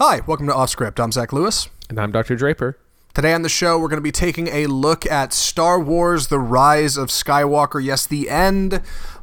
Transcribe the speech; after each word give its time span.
Hi, 0.00 0.20
welcome 0.28 0.46
to 0.46 0.54
Off 0.54 0.70
Script. 0.70 1.00
I'm 1.00 1.10
Zach 1.10 1.32
Lewis. 1.32 1.70
And 1.90 1.98
I'm 1.98 2.12
Dr. 2.12 2.36
Draper. 2.36 2.78
Today 3.14 3.34
on 3.34 3.42
the 3.42 3.48
show, 3.48 3.80
we're 3.80 3.88
going 3.88 3.98
to 3.98 4.00
be 4.00 4.12
taking 4.12 4.46
a 4.46 4.68
look 4.68 5.04
at 5.04 5.32
Star 5.32 5.80
Wars 5.80 6.28
The 6.28 6.38
Rise 6.38 6.96
of 6.96 7.08
Skywalker. 7.08 7.82
Yes, 7.82 8.06
the 8.06 8.30
end 8.30 8.80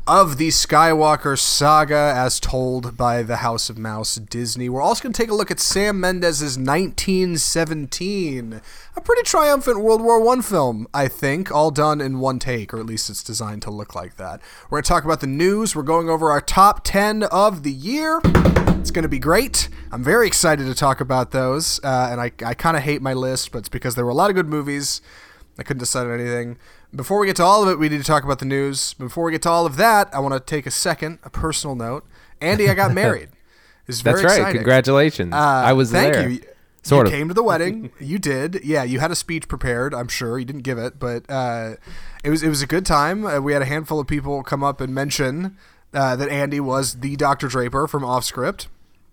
of 0.07 0.37
the 0.37 0.47
Skywalker 0.49 1.35
saga 1.37 2.13
as 2.15 2.39
told 2.39 2.95
by 2.95 3.23
the 3.23 3.37
House 3.37 3.71
of 3.71 3.79
Mouse 3.79 4.17
Disney. 4.17 4.69
We're 4.69 4.83
also 4.83 5.01
going 5.01 5.13
to 5.13 5.21
take 5.21 5.31
a 5.31 5.33
look 5.33 5.49
at 5.49 5.59
Sam 5.59 5.99
Mendes' 5.99 6.59
1917, 6.59 8.61
a 8.95 9.01
pretty 9.01 9.23
triumphant 9.23 9.79
World 9.79 10.03
War 10.03 10.31
I 10.31 10.41
film, 10.41 10.87
I 10.93 11.07
think, 11.07 11.51
all 11.51 11.71
done 11.71 12.01
in 12.01 12.19
one 12.19 12.37
take, 12.37 12.71
or 12.71 12.79
at 12.79 12.85
least 12.85 13.09
it's 13.09 13.23
designed 13.23 13.63
to 13.63 13.71
look 13.71 13.95
like 13.95 14.17
that. 14.17 14.41
We're 14.69 14.77
going 14.77 14.83
to 14.83 14.89
talk 14.89 15.05
about 15.05 15.21
the 15.21 15.27
news. 15.27 15.75
We're 15.75 15.81
going 15.81 16.07
over 16.07 16.29
our 16.29 16.41
top 16.41 16.81
10 16.83 17.23
of 17.23 17.63
the 17.63 17.71
year. 17.71 18.21
It's 18.23 18.91
going 18.91 19.03
to 19.03 19.09
be 19.09 19.17
great. 19.17 19.69
I'm 19.91 20.03
very 20.03 20.27
excited 20.27 20.67
to 20.67 20.75
talk 20.75 21.01
about 21.01 21.31
those, 21.31 21.79
uh, 21.83 22.09
and 22.11 22.21
I, 22.21 22.31
I 22.45 22.53
kind 22.53 22.77
of 22.77 22.83
hate 22.83 23.01
my 23.01 23.13
list, 23.13 23.51
but 23.51 23.57
it's 23.59 23.69
because 23.69 23.95
there 23.95 24.05
were 24.05 24.11
a 24.11 24.15
lot 24.15 24.29
of 24.29 24.35
good 24.35 24.49
movies. 24.49 25.01
I 25.57 25.63
couldn't 25.63 25.79
decide 25.79 26.05
on 26.05 26.19
anything. 26.19 26.57
Before 26.95 27.19
we 27.19 27.27
get 27.27 27.35
to 27.37 27.43
all 27.43 27.63
of 27.63 27.69
it, 27.69 27.77
we 27.77 27.89
need 27.89 27.97
to 27.97 28.03
talk 28.03 28.23
about 28.23 28.39
the 28.39 28.45
news. 28.45 28.93
Before 28.93 29.25
we 29.25 29.31
get 29.31 29.41
to 29.43 29.49
all 29.49 29.65
of 29.65 29.75
that, 29.77 30.13
I 30.13 30.19
want 30.19 30.33
to 30.33 30.39
take 30.39 30.65
a 30.65 30.71
second, 30.71 31.19
a 31.23 31.29
personal 31.29 31.75
note. 31.75 32.05
Andy, 32.39 32.69
I 32.69 32.73
got 32.73 32.93
married. 32.93 33.29
It's 33.87 34.01
That's 34.01 34.23
right. 34.23 34.25
Exciting. 34.25 34.55
Congratulations. 34.55 35.33
Uh, 35.33 35.37
I 35.37 35.73
was 35.73 35.91
there. 35.91 36.13
thank 36.13 36.15
there. 36.15 36.29
you. 36.29 36.41
Sort 36.83 37.07
you 37.07 37.13
of. 37.13 37.17
came 37.17 37.27
to 37.27 37.33
the 37.33 37.43
wedding. 37.43 37.91
you 37.99 38.19
did. 38.19 38.61
Yeah, 38.63 38.83
you 38.83 38.99
had 38.99 39.11
a 39.11 39.15
speech 39.15 39.47
prepared. 39.47 39.93
I'm 39.93 40.07
sure 40.07 40.37
you 40.37 40.45
didn't 40.45 40.61
give 40.61 40.77
it, 40.77 40.99
but 40.99 41.29
uh, 41.29 41.75
it 42.23 42.29
was 42.29 42.43
it 42.43 42.49
was 42.49 42.61
a 42.61 42.67
good 42.67 42.85
time. 42.85 43.25
Uh, 43.25 43.39
we 43.39 43.53
had 43.53 43.61
a 43.61 43.65
handful 43.65 43.99
of 43.99 44.07
people 44.07 44.43
come 44.43 44.63
up 44.63 44.79
and 44.81 44.93
mention 44.93 45.57
uh, 45.93 46.15
that 46.15 46.29
Andy 46.29 46.59
was 46.59 46.99
the 46.99 47.15
Dr. 47.15 47.47
Draper 47.47 47.87
from 47.87 48.03
Off 48.05 48.23
Script. 48.23 48.67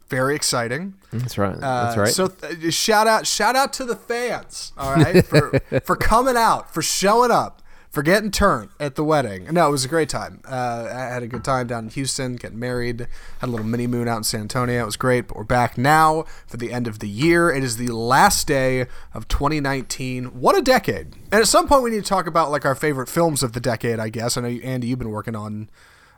Very 0.08 0.34
exciting. 0.34 0.94
That's 1.10 1.38
right. 1.38 1.58
That's 1.58 1.96
uh, 1.96 2.00
right. 2.00 2.10
So 2.10 2.28
th- 2.28 2.74
shout 2.74 3.06
out 3.06 3.26
shout 3.26 3.56
out 3.56 3.72
to 3.74 3.84
the 3.86 3.96
fans. 3.96 4.72
All 4.76 4.94
right, 4.94 5.24
for 5.24 5.58
for 5.84 5.96
coming 5.96 6.36
out, 6.36 6.74
for 6.74 6.82
showing 6.82 7.30
up 7.30 7.61
for 7.92 8.02
getting 8.02 8.30
turned 8.30 8.70
at 8.80 8.94
the 8.94 9.04
wedding. 9.04 9.44
No, 9.52 9.68
it 9.68 9.70
was 9.70 9.84
a 9.84 9.88
great 9.88 10.08
time. 10.08 10.40
Uh, 10.48 10.88
I 10.90 11.12
had 11.12 11.22
a 11.22 11.26
good 11.26 11.44
time 11.44 11.66
down 11.66 11.84
in 11.84 11.90
Houston, 11.90 12.36
getting 12.36 12.58
married. 12.58 13.06
Had 13.40 13.48
a 13.48 13.52
little 13.52 13.66
mini 13.66 13.86
moon 13.86 14.08
out 14.08 14.16
in 14.16 14.24
San 14.24 14.40
Antonio. 14.40 14.82
It 14.82 14.86
was 14.86 14.96
great. 14.96 15.28
But 15.28 15.36
we're 15.36 15.44
back 15.44 15.76
now 15.76 16.24
for 16.46 16.56
the 16.56 16.72
end 16.72 16.88
of 16.88 17.00
the 17.00 17.08
year. 17.08 17.52
It 17.52 17.62
is 17.62 17.76
the 17.76 17.88
last 17.88 18.46
day 18.48 18.86
of 19.12 19.28
2019. 19.28 20.40
What 20.40 20.56
a 20.56 20.62
decade! 20.62 21.08
And 21.30 21.34
at 21.34 21.46
some 21.46 21.68
point, 21.68 21.82
we 21.82 21.90
need 21.90 22.02
to 22.02 22.08
talk 22.08 22.26
about 22.26 22.50
like 22.50 22.64
our 22.64 22.74
favorite 22.74 23.08
films 23.08 23.42
of 23.42 23.52
the 23.52 23.60
decade. 23.60 23.98
I 23.98 24.08
guess. 24.08 24.38
I 24.38 24.40
know 24.40 24.48
Andy, 24.48 24.86
you've 24.86 24.98
been 24.98 25.10
working 25.10 25.36
on. 25.36 25.68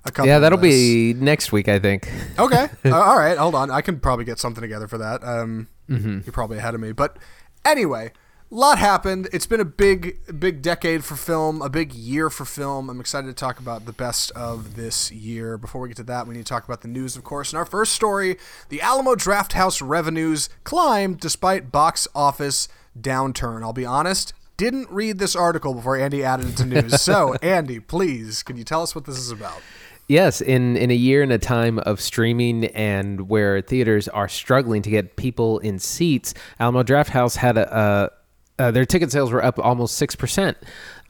A 0.06 0.12
couple 0.12 0.28
yeah, 0.28 0.38
that'll 0.38 0.58
be 0.58 1.14
next 1.14 1.50
week, 1.50 1.66
I 1.66 1.78
think. 1.78 2.12
okay. 2.38 2.68
uh, 2.84 2.94
all 2.94 3.18
right. 3.18 3.38
Hold 3.38 3.54
on. 3.54 3.70
I 3.70 3.80
can 3.80 3.98
probably 3.98 4.26
get 4.26 4.38
something 4.38 4.60
together 4.60 4.86
for 4.86 4.98
that. 4.98 5.24
Um, 5.24 5.68
mm-hmm. 5.88 6.20
You're 6.24 6.32
probably 6.32 6.58
ahead 6.58 6.74
of 6.74 6.80
me. 6.82 6.92
But 6.92 7.16
anyway, 7.64 8.12
lot 8.54 8.78
happened. 8.78 9.28
It's 9.32 9.46
been 9.46 9.60
a 9.60 9.64
big, 9.64 10.18
big 10.38 10.62
decade 10.62 11.04
for 11.04 11.16
film, 11.16 11.60
a 11.60 11.68
big 11.68 11.92
year 11.92 12.30
for 12.30 12.44
film. 12.44 12.88
I'm 12.88 13.00
excited 13.00 13.26
to 13.26 13.34
talk 13.34 13.58
about 13.58 13.84
the 13.84 13.92
best 13.92 14.30
of 14.32 14.76
this 14.76 15.10
year. 15.10 15.58
Before 15.58 15.80
we 15.80 15.88
get 15.88 15.96
to 15.98 16.04
that, 16.04 16.26
we 16.26 16.34
need 16.34 16.46
to 16.46 16.48
talk 16.50 16.64
about 16.64 16.82
the 16.82 16.88
news, 16.88 17.16
of 17.16 17.24
course. 17.24 17.52
In 17.52 17.58
our 17.58 17.66
first 17.66 17.92
story, 17.92 18.38
the 18.68 18.80
Alamo 18.80 19.16
Drafthouse 19.16 19.82
revenues 19.86 20.48
climbed 20.62 21.18
despite 21.18 21.72
box 21.72 22.06
office 22.14 22.68
downturn. 22.98 23.62
I'll 23.62 23.72
be 23.72 23.86
honest, 23.86 24.32
didn't 24.56 24.88
read 24.90 25.18
this 25.18 25.34
article 25.34 25.74
before 25.74 25.96
Andy 25.96 26.22
added 26.22 26.50
it 26.50 26.56
to 26.58 26.66
news. 26.66 27.00
so, 27.00 27.34
Andy, 27.42 27.80
please, 27.80 28.42
can 28.44 28.56
you 28.56 28.64
tell 28.64 28.82
us 28.82 28.94
what 28.94 29.04
this 29.04 29.18
is 29.18 29.32
about? 29.32 29.60
Yes, 30.06 30.42
in, 30.42 30.76
in 30.76 30.90
a 30.90 30.94
year 30.94 31.22
and 31.22 31.32
a 31.32 31.38
time 31.38 31.78
of 31.80 31.98
streaming 31.98 32.66
and 32.66 33.28
where 33.28 33.62
theaters 33.62 34.06
are 34.06 34.28
struggling 34.28 34.82
to 34.82 34.90
get 34.90 35.16
people 35.16 35.58
in 35.60 35.78
seats, 35.78 36.34
Alamo 36.60 36.82
Drafthouse 36.82 37.36
had 37.36 37.56
a, 37.56 37.74
a 37.76 38.10
uh, 38.58 38.70
their 38.70 38.84
ticket 38.84 39.10
sales 39.10 39.32
were 39.32 39.44
up 39.44 39.58
almost 39.58 40.00
6% 40.00 40.54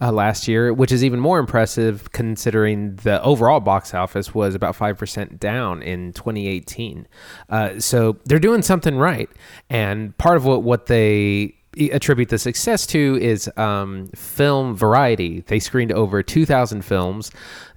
uh, 0.00 0.12
last 0.12 0.48
year, 0.48 0.72
which 0.72 0.90
is 0.90 1.04
even 1.04 1.20
more 1.20 1.38
impressive 1.38 2.10
considering 2.12 2.96
the 2.96 3.22
overall 3.22 3.60
box 3.60 3.92
office 3.92 4.34
was 4.34 4.54
about 4.54 4.76
5% 4.76 5.38
down 5.38 5.82
in 5.82 6.12
2018. 6.14 7.06
Uh, 7.50 7.78
so 7.78 8.16
they're 8.24 8.38
doing 8.38 8.62
something 8.62 8.96
right. 8.96 9.28
And 9.68 10.16
part 10.16 10.36
of 10.36 10.46
what, 10.46 10.62
what 10.62 10.86
they 10.86 11.54
attribute 11.92 12.28
the 12.28 12.38
success 12.38 12.86
to 12.86 13.18
is 13.20 13.50
um, 13.56 14.08
film 14.14 14.74
variety. 14.74 15.40
They 15.46 15.58
screened 15.58 15.92
over 15.92 16.22
2,000 16.22 16.82
films 16.82 17.30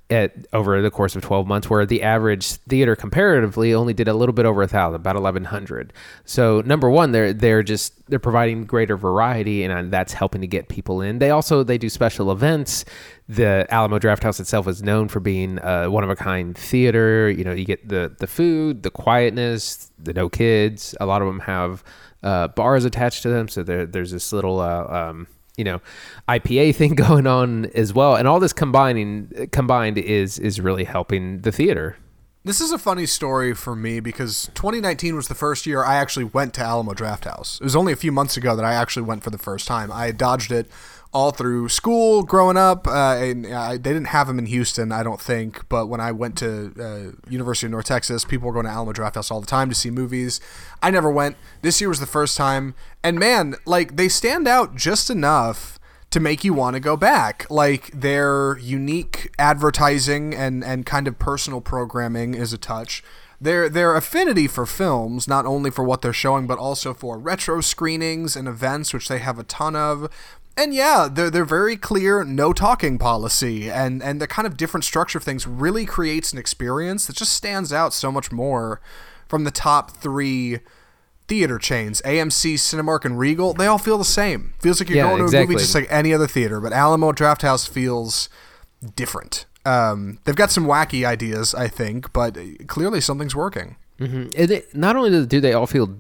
at 0.10 0.34
over 0.54 0.82
the 0.82 0.90
course 0.90 1.16
of 1.16 1.22
12 1.22 1.48
months 1.48 1.70
where 1.70 1.86
the 1.86 2.02
average 2.02 2.46
theater 2.46 2.96
comparatively 2.96 3.74
only 3.74 3.94
did 3.94 4.08
a 4.08 4.14
little 4.14 4.32
bit 4.32 4.46
over 4.46 4.62
a 4.62 4.68
thousand 4.68 4.96
about 4.96 5.16
1100 5.16 5.92
so 6.24 6.62
number 6.62 6.90
one 6.90 7.12
they're 7.12 7.34
they're 7.34 7.64
just 7.64 7.98
they're 8.10 8.20
providing 8.20 8.66
greater 8.66 8.98
variety 8.98 9.64
and 9.64 9.74
uh, 9.74 9.90
that's 9.90 10.14
helping 10.14 10.42
to 10.42 10.48
get 10.48 10.70
people 10.70 11.02
in. 11.02 11.20
They 11.20 11.30
also 11.30 11.64
they 11.64 11.78
do 11.78 11.90
special 11.90 12.32
events. 12.32 12.86
The 13.28 13.68
alamo 13.70 14.00
drafthouse 14.00 14.40
itself 14.40 14.68
is 14.68 14.82
known 14.82 15.08
for 15.08 15.20
being 15.20 15.60
a 15.62 15.90
one 15.90 16.04
of 16.04 16.10
a 16.10 16.16
kind 16.16 16.58
theater. 16.58 17.30
You 17.30 17.44
know 17.44 17.54
you 17.54 17.66
get 17.66 17.88
the 17.88 18.16
the 18.18 18.28
food 18.28 18.84
the 18.84 18.92
quietness 18.92 19.92
the 20.00 20.14
no 20.14 20.30
kids. 20.30 20.96
A 21.00 21.06
lot 21.06 21.22
of 21.22 21.28
them 21.28 21.42
have 21.42 21.84
uh, 22.24 22.48
bars 22.50 22.86
attached 22.86 23.24
to 23.24 23.30
them. 23.30 23.48
So 23.48 23.64
there, 23.64 23.86
there's 23.86 24.12
this 24.12 24.32
little 24.32 24.60
uh, 24.60 24.86
um, 24.86 25.28
you 25.58 25.64
know 25.64 25.82
IPA 26.30 26.76
thing 26.76 26.96
going 26.96 27.28
on 27.28 27.66
as 27.68 27.94
well, 27.94 28.16
and 28.16 28.28
all 28.28 28.40
this 28.40 28.54
combining 28.54 29.50
combined 29.52 29.98
is 29.98 30.40
is 30.40 30.62
really 30.62 30.86
helping 30.86 31.42
the 31.42 31.52
theater. 31.52 31.98
This 32.48 32.62
is 32.62 32.72
a 32.72 32.78
funny 32.78 33.06
story 33.06 33.54
for 33.54 33.76
me 33.76 34.00
because 34.00 34.50
2019 34.54 35.18
was 35.18 35.28
the 35.28 35.36
first 35.36 35.66
year 35.66 35.84
I 35.84 35.96
actually 35.96 36.24
went 36.24 36.54
to 36.54 36.62
Alamo 36.62 36.94
Drafthouse. 36.94 37.60
It 37.60 37.64
was 37.66 37.76
only 37.76 37.92
a 37.92 37.98
few 37.98 38.14
months 38.14 38.38
ago 38.38 38.56
that 38.56 38.64
I 38.64 38.74
actually 38.74 39.04
went 39.04 39.22
for 39.22 39.32
the 39.32 39.38
first 39.38 39.68
time. 39.68 39.92
I 39.92 40.12
dodged 40.12 40.54
it 40.54 40.68
all 41.14 41.32
through 41.32 41.70
school 41.70 42.24
growing 42.24 42.58
up. 42.58 42.88
Uh, 42.88 43.16
and 43.18 43.46
uh, 43.46 43.72
they 43.72 43.78
didn't 43.78 44.08
have 44.08 44.28
them 44.28 44.40
in 44.40 44.46
Houston, 44.46 44.92
I 44.92 45.04
don't 45.04 45.22
think. 45.22 45.68
But 45.70 45.88
when 45.88 46.00
I 46.00 46.12
went 46.12 46.38
to 46.40 46.74
uh, 46.80 47.30
University 47.30 47.68
of 47.68 47.72
North 47.72 47.86
Texas, 47.86 48.26
people 48.26 48.48
were 48.48 48.54
going 48.54 48.66
to 48.66 48.72
Alamo 48.72 48.94
Drafthouse 48.94 49.32
all 49.32 49.42
the 49.42 49.48
time 49.48 49.70
to 49.70 49.76
see 49.76 49.90
movies. 49.90 50.40
I 50.82 50.92
never 50.92 51.12
went. 51.12 51.38
This 51.62 51.82
year 51.82 51.90
was 51.90 52.00
the 52.00 52.06
first 52.06 52.38
time, 52.38 52.76
and 53.04 53.20
man, 53.20 53.56
like 53.66 53.96
they 53.96 54.10
stand 54.10 54.48
out 54.48 54.76
just 54.76 55.10
enough 55.10 55.80
to 56.10 56.20
make 56.20 56.44
you 56.44 56.54
want 56.54 56.76
to 56.76 56.80
go 56.80 56.96
back. 56.96 57.46
Like 57.50 57.92
their 57.92 58.58
unique 58.60 59.32
advertising 59.40 60.34
and 60.34 60.64
and 60.64 60.86
kind 60.86 61.08
of 61.08 61.20
personal 61.20 61.62
programming 61.62 62.36
is 62.36 62.54
a 62.54 62.58
touch 62.58 63.04
their 63.40 63.70
their 63.70 63.96
affinity 63.96 64.48
for 64.48 64.66
films, 64.66 65.28
not 65.28 65.46
only 65.46 65.70
for 65.70 65.84
what 65.84 66.02
they're 66.02 66.14
showing, 66.14 66.48
but 66.48 66.58
also 66.58 66.94
for 66.94 67.20
retro 67.20 67.62
screenings 67.62 68.36
and 68.36 68.48
events, 68.48 68.94
which 68.94 69.08
they 69.08 69.20
have 69.20 69.38
a 69.38 69.44
ton 69.44 69.76
of. 69.76 70.10
And 70.58 70.74
yeah, 70.74 71.08
they're, 71.10 71.30
they're 71.30 71.46
very 71.46 71.78
clear 71.78 72.24
no 72.24 72.52
talking 72.52 72.98
policy 72.98 73.70
and, 73.70 74.02
and 74.02 74.20
the 74.20 74.28
kind 74.28 74.48
of 74.48 74.58
different 74.58 74.84
structure 74.84 75.20
of 75.20 75.24
things 75.24 75.46
really 75.46 75.86
creates 75.86 76.34
an 76.34 76.40
experience 76.40 77.06
that 77.06 77.16
just 77.16 77.34
stands 77.34 77.72
out 77.72 77.94
so 77.94 78.12
much 78.12 78.32
more 78.32 78.82
from 79.28 79.44
the 79.44 79.52
top 79.52 79.92
three 79.92 80.60
theater 81.28 81.60
chains 81.60 82.02
AMC, 82.02 82.56
Cinemark, 82.56 83.06
and 83.06 83.20
Regal. 83.20 83.54
They 83.54 83.68
all 83.68 83.78
feel 83.78 84.00
the 84.00 84.06
same. 84.06 84.54
Feels 84.60 84.80
like 84.82 84.90
you're 84.90 84.98
yeah, 84.98 85.04
going 85.04 85.20
to 85.20 85.26
exactly. 85.26 85.44
a 85.44 85.48
movie 85.48 85.60
just 85.60 85.76
like 85.76 85.88
any 85.92 86.14
other 86.14 86.28
theater, 86.28 86.60
but 86.60 86.74
Alamo 86.74 87.12
Drafthouse 87.12 87.70
feels 87.70 88.30
different. 88.96 89.46
Um, 89.66 90.20
they've 90.24 90.36
got 90.36 90.50
some 90.50 90.66
wacky 90.66 91.06
ideas, 91.06 91.54
I 91.54 91.68
think, 91.68 92.14
but 92.14 92.38
clearly 92.68 93.02
something's 93.02 93.36
working. 93.36 93.76
Mm-hmm. 94.00 94.28
It, 94.34 94.76
not 94.76 94.96
only 94.96 95.26
do 95.26 95.42
they 95.42 95.54
all 95.54 95.68
feel 95.68 96.00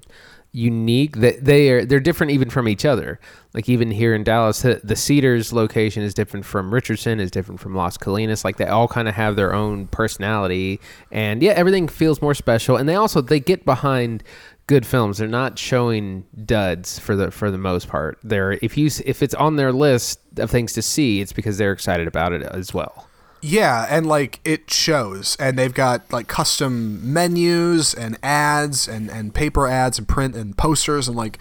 unique 0.58 1.18
that 1.18 1.46
they 1.46 1.70
are 1.70 1.86
they're 1.86 2.00
different 2.00 2.32
even 2.32 2.50
from 2.50 2.68
each 2.68 2.84
other. 2.84 3.20
Like 3.54 3.70
even 3.70 3.92
here 3.92 4.16
in 4.16 4.24
dallas 4.24 4.62
the, 4.64 4.96
cedars 4.96 5.54
location 5.54 6.04
is 6.04 6.14
different 6.14 6.46
from 6.46 6.74
richardson 6.74 7.20
is 7.20 7.30
different 7.30 7.62
from 7.62 7.76
las 7.76 7.98
colinas. 7.98 8.44
Like 8.44 8.58
they 8.58 8.66
all 8.66 8.88
kind 8.88 9.08
of 9.08 9.14
have 9.14 9.36
their 9.36 9.54
own 9.54 9.88
personality. 9.88 10.80
And 11.12 11.44
yeah 11.44 11.52
everything 11.52 11.88
feels 11.88 12.22
more 12.22 12.34
special. 12.34 12.76
And 12.76 12.90
they 12.90 12.96
also 12.96 13.22
they 13.22 13.40
get 13.40 13.66
behind 13.66 14.24
good 14.66 14.86
films. 14.86 15.20
They're 15.20 15.28
not 15.28 15.60
showing 15.60 16.26
duds 16.46 16.98
for 16.98 17.16
the 17.16 17.30
for 17.30 17.52
the 17.52 17.60
most 17.60 17.88
part. 17.88 18.18
They're 18.24 18.54
if 18.54 18.78
you 18.78 18.90
if 19.06 19.22
it's 19.22 19.36
on 19.36 19.58
their 19.58 19.72
list 19.72 20.20
of 20.38 20.50
things 20.50 20.74
to 20.74 20.82
see 20.82 21.22
it's 21.22 21.34
because 21.34 21.60
they're 21.60 21.72
excited 21.72 22.08
about 22.08 22.34
it 22.34 22.42
as 22.42 22.74
well 22.74 23.08
yeah, 23.42 23.86
and 23.90 24.06
like 24.06 24.40
it 24.44 24.70
shows, 24.72 25.36
and 25.40 25.58
they've 25.58 25.74
got 25.74 26.12
like 26.12 26.28
custom 26.28 27.14
menus 27.14 27.94
and 27.94 28.18
ads 28.24 28.88
and 28.88 29.10
and 29.10 29.34
paper 29.34 29.68
ads 29.68 29.98
and 29.98 30.08
print 30.08 30.36
and 30.36 30.58
posters 30.58 31.08
and 31.08 31.16
like 31.16 31.40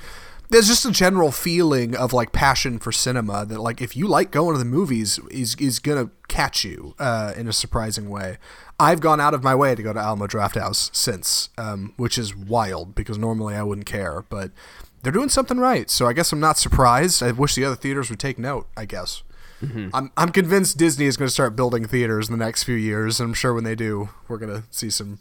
there's 0.49 0.69
just 0.69 0.85
a 0.85 0.93
general 0.93 1.33
feeling 1.33 1.97
of 1.97 2.13
like 2.13 2.33
passion 2.33 2.79
for 2.79 2.93
cinema 2.93 3.45
that 3.47 3.59
like 3.59 3.81
if 3.81 3.97
you 3.97 4.07
like 4.07 4.31
going 4.31 4.55
to 4.55 4.59
the 4.59 4.65
movies 4.65 5.19
is 5.31 5.55
is 5.57 5.79
gonna 5.79 6.11
catch 6.29 6.65
you 6.65 6.95
uh, 6.99 7.33
in 7.37 7.49
a 7.49 7.53
surprising 7.53 8.09
way. 8.09 8.39
I've 8.79 9.01
gone 9.01 9.21
out 9.21 9.33
of 9.33 9.43
my 9.43 9.55
way 9.55 9.75
to 9.75 9.83
go 9.83 9.95
to 9.95 9.99
Alamo 9.99 10.27
Drafthouse 10.27 10.95
since, 10.95 11.49
um, 11.57 11.95
which 11.97 12.19
is 12.19 12.37
wild 12.37 12.95
because 12.95 13.17
normally 13.17 13.55
I 13.55 13.63
wouldn't 13.63 13.87
care, 13.87 14.23
but 14.29 14.51
they're 15.03 15.13
doing 15.13 15.31
something 15.31 15.57
right. 15.57 15.89
So 15.89 16.07
I 16.07 16.13
guess 16.13 16.31
I'm 16.31 16.41
not 16.41 16.59
surprised. 16.59 17.23
I 17.23 17.33
wish 17.33 17.55
the 17.55 17.65
other 17.65 17.77
theaters 17.77 18.11
would 18.11 18.19
take 18.19 18.39
note. 18.39 18.67
I 18.77 18.85
guess. 18.85 19.23
Mm-hmm. 19.63 19.89
I'm 19.95 20.11
I'm 20.17 20.31
convinced 20.31 20.77
Disney 20.77 21.07
is 21.07 21.17
going 21.17 21.29
to 21.29 21.33
start 21.33 21.57
building 21.57 21.87
theaters 21.87 22.29
in 22.29 22.39
the 22.39 22.45
next 22.45 22.65
few 22.65 22.75
years. 22.75 23.21
And 23.21 23.29
I'm 23.29 23.35
sure 23.35 23.55
when 23.55 23.65
they 23.65 23.75
do, 23.75 24.11
we're 24.29 24.39
going 24.39 24.53
to 24.53 24.65
see 24.71 24.91
some 24.91 25.19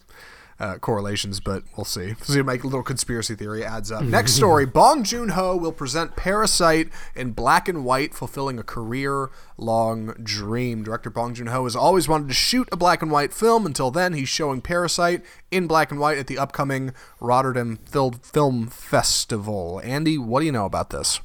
uh, 0.59 0.77
correlations, 0.77 1.39
but 1.39 1.63
we'll 1.75 1.85
see. 1.85 2.15
See, 2.21 2.41
my 2.41 2.55
little 2.55 2.83
conspiracy 2.83 3.35
theory 3.35 3.63
adds 3.63 3.91
up. 3.91 4.03
Next 4.03 4.33
story: 4.35 4.65
Bong 4.65 5.03
Joon 5.03 5.29
Ho 5.29 5.55
will 5.57 5.71
present 5.71 6.15
Parasite 6.15 6.89
in 7.15 7.31
black 7.31 7.67
and 7.67 7.83
white, 7.83 8.13
fulfilling 8.13 8.57
a 8.57 8.63
career-long 8.63 10.13
dream. 10.23 10.83
Director 10.83 11.09
Bong 11.09 11.33
Joon 11.33 11.47
Ho 11.47 11.65
has 11.65 11.75
always 11.75 12.07
wanted 12.07 12.29
to 12.29 12.33
shoot 12.33 12.69
a 12.71 12.77
black 12.77 13.01
and 13.01 13.11
white 13.11 13.33
film. 13.33 13.65
Until 13.65 13.91
then, 13.91 14.13
he's 14.13 14.29
showing 14.29 14.61
Parasite 14.61 15.23
in 15.51 15.67
black 15.67 15.91
and 15.91 15.99
white 15.99 16.17
at 16.17 16.27
the 16.27 16.37
upcoming 16.37 16.93
Rotterdam 17.19 17.77
Film 17.77 18.67
Festival. 18.67 19.81
Andy, 19.83 20.17
what 20.17 20.39
do 20.39 20.45
you 20.45 20.51
know 20.51 20.65
about 20.65 20.89
this? 20.89 21.19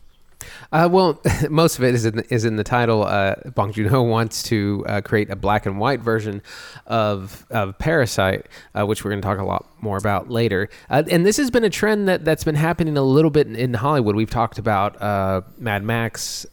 Uh, 0.73 0.89
well, 0.91 1.21
most 1.51 1.79
of 1.79 1.85
it 1.85 1.95
is 1.95 2.05
in 2.05 2.21
is 2.31 2.45
in 2.45 2.57
the 2.57 2.65
title. 2.65 3.05
Uh, 3.05 3.35
Bong 3.55 3.73
Joon 3.73 3.89
Ho 3.89 4.03
wants 4.03 4.43
to 4.45 4.85
uh, 4.89 5.01
create 5.01 5.31
a 5.31 5.37
black 5.37 5.67
and 5.67 5.79
white 5.79 6.01
version 6.01 6.43
of 6.87 7.47
of 7.51 7.79
Parasite, 7.79 8.47
uh, 8.75 8.87
which 8.87 9.05
we're 9.05 9.11
going 9.11 9.21
to 9.21 9.27
talk 9.27 9.39
a 9.39 9.45
lot 9.45 9.67
more 9.81 9.97
about 9.97 10.31
later. 10.31 10.69
Uh, 10.89 11.03
and 11.11 11.25
this 11.25 11.37
has 11.37 11.51
been 11.51 11.65
a 11.65 11.71
trend 11.71 12.09
that 12.09 12.25
that's 12.25 12.45
been 12.45 12.55
happening 12.55 12.97
a 12.97 13.03
little 13.03 13.31
bit 13.31 13.47
in, 13.47 13.57
in 13.57 13.75
Hollywood. 13.75 14.17
We've 14.17 14.31
talked 14.31 14.59
about 14.59 15.01
uh, 15.01 15.43
Mad 15.59 15.83
Max 15.83 16.47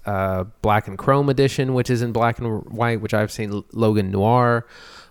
Black 0.62 0.88
and 0.88 0.98
Chrome 0.98 1.30
edition, 1.30 1.74
which 1.74 1.90
is 1.90 2.02
in 2.02 2.12
black 2.12 2.40
and 2.40 2.64
white, 2.66 3.02
which 3.02 3.14
I've 3.14 3.32
seen. 3.32 3.64
Logan 3.74 4.12
Noir 4.12 4.66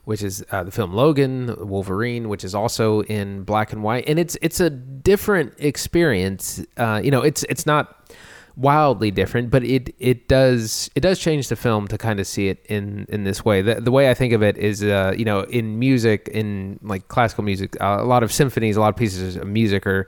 which 0.06 0.22
is 0.22 0.44
uh, 0.52 0.62
the 0.62 0.70
film 0.70 0.94
Logan, 0.94 1.52
Wolverine, 1.58 2.28
which 2.28 2.44
is 2.44 2.54
also 2.54 3.02
in 3.02 3.42
black 3.42 3.72
and 3.72 3.82
white, 3.82 4.04
and 4.08 4.20
it's 4.20 4.36
it's 4.40 4.60
a 4.60 4.70
different 4.70 5.52
experience. 5.58 6.64
Uh, 6.76 7.00
you 7.02 7.10
know, 7.10 7.22
it's 7.22 7.42
it's 7.44 7.66
not 7.66 8.08
wildly 8.56 9.10
different, 9.10 9.50
but 9.50 9.62
it 9.62 9.94
it 9.98 10.28
does 10.28 10.90
it 10.94 11.00
does 11.00 11.18
change 11.18 11.48
the 11.48 11.56
film 11.56 11.86
to 11.88 11.98
kind 11.98 12.18
of 12.18 12.26
see 12.26 12.48
it 12.48 12.64
in 12.68 13.06
in 13.08 13.24
this 13.24 13.44
way. 13.44 13.62
The, 13.62 13.80
the 13.80 13.90
way 13.90 14.10
I 14.10 14.14
think 14.14 14.32
of 14.32 14.42
it 14.42 14.56
is, 14.56 14.82
uh, 14.82 15.14
you 15.16 15.24
know, 15.24 15.42
in 15.42 15.78
music, 15.78 16.28
in 16.32 16.80
like 16.82 17.08
classical 17.08 17.44
music, 17.44 17.76
uh, 17.80 17.98
a 18.00 18.04
lot 18.04 18.22
of 18.22 18.32
symphonies, 18.32 18.76
a 18.76 18.80
lot 18.80 18.88
of 18.88 18.96
pieces 18.96 19.36
of 19.36 19.46
music 19.46 19.86
are 19.86 20.06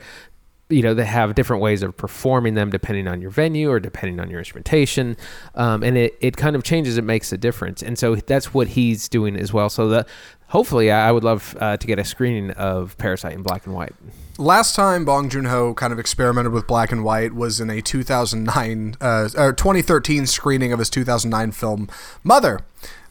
you 0.69 0.83
know 0.83 0.95
they 0.95 1.05
have 1.05 1.35
different 1.35 1.63
ways 1.63 1.83
of 1.83 1.97
performing 1.97 2.55
them 2.55 2.71
depending 2.71 3.09
on 3.09 3.21
your 3.21 3.31
venue 3.31 3.71
or 3.71 3.81
depending 3.81 4.21
on 4.21 4.31
your 4.31 4.39
instrumentation. 4.39 5.17
Um, 5.55 5.83
and 5.83 5.97
it, 5.97 6.17
it 6.21 6.37
kind 6.37 6.57
of 6.57 6.63
changes 6.63 6.99
it 6.99 7.05
makes 7.05 7.33
a 7.33 7.39
difference. 7.39 7.83
And 7.83 7.99
so 7.99 8.17
that's 8.17 8.53
what 8.53 8.69
he's 8.69 9.09
doing 9.09 9.37
as 9.37 9.53
well. 9.53 9.69
So 9.69 9.89
the 9.89 10.07
hopefully 10.49 10.91
i 10.91 11.13
would 11.13 11.25
love 11.25 11.55
uh, 11.61 11.77
to 11.77 11.87
get 11.87 11.99
a 11.99 12.05
screening 12.05 12.51
of 12.53 12.97
parasite 12.99 13.35
in 13.35 13.43
black 13.43 13.67
and 13.67 13.75
white. 13.75 13.95
Last 14.39 14.77
time 14.77 15.05
Bong 15.05 15.29
Joon 15.29 15.47
Ho 15.47 15.75
kind 15.75 15.93
of 15.93 15.99
experimented 15.99 16.53
with 16.53 16.67
black 16.67 16.93
and 16.93 17.05
white 17.05 17.35
was 17.35 17.61
in 17.61 17.71
a 17.71 17.81
2009 17.81 18.97
uh, 19.01 19.29
or 19.37 19.53
2013 19.53 20.27
screening 20.27 20.73
of 20.73 20.79
his 20.79 20.91
2009 20.91 21.53
film 21.53 21.89
Mother. 22.23 22.61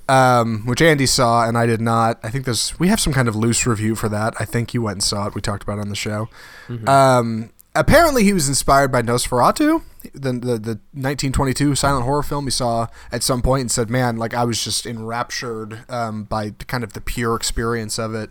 Um, 0.09 0.65
which 0.65 0.81
Andy 0.81 1.05
saw 1.05 1.45
and 1.45 1.57
I 1.57 1.65
did 1.65 1.81
not. 1.81 2.19
I 2.23 2.29
think 2.29 2.45
there's 2.45 2.77
we 2.79 2.87
have 2.87 2.99
some 2.99 3.11
kind 3.11 3.27
of 3.27 3.35
loose 3.35 3.65
review 3.65 3.93
for 3.95 4.07
that. 4.09 4.35
I 4.39 4.45
think 4.45 4.73
you 4.73 4.81
went 4.81 4.95
and 4.95 5.03
saw 5.03 5.27
it. 5.27 5.35
We 5.35 5.41
talked 5.41 5.63
about 5.63 5.79
it 5.79 5.81
on 5.81 5.89
the 5.89 5.95
show. 5.95 6.29
Mm-hmm. 6.67 6.87
Um, 6.87 7.49
apparently, 7.75 8.23
he 8.23 8.33
was 8.33 8.47
inspired 8.47 8.91
by 8.91 9.01
Nosferatu, 9.01 9.81
the, 10.13 10.31
the 10.31 10.57
the 10.57 10.79
1922 10.93 11.75
silent 11.75 12.05
horror 12.05 12.23
film 12.23 12.45
he 12.45 12.51
saw 12.51 12.87
at 13.11 13.23
some 13.23 13.41
point, 13.41 13.61
and 13.61 13.71
said, 13.71 13.89
"Man, 13.89 14.17
like 14.17 14.33
I 14.33 14.43
was 14.43 14.63
just 14.63 14.85
enraptured 14.85 15.83
um, 15.89 16.23
by 16.23 16.51
kind 16.67 16.83
of 16.83 16.93
the 16.93 17.01
pure 17.01 17.35
experience 17.35 17.99
of 17.99 18.13
it." 18.13 18.29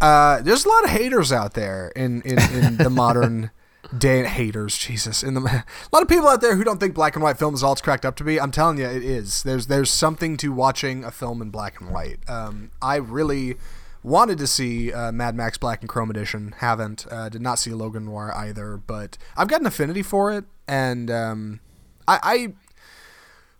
Uh, 0.00 0.40
there's 0.40 0.64
a 0.64 0.68
lot 0.68 0.84
of 0.84 0.90
haters 0.90 1.32
out 1.32 1.54
there 1.54 1.92
in 1.94 2.22
in, 2.22 2.38
in 2.54 2.76
the 2.78 2.90
modern 2.90 3.50
day. 3.96 4.24
Haters, 4.24 4.76
Jesus, 4.76 5.22
in 5.22 5.34
the 5.34 5.40
a 5.42 5.64
lot 5.92 6.02
of 6.02 6.08
people 6.08 6.28
out 6.28 6.40
there 6.40 6.56
who 6.56 6.64
don't 6.64 6.78
think 6.78 6.94
black 6.94 7.16
and 7.16 7.22
white 7.22 7.38
film 7.38 7.54
is 7.54 7.62
all 7.62 7.72
it's 7.72 7.80
cracked 7.80 8.04
up 8.04 8.16
to 8.16 8.24
be. 8.24 8.40
I'm 8.40 8.50
telling 8.50 8.78
you, 8.78 8.86
it 8.86 9.02
is. 9.02 9.42
There's 9.42 9.66
there's 9.66 9.90
something 9.90 10.36
to 10.38 10.52
watching 10.52 11.04
a 11.04 11.10
film 11.10 11.42
in 11.42 11.50
black 11.50 11.80
and 11.80 11.90
white. 11.90 12.18
Um, 12.28 12.70
I 12.80 12.96
really 12.96 13.56
wanted 14.02 14.38
to 14.38 14.46
see 14.46 14.92
uh, 14.92 15.12
Mad 15.12 15.34
Max 15.34 15.58
Black 15.58 15.80
and 15.80 15.88
Chrome 15.88 16.10
Edition. 16.10 16.54
Haven't. 16.58 17.06
Uh, 17.10 17.28
did 17.28 17.42
not 17.42 17.58
see 17.58 17.70
Logan 17.70 18.06
Noir 18.06 18.32
either, 18.34 18.76
but 18.76 19.18
I've 19.36 19.48
got 19.48 19.60
an 19.60 19.66
affinity 19.66 20.02
for 20.02 20.32
it, 20.32 20.44
and 20.66 21.10
um, 21.10 21.60
I, 22.06 22.52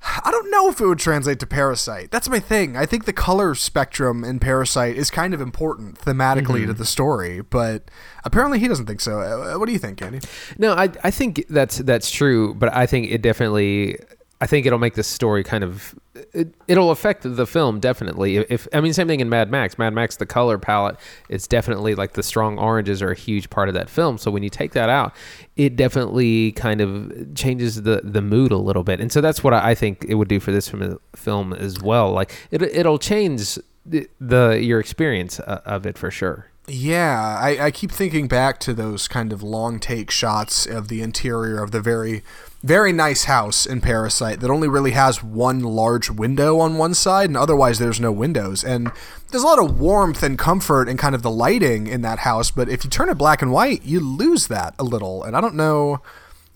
I 0.25 0.31
don't 0.31 0.51
know 0.51 0.69
if 0.71 0.81
it 0.81 0.87
would 0.87 0.99
translate 0.99 1.39
to 1.41 1.47
Parasite. 1.47 2.11
That's 2.11 2.29
my 2.29 2.41
thing. 2.41 2.77
I 2.77 2.87
think 2.87 3.05
the 3.05 3.13
color 3.13 3.55
spectrum 3.55 4.25
in 4.25 4.39
Parasite 4.39 4.97
is 4.97 5.11
kind 5.11 5.35
of 5.35 5.41
important 5.41 5.99
thematically 5.99 6.61
mm-hmm. 6.61 6.69
to 6.69 6.75
the 6.75 6.87
story, 6.87 7.41
but 7.43 7.91
apparently 8.25 8.59
he 8.59 8.69
doesn't 8.69 8.87
think 8.87 9.01
so. 9.01 9.21
Uh, 9.21 9.59
what 9.59 9.67
do 9.67 9.73
you 9.73 9.79
think, 9.79 10.01
Andy? 10.03 10.21
No, 10.59 10.73
I 10.73 10.91
I 11.05 11.11
think 11.11 11.47
that's 11.49 11.79
that's 11.79 12.11
true, 12.11 12.55
but 12.55 12.75
I 12.75 12.87
think 12.87 13.11
it 13.11 13.23
definitely 13.23 13.99
I 14.41 14.47
think 14.47 14.65
it'll 14.67 14.79
make 14.79 14.95
the 14.95 15.03
story 15.03 15.45
kind 15.45 15.63
of 15.63 15.95
it, 16.33 16.55
will 16.69 16.91
affect 16.91 17.23
the 17.25 17.47
film 17.47 17.79
definitely. 17.79 18.37
If 18.37 18.67
I 18.73 18.81
mean, 18.81 18.93
same 18.93 19.07
thing 19.07 19.21
in 19.21 19.29
Mad 19.29 19.51
Max. 19.51 19.79
Mad 19.79 19.93
Max, 19.93 20.17
the 20.17 20.27
color 20.27 20.59
palette, 20.59 20.97
it's 21.29 21.47
definitely 21.47 21.95
like 21.95 22.15
the 22.15 22.23
strong 22.23 22.59
oranges 22.59 23.03
are 23.03 23.11
a 23.11 23.15
huge 23.15 23.51
part 23.51 23.69
of 23.69 23.75
that 23.75 23.91
film. 23.91 24.19
So 24.19 24.31
when 24.31 24.43
you 24.43 24.49
take 24.49 24.73
that 24.73 24.89
out, 24.89 25.15
it 25.57 25.77
definitely 25.77 26.53
kind 26.53 26.81
of 26.81 27.35
changes 27.35 27.83
the 27.83 28.01
the 28.03 28.23
mood 28.23 28.51
a 28.53 28.57
little 28.57 28.83
bit. 28.83 29.01
And 29.01 29.13
so 29.13 29.21
that's 29.21 29.45
what 29.45 29.53
I 29.53 29.75
think 29.75 30.05
it 30.09 30.15
would 30.15 30.29
do 30.29 30.41
for 30.41 30.53
this 30.53 30.73
film 31.15 31.53
as 31.53 31.81
well. 31.81 32.11
Like 32.13 32.33
it, 32.51 32.63
it'll 32.63 32.99
change 32.99 33.59
the, 33.85 34.09
the 34.21 34.59
your 34.63 34.81
experience 34.81 35.41
uh, 35.41 35.61
of 35.65 35.87
it 35.87 35.99
for 35.99 36.11
sure. 36.11 36.50
Yeah, 36.69 37.39
I, 37.41 37.67
I 37.67 37.71
keep 37.71 37.91
thinking 37.91 38.29
back 38.29 38.61
to 38.61 38.75
those 38.75 39.09
kind 39.09 39.33
of 39.33 39.43
long 39.43 39.81
take 39.81 40.11
shots 40.11 40.67
of 40.67 40.89
the 40.89 41.03
interior 41.03 41.63
of 41.63 41.73
the 41.73 41.81
very 41.81 42.23
very 42.63 42.93
nice 42.93 43.25
house 43.25 43.65
in 43.65 43.81
Parasite 43.81 44.41
that 44.41 44.51
only 44.51 44.69
really 44.69 44.91
has 44.91 45.23
one 45.23 45.61
large 45.61 46.11
window 46.11 46.59
on 46.59 46.77
one 46.77 46.93
side, 46.93 47.31
and 47.31 47.37
otherwise 47.37 47.79
there's 47.79 47.99
no 47.99 48.13
windows. 48.13 48.63
And 48.63 48.93
there's 49.31 49.43
a 49.43 49.47
lot 49.47 49.59
of 49.59 49.81
warmth 49.81 50.23
and 50.23 50.39
comfort 50.39 50.89
and 50.89 50.99
kind 50.99 51.15
of 51.15 51.23
the 51.23 51.31
lighting 51.31 51.87
in 51.87 52.03
that 52.03 52.21
house, 52.21 52.51
but 52.51 52.69
if 52.69 52.85
you 52.85 52.91
turn 52.91 53.09
it 53.09 53.15
black 53.15 53.41
and 53.41 53.51
white, 53.51 53.85
you 53.85 54.01
lose 54.01 54.49
that 54.49 54.75
a 54.79 54.85
little. 54.85 55.25
And 55.25 55.37
I 55.37 55.41
don't 55.41 55.55
know 55.55 56.03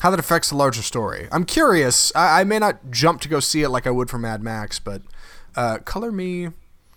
how 0.01 0.11
that 0.11 0.21
affects 0.21 0.51
the 0.51 0.57
larger 0.57 0.83
story. 0.83 1.29
I'm 1.33 1.47
curious. 1.47 2.13
I, 2.15 2.41
I 2.41 2.45
may 2.45 2.59
not 2.59 2.91
jump 2.91 3.23
to 3.23 3.29
go 3.29 3.41
see 3.41 3.63
it 3.63 3.71
like 3.71 3.87
I 3.87 3.91
would 3.91 4.11
for 4.11 4.19
Mad 4.19 4.43
Max, 4.43 4.79
but 4.79 5.01
uh, 5.57 5.79
color 5.79 6.13
me 6.13 6.51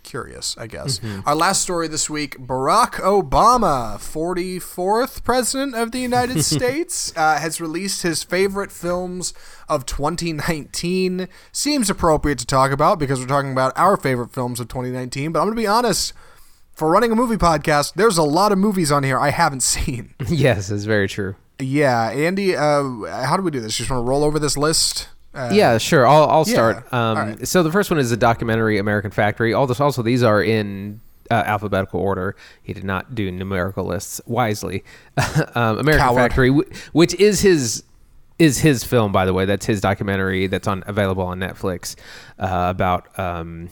curious, 0.07 0.57
I 0.57 0.67
guess. 0.67 0.99
Mm-hmm. 0.99 1.27
Our 1.27 1.35
last 1.35 1.61
story 1.61 1.87
this 1.89 2.09
week 2.09 2.37
Barack 2.39 2.93
Obama, 2.93 3.97
44th 3.97 5.23
President 5.23 5.75
of 5.75 5.91
the 5.91 5.99
United 5.99 6.43
States, 6.55 7.11
uh, 7.15 7.37
has 7.37 7.59
released 7.59 8.03
his 8.03 8.23
favorite 8.23 8.71
films 8.71 9.33
of 9.67 9.85
2019. 9.85 11.27
Seems 11.51 11.89
appropriate 11.89 12.39
to 12.39 12.45
talk 12.45 12.71
about 12.71 12.99
because 12.99 13.19
we're 13.19 13.27
talking 13.27 13.51
about 13.51 13.73
our 13.75 13.97
favorite 13.97 14.31
films 14.31 14.61
of 14.61 14.69
2019, 14.69 15.33
but 15.33 15.39
I'm 15.39 15.47
going 15.47 15.55
to 15.57 15.61
be 15.61 15.67
honest. 15.67 16.13
For 16.73 16.89
running 16.89 17.11
a 17.11 17.15
movie 17.15 17.37
podcast, 17.37 17.95
there's 17.95 18.19
a 18.19 18.23
lot 18.23 18.51
of 18.51 18.59
movies 18.59 18.91
on 18.91 19.03
here 19.03 19.19
I 19.19 19.31
haven't 19.31 19.61
seen. 19.61 20.13
yes, 20.27 20.69
it's 20.69 20.83
very 20.85 21.07
true. 21.07 21.35
Yeah, 21.59 22.11
Andy, 22.11 22.55
uh, 22.55 22.83
how 23.25 23.35
do 23.35 23.41
we 23.41 23.51
do 23.51 23.59
this? 23.59 23.79
You 23.79 23.83
just 23.83 23.91
want 23.91 24.05
to 24.05 24.09
roll 24.09 24.23
over 24.23 24.37
this 24.37 24.55
list? 24.55 25.09
Uh, 25.37 25.49
yeah, 25.53 25.77
sure. 25.77 26.07
I'll, 26.07 26.27
I'll 26.29 26.45
start. 26.45 26.85
Yeah. 26.91 27.11
Um, 27.11 27.17
right. 27.17 27.47
So 27.47 27.63
the 27.63 27.71
first 27.71 27.91
one 27.91 27.99
is 27.99 28.11
a 28.11 28.17
documentary, 28.17 28.77
American 28.77 29.11
Factory. 29.11 29.53
All 29.53 29.67
this, 29.67 29.79
also, 29.79 30.01
these 30.01 30.23
are 30.23 30.41
in 30.41 30.99
uh, 31.29 31.35
alphabetical 31.45 31.99
order. 31.99 32.35
He 32.63 32.73
did 32.73 32.83
not 32.83 33.15
do 33.15 33.31
numerical 33.31 33.85
lists 33.85 34.21
wisely. 34.25 34.83
um, 35.55 35.79
American 35.79 36.07
Coward. 36.07 36.15
Factory, 36.15 36.49
which 36.49 37.13
is 37.15 37.41
his 37.41 37.83
is 38.39 38.59
his 38.59 38.83
film, 38.83 39.11
by 39.11 39.25
the 39.25 39.33
way. 39.33 39.45
That's 39.45 39.65
his 39.65 39.81
documentary 39.81 40.47
that's 40.47 40.67
on 40.67 40.83
available 40.87 41.23
on 41.23 41.39
Netflix 41.39 41.95
uh, 42.39 42.67
about. 42.69 43.17
Um, 43.19 43.69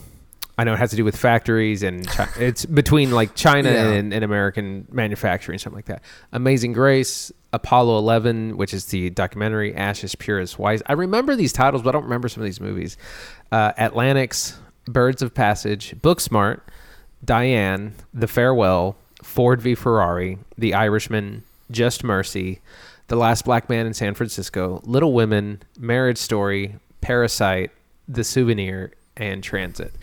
I 0.57 0.63
know 0.63 0.73
it 0.73 0.77
has 0.77 0.91
to 0.91 0.95
do 0.95 1.03
with 1.03 1.17
factories 1.17 1.83
and 1.83 2.09
China, 2.09 2.31
it's 2.39 2.65
between 2.65 3.11
like 3.11 3.35
China 3.35 3.69
yeah. 3.69 3.91
and, 3.91 4.13
and, 4.13 4.23
American 4.23 4.87
manufacturing, 4.89 5.59
something 5.59 5.75
like 5.75 5.87
that. 5.87 6.01
Amazing 6.31 6.71
Grace, 6.71 7.29
Apollo 7.55 7.97
11, 7.99 8.57
which 8.57 8.73
is 8.73 8.85
the 8.85 9.09
documentary, 9.09 9.73
Ash 9.73 10.03
Is 10.03 10.13
Purest 10.13 10.59
White. 10.59 10.81
I 10.87 10.93
remember 10.93 11.35
these 11.35 11.53
titles, 11.53 11.81
but 11.81 11.89
I 11.89 11.91
don't 11.93 12.03
remember 12.03 12.27
some 12.27 12.43
of 12.43 12.45
these 12.45 12.59
movies. 12.59 12.97
Uh, 13.51 13.71
Atlantics, 13.77 14.59
Birds 14.85 15.21
of 15.21 15.33
Passage, 15.33 15.95
Booksmart, 16.01 16.59
Diane, 17.23 17.95
The 18.13 18.27
Farewell, 18.27 18.97
Ford 19.23 19.61
v 19.61 19.73
Ferrari, 19.73 20.37
The 20.57 20.73
Irishman, 20.73 21.43
Just 21.71 22.03
Mercy, 22.03 22.59
The 23.07 23.15
Last 23.15 23.45
Black 23.45 23.69
Man 23.69 23.85
in 23.87 23.93
San 23.93 24.13
Francisco, 24.13 24.81
Little 24.83 25.13
Women, 25.13 25.63
Marriage 25.79 26.17
Story, 26.17 26.75
Parasite, 27.01 27.71
The 28.07 28.23
Souvenir, 28.23 28.91
and 29.15 29.41
Transit. 29.41 29.93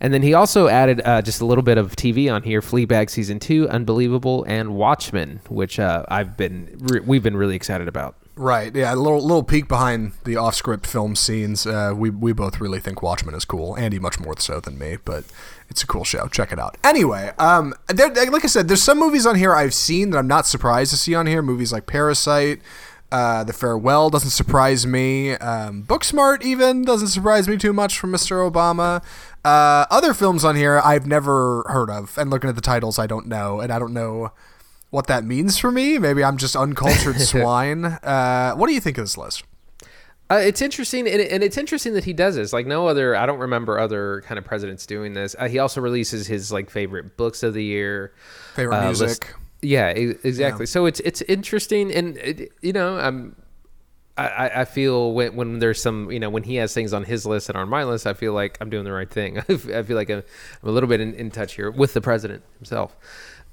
And 0.00 0.12
then 0.12 0.22
he 0.22 0.34
also 0.34 0.68
added 0.68 1.00
uh, 1.04 1.22
just 1.22 1.40
a 1.40 1.46
little 1.46 1.62
bit 1.62 1.78
of 1.78 1.96
TV 1.96 2.32
on 2.32 2.42
here: 2.42 2.60
Fleabag 2.60 3.10
season 3.10 3.38
two, 3.38 3.68
Unbelievable, 3.68 4.44
and 4.44 4.74
Watchmen, 4.74 5.40
which 5.48 5.78
uh, 5.78 6.04
I've 6.08 6.36
been 6.36 6.76
re- 6.80 7.00
we've 7.00 7.22
been 7.22 7.36
really 7.36 7.56
excited 7.56 7.88
about. 7.88 8.16
Right. 8.38 8.74
Yeah. 8.74 8.92
A 8.92 8.96
little 8.96 9.20
little 9.20 9.42
peek 9.42 9.66
behind 9.66 10.12
the 10.24 10.36
off 10.36 10.54
script 10.54 10.86
film 10.86 11.16
scenes. 11.16 11.66
Uh, 11.66 11.94
we 11.96 12.10
we 12.10 12.32
both 12.34 12.60
really 12.60 12.80
think 12.80 13.00
Watchmen 13.00 13.34
is 13.34 13.46
cool. 13.46 13.76
Andy 13.78 13.98
much 13.98 14.20
more 14.20 14.34
so 14.38 14.60
than 14.60 14.78
me, 14.78 14.98
but 15.04 15.24
it's 15.70 15.82
a 15.82 15.86
cool 15.86 16.04
show. 16.04 16.28
Check 16.28 16.52
it 16.52 16.58
out. 16.58 16.76
Anyway, 16.84 17.32
um, 17.38 17.74
there, 17.88 18.10
like 18.30 18.44
I 18.44 18.48
said, 18.48 18.68
there's 18.68 18.82
some 18.82 18.98
movies 18.98 19.24
on 19.24 19.36
here 19.36 19.54
I've 19.54 19.72
seen 19.72 20.10
that 20.10 20.18
I'm 20.18 20.28
not 20.28 20.46
surprised 20.46 20.90
to 20.90 20.98
see 20.98 21.14
on 21.14 21.26
here. 21.26 21.40
Movies 21.40 21.72
like 21.72 21.86
Parasite. 21.86 22.60
Uh, 23.10 23.44
the 23.44 23.52
Farewell 23.52 24.10
doesn't 24.10 24.30
surprise 24.30 24.84
me. 24.84 25.32
Um, 25.34 25.84
Booksmart 25.84 26.42
even 26.42 26.82
doesn't 26.82 27.08
surprise 27.08 27.48
me 27.48 27.56
too 27.56 27.72
much 27.72 27.98
from 27.98 28.12
Mr. 28.12 28.50
Obama. 28.50 29.02
Uh, 29.46 29.86
other 29.92 30.12
films 30.12 30.44
on 30.44 30.56
here 30.56 30.80
I've 30.84 31.06
never 31.06 31.62
heard 31.68 31.88
of, 31.88 32.18
and 32.18 32.30
looking 32.30 32.50
at 32.50 32.56
the 32.56 32.60
titles, 32.60 32.98
I 32.98 33.06
don't 33.06 33.28
know, 33.28 33.60
and 33.60 33.72
I 33.72 33.78
don't 33.78 33.92
know 33.92 34.32
what 34.90 35.06
that 35.06 35.24
means 35.24 35.56
for 35.56 35.70
me. 35.70 35.98
Maybe 35.98 36.24
I'm 36.24 36.36
just 36.36 36.56
uncultured 36.56 37.20
swine. 37.20 37.84
Uh, 37.84 38.54
what 38.56 38.66
do 38.66 38.74
you 38.74 38.80
think 38.80 38.98
of 38.98 39.04
this 39.04 39.16
list? 39.16 39.44
Uh, 40.28 40.42
it's 40.42 40.60
interesting, 40.60 41.06
and, 41.06 41.20
and, 41.20 41.44
it's 41.44 41.56
interesting 41.56 41.94
that 41.94 42.02
he 42.02 42.12
does 42.12 42.34
this. 42.34 42.52
Like 42.52 42.66
no 42.66 42.88
other, 42.88 43.14
I 43.14 43.24
don't 43.24 43.38
remember 43.38 43.78
other 43.78 44.22
kind 44.22 44.36
of 44.36 44.44
presidents 44.44 44.84
doing 44.84 45.14
this. 45.14 45.36
Uh, 45.38 45.46
he 45.46 45.60
also 45.60 45.80
releases 45.80 46.26
his 46.26 46.50
like 46.50 46.68
favorite 46.68 47.16
books 47.16 47.44
of 47.44 47.54
the 47.54 47.62
year, 47.62 48.12
favorite 48.54 48.78
uh, 48.78 48.86
music. 48.86 49.08
List. 49.08 49.24
Yeah, 49.62 49.90
exactly. 49.90 50.64
Yeah. 50.64 50.70
So 50.70 50.86
it's 50.86 50.98
it's 51.00 51.22
interesting, 51.22 51.94
and 51.94 52.16
it, 52.16 52.50
you 52.62 52.72
know, 52.72 52.98
I'm. 52.98 53.36
I, 54.18 54.60
I 54.60 54.64
feel 54.64 55.12
when, 55.12 55.36
when 55.36 55.58
there's 55.58 55.80
some, 55.80 56.10
you 56.10 56.18
know, 56.18 56.30
when 56.30 56.42
he 56.42 56.56
has 56.56 56.72
things 56.72 56.94
on 56.94 57.04
his 57.04 57.26
list 57.26 57.50
and 57.50 57.58
on 57.58 57.68
my 57.68 57.84
list, 57.84 58.06
I 58.06 58.14
feel 58.14 58.32
like 58.32 58.56
I'm 58.60 58.70
doing 58.70 58.84
the 58.84 58.92
right 58.92 59.10
thing. 59.10 59.38
I 59.40 59.42
feel 59.42 59.96
like 59.96 60.08
I'm, 60.08 60.22
I'm 60.62 60.68
a 60.68 60.72
little 60.72 60.88
bit 60.88 61.00
in, 61.00 61.12
in 61.14 61.30
touch 61.30 61.54
here 61.54 61.70
with 61.70 61.92
the 61.92 62.00
president 62.00 62.42
himself. 62.58 62.96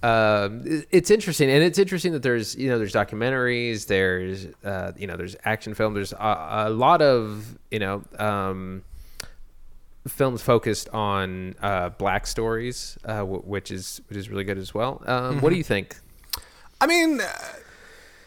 Um, 0.01 0.63
it's 0.91 1.09
interesting, 1.09 1.49
and 1.49 1.63
it's 1.63 1.79
interesting 1.79 2.11
that 2.11 2.23
there's 2.23 2.57
you 2.57 2.69
know 2.69 2.77
there's 2.77 2.91
documentaries, 2.91 3.87
there's 3.87 4.47
uh, 4.65 4.91
you 4.97 5.07
know 5.07 5.15
there's 5.15 5.37
action 5.45 5.73
film, 5.73 5.93
there's 5.93 6.11
a, 6.11 6.65
a 6.67 6.69
lot 6.69 7.01
of 7.01 7.57
you 7.71 7.79
know 7.79 8.03
um, 8.19 8.83
films 10.05 10.41
focused 10.41 10.89
on 10.89 11.55
uh, 11.61 11.87
black 11.89 12.27
stories, 12.27 12.97
uh, 13.05 13.19
w- 13.19 13.43
which 13.43 13.71
is 13.71 14.01
which 14.09 14.17
is 14.17 14.29
really 14.29 14.43
good 14.43 14.57
as 14.57 14.73
well. 14.73 15.01
Um, 15.05 15.23
mm-hmm. 15.23 15.39
What 15.39 15.51
do 15.51 15.55
you 15.55 15.63
think? 15.63 15.95
I 16.81 16.87
mean, 16.87 17.21
uh, 17.21 17.27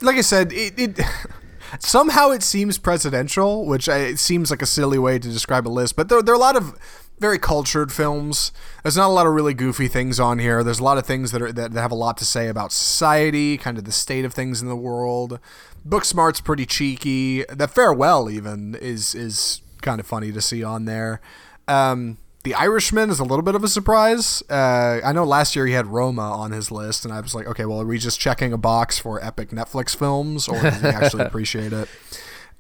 like 0.01 0.17
I 0.17 0.23
said, 0.23 0.55
it, 0.55 0.79
it 0.79 0.99
somehow 1.79 2.31
it 2.31 2.43
seems 2.43 2.79
presidential, 2.79 3.65
which 3.67 3.89
I, 3.89 3.99
it 3.99 4.19
seems 4.19 4.51
like 4.51 4.63
a 4.63 4.67
silly 4.67 4.99
way 4.99 5.19
to 5.19 5.29
describe 5.29 5.67
a 5.67 5.71
list, 5.71 5.97
but 5.97 6.09
there 6.09 6.23
there 6.23 6.35
are 6.35 6.37
a 6.37 6.41
lot 6.41 6.57
of 6.57 6.77
very 7.19 7.39
cultured 7.39 7.93
films. 7.93 8.53
There's 8.83 8.97
not 8.97 9.09
a 9.09 9.13
lot 9.13 9.27
of 9.27 9.33
really 9.33 9.55
goofy 9.55 9.89
things 9.89 10.21
on 10.21 10.39
here. 10.39 10.63
There's 10.63 10.81
a 10.81 10.85
lot 10.85 10.99
of 10.99 11.07
things 11.07 11.33
that 11.33 11.43
are 11.43 11.53
that, 11.53 11.73
have 11.73 11.93
a 11.93 11.97
lot 11.97 12.17
to 12.19 12.25
say 12.25 12.49
about 12.49 12.73
society, 12.73 13.57
kind 13.57 13.79
of 13.79 13.85
the 13.85 13.93
state 13.93 14.25
of 14.25 14.35
things 14.35 14.61
in 14.61 14.69
the 14.69 14.77
world. 14.77 15.39
Booksmart's 15.87 16.41
pretty 16.41 16.67
cheeky. 16.67 17.45
The 17.45 17.69
Farewell 17.69 18.29
even 18.31 18.75
is 18.75 19.15
is 19.15 19.63
kind 19.83 20.01
of 20.01 20.07
funny 20.07 20.33
to 20.33 20.41
see 20.41 20.63
on 20.63 20.85
there. 20.85 21.21
Um, 21.69 22.19
the 22.47 22.55
Irishman 22.55 23.11
is 23.11 23.19
a 23.19 23.25
little 23.25 23.43
bit 23.43 23.57
of 23.57 23.65
a 23.65 23.69
surprise. 23.69 24.41
Uh, 24.49 25.01
I 25.03 25.13
know 25.13 25.25
last 25.25 25.57
year 25.57 25.67
he 25.67 25.73
had 25.73 25.89
Roma 25.89 26.23
on 26.23 26.53
his 26.53 26.71
list, 26.71 27.05
and 27.05 27.13
I 27.13 27.19
was 27.19 27.35
like, 27.35 27.45
okay, 27.49 27.65
well, 27.65 27.81
are 27.81 27.85
we 27.85 27.99
just 27.99 28.21
checking 28.21 28.53
a 28.53 28.57
box 28.57 29.01
for 29.01 29.21
epic 29.21 29.51
Netflix 29.51 29.97
films, 29.97 30.47
or 30.47 30.63
does 30.63 30.81
he 30.81 30.87
actually 30.87 31.25
appreciate 31.27 31.73
it? 31.73 31.89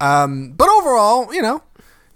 Um, 0.00 0.54
but 0.56 0.68
overall, 0.68 1.32
you 1.32 1.40
know, 1.40 1.62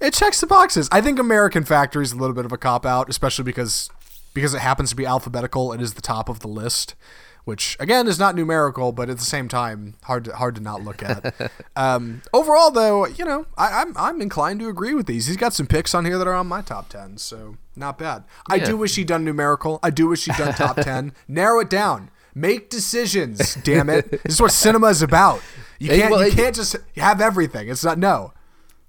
it 0.01 0.15
checks 0.15 0.41
the 0.41 0.49
boxes. 0.49 0.89
I 0.91 1.01
think 1.01 1.21
American 1.21 1.63
Factory 1.63 2.03
is 2.03 2.11
a 2.11 2.17
little 2.17 2.35
bit 2.35 2.45
of 2.45 2.51
a 2.51 2.59
cop 2.59 2.85
out, 2.85 3.09
especially 3.09 3.45
because 3.45 3.89
because 4.35 4.53
it 4.53 4.61
happens 4.61 4.91
to 4.91 4.97
be 4.97 5.07
alphabetical. 5.07 5.73
It 5.73 5.81
is 5.81 5.95
the 5.95 6.03
top 6.03 6.29
of 6.29 6.41
the 6.41 6.49
list, 6.49 6.97
which 7.45 7.77
again 7.81 8.07
is 8.07 8.19
not 8.19 8.35
numerical, 8.35 8.93
but 8.93 9.11
at 9.11 9.19
the 9.19 9.25
same 9.25 9.49
time 9.49 9.95
hard 10.05 10.25
to, 10.25 10.37
hard 10.37 10.55
to 10.57 10.61
not 10.61 10.83
look 10.83 11.03
at. 11.03 11.53
um, 11.77 12.23
overall, 12.33 12.71
though, 12.71 13.07
you 13.07 13.25
know, 13.25 13.47
I, 13.57 13.83
am 13.83 13.89
I'm, 13.89 13.97
I'm 13.97 14.21
inclined 14.21 14.61
to 14.61 14.69
agree 14.69 14.95
with 14.95 15.07
these. 15.07 15.27
He's 15.27 15.37
got 15.37 15.53
some 15.53 15.67
picks 15.67 15.95
on 15.95 16.05
here 16.05 16.19
that 16.19 16.27
are 16.27 16.35
on 16.35 16.47
my 16.47 16.63
top 16.63 16.89
ten, 16.89 17.19
so 17.19 17.57
not 17.77 17.99
bad. 17.99 18.25
Yeah. 18.49 18.57
I 18.57 18.59
do 18.59 18.77
wish 18.77 18.97
he'd 18.97 19.07
done 19.07 19.25
numerical. 19.25 19.79
I 19.83 19.91
do 19.91 20.09
wish 20.09 20.25
he'd 20.25 20.37
done 20.37 20.55
top 20.55 20.77
ten. 20.81 21.13
Narrow 21.29 21.61
it 21.61 21.71
down. 21.71 22.11
Make 22.35 22.71
decisions. 22.71 23.57
Damn 23.57 23.91
it! 23.91 24.11
this 24.23 24.35
is 24.35 24.41
what 24.41 24.53
cinema 24.53 24.89
is 24.89 25.03
about. 25.03 25.43
You 25.79 25.89
can't 25.89 26.11
well, 26.11 26.27
you 26.27 26.33
can't 26.33 26.55
just 26.55 26.77
have 26.97 27.21
everything. 27.21 27.69
It's 27.69 27.85
not 27.85 27.99
no. 27.99 28.33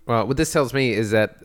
Well, 0.05 0.27
what 0.27 0.37
this 0.37 0.51
tells 0.51 0.73
me 0.73 0.93
is 0.93 1.11
that 1.11 1.37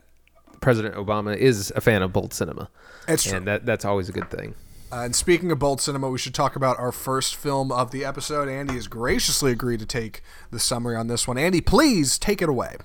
President 0.60 0.94
Obama 0.94 1.36
is 1.36 1.72
a 1.76 1.80
fan 1.80 2.02
of 2.02 2.12
bold 2.12 2.34
cinema. 2.34 2.68
It's 3.06 3.24
true. 3.24 3.36
And 3.36 3.46
that, 3.46 3.66
that's 3.66 3.84
always 3.84 4.08
a 4.08 4.12
good 4.12 4.30
thing. 4.30 4.54
Uh, 4.92 5.00
and 5.00 5.16
speaking 5.16 5.50
of 5.50 5.58
bold 5.58 5.80
cinema, 5.80 6.08
we 6.08 6.18
should 6.18 6.34
talk 6.34 6.54
about 6.54 6.78
our 6.78 6.92
first 6.92 7.34
film 7.34 7.72
of 7.72 7.90
the 7.90 8.04
episode. 8.04 8.48
Andy 8.48 8.74
has 8.74 8.86
graciously 8.86 9.50
agreed 9.50 9.80
to 9.80 9.86
take 9.86 10.22
the 10.50 10.60
summary 10.60 10.94
on 10.94 11.08
this 11.08 11.26
one. 11.26 11.36
Andy, 11.36 11.60
please 11.60 12.18
take 12.18 12.40
it 12.40 12.48
away. 12.48 12.76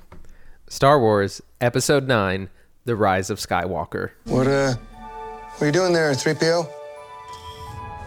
Star 0.68 1.00
Wars 1.00 1.42
Episode 1.60 2.08
9 2.08 2.50
The 2.86 2.96
Rise 2.96 3.30
of 3.30 3.38
Skywalker. 3.38 4.12
What, 4.26 4.48
uh, 4.48 4.74
what 4.74 5.62
are 5.62 5.66
you 5.68 5.72
doing 5.72 5.94
there, 5.94 6.12
3PO? 6.12 6.68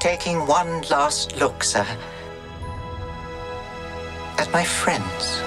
Taking 0.00 0.46
one 0.46 0.82
last 0.82 1.38
look, 1.38 1.62
sir. 1.62 1.86
At 4.38 4.50
my 4.52 4.64
friends. 4.64 5.40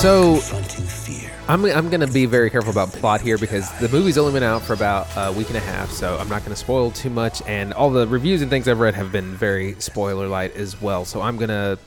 So 0.00 0.40
I'm, 1.52 1.66
I'm 1.66 1.90
going 1.90 2.00
to 2.00 2.06
be 2.06 2.24
very 2.24 2.48
careful 2.48 2.70
about 2.70 2.88
plot 2.92 3.20
here 3.20 3.36
because 3.36 3.70
the 3.78 3.90
movie's 3.90 4.16
only 4.16 4.32
been 4.32 4.42
out 4.42 4.62
for 4.62 4.72
about 4.72 5.06
a 5.14 5.30
week 5.32 5.48
and 5.48 5.56
a 5.58 5.60
half, 5.60 5.90
so 5.90 6.16
I'm 6.16 6.26
not 6.26 6.40
going 6.40 6.52
to 6.52 6.56
spoil 6.56 6.90
too 6.90 7.10
much. 7.10 7.42
And 7.42 7.74
all 7.74 7.90
the 7.90 8.06
reviews 8.08 8.40
and 8.40 8.50
things 8.50 8.66
I've 8.68 8.80
read 8.80 8.94
have 8.94 9.12
been 9.12 9.34
very 9.34 9.78
spoiler 9.78 10.28
light 10.28 10.56
as 10.56 10.80
well. 10.80 11.04
So 11.04 11.20
I'm 11.20 11.36
going 11.36 11.50
to 11.50 11.78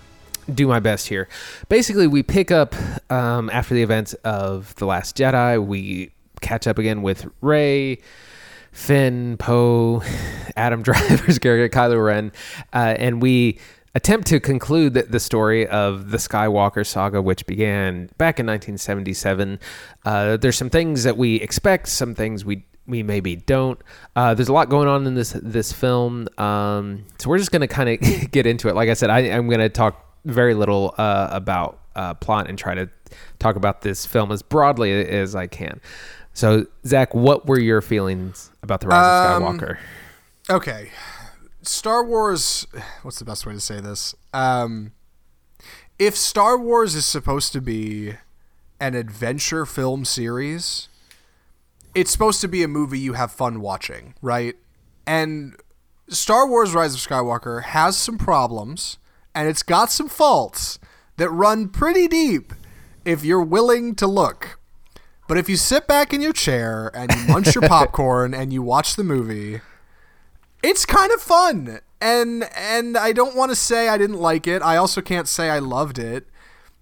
do 0.54 0.68
my 0.68 0.80
best 0.80 1.08
here. 1.08 1.28
Basically, 1.68 2.06
we 2.06 2.22
pick 2.22 2.52
up 2.52 2.76
um, 3.12 3.50
after 3.50 3.74
the 3.74 3.82
events 3.82 4.14
of 4.24 4.76
The 4.76 4.86
Last 4.86 5.18
Jedi. 5.18 5.66
We 5.66 6.12
catch 6.42 6.68
up 6.68 6.78
again 6.78 7.02
with 7.02 7.28
Rey. 7.42 7.98
Finn, 8.72 9.38
Poe, 9.38 10.04
Adam 10.56 10.82
Driver's 10.84 11.40
character, 11.40 11.76
Kylo 11.76 12.06
Ren, 12.06 12.32
uh, 12.72 12.94
and 13.00 13.22
we 13.22 13.58
attempt 13.96 14.28
to 14.28 14.40
conclude 14.40 14.94
the, 14.94 15.04
the, 15.04 15.20
story 15.20 15.66
of 15.68 16.12
the 16.12 16.18
Skywalker 16.18 16.86
saga, 16.86 17.22
which 17.22 17.46
began 17.48 18.08
back 18.18 18.40
in 18.40 18.46
1977. 18.46 19.60
Uh, 20.04 20.38
there's 20.38 20.58
some 20.58 20.70
things 20.70 21.04
that 21.04 21.18
we 21.18 21.36
expect, 21.36 21.88
some 21.88 22.14
things 22.14 22.46
we 22.46 22.66
we 22.88 23.02
maybe 23.02 23.36
don't. 23.36 23.82
Uh, 24.16 24.36
there's 24.36 24.50
a 24.50 24.54
lot 24.54 24.70
going 24.70 24.88
on 24.88 25.08
in 25.08 25.16
this 25.16 25.32
this 25.42 25.72
film, 25.72 26.28
um, 26.38 27.06
so 27.18 27.30
we're 27.30 27.40
just 27.40 27.52
gonna 27.52 27.68
kind 27.68 27.90
of 27.90 28.32
get 28.32 28.46
into 28.46 28.68
it. 28.68 28.76
Like 28.76 28.90
I 28.90 28.94
said, 28.94 29.10
I, 29.10 29.22
am 29.22 29.50
gonna 29.50 29.70
talk 29.70 30.06
very 30.26 30.54
little 30.54 30.94
uh, 30.98 31.30
about 31.32 31.80
uh, 31.96 32.14
plot 32.14 32.48
and 32.48 32.60
try 32.60 32.76
to 32.76 32.90
talk 33.40 33.56
about 33.56 33.82
this 33.82 34.06
film 34.06 34.32
as 34.32 34.44
broadly 34.44 34.92
as 35.08 35.36
I 35.36 35.48
can. 35.48 35.80
So, 36.34 36.68
Zach, 36.86 37.16
what 37.16 37.48
were 37.48 37.60
your 37.60 37.82
feelings 37.82 38.52
about 38.62 38.82
the 38.82 38.88
Rise 38.88 39.36
um, 39.36 39.44
of 39.44 39.56
Skywalker? 39.56 39.78
Okay, 40.50 40.92
Star 41.68 42.04
Wars. 42.04 42.68
What's 43.02 43.20
the 43.20 43.26
best 43.26 43.46
way 43.46 43.54
to 43.54 43.60
say 43.60 43.80
this? 43.80 44.16
Um, 44.34 44.92
if 45.98 46.16
Star 46.16 46.58
Wars 46.58 46.96
is 46.96 47.06
supposed 47.06 47.54
to 47.54 47.62
be 47.62 48.14
an 48.80 48.96
adventure 48.96 49.66
film 49.66 50.06
series, 50.06 50.90
it's 51.94 52.12
supposed 52.12 52.42
to 52.42 52.48
be 52.48 52.64
a 52.64 52.68
movie 52.68 53.00
you 53.00 53.14
have 53.14 53.32
fun 53.32 53.62
watching, 53.62 54.14
right? 54.22 54.56
And 55.08 55.56
Star 56.10 56.48
Wars 56.48 56.74
Rise 56.74 56.94
of 56.94 57.00
Skywalker 57.00 57.64
has 57.64 57.98
some 57.98 58.18
problems 58.18 58.98
and 59.34 59.48
it's 59.48 59.64
got 59.64 59.92
some 59.92 60.10
faults 60.10 60.80
that 61.18 61.30
run 61.30 61.70
pretty 61.70 62.08
deep 62.08 62.54
if 63.06 63.24
you're 63.24 63.42
willing 63.42 63.96
to 63.96 64.08
look. 64.08 64.60
But 65.28 65.38
if 65.38 65.50
you 65.50 65.56
sit 65.56 65.88
back 65.88 66.14
in 66.14 66.22
your 66.22 66.34
chair 66.34 66.92
and 66.94 67.12
you 67.14 67.28
munch 67.28 67.56
your 67.56 67.62
popcorn 67.68 68.34
and 68.34 68.54
you 68.54 68.62
watch 68.62 68.96
the 68.96 69.04
movie, 69.04 69.62
it's 70.66 70.86
kind 70.86 71.12
of 71.12 71.22
fun. 71.22 71.80
And 72.02 72.50
and 72.56 72.98
I 72.98 73.14
don't 73.14 73.36
want 73.36 73.52
to 73.52 73.56
say 73.56 73.88
I 73.88 73.98
didn't 73.98 74.20
like 74.20 74.48
it. 74.48 74.62
I 74.62 74.78
also 74.78 75.02
can't 75.02 75.28
say 75.28 75.50
I 75.50 75.60
loved 75.60 75.98
it. 75.98 76.28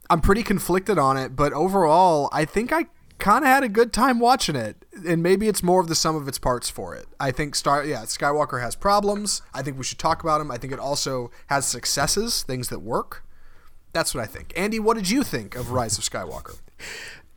I'm 0.09 0.21
pretty 0.21 0.43
conflicted 0.43 0.97
on 0.97 1.17
it, 1.17 1.35
but 1.35 1.53
overall, 1.53 2.29
I 2.31 2.45
think 2.45 2.71
I 2.71 2.85
kind 3.19 3.43
of 3.43 3.49
had 3.49 3.63
a 3.63 3.69
good 3.69 3.93
time 3.93 4.19
watching 4.19 4.55
it. 4.55 4.85
And 5.07 5.23
maybe 5.23 5.47
it's 5.47 5.63
more 5.63 5.79
of 5.79 5.87
the 5.87 5.95
sum 5.95 6.15
of 6.15 6.27
its 6.27 6.37
parts 6.37 6.69
for 6.69 6.93
it. 6.93 7.07
I 7.19 7.31
think 7.31 7.55
Star 7.55 7.85
yeah, 7.85 8.01
Skywalker 8.03 8.61
has 8.61 8.75
problems. 8.75 9.41
I 9.53 9.61
think 9.61 9.77
we 9.77 9.83
should 9.83 9.99
talk 9.99 10.23
about 10.23 10.39
them. 10.39 10.51
I 10.51 10.57
think 10.57 10.73
it 10.73 10.79
also 10.79 11.31
has 11.47 11.65
successes, 11.65 12.43
things 12.43 12.69
that 12.69 12.79
work. 12.79 13.23
That's 13.93 14.13
what 14.13 14.23
I 14.23 14.27
think. 14.27 14.51
Andy, 14.55 14.79
what 14.79 14.97
did 14.97 15.09
you 15.09 15.23
think 15.23 15.55
of 15.55 15.71
Rise 15.71 15.97
of 15.97 16.03
Skywalker? 16.03 16.59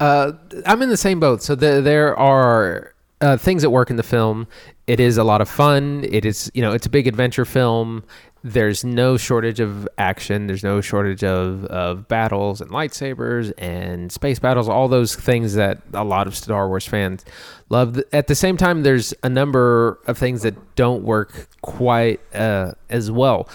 Uh, 0.00 0.32
I'm 0.64 0.82
in 0.82 0.88
the 0.88 0.96
same 0.96 1.20
boat. 1.20 1.42
So 1.42 1.54
the, 1.54 1.80
there 1.80 2.18
are 2.18 2.94
uh, 3.20 3.37
things 3.37 3.62
that 3.62 3.70
work 3.70 3.90
in 3.90 3.96
the 3.96 4.02
film. 4.02 4.46
It 4.87 5.00
is 5.00 5.16
a 5.16 5.25
lot 5.25 5.40
of 5.40 5.49
fun. 5.49 6.04
It 6.08 6.25
is, 6.25 6.50
you 6.54 6.62
know, 6.62 6.73
it's 6.73 6.87
a 6.87 6.90
big 6.90 7.06
adventure 7.06 7.44
film. 7.44 8.04
There's 8.44 8.85
no 8.85 9.16
shortage 9.16 9.58
of 9.58 9.88
action. 9.99 10.46
There's 10.46 10.62
no 10.62 10.80
shortage 10.80 11.25
of, 11.25 11.64
of 11.64 12.06
battles 12.06 12.61
and 12.61 12.70
lightsabers 12.70 13.52
and 13.58 14.12
space 14.12 14.38
battles, 14.38 14.68
all 14.68 14.87
those 14.87 15.16
things 15.16 15.54
that 15.54 15.82
a 15.92 16.04
lot 16.04 16.26
of 16.26 16.37
Star 16.37 16.68
Wars 16.68 16.87
fans 16.87 17.25
love. 17.68 18.00
At 18.12 18.28
the 18.28 18.37
same 18.37 18.56
time, 18.56 18.82
there's 18.82 19.12
a 19.25 19.28
number 19.28 19.99
of 20.06 20.16
things 20.16 20.42
that 20.42 20.76
don't 20.76 21.02
work 21.02 21.49
quite 21.62 22.20
uh, 22.35 22.73
as 22.88 23.11
well. 23.11 23.49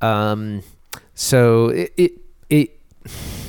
Um, 0.00 0.62
so 1.14 1.68
it, 1.68 1.92
it, 1.96 2.12
it 2.48 2.80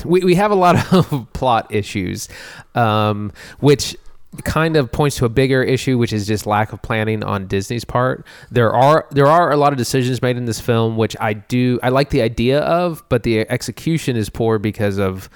we, 0.03 0.21
we 0.21 0.35
have 0.35 0.51
a 0.51 0.55
lot 0.55 0.93
of 0.93 1.31
plot 1.31 1.73
issues, 1.73 2.27
um, 2.75 3.31
which 3.59 3.95
kind 4.43 4.75
of 4.75 4.91
points 4.91 5.17
to 5.17 5.25
a 5.25 5.29
bigger 5.29 5.63
issue, 5.63 5.97
which 5.97 6.13
is 6.13 6.27
just 6.27 6.45
lack 6.45 6.71
of 6.71 6.81
planning 6.81 7.23
on 7.23 7.47
Disney's 7.47 7.85
part. 7.85 8.25
There 8.51 8.73
are 8.73 9.07
there 9.11 9.27
are 9.27 9.51
a 9.51 9.57
lot 9.57 9.73
of 9.73 9.77
decisions 9.77 10.21
made 10.21 10.37
in 10.37 10.45
this 10.45 10.59
film, 10.59 10.97
which 10.97 11.15
I 11.19 11.33
do 11.33 11.79
I 11.81 11.89
like 11.89 12.09
the 12.11 12.21
idea 12.21 12.59
of, 12.59 13.03
but 13.09 13.23
the 13.23 13.49
execution 13.49 14.15
is 14.15 14.29
poor 14.29 14.59
because 14.59 14.97
of 14.97 15.29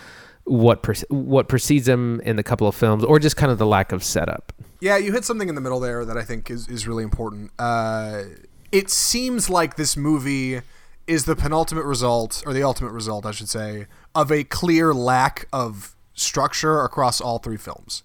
what 0.45 0.83
pre- 0.83 0.95
what 1.09 1.47
precedes 1.47 1.85
them 1.85 2.21
in 2.21 2.35
the 2.35 2.43
couple 2.43 2.67
of 2.67 2.75
films, 2.75 3.03
or 3.03 3.19
just 3.19 3.35
kind 3.35 3.51
of 3.51 3.57
the 3.57 3.65
lack 3.65 3.91
of 3.91 4.03
setup. 4.03 4.53
Yeah, 4.79 4.97
you 4.97 5.13
hit 5.13 5.23
something 5.23 5.47
in 5.47 5.55
the 5.55 5.61
middle 5.61 5.79
there 5.79 6.03
that 6.03 6.17
I 6.17 6.23
think 6.23 6.51
is, 6.51 6.67
is 6.67 6.87
really 6.87 7.03
important. 7.03 7.51
Uh, 7.57 8.23
it 8.71 8.89
seems 8.89 9.49
like 9.49 9.77
this 9.77 9.95
movie 9.95 10.61
is 11.07 11.25
the 11.25 11.35
penultimate 11.35 11.85
result, 11.85 12.43
or 12.45 12.53
the 12.53 12.63
ultimate 12.63 12.91
result, 12.91 13.25
I 13.25 13.31
should 13.31 13.49
say, 13.49 13.87
of 14.13 14.31
a 14.31 14.43
clear 14.43 14.93
lack 14.93 15.47
of 15.53 15.95
structure 16.13 16.81
across 16.81 17.21
all 17.21 17.39
three 17.39 17.57
films. 17.57 18.03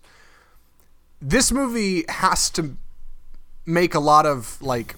This 1.20 1.50
movie 1.50 2.04
has 2.08 2.50
to 2.50 2.76
make 3.66 3.94
a 3.94 4.00
lot 4.00 4.26
of, 4.26 4.60
like, 4.62 4.94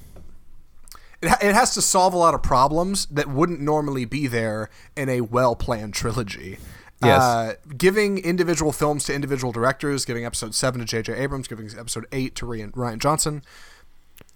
it, 1.22 1.28
ha- 1.28 1.38
it 1.42 1.54
has 1.54 1.74
to 1.74 1.82
solve 1.82 2.14
a 2.14 2.16
lot 2.16 2.34
of 2.34 2.42
problems 2.42 3.06
that 3.06 3.28
wouldn't 3.28 3.60
normally 3.60 4.04
be 4.04 4.26
there 4.26 4.70
in 4.96 5.08
a 5.08 5.22
well 5.22 5.56
planned 5.56 5.94
trilogy. 5.94 6.58
Yes. 7.02 7.22
Uh, 7.22 7.54
giving 7.78 8.18
individual 8.18 8.72
films 8.72 9.04
to 9.04 9.14
individual 9.14 9.52
directors, 9.52 10.04
giving 10.04 10.26
episode 10.26 10.54
7 10.54 10.80
to 10.80 10.84
J.J. 10.84 11.14
Abrams, 11.14 11.48
giving 11.48 11.70
episode 11.78 12.06
8 12.12 12.34
to 12.34 12.46
Rian 12.46 12.98
Johnson, 12.98 13.42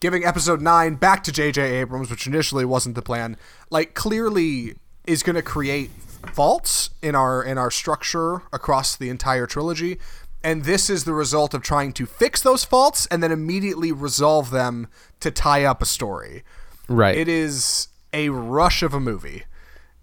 giving 0.00 0.24
episode 0.24 0.62
9 0.62 0.94
back 0.94 1.22
to 1.24 1.32
J.J. 1.32 1.60
Abrams, 1.80 2.10
which 2.10 2.26
initially 2.26 2.64
wasn't 2.64 2.94
the 2.94 3.02
plan, 3.02 3.36
like 3.68 3.92
clearly 3.92 4.76
is 5.06 5.22
going 5.22 5.36
to 5.36 5.42
create 5.42 5.90
faults 6.32 6.88
in 7.02 7.14
our 7.14 7.42
in 7.42 7.58
our 7.58 7.70
structure 7.70 8.42
across 8.50 8.96
the 8.96 9.10
entire 9.10 9.46
trilogy. 9.46 9.98
And 10.44 10.64
this 10.64 10.90
is 10.90 11.04
the 11.04 11.14
result 11.14 11.54
of 11.54 11.62
trying 11.62 11.92
to 11.94 12.04
fix 12.04 12.42
those 12.42 12.64
faults 12.64 13.06
and 13.06 13.22
then 13.22 13.32
immediately 13.32 13.90
resolve 13.92 14.50
them 14.50 14.88
to 15.20 15.30
tie 15.30 15.64
up 15.64 15.80
a 15.80 15.86
story. 15.86 16.44
Right. 16.86 17.16
It 17.16 17.28
is 17.28 17.88
a 18.12 18.28
rush 18.28 18.82
of 18.82 18.92
a 18.92 19.00
movie. 19.00 19.44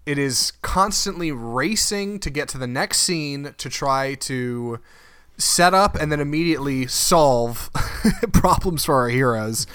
It 0.04 0.18
is 0.18 0.50
constantly 0.60 1.30
racing 1.30 2.18
to 2.20 2.28
get 2.28 2.48
to 2.48 2.58
the 2.58 2.66
next 2.66 2.98
scene 2.98 3.54
to 3.56 3.68
try 3.70 4.14
to 4.14 4.80
set 5.38 5.74
up 5.74 5.94
and 5.94 6.10
then 6.10 6.18
immediately 6.18 6.88
solve 6.88 7.70
problems 8.32 8.84
for 8.84 8.96
our 8.96 9.08
heroes 9.08 9.68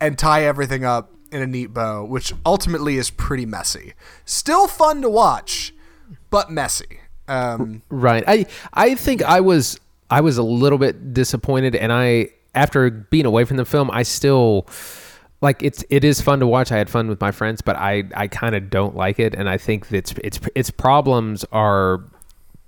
and 0.00 0.18
tie 0.18 0.44
everything 0.44 0.86
up 0.86 1.10
in 1.30 1.42
a 1.42 1.46
neat 1.46 1.74
bow, 1.74 2.02
which 2.02 2.32
ultimately 2.46 2.96
is 2.96 3.10
pretty 3.10 3.44
messy. 3.44 3.92
Still 4.24 4.68
fun 4.68 5.02
to 5.02 5.10
watch, 5.10 5.74
but 6.30 6.50
messy. 6.50 7.00
Um, 7.28 7.82
Right. 7.90 8.24
I 8.26 8.46
I 8.72 8.94
think 8.94 9.22
I 9.22 9.40
was 9.40 9.78
I 10.10 10.20
was 10.20 10.38
a 10.38 10.42
little 10.42 10.78
bit 10.78 11.14
disappointed 11.14 11.74
and 11.74 11.92
I 11.92 12.28
after 12.54 12.88
being 12.90 13.26
away 13.26 13.44
from 13.44 13.56
the 13.56 13.64
film, 13.64 13.90
I 13.90 14.02
still 14.02 14.66
like 15.40 15.62
it's 15.62 15.84
it 15.90 16.04
is 16.04 16.20
fun 16.20 16.40
to 16.40 16.46
watch. 16.46 16.72
I 16.72 16.78
had 16.78 16.88
fun 16.88 17.08
with 17.08 17.20
my 17.20 17.30
friends, 17.30 17.60
but 17.62 17.76
I 17.76 18.04
I 18.14 18.28
kind 18.28 18.54
of 18.54 18.70
don't 18.70 18.96
like 18.96 19.18
it 19.18 19.34
and 19.34 19.48
I 19.48 19.58
think 19.58 19.88
that 19.88 19.96
its 19.96 20.12
its 20.22 20.40
its 20.54 20.70
problems 20.70 21.44
are 21.52 22.04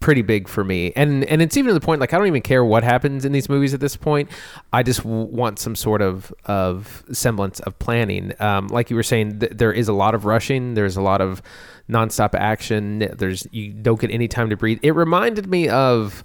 pretty 0.00 0.22
big 0.22 0.46
for 0.46 0.62
me. 0.62 0.92
And 0.94 1.24
and 1.24 1.40
it's 1.40 1.56
even 1.56 1.68
to 1.68 1.74
the 1.74 1.80
point 1.80 2.00
like 2.00 2.12
I 2.12 2.18
don't 2.18 2.26
even 2.26 2.42
care 2.42 2.64
what 2.64 2.84
happens 2.84 3.24
in 3.24 3.32
these 3.32 3.48
movies 3.48 3.74
at 3.74 3.80
this 3.80 3.96
point. 3.96 4.30
I 4.72 4.82
just 4.82 5.02
w- 5.02 5.24
want 5.24 5.58
some 5.58 5.74
sort 5.74 6.02
of 6.02 6.32
of 6.44 7.04
semblance 7.12 7.60
of 7.60 7.78
planning. 7.78 8.32
Um, 8.40 8.68
like 8.68 8.90
you 8.90 8.96
were 8.96 9.02
saying, 9.02 9.40
th- 9.40 9.52
there 9.54 9.72
is 9.72 9.88
a 9.88 9.92
lot 9.92 10.14
of 10.14 10.24
rushing. 10.24 10.74
There's 10.74 10.96
a 10.96 11.02
lot 11.02 11.20
of 11.20 11.42
nonstop 11.88 12.34
action. 12.34 13.10
There's 13.16 13.46
you 13.52 13.72
don't 13.72 13.98
get 13.98 14.10
any 14.10 14.28
time 14.28 14.50
to 14.50 14.56
breathe. 14.56 14.78
It 14.82 14.92
reminded 14.92 15.46
me 15.48 15.68
of 15.68 16.24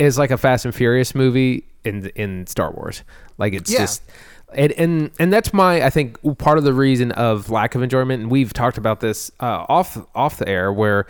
is 0.00 0.18
like 0.18 0.32
a 0.32 0.36
Fast 0.38 0.64
and 0.64 0.74
Furious 0.74 1.14
movie 1.14 1.64
in 1.84 2.06
in 2.16 2.46
Star 2.48 2.72
Wars. 2.72 3.04
Like 3.38 3.52
it's 3.52 3.70
Yeah. 3.70 3.80
just 3.80 4.02
and, 4.52 4.72
and 4.72 5.10
and 5.20 5.32
that's 5.32 5.52
my 5.52 5.84
I 5.84 5.90
think 5.90 6.18
part 6.38 6.58
of 6.58 6.64
the 6.64 6.72
reason 6.74 7.12
of 7.12 7.50
lack 7.50 7.74
of 7.76 7.82
enjoyment. 7.82 8.22
And 8.22 8.30
we've 8.30 8.52
talked 8.52 8.78
about 8.78 8.98
this 9.00 9.30
uh, 9.38 9.64
off 9.68 9.96
off 10.14 10.38
the 10.38 10.48
air 10.48 10.72
where. 10.72 11.06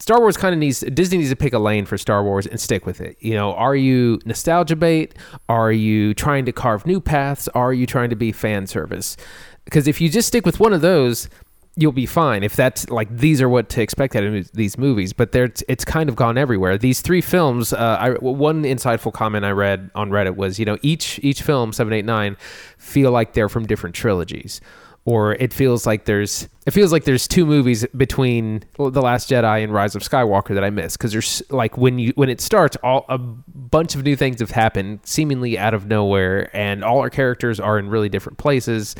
Star 0.00 0.20
Wars 0.20 0.36
kind 0.36 0.52
of 0.52 0.58
needs 0.58 0.80
Disney 0.80 1.16
needs 1.16 1.30
to 1.30 1.36
pick 1.36 1.54
a 1.54 1.58
lane 1.58 1.86
for 1.86 1.96
Star 1.96 2.22
Wars 2.22 2.46
and 2.46 2.60
stick 2.60 2.84
with 2.84 3.00
it. 3.00 3.16
You 3.20 3.32
know, 3.34 3.54
are 3.54 3.74
you 3.76 4.18
nostalgia 4.26 4.76
bait? 4.76 5.14
Are 5.48 5.72
you 5.72 6.12
trying 6.12 6.44
to 6.44 6.52
carve 6.52 6.84
new 6.84 7.00
paths? 7.00 7.48
Are 7.54 7.72
you 7.72 7.86
trying 7.86 8.10
to 8.10 8.16
be 8.16 8.30
fan 8.30 8.66
service? 8.66 9.16
Because 9.64 9.88
if 9.88 10.02
you 10.02 10.10
just 10.10 10.28
stick 10.28 10.44
with 10.44 10.60
one 10.60 10.74
of 10.74 10.82
those, 10.82 11.30
you'll 11.76 11.92
be 11.92 12.06
fine. 12.06 12.42
If 12.42 12.54
that's 12.56 12.88
like 12.88 13.14
these 13.16 13.42
are 13.42 13.48
what 13.48 13.68
to 13.70 13.82
expect 13.82 14.14
out 14.14 14.24
of 14.24 14.52
these 14.52 14.78
movies, 14.78 15.12
but 15.12 15.32
there 15.32 15.52
it's 15.68 15.84
kind 15.84 16.08
of 16.08 16.16
gone 16.16 16.38
everywhere. 16.38 16.78
These 16.78 17.00
three 17.00 17.20
films, 17.20 17.72
uh, 17.72 17.96
I, 18.00 18.10
one 18.10 18.62
insightful 18.62 19.12
comment 19.12 19.44
I 19.44 19.50
read 19.50 19.90
on 19.94 20.10
Reddit 20.10 20.36
was, 20.36 20.58
you 20.58 20.64
know, 20.64 20.78
each 20.82 21.18
each 21.22 21.42
film 21.42 21.72
seven, 21.72 21.92
eight, 21.92 22.04
nine 22.04 22.36
feel 22.78 23.10
like 23.10 23.32
they're 23.32 23.48
from 23.48 23.66
different 23.66 23.94
trilogies 23.94 24.60
or 25.06 25.34
it 25.34 25.52
feels 25.52 25.86
like 25.86 26.06
there's 26.06 26.48
it 26.66 26.70
feels 26.70 26.90
like 26.90 27.04
there's 27.04 27.28
two 27.28 27.44
movies 27.44 27.84
between 27.96 28.62
the 28.76 29.02
last 29.02 29.28
jedi 29.28 29.62
and 29.62 29.72
rise 29.72 29.94
of 29.94 30.02
skywalker 30.02 30.54
that 30.54 30.64
i 30.64 30.70
miss 30.70 30.96
because 30.96 31.12
there's 31.12 31.42
like 31.50 31.76
when 31.76 31.98
you 31.98 32.12
when 32.16 32.28
it 32.28 32.40
starts 32.40 32.76
all 32.82 33.04
a 33.08 33.18
bunch 33.18 33.94
of 33.94 34.02
new 34.02 34.16
things 34.16 34.40
have 34.40 34.50
happened 34.50 35.00
seemingly 35.04 35.58
out 35.58 35.74
of 35.74 35.86
nowhere 35.86 36.54
and 36.56 36.82
all 36.82 37.00
our 37.00 37.10
characters 37.10 37.60
are 37.60 37.78
in 37.78 37.88
really 37.88 38.08
different 38.08 38.38
places 38.38 38.94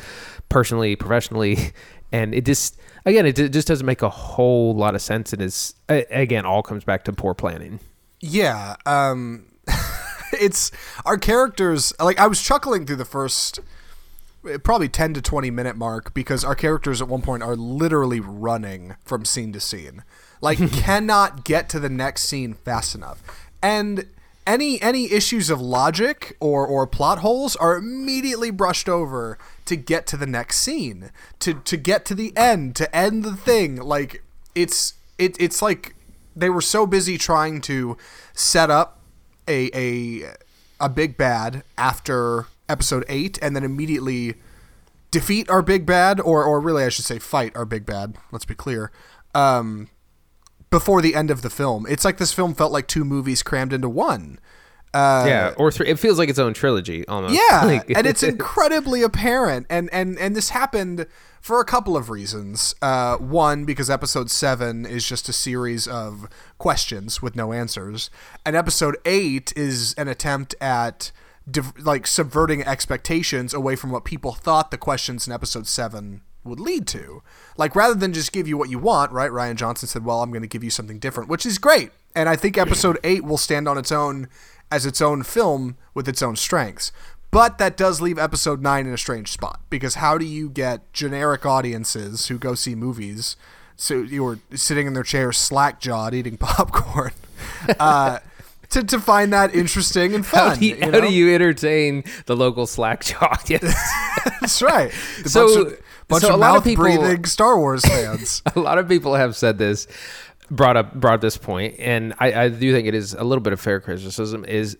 personally 0.48 0.94
professionally 0.94 1.72
and 2.14 2.32
it 2.32 2.44
just 2.44 2.78
again 3.04 3.26
it 3.26 3.34
just 3.34 3.66
doesn't 3.66 3.84
make 3.84 4.00
a 4.00 4.08
whole 4.08 4.72
lot 4.74 4.94
of 4.94 5.02
sense. 5.02 5.32
And 5.32 5.42
is 5.42 5.74
again 5.88 6.46
all 6.46 6.62
comes 6.62 6.84
back 6.84 7.04
to 7.04 7.12
poor 7.12 7.34
planning. 7.34 7.80
Yeah, 8.20 8.76
um, 8.86 9.46
it's 10.32 10.70
our 11.04 11.18
characters. 11.18 11.92
Like 11.98 12.20
I 12.20 12.28
was 12.28 12.40
chuckling 12.40 12.86
through 12.86 12.96
the 12.96 13.04
first 13.04 13.58
eh, 14.48 14.58
probably 14.62 14.88
ten 14.88 15.12
to 15.14 15.20
twenty 15.20 15.50
minute 15.50 15.76
mark 15.76 16.14
because 16.14 16.44
our 16.44 16.54
characters 16.54 17.02
at 17.02 17.08
one 17.08 17.20
point 17.20 17.42
are 17.42 17.56
literally 17.56 18.20
running 18.20 18.94
from 19.04 19.24
scene 19.24 19.52
to 19.52 19.60
scene, 19.60 20.04
like 20.40 20.58
cannot 20.72 21.44
get 21.44 21.68
to 21.70 21.80
the 21.80 21.90
next 21.90 22.24
scene 22.24 22.54
fast 22.54 22.94
enough, 22.94 23.22
and 23.60 24.06
any 24.46 24.80
any 24.80 25.10
issues 25.10 25.50
of 25.50 25.60
logic 25.60 26.36
or 26.38 26.64
or 26.64 26.86
plot 26.86 27.18
holes 27.18 27.56
are 27.56 27.76
immediately 27.76 28.52
brushed 28.52 28.88
over 28.88 29.36
to 29.66 29.76
get 29.76 30.06
to 30.08 30.16
the 30.16 30.26
next 30.26 30.58
scene 30.58 31.10
to 31.40 31.54
to 31.54 31.76
get 31.76 32.04
to 32.06 32.14
the 32.14 32.36
end 32.36 32.76
to 32.76 32.94
end 32.94 33.24
the 33.24 33.36
thing. 33.36 33.76
Like 33.76 34.22
it's 34.54 34.94
it, 35.18 35.36
it's 35.40 35.62
like 35.62 35.94
they 36.36 36.50
were 36.50 36.60
so 36.60 36.86
busy 36.86 37.18
trying 37.18 37.60
to 37.62 37.96
set 38.32 38.70
up 38.70 39.00
a 39.48 39.70
a 39.74 40.34
a 40.80 40.88
big 40.88 41.16
bad 41.16 41.62
after 41.78 42.46
episode 42.68 43.04
8 43.08 43.38
and 43.42 43.54
then 43.54 43.62
immediately 43.62 44.34
defeat 45.10 45.48
our 45.48 45.62
big 45.62 45.86
bad 45.86 46.20
or 46.20 46.44
or 46.44 46.60
really 46.60 46.84
I 46.84 46.88
should 46.88 47.04
say 47.04 47.18
fight 47.18 47.54
our 47.56 47.64
big 47.64 47.86
bad 47.86 48.16
let's 48.32 48.44
be 48.44 48.54
clear 48.54 48.90
um 49.34 49.88
before 50.70 51.00
the 51.00 51.14
end 51.14 51.30
of 51.30 51.42
the 51.42 51.50
film. 51.50 51.86
It's 51.88 52.04
like 52.04 52.18
this 52.18 52.32
film 52.32 52.52
felt 52.52 52.72
like 52.72 52.88
two 52.88 53.04
movies 53.04 53.44
crammed 53.44 53.72
into 53.72 53.88
one 53.88 54.40
uh, 54.94 55.24
yeah 55.26 55.52
or 55.58 55.70
three 55.70 55.88
it 55.88 55.98
feels 55.98 56.18
like 56.18 56.28
its 56.28 56.38
own 56.38 56.54
trilogy 56.54 57.06
almost 57.08 57.34
yeah, 57.34 57.64
Like- 57.66 57.90
and 57.90 58.06
it's 58.06 58.22
incredibly 58.34 59.02
apparent, 59.02 59.66
and 59.68 59.90
and 59.92 60.18
and 60.18 60.34
this 60.34 60.50
happened 60.50 61.06
for 61.40 61.60
a 61.60 61.64
couple 61.64 61.94
of 61.94 62.08
reasons. 62.08 62.74
Uh, 62.80 63.16
one, 63.18 63.66
because 63.66 63.90
episode 63.90 64.30
seven 64.30 64.86
is 64.86 65.06
just 65.06 65.28
a 65.28 65.32
series 65.32 65.86
of 65.86 66.26
questions 66.58 67.20
with 67.20 67.36
no 67.36 67.52
answers, 67.52 68.08
and 68.46 68.56
episode 68.56 68.96
eight 69.04 69.52
is 69.56 69.92
an 69.98 70.08
attempt 70.08 70.54
at 70.60 71.12
div- 71.50 71.74
like 71.78 72.06
subverting 72.06 72.62
expectations 72.62 73.52
away 73.52 73.76
from 73.76 73.90
what 73.90 74.04
people 74.04 74.32
thought 74.32 74.70
the 74.70 74.78
questions 74.78 75.26
in 75.26 75.32
episode 75.34 75.66
seven 75.66 76.22
would 76.44 76.60
lead 76.60 76.86
to. 76.86 77.22
Like 77.56 77.74
rather 77.76 77.94
than 77.94 78.12
just 78.12 78.32
give 78.32 78.46
you 78.48 78.56
what 78.56 78.70
you 78.70 78.78
want, 78.78 79.12
right? 79.12 79.30
Rian 79.30 79.56
Johnson 79.56 79.88
said, 79.88 80.04
"Well, 80.04 80.22
I'm 80.22 80.30
going 80.30 80.42
to 80.42 80.48
give 80.48 80.64
you 80.64 80.70
something 80.70 80.98
different," 80.98 81.28
which 81.28 81.44
is 81.44 81.58
great, 81.58 81.90
and 82.14 82.28
I 82.28 82.36
think 82.36 82.56
episode 82.56 82.98
eight 83.04 83.24
will 83.24 83.38
stand 83.38 83.68
on 83.68 83.76
its 83.76 83.92
own 83.92 84.28
as 84.70 84.86
its 84.86 85.00
own 85.00 85.22
film 85.22 85.76
with 85.94 86.08
its 86.08 86.22
own 86.22 86.36
strengths. 86.36 86.92
But 87.30 87.58
that 87.58 87.76
does 87.76 88.00
leave 88.00 88.18
episode 88.18 88.62
9 88.62 88.86
in 88.86 88.92
a 88.92 88.98
strange 88.98 89.30
spot 89.32 89.60
because 89.68 89.96
how 89.96 90.18
do 90.18 90.24
you 90.24 90.48
get 90.48 90.92
generic 90.92 91.44
audiences 91.44 92.28
who 92.28 92.38
go 92.38 92.54
see 92.54 92.74
movies 92.76 93.36
so 93.76 93.96
you're 94.02 94.38
sitting 94.54 94.86
in 94.86 94.94
their 94.94 95.02
chairs 95.02 95.36
slack 95.36 95.80
jawed 95.80 96.14
eating 96.14 96.36
popcorn 96.38 97.10
uh, 97.80 98.20
to, 98.70 98.84
to 98.84 99.00
find 99.00 99.32
that 99.32 99.52
interesting 99.52 100.14
and 100.14 100.24
fun? 100.24 100.50
how 100.50 100.54
do 100.54 100.64
you, 100.64 100.76
you 100.76 100.92
how 100.92 101.00
do 101.00 101.12
you 101.12 101.34
entertain 101.34 102.04
the 102.26 102.36
local 102.36 102.66
slack 102.68 103.02
jaw 103.04 103.36
yes 103.48 103.62
That's 104.40 104.62
right. 104.62 104.92
The 105.24 105.28
So- 105.28 105.46
bunch 105.64 105.72
of, 105.72 105.80
bunch 106.08 106.22
so 106.22 106.28
of 106.28 106.34
a 106.34 106.36
lot 106.36 106.48
of 106.50 106.54
mouth 106.56 106.64
people- 106.64 106.84
breathing 106.84 107.24
Star 107.24 107.58
Wars 107.58 107.84
fans. 107.84 108.42
a 108.54 108.60
lot 108.60 108.78
of 108.78 108.88
people 108.88 109.14
have 109.16 109.36
said 109.36 109.58
this 109.58 109.88
brought 110.54 110.76
up 110.76 110.94
brought 110.94 111.20
this 111.20 111.36
point 111.36 111.74
and 111.78 112.14
I, 112.18 112.44
I 112.44 112.48
do 112.48 112.72
think 112.72 112.86
it 112.86 112.94
is 112.94 113.14
a 113.14 113.24
little 113.24 113.42
bit 113.42 113.52
of 113.52 113.60
fair 113.60 113.80
criticism 113.80 114.44
is 114.44 114.76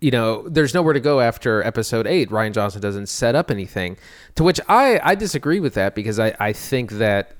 you 0.00 0.10
know 0.10 0.48
there's 0.48 0.74
nowhere 0.74 0.94
to 0.94 1.00
go 1.00 1.20
after 1.20 1.62
episode 1.64 2.06
8 2.06 2.30
rian 2.30 2.52
johnson 2.52 2.80
doesn't 2.80 3.08
set 3.08 3.34
up 3.34 3.50
anything 3.50 3.96
to 4.36 4.44
which 4.44 4.60
i 4.68 5.00
i 5.02 5.14
disagree 5.14 5.60
with 5.60 5.74
that 5.74 5.94
because 5.94 6.18
i 6.18 6.34
i 6.38 6.52
think 6.52 6.92
that 6.92 7.34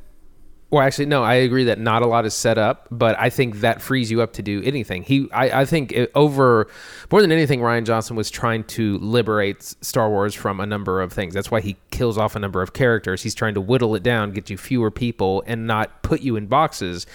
Well, 0.71 0.83
actually, 0.83 1.07
no. 1.07 1.23
I 1.25 1.37
agree 1.49 1.65
that 1.65 1.79
not 1.79 2.03
a 2.03 2.07
lot 2.07 2.27
is 2.27 2.35
set 2.35 2.59
up, 2.59 2.89
but 2.91 3.19
I 3.19 3.31
think 3.31 3.61
that 3.61 3.81
frees 3.81 4.11
you 4.11 4.21
up 4.21 4.35
to 4.35 4.43
do 4.43 4.61
anything. 4.65 5.03
He, 5.03 5.27
I, 5.33 5.63
I 5.63 5.65
think 5.65 5.93
it, 5.93 6.11
over 6.15 6.69
more 7.11 7.23
than 7.23 7.33
anything, 7.33 7.61
Rian 7.61 7.85
Johnson 7.87 8.17
was 8.17 8.31
trying 8.31 8.65
to 8.77 8.99
liberate 8.99 9.63
Star 9.63 10.11
Wars 10.11 10.35
from 10.35 10.61
a 10.61 10.67
number 10.67 11.01
of 11.01 11.11
things. 11.11 11.33
That's 11.33 11.51
why 11.51 11.63
he 11.63 11.77
kills 11.91 12.19
off 12.19 12.37
a 12.37 12.39
number 12.39 12.61
of 12.61 12.75
characters. 12.75 13.23
He's 13.23 13.35
trying 13.35 13.55
to 13.55 13.63
whittle 13.63 13.95
it 13.95 14.03
down, 14.03 14.33
get 14.33 14.51
you 14.51 14.59
fewer 14.59 14.91
people, 14.91 15.43
and 15.47 15.67
not 15.67 16.03
put 16.03 16.21
you 16.21 16.37
in 16.37 16.49
boxes, 16.49 17.07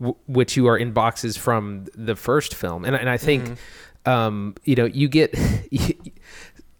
w- 0.00 0.16
which 0.26 0.56
you 0.56 0.66
are 0.66 0.76
in 0.76 0.92
boxes 0.92 1.36
from 1.36 1.86
the 1.94 2.16
first 2.16 2.54
film. 2.54 2.84
And, 2.84 2.94
and 2.96 3.08
I 3.08 3.16
think, 3.16 3.58
um, 4.06 4.54
you 4.64 4.74
know, 4.74 4.86
you 4.86 5.08
get. 5.08 5.34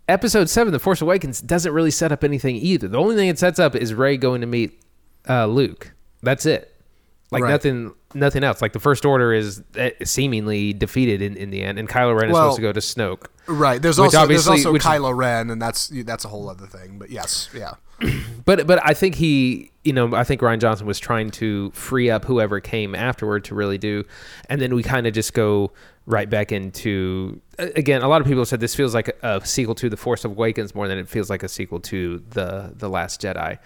Episode 0.08 0.48
seven, 0.48 0.72
The 0.72 0.78
Force 0.78 1.02
Awakens, 1.02 1.42
doesn't 1.42 1.70
really 1.70 1.90
set 1.90 2.12
up 2.12 2.24
anything 2.24 2.56
either. 2.56 2.88
The 2.88 2.96
only 2.96 3.14
thing 3.14 3.28
it 3.28 3.38
sets 3.38 3.58
up 3.58 3.76
is 3.76 3.92
Rey 3.92 4.16
going 4.16 4.40
to 4.40 4.46
meet 4.46 4.80
uh, 5.28 5.44
Luke. 5.44 5.92
That's 6.22 6.46
it. 6.46 6.67
Like 7.30 7.42
Right. 7.42 7.50
nothing, 7.50 7.94
nothing 8.14 8.42
else. 8.42 8.62
Like 8.62 8.72
the 8.72 8.80
First 8.80 9.04
Order 9.04 9.32
is 9.34 9.62
uh, 9.78 9.90
seemingly 10.04 10.72
defeated 10.72 11.20
in, 11.20 11.36
in 11.36 11.50
the 11.50 11.62
end, 11.62 11.78
and 11.78 11.88
Kylo 11.88 12.18
Ren 12.18 12.30
is 12.30 12.32
Well- 12.34 12.44
supposed 12.52 12.56
to 12.56 12.62
go 12.62 12.72
to 12.72 12.80
Snoke. 12.80 13.26
Right. 13.46 13.80
There's 13.80 13.98
also 13.98 14.26
there's 14.26 14.48
also 14.48 14.74
Kylo 14.74 15.14
Ren, 15.16 15.50
and 15.50 15.60
that's 15.60 15.88
that's 16.04 16.24
a 16.24 16.28
whole 16.28 16.48
other 16.50 16.66
thing. 16.66 16.98
But 16.98 17.10
yes, 17.10 17.48
yeah. 17.54 17.74
But 18.44 18.66
but 18.66 18.80
I 18.82 18.94
think 18.94 19.14
he, 19.16 19.72
you 19.84 19.92
know, 19.92 20.14
I 20.14 20.24
think 20.24 20.40
Rian 20.40 20.58
Johnson 20.58 20.86
was 20.86 20.98
trying 20.98 21.30
to 21.32 21.70
free 21.72 22.08
up 22.08 22.24
whoever 22.24 22.60
came 22.60 22.94
afterward 22.94 23.44
to 23.44 23.54
really 23.54 23.76
do, 23.76 24.04
and 24.48 24.58
then 24.60 24.74
we 24.74 24.82
kind 24.82 25.06
of 25.06 25.12
just 25.12 25.34
go 25.34 25.70
right 26.08 26.28
back 26.30 26.50
into 26.52 27.40
again. 27.58 28.02
A 28.02 28.08
lot 28.08 28.20
of 28.22 28.26
people 28.26 28.44
said 28.46 28.60
this 28.60 28.74
feels 28.74 28.94
like 28.94 29.08
a, 29.22 29.36
a 29.36 29.46
sequel 29.46 29.74
to 29.76 29.88
The 29.90 29.96
Force 29.96 30.24
of 30.24 30.30
Awakens 30.32 30.74
more 30.74 30.88
than 30.88 30.98
it 30.98 31.08
feels 31.08 31.28
like 31.30 31.42
a 31.42 31.48
sequel 31.48 31.80
to 31.80 32.22
the 32.30 32.72
the 32.74 32.88
Last 32.88 33.20
Jedi. 33.20 33.58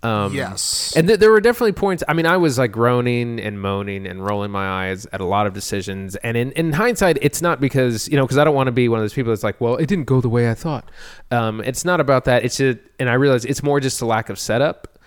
Um, 0.00 0.32
Yes. 0.32 0.92
and 0.96 1.08
th- 1.08 1.18
there 1.18 1.30
were 1.32 1.40
definitely 1.40 1.72
points. 1.72 2.04
I 2.06 2.12
mean, 2.12 2.24
I 2.26 2.36
was 2.36 2.56
like 2.56 2.70
groaning 2.70 3.40
and 3.40 3.60
moaning 3.60 4.06
and 4.06 4.24
rolling 4.24 4.52
my 4.52 4.86
eyes 4.86 5.06
at 5.12 5.20
a 5.20 5.24
lot 5.24 5.48
of 5.48 5.54
decisions. 5.54 6.14
And 6.16 6.36
in, 6.36 6.52
in 6.52 6.72
hindsight, 6.72 7.18
it's 7.20 7.42
not 7.42 7.60
because 7.60 8.06
you 8.08 8.16
know, 8.16 8.24
because 8.24 8.38
I 8.38 8.44
don't 8.44 8.54
want 8.54 8.68
to 8.68 8.72
be 8.72 8.88
one 8.88 9.00
of 9.00 9.02
those 9.02 9.12
people 9.14 9.32
that's 9.32 9.42
like, 9.42 9.60
well, 9.60 9.74
it 9.76 9.86
didn't 9.88 10.04
go 10.04 10.20
the 10.20 10.28
way 10.28 10.48
I 10.50 10.54
thought. 10.54 10.88
Um, 11.32 11.60
it's 11.62 11.84
not 11.84 11.98
about 11.98 12.26
that. 12.26 12.44
It's 12.44 12.58
just, 12.58 12.78
and 13.00 13.10
I 13.10 13.14
realize 13.14 13.44
it's 13.44 13.62
more 13.64 13.80
just 13.80 14.00
a 14.00 14.06
lack 14.06 14.28
of 14.30 14.38
setup. 14.38 14.97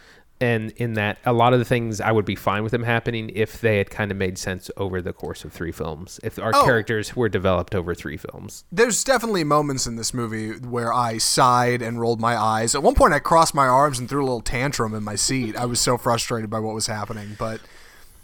And 0.41 0.71
in 0.71 0.93
that, 0.93 1.19
a 1.23 1.32
lot 1.34 1.54
of 1.54 1.60
the 1.60 1.65
things 1.65 2.01
I 2.01 2.12
would 2.12 2.25
be 2.25 2.36
fine 2.36 2.63
with 2.63 2.71
them 2.71 2.82
happening 2.84 3.32
if 3.36 3.62
they 3.62 3.77
had 3.77 3.91
kind 3.91 4.10
of 4.12 4.17
made 4.17 4.38
sense 4.39 4.71
over 4.75 4.99
the 5.01 5.13
course 5.13 5.45
of 5.45 5.54
three 5.54 5.71
films. 5.71 6.19
If 6.23 6.39
our 6.39 6.51
Oh. 6.54 6.63
characters 6.65 7.15
were 7.15 7.30
developed 7.30 7.75
over 7.75 7.93
three 7.93 8.17
films. 8.17 8.63
There's 8.71 9.04
definitely 9.04 9.43
moments 9.43 9.86
in 9.86 9.97
this 9.97 10.13
movie 10.13 10.54
where 10.58 10.91
I 10.91 11.19
sighed 11.19 11.82
and 11.84 12.01
rolled 12.01 12.19
my 12.19 12.36
eyes. 12.36 12.73
At 12.73 12.82
one 12.84 12.95
point, 12.95 13.13
I 13.13 13.19
crossed 13.19 13.54
my 13.54 13.67
arms 13.67 13.99
and 13.99 14.10
threw 14.10 14.21
a 14.23 14.25
little 14.25 14.41
tantrum 14.41 14.95
in 14.95 15.04
my 15.04 15.15
seat. 15.15 15.56
I 15.56 15.65
was 15.65 15.80
so 15.80 15.97
frustrated 15.97 16.49
by 16.49 16.60
what 16.60 16.73
was 16.73 16.88
happening. 16.88 17.36
But 17.38 17.62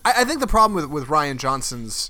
I, 0.03 0.21
I 0.21 0.23
think 0.25 0.39
the 0.39 0.47
problem 0.47 0.73
with, 0.75 0.85
with 0.89 1.07
Rian 1.09 1.37
Johnson's 1.37 2.09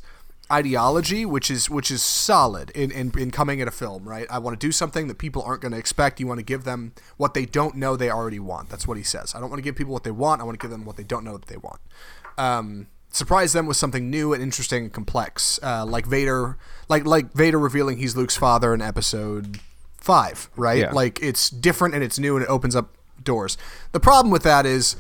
ideology, 0.52 1.26
which 1.26 1.52
is 1.52 1.70
which 1.70 1.92
is 1.92 2.02
solid 2.02 2.70
in, 2.72 2.92
in, 2.92 3.12
in 3.18 3.32
coming 3.32 3.62
at 3.62 3.68
a 3.68 3.72
film, 3.72 4.08
right? 4.08 4.28
I 4.30 4.40
want 4.40 4.60
to 4.60 4.68
do 4.68 4.72
something 4.72 5.08
that 5.08 5.18
people 5.18 5.42
aren't 5.44 5.62
going 5.62 5.74
to 5.74 5.78
expect. 5.78 6.20
You 6.20 6.28
want 6.28 6.40
to 6.40 6.46
give 6.46 6.64
them 6.64 6.94
what 7.18 7.34
they 7.34 7.46
don't 7.46 7.76
know 7.76 7.96
they 7.96 8.10
already 8.10 8.40
want. 8.40 8.70
That's 8.70 8.88
what 8.88 8.98
he 8.98 9.04
says. 9.04 9.36
I 9.36 9.40
don't 9.40 9.50
want 9.50 9.60
to 9.60 9.64
give 9.64 9.76
people 9.76 9.94
what 9.94 10.04
they 10.04 10.12
want. 10.12 10.42
I 10.42 10.46
want 10.46 10.60
to 10.60 10.64
give 10.64 10.72
them 10.72 10.86
what 10.86 10.98
they 10.98 11.04
don't 11.04 11.24
know 11.24 11.38
that 11.38 11.48
they 11.48 11.58
want. 11.58 11.80
Um, 12.38 12.88
surprise 13.10 13.54
them 13.54 13.66
with 13.66 13.78
something 13.78 14.10
new 14.10 14.34
and 14.34 14.42
interesting 14.42 14.84
and 14.84 14.94
complex, 14.94 15.60
uh, 15.64 15.86
like 15.86 16.06
Vader, 16.06 16.58
like 16.88 17.06
like 17.06 17.34
Vader 17.34 17.60
revealing 17.60 17.98
he's 17.98 18.16
Luke's 18.16 18.38
father 18.38 18.74
in 18.74 18.82
Episode 18.82 19.60
Five, 19.98 20.50
right? 20.56 20.80
Yeah. 20.80 20.92
Like 20.92 21.22
it's 21.22 21.50
different 21.50 21.94
and 21.94 22.04
it's 22.04 22.18
new 22.18 22.36
and 22.38 22.44
it 22.44 22.50
opens 22.50 22.76
up 22.76 22.96
doors. 23.24 23.58
The 23.92 24.00
problem 24.00 24.32
with 24.32 24.44
that 24.44 24.66
is 24.66 24.96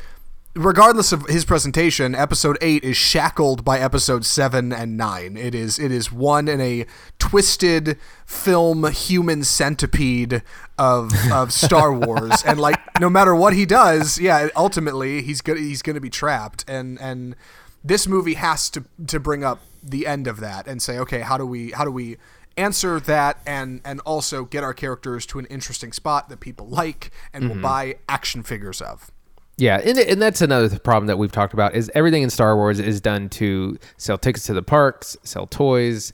regardless 0.57 1.11
of 1.11 1.25
his 1.27 1.45
presentation, 1.45 2.15
episode 2.15 2.57
eight 2.61 2.83
is 2.83 2.97
shackled 2.97 3.63
by 3.63 3.79
episode 3.79 4.25
seven 4.25 4.73
and 4.73 4.97
nine. 4.97 5.37
It 5.37 5.53
is 5.55 5.79
it 5.79 5.91
is 5.91 6.11
one 6.11 6.47
in 6.47 6.59
a 6.59 6.85
twisted 7.19 7.97
film 8.25 8.91
human 8.91 9.43
centipede 9.43 10.41
of 10.77 11.11
of 11.31 11.53
Star 11.53 11.93
Wars, 12.05 12.43
and 12.45 12.59
like 12.59 12.79
no 12.99 13.09
matter 13.09 13.35
what 13.35 13.53
he 13.53 13.65
does, 13.65 14.19
yeah, 14.19 14.49
ultimately 14.55 15.21
he's 15.21 15.41
gonna 15.41 15.59
he's 15.59 15.81
gonna 15.81 16.01
be 16.01 16.09
trapped, 16.09 16.65
and 16.67 16.99
and 16.99 17.35
this 17.83 18.07
movie 18.07 18.35
has 18.35 18.69
to 18.71 18.85
to 19.07 19.19
bring 19.19 19.43
up 19.43 19.61
the 19.83 20.05
end 20.07 20.27
of 20.27 20.39
that 20.39 20.67
and 20.67 20.81
say, 20.81 20.97
okay, 20.99 21.21
how 21.21 21.37
do 21.37 21.45
we 21.45 21.71
how 21.71 21.85
do 21.85 21.91
we 21.91 22.17
answer 22.57 22.99
that 22.99 23.39
and 23.45 23.81
and 23.85 23.99
also 24.01 24.43
get 24.43 24.63
our 24.63 24.73
characters 24.73 25.25
to 25.27 25.39
an 25.39 25.45
interesting 25.45 25.93
spot 25.93 26.27
that 26.29 26.39
people 26.39 26.67
like 26.67 27.11
and 27.31 27.45
will 27.45 27.51
mm-hmm. 27.51 27.61
buy 27.61 27.95
action 28.09 28.43
figures 28.43 28.81
of. 28.81 29.11
Yeah, 29.57 29.81
and, 29.83 29.97
and 29.97 30.21
that's 30.21 30.41
another 30.41 30.77
problem 30.79 31.07
that 31.07 31.17
we've 31.17 31.31
talked 31.31 31.53
about 31.53 31.75
is 31.75 31.89
everything 31.95 32.21
in 32.21 32.29
Star 32.29 32.55
Wars 32.55 32.79
is 32.79 33.01
done 33.01 33.27
to 33.29 33.77
sell 33.97 34.17
tickets 34.17 34.45
to 34.45 34.53
the 34.53 34.61
parks, 34.61 35.17
sell 35.23 35.47
toys, 35.47 36.13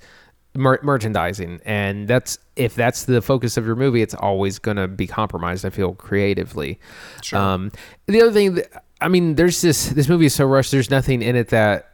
mer- 0.55 0.79
merchandising, 0.81 1.59
and 1.65 2.07
that's 2.07 2.37
if 2.55 2.73
that's 2.75 3.03
the 3.03 3.21
focus 3.21 3.57
of 3.57 3.65
your 3.65 3.75
movie, 3.75 4.01
it's 4.01 4.13
always 4.13 4.59
going 4.59 4.77
to 4.77 4.87
be 4.87 5.07
compromised. 5.07 5.65
I 5.65 5.71
feel 5.71 5.93
creatively. 5.95 6.79
Sure. 7.21 7.39
Um, 7.39 7.71
the 8.05 8.21
other 8.21 8.31
thing, 8.31 8.55
that, 8.55 8.85
I 9.01 9.09
mean, 9.09 9.35
there's 9.35 9.61
this 9.61 9.89
this 9.89 10.07
movie 10.07 10.27
is 10.27 10.35
so 10.35 10.45
rushed. 10.45 10.71
There's 10.71 10.89
nothing 10.89 11.21
in 11.21 11.35
it 11.35 11.49
that 11.49 11.89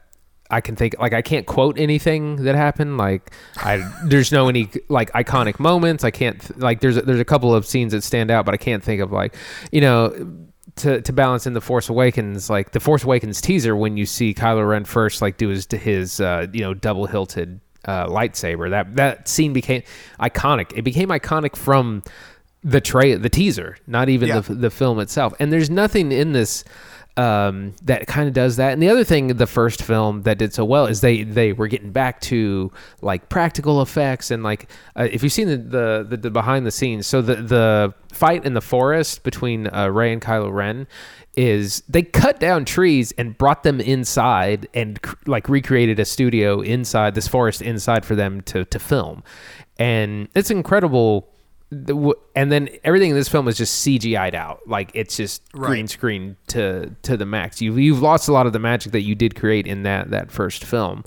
I 0.51 0.61
can 0.61 0.75
think 0.75 0.95
like 0.99 1.13
I 1.13 1.21
can't 1.21 1.45
quote 1.45 1.79
anything 1.79 2.43
that 2.43 2.55
happened. 2.55 2.97
Like 2.97 3.33
I 3.57 3.77
there's 4.05 4.31
no 4.31 4.49
any 4.49 4.69
like 4.87 5.11
iconic 5.13 5.59
moments. 5.59 6.03
I 6.03 6.11
can't 6.11 6.59
like 6.59 6.79
there's 6.81 6.97
a, 6.97 7.01
there's 7.01 7.19
a 7.19 7.25
couple 7.25 7.55
of 7.55 7.65
scenes 7.65 7.91
that 7.93 8.03
stand 8.03 8.29
out, 8.29 8.45
but 8.45 8.53
I 8.53 8.57
can't 8.57 8.83
think 8.83 9.01
of 9.01 9.11
like 9.11 9.35
you 9.71 9.81
know 9.81 10.45
to 10.79 11.01
to 11.01 11.13
balance 11.13 11.45
in 11.47 11.53
the 11.53 11.61
Force 11.61 11.89
Awakens 11.89 12.49
like 12.49 12.71
the 12.71 12.79
Force 12.79 13.03
Awakens 13.03 13.39
teaser 13.41 13.75
when 13.75 13.95
you 13.97 14.05
see 14.05 14.33
Kylo 14.33 14.67
Ren 14.67 14.85
first 14.85 15.21
like 15.21 15.37
do 15.37 15.49
his 15.49 15.67
his 15.71 16.19
uh, 16.19 16.47
you 16.51 16.61
know 16.61 16.73
double 16.73 17.05
hilted 17.05 17.59
uh, 17.85 18.07
lightsaber 18.07 18.69
that 18.71 18.95
that 18.95 19.27
scene 19.27 19.53
became 19.53 19.83
iconic. 20.19 20.71
It 20.75 20.81
became 20.83 21.09
iconic 21.09 21.55
from 21.55 22.03
the 22.63 22.81
tray 22.81 23.15
the 23.15 23.29
teaser, 23.29 23.77
not 23.87 24.09
even 24.09 24.27
Yeah. 24.27 24.39
the 24.41 24.53
the 24.55 24.69
film 24.69 24.99
itself. 24.99 25.33
And 25.39 25.51
there's 25.53 25.69
nothing 25.69 26.11
in 26.11 26.33
this 26.33 26.63
um, 27.19 27.73
that 27.81 28.07
kind 28.07 28.29
of 28.29 28.33
does 28.33 28.55
that. 28.55 28.71
And 28.71 28.81
the 28.81 28.87
other 28.87 29.03
thing, 29.03 29.27
the 29.27 29.45
first 29.45 29.83
film 29.83 30.21
that 30.21 30.37
did 30.37 30.53
so 30.53 30.63
well 30.63 30.85
is 30.85 31.01
they 31.01 31.23
they 31.23 31.51
were 31.51 31.67
getting 31.67 31.91
back 31.91 32.21
to 32.21 32.71
like 33.01 33.27
practical 33.27 33.81
effects 33.81 34.31
and 34.31 34.41
like 34.41 34.69
uh, 34.95 35.09
if 35.11 35.21
you've 35.21 35.33
seen 35.33 35.49
the, 35.49 36.05
the 36.07 36.15
the 36.15 36.31
behind 36.31 36.65
the 36.65 36.71
scenes, 36.71 37.05
so 37.05 37.21
the 37.21 37.35
the 37.35 37.93
fight 38.13 38.45
in 38.45 38.53
the 38.53 38.61
forest 38.61 39.23
between 39.23 39.67
uh, 39.67 39.89
Rey 39.89 40.13
and 40.13 40.21
Kylo 40.21 40.49
Ren 40.49 40.87
is 41.35 41.83
they 41.89 42.03
cut 42.03 42.39
down 42.39 42.63
trees 42.63 43.11
and 43.17 43.37
brought 43.37 43.63
them 43.63 43.81
inside 43.81 44.69
and 44.73 45.01
cr- 45.01 45.15
like 45.25 45.49
recreated 45.49 45.99
a 45.99 46.05
studio 46.05 46.61
inside 46.61 47.15
this 47.15 47.27
forest 47.27 47.61
inside 47.61 48.05
for 48.05 48.15
them 48.15 48.39
to 48.43 48.63
to 48.63 48.79
film, 48.79 49.23
and 49.77 50.29
it's 50.35 50.51
incredible 50.51 51.27
the, 51.71 52.15
and 52.35 52.51
then 52.51 52.69
everything 52.83 53.11
in 53.11 53.15
this 53.15 53.29
film 53.29 53.47
is 53.47 53.57
just 53.57 53.85
CGI'd 53.85 54.33
out. 54.33 54.61
Like 54.67 54.91
it's 54.93 55.15
just 55.15 55.49
green 55.51 55.87
screen 55.87 56.35
to 56.47 56.95
to 57.03 57.15
the 57.15 57.25
max. 57.25 57.61
You've 57.61 57.77
you've 57.77 58.01
lost 58.01 58.27
a 58.27 58.33
lot 58.33 58.47
of 58.47 58.53
the 58.53 58.59
magic 58.59 58.91
that 58.93 59.01
you 59.01 59.15
did 59.15 59.35
create 59.35 59.67
in 59.67 59.83
that 59.83 60.09
that 60.09 60.31
first 60.31 60.63
film. 60.63 61.03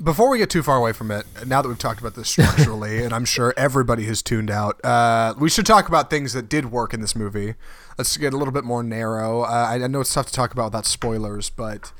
Before 0.00 0.30
we 0.30 0.38
get 0.38 0.48
too 0.48 0.62
far 0.62 0.76
away 0.76 0.92
from 0.92 1.10
it, 1.10 1.26
now 1.44 1.60
that 1.60 1.68
we've 1.68 1.78
talked 1.78 1.98
about 1.98 2.14
this 2.14 2.28
structurally, 2.30 3.02
and 3.02 3.12
I'm 3.12 3.24
sure 3.24 3.52
everybody 3.56 4.04
has 4.04 4.22
tuned 4.22 4.50
out, 4.50 4.84
uh, 4.84 5.34
we 5.38 5.50
should 5.50 5.66
talk 5.66 5.88
about 5.88 6.08
things 6.08 6.34
that 6.34 6.48
did 6.48 6.70
work 6.70 6.94
in 6.94 7.00
this 7.00 7.16
movie. 7.16 7.54
Let's 7.96 8.16
get 8.16 8.32
a 8.32 8.36
little 8.36 8.52
bit 8.52 8.62
more 8.62 8.84
narrow. 8.84 9.42
Uh, 9.42 9.46
I, 9.70 9.82
I 9.82 9.86
know 9.88 10.00
it's 10.00 10.14
tough 10.14 10.26
to 10.26 10.32
talk 10.32 10.52
about 10.52 10.66
without 10.66 10.86
spoilers, 10.86 11.50
but 11.50 11.92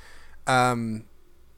um, 0.46 1.06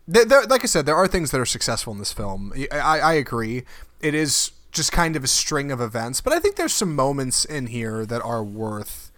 there, 0.09 0.24
there, 0.24 0.44
like 0.44 0.64
I 0.64 0.66
said, 0.66 0.87
there 0.87 0.96
are 0.96 1.07
things 1.07 1.31
that 1.33 1.40
are 1.40 1.46
successful 1.46 1.92
in 1.92 1.98
this 1.98 2.12
film. 2.12 2.55
I 2.72 3.00
I 3.00 3.12
agree. 3.14 3.64
It 4.00 4.14
is 4.14 4.53
just 4.72 4.92
kind 4.92 5.16
of 5.16 5.24
a 5.24 5.28
string 5.28 5.70
of 5.72 5.80
events, 5.80 6.20
but 6.20 6.33
I 6.33 6.38
think 6.38 6.56
there's 6.56 6.72
some 6.74 6.94
moments 6.94 7.44
in 7.44 7.66
here 7.68 8.06
that 8.06 8.22
are 8.22 8.42
worth 8.44 9.11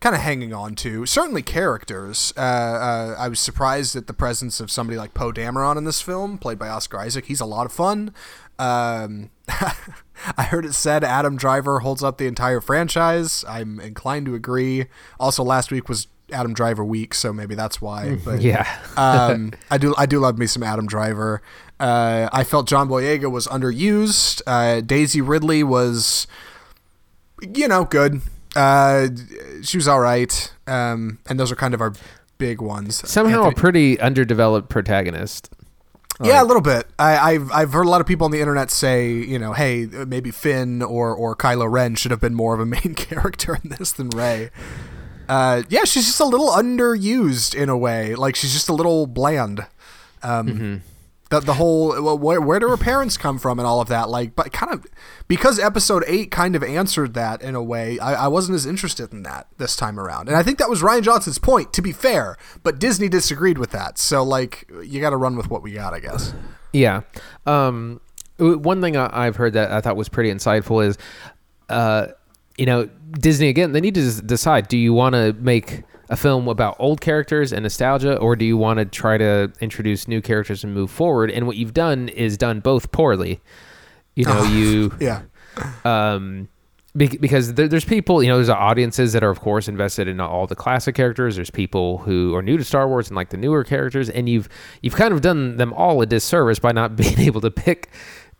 kind 0.00 0.14
of 0.14 0.20
hanging 0.20 0.52
on 0.52 0.74
to. 0.74 1.06
Certainly 1.06 1.42
characters. 1.42 2.32
Uh, 2.36 2.40
uh, 2.40 3.16
I 3.18 3.28
was 3.28 3.40
surprised 3.40 3.96
at 3.96 4.06
the 4.06 4.12
presence 4.12 4.60
of 4.60 4.70
somebody 4.70 4.98
like 4.98 5.14
Poe 5.14 5.32
Dameron 5.32 5.78
in 5.78 5.84
this 5.84 6.02
film, 6.02 6.36
played 6.36 6.58
by 6.58 6.68
Oscar 6.68 6.98
Isaac. 7.00 7.24
He's 7.26 7.40
a 7.40 7.46
lot 7.46 7.64
of 7.64 7.72
fun. 7.72 8.12
Um, 8.58 9.30
I 10.36 10.44
heard 10.44 10.64
it 10.64 10.74
said 10.74 11.02
Adam 11.04 11.36
Driver 11.36 11.80
holds 11.80 12.02
up 12.04 12.18
the 12.18 12.26
entire 12.26 12.60
franchise. 12.60 13.44
I'm 13.48 13.80
inclined 13.80 14.26
to 14.26 14.34
agree. 14.34 14.86
Also, 15.18 15.42
last 15.42 15.70
week 15.72 15.88
was 15.88 16.06
Adam 16.32 16.54
Driver 16.54 16.84
week, 16.84 17.14
so 17.14 17.32
maybe 17.32 17.54
that's 17.54 17.80
why. 17.80 18.16
But 18.24 18.40
Yeah. 18.42 18.66
um, 18.96 19.52
I 19.70 19.78
do 19.78 19.94
I 19.98 20.06
do 20.06 20.20
love 20.20 20.38
me 20.38 20.46
some 20.46 20.62
Adam 20.62 20.86
Driver. 20.86 21.42
Uh, 21.80 22.28
I 22.32 22.44
felt 22.44 22.66
John 22.68 22.88
Boyega 22.88 23.30
was 23.30 23.46
underused. 23.48 24.42
Uh, 24.46 24.80
Daisy 24.80 25.20
Ridley 25.20 25.62
was, 25.62 26.26
you 27.42 27.68
know, 27.68 27.84
good. 27.84 28.20
Uh, 28.56 29.08
she 29.62 29.76
was 29.76 29.88
all 29.88 30.00
right. 30.00 30.52
Um, 30.66 31.18
and 31.28 31.38
those 31.38 31.50
are 31.50 31.56
kind 31.56 31.74
of 31.74 31.80
our 31.80 31.92
big 32.38 32.60
ones. 32.60 33.08
Somehow 33.08 33.48
a 33.48 33.52
pretty 33.54 33.98
underdeveloped 34.00 34.68
protagonist. 34.68 35.50
yeah, 36.22 36.40
a 36.42 36.44
little 36.44 36.62
bit. 36.62 36.86
I, 36.98 37.32
I've 37.32 37.50
I've 37.50 37.72
heard 37.72 37.86
a 37.86 37.88
lot 37.90 38.00
of 38.00 38.06
people 38.06 38.24
on 38.24 38.30
the 38.30 38.38
internet 38.40 38.70
say, 38.70 39.10
you 39.12 39.38
know, 39.38 39.52
hey, 39.52 39.86
maybe 39.86 40.30
Finn 40.30 40.80
or 40.80 41.12
or 41.12 41.34
Kylo 41.34 41.70
Ren 41.70 41.96
should 41.96 42.12
have 42.12 42.20
been 42.20 42.34
more 42.34 42.54
of 42.54 42.60
a 42.60 42.66
main 42.66 42.94
character 42.96 43.56
in 43.62 43.70
this 43.70 43.90
than 43.92 44.10
Rey. 44.10 44.50
Uh, 45.28 45.62
yeah, 45.68 45.82
she's 45.84 46.06
just 46.06 46.20
a 46.20 46.24
little 46.24 46.50
underused 46.50 47.54
in 47.54 47.68
a 47.68 47.76
way. 47.76 48.14
Like 48.14 48.36
she's 48.36 48.52
just 48.52 48.68
a 48.68 48.72
little 48.74 49.06
bland. 49.08 49.66
Um, 50.22 50.46
Mm-hmm. 50.46 50.76
The 51.34 51.40
the 51.40 51.54
whole 51.54 52.16
where 52.16 52.40
where 52.40 52.60
do 52.60 52.68
her 52.68 52.76
parents 52.76 53.16
come 53.16 53.38
from 53.38 53.58
and 53.58 53.66
all 53.66 53.80
of 53.80 53.88
that. 53.88 54.08
Like, 54.08 54.36
but 54.36 54.52
kind 54.52 54.72
of 54.72 54.86
because 55.26 55.58
episode 55.58 56.04
eight 56.06 56.30
kind 56.30 56.54
of 56.54 56.62
answered 56.62 57.14
that 57.14 57.42
in 57.42 57.54
a 57.54 57.62
way. 57.62 57.98
I, 57.98 58.24
I 58.24 58.28
wasn't 58.28 58.54
as 58.54 58.66
interested 58.66 59.12
in 59.12 59.24
that 59.24 59.48
this 59.58 59.74
time 59.76 59.98
around, 59.98 60.28
and 60.28 60.36
I 60.36 60.42
think 60.42 60.58
that 60.58 60.70
was 60.70 60.82
Rian 60.82 61.02
Johnson's 61.02 61.38
point. 61.38 61.72
To 61.72 61.82
be 61.82 61.92
fair, 61.92 62.36
but 62.62 62.78
Disney 62.78 63.08
disagreed 63.08 63.58
with 63.58 63.70
that. 63.70 63.98
So 63.98 64.22
like, 64.22 64.70
you 64.82 65.00
got 65.00 65.10
to 65.10 65.16
run 65.16 65.36
with 65.36 65.50
what 65.50 65.62
we 65.62 65.72
got, 65.72 65.92
I 65.92 66.00
guess. 66.00 66.34
Yeah. 66.72 67.02
Um, 67.46 68.00
one 68.38 68.80
thing 68.80 68.96
I've 68.96 69.36
heard 69.36 69.54
that 69.54 69.72
I 69.72 69.80
thought 69.80 69.96
was 69.96 70.08
pretty 70.08 70.30
insightful 70.30 70.84
is, 70.84 70.98
uh, 71.68 72.08
you 72.56 72.66
know, 72.66 72.88
Disney 73.12 73.48
again. 73.48 73.72
They 73.72 73.80
need 73.80 73.94
to 73.94 74.22
decide: 74.22 74.68
do 74.68 74.78
you 74.78 74.92
want 74.92 75.14
to 75.14 75.32
make 75.34 75.82
a 76.08 76.16
film 76.16 76.48
about 76.48 76.76
old 76.78 77.00
characters 77.00 77.52
and 77.52 77.62
nostalgia, 77.62 78.16
or 78.18 78.36
do 78.36 78.44
you 78.44 78.56
want 78.56 78.78
to 78.78 78.84
try 78.84 79.16
to 79.18 79.52
introduce 79.60 80.06
new 80.08 80.20
characters 80.20 80.62
and 80.64 80.74
move 80.74 80.90
forward? 80.90 81.30
And 81.30 81.46
what 81.46 81.56
you've 81.56 81.74
done 81.74 82.08
is 82.08 82.36
done 82.36 82.60
both 82.60 82.92
poorly. 82.92 83.40
You 84.14 84.24
know, 84.26 84.42
you 84.52 84.92
Yeah. 85.00 85.22
um, 85.84 86.48
because 86.96 87.54
there's 87.54 87.84
people, 87.84 88.22
you 88.22 88.28
know, 88.28 88.36
there's 88.36 88.48
audiences 88.48 89.14
that 89.14 89.24
are, 89.24 89.30
of 89.30 89.40
course, 89.40 89.66
invested 89.66 90.06
in 90.06 90.20
all 90.20 90.46
the 90.46 90.54
classic 90.54 90.94
characters. 90.94 91.34
There's 91.34 91.50
people 91.50 91.98
who 91.98 92.36
are 92.36 92.42
new 92.42 92.56
to 92.56 92.62
Star 92.62 92.86
Wars 92.86 93.08
and 93.08 93.16
like 93.16 93.30
the 93.30 93.36
newer 93.36 93.64
characters, 93.64 94.08
and 94.08 94.28
you've 94.28 94.48
you've 94.80 94.94
kind 94.94 95.12
of 95.12 95.20
done 95.20 95.56
them 95.56 95.72
all 95.72 96.00
a 96.02 96.06
disservice 96.06 96.60
by 96.60 96.70
not 96.70 96.94
being 97.02 97.18
able 97.18 97.40
to 97.40 97.50
pick 97.50 97.90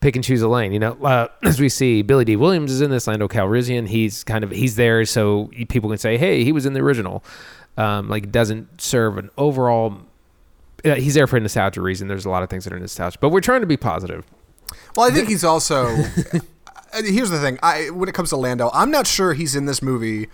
pick 0.05 0.17
and 0.17 0.25
choose 0.25 0.43
a 0.43 0.49
lane. 0.49 0.73
You 0.73 0.79
know, 0.79 0.93
uh, 1.03 1.29
as 1.43 1.59
we 1.59 1.69
see, 1.69 2.03
Billy 2.03 2.25
Dee 2.25 2.37
Williams 2.37 2.71
is 2.71 2.81
in 2.81 2.91
this. 2.91 3.07
Lando 3.09 3.27
Calrissian, 3.27 3.89
he's 3.89 4.23
kind 4.23 4.45
of 4.45 4.51
he's 4.51 4.77
there, 4.77 5.05
so 5.05 5.51
people 5.69 5.89
can 5.89 5.99
say, 5.99 6.17
hey, 6.19 6.45
he 6.45 6.53
was 6.53 6.67
in 6.67 6.75
the 6.75 6.81
original. 6.81 7.25
Um, 7.77 8.09
like, 8.09 8.31
doesn't 8.31 8.81
serve 8.81 9.19
an 9.19 9.31
overall. 9.37 9.97
Uh, 10.85 10.95
he's 10.95 11.15
there 11.15 11.27
for 11.27 11.39
a 11.39 11.41
nostalgia 11.41 11.81
reason. 11.81 12.07
There's 12.07 12.27
a 12.27 12.31
lot 12.31 12.43
of 12.43 12.51
things 12.51 12.65
that 12.65 12.73
are 12.73 12.79
nostalgic, 12.79 13.21
but 13.21 13.31
we're 13.31 13.41
trying 13.41 13.63
to 13.63 13.67
be 13.67 13.79
positive. 13.79 14.25
Well, 14.95 15.11
I 15.11 15.11
think 15.11 15.29
he's 15.29 15.43
also. 15.43 15.87
uh, 16.33 17.03
here's 17.03 17.31
the 17.31 17.41
thing. 17.41 17.59
I 17.63 17.91
when 17.91 18.09
it 18.09 18.15
comes 18.15 18.29
to 18.29 18.37
Lando, 18.37 18.71
I'm 18.73 18.91
not 18.91 19.07
sure 19.07 19.33
he's 19.33 19.57
in 19.57 19.65
this 19.65 19.83
movie 19.83 20.29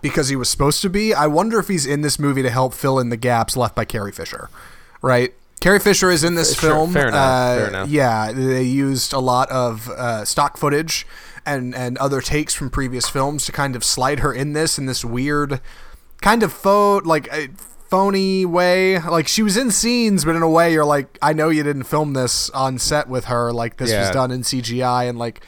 because 0.00 0.28
he 0.28 0.36
was 0.36 0.48
supposed 0.48 0.80
to 0.82 0.88
be. 0.88 1.12
I 1.12 1.26
wonder 1.26 1.58
if 1.58 1.68
he's 1.68 1.84
in 1.84 2.02
this 2.02 2.18
movie 2.18 2.42
to 2.42 2.50
help 2.50 2.72
fill 2.72 3.00
in 3.00 3.08
the 3.08 3.16
gaps 3.16 3.56
left 3.56 3.74
by 3.74 3.84
Carrie 3.84 4.12
Fisher. 4.12 4.48
Right. 5.02 5.34
Carrie 5.60 5.80
Fisher 5.80 6.10
is 6.10 6.22
in 6.22 6.34
this 6.34 6.54
Sure, 6.58 6.70
film. 6.70 6.92
fair 6.92 7.08
enough, 7.08 7.20
Uh, 7.30 7.56
fair 7.56 7.68
enough. 7.68 7.88
Yeah, 7.88 8.32
they 8.32 8.62
used 8.62 9.12
a 9.12 9.18
lot 9.18 9.50
of 9.50 9.88
uh, 9.90 10.24
stock 10.24 10.56
footage 10.56 11.06
and 11.44 11.74
and 11.74 11.96
other 11.98 12.20
takes 12.20 12.54
from 12.54 12.70
previous 12.70 13.08
films 13.08 13.46
to 13.46 13.52
kind 13.52 13.74
of 13.76 13.82
slide 13.84 14.20
her 14.20 14.32
in 14.32 14.52
this 14.52 14.78
in 14.78 14.86
this 14.86 15.04
weird 15.04 15.60
kind 16.20 16.42
of 16.42 16.52
faux 16.52 17.06
like 17.06 17.32
uh, 17.32 17.46
phony 17.88 18.44
way. 18.44 18.98
Like 18.98 19.28
she 19.28 19.42
was 19.42 19.56
in 19.56 19.70
scenes, 19.70 20.24
but 20.24 20.36
in 20.36 20.42
a 20.42 20.48
way 20.50 20.72
you're 20.72 20.84
like, 20.84 21.18
I 21.22 21.32
know 21.32 21.48
you 21.48 21.62
didn't 21.62 21.84
film 21.84 22.12
this 22.12 22.50
on 22.50 22.78
set 22.78 23.08
with 23.08 23.26
her. 23.26 23.52
Like 23.52 23.76
this 23.78 23.92
was 23.92 24.10
done 24.10 24.30
in 24.30 24.42
CGI, 24.42 25.08
and 25.08 25.18
like 25.18 25.40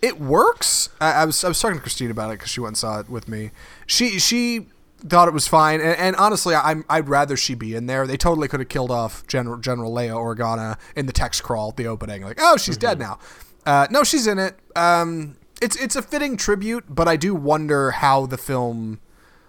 it 0.00 0.20
works. 0.20 0.90
I, 1.00 1.12
I 1.12 1.24
was 1.24 1.42
I 1.42 1.48
was 1.48 1.58
talking 1.60 1.76
to 1.78 1.82
Christine 1.82 2.10
about 2.10 2.30
it 2.30 2.34
because 2.38 2.50
she 2.50 2.60
went 2.60 2.70
and 2.72 2.78
saw 2.78 3.00
it 3.00 3.08
with 3.08 3.26
me. 3.26 3.50
She 3.86 4.18
she 4.20 4.68
thought 5.00 5.28
it 5.28 5.34
was 5.34 5.46
fine, 5.46 5.80
and, 5.80 5.96
and 5.96 6.16
honestly, 6.16 6.54
I'm 6.54 6.84
I'd 6.88 7.08
rather 7.08 7.36
she 7.36 7.54
be 7.54 7.74
in 7.74 7.86
there. 7.86 8.06
They 8.06 8.16
totally 8.16 8.48
could 8.48 8.60
have 8.60 8.68
killed 8.68 8.90
off 8.90 9.26
General 9.26 9.58
General 9.58 9.92
Leia 9.92 10.14
Organa 10.14 10.78
in 10.96 11.06
the 11.06 11.12
text 11.12 11.42
crawl 11.42 11.70
at 11.70 11.76
the 11.76 11.86
opening. 11.86 12.22
Like, 12.22 12.38
oh, 12.40 12.56
she's 12.56 12.76
dead 12.76 12.98
now. 12.98 13.18
Uh, 13.64 13.86
no, 13.90 14.02
she's 14.02 14.26
in 14.26 14.38
it. 14.38 14.58
Um, 14.76 15.36
it's 15.60 15.76
it's 15.76 15.96
a 15.96 16.02
fitting 16.02 16.36
tribute, 16.36 16.84
but 16.88 17.08
I 17.08 17.16
do 17.16 17.34
wonder 17.34 17.92
how 17.92 18.26
the 18.26 18.38
film 18.38 19.00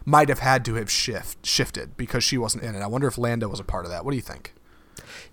might 0.06 0.30
have 0.30 0.40
had 0.40 0.66
to 0.66 0.76
have 0.76 0.90
shift 0.90 1.46
shifted 1.46 1.96
because 1.98 2.24
she 2.24 2.38
wasn't 2.38 2.64
in 2.64 2.76
it. 2.76 2.82
I 2.82 2.88
wonder 2.88 3.08
if 3.08 3.18
Lando 3.18 3.48
was 3.48 3.60
a 3.60 3.64
part 3.64 3.86
of 3.86 3.92
that. 3.92 4.06
What 4.06 4.12
do 4.12 4.18
you 4.18 4.24
think? 4.24 4.54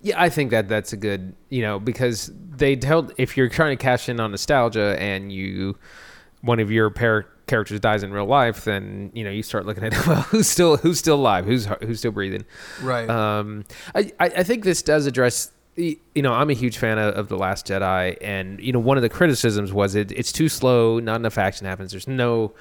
Yeah, 0.02 0.20
I 0.20 0.28
think 0.28 0.50
that 0.50 0.68
that's 0.68 0.92
a 0.92 0.96
good, 0.96 1.34
you 1.48 1.62
know, 1.62 1.78
because 1.78 2.30
they 2.34 2.76
tell 2.76 3.10
if 3.16 3.36
you're 3.36 3.48
trying 3.48 3.76
to 3.76 3.82
cash 3.82 4.08
in 4.08 4.20
on 4.20 4.30
nostalgia 4.30 4.96
and 5.00 5.32
you 5.32 5.78
one 6.42 6.60
of 6.60 6.70
your 6.70 6.90
pair 6.90 7.26
characters 7.46 7.80
dies 7.80 8.02
in 8.02 8.12
real 8.12 8.26
life, 8.26 8.64
then 8.64 9.10
you 9.14 9.24
know 9.24 9.30
you 9.30 9.42
start 9.42 9.66
looking 9.66 9.84
at 9.84 9.92
well, 10.06 10.22
who's 10.22 10.48
still 10.48 10.76
who's 10.76 10.98
still 10.98 11.16
alive, 11.16 11.44
who's 11.44 11.66
who's 11.82 11.98
still 11.98 12.12
breathing. 12.12 12.44
Right. 12.82 13.08
Um, 13.08 13.64
I 13.94 14.12
I 14.20 14.26
I 14.26 14.42
think 14.42 14.64
this 14.64 14.82
does 14.82 15.06
address. 15.06 15.52
You 15.76 15.98
know, 16.16 16.32
I'm 16.32 16.48
a 16.48 16.54
huge 16.54 16.78
fan 16.78 16.98
of, 16.98 17.14
of 17.14 17.28
the 17.28 17.36
Last 17.36 17.66
Jedi, 17.66 18.16
and 18.22 18.58
you 18.60 18.72
know, 18.72 18.78
one 18.78 18.96
of 18.96 19.02
the 19.02 19.10
criticisms 19.10 19.72
was 19.72 19.94
it 19.94 20.10
it's 20.12 20.32
too 20.32 20.48
slow, 20.48 20.98
not 21.00 21.16
enough 21.16 21.36
action 21.36 21.66
happens. 21.66 21.90
There's 21.90 22.08
no, 22.08 22.54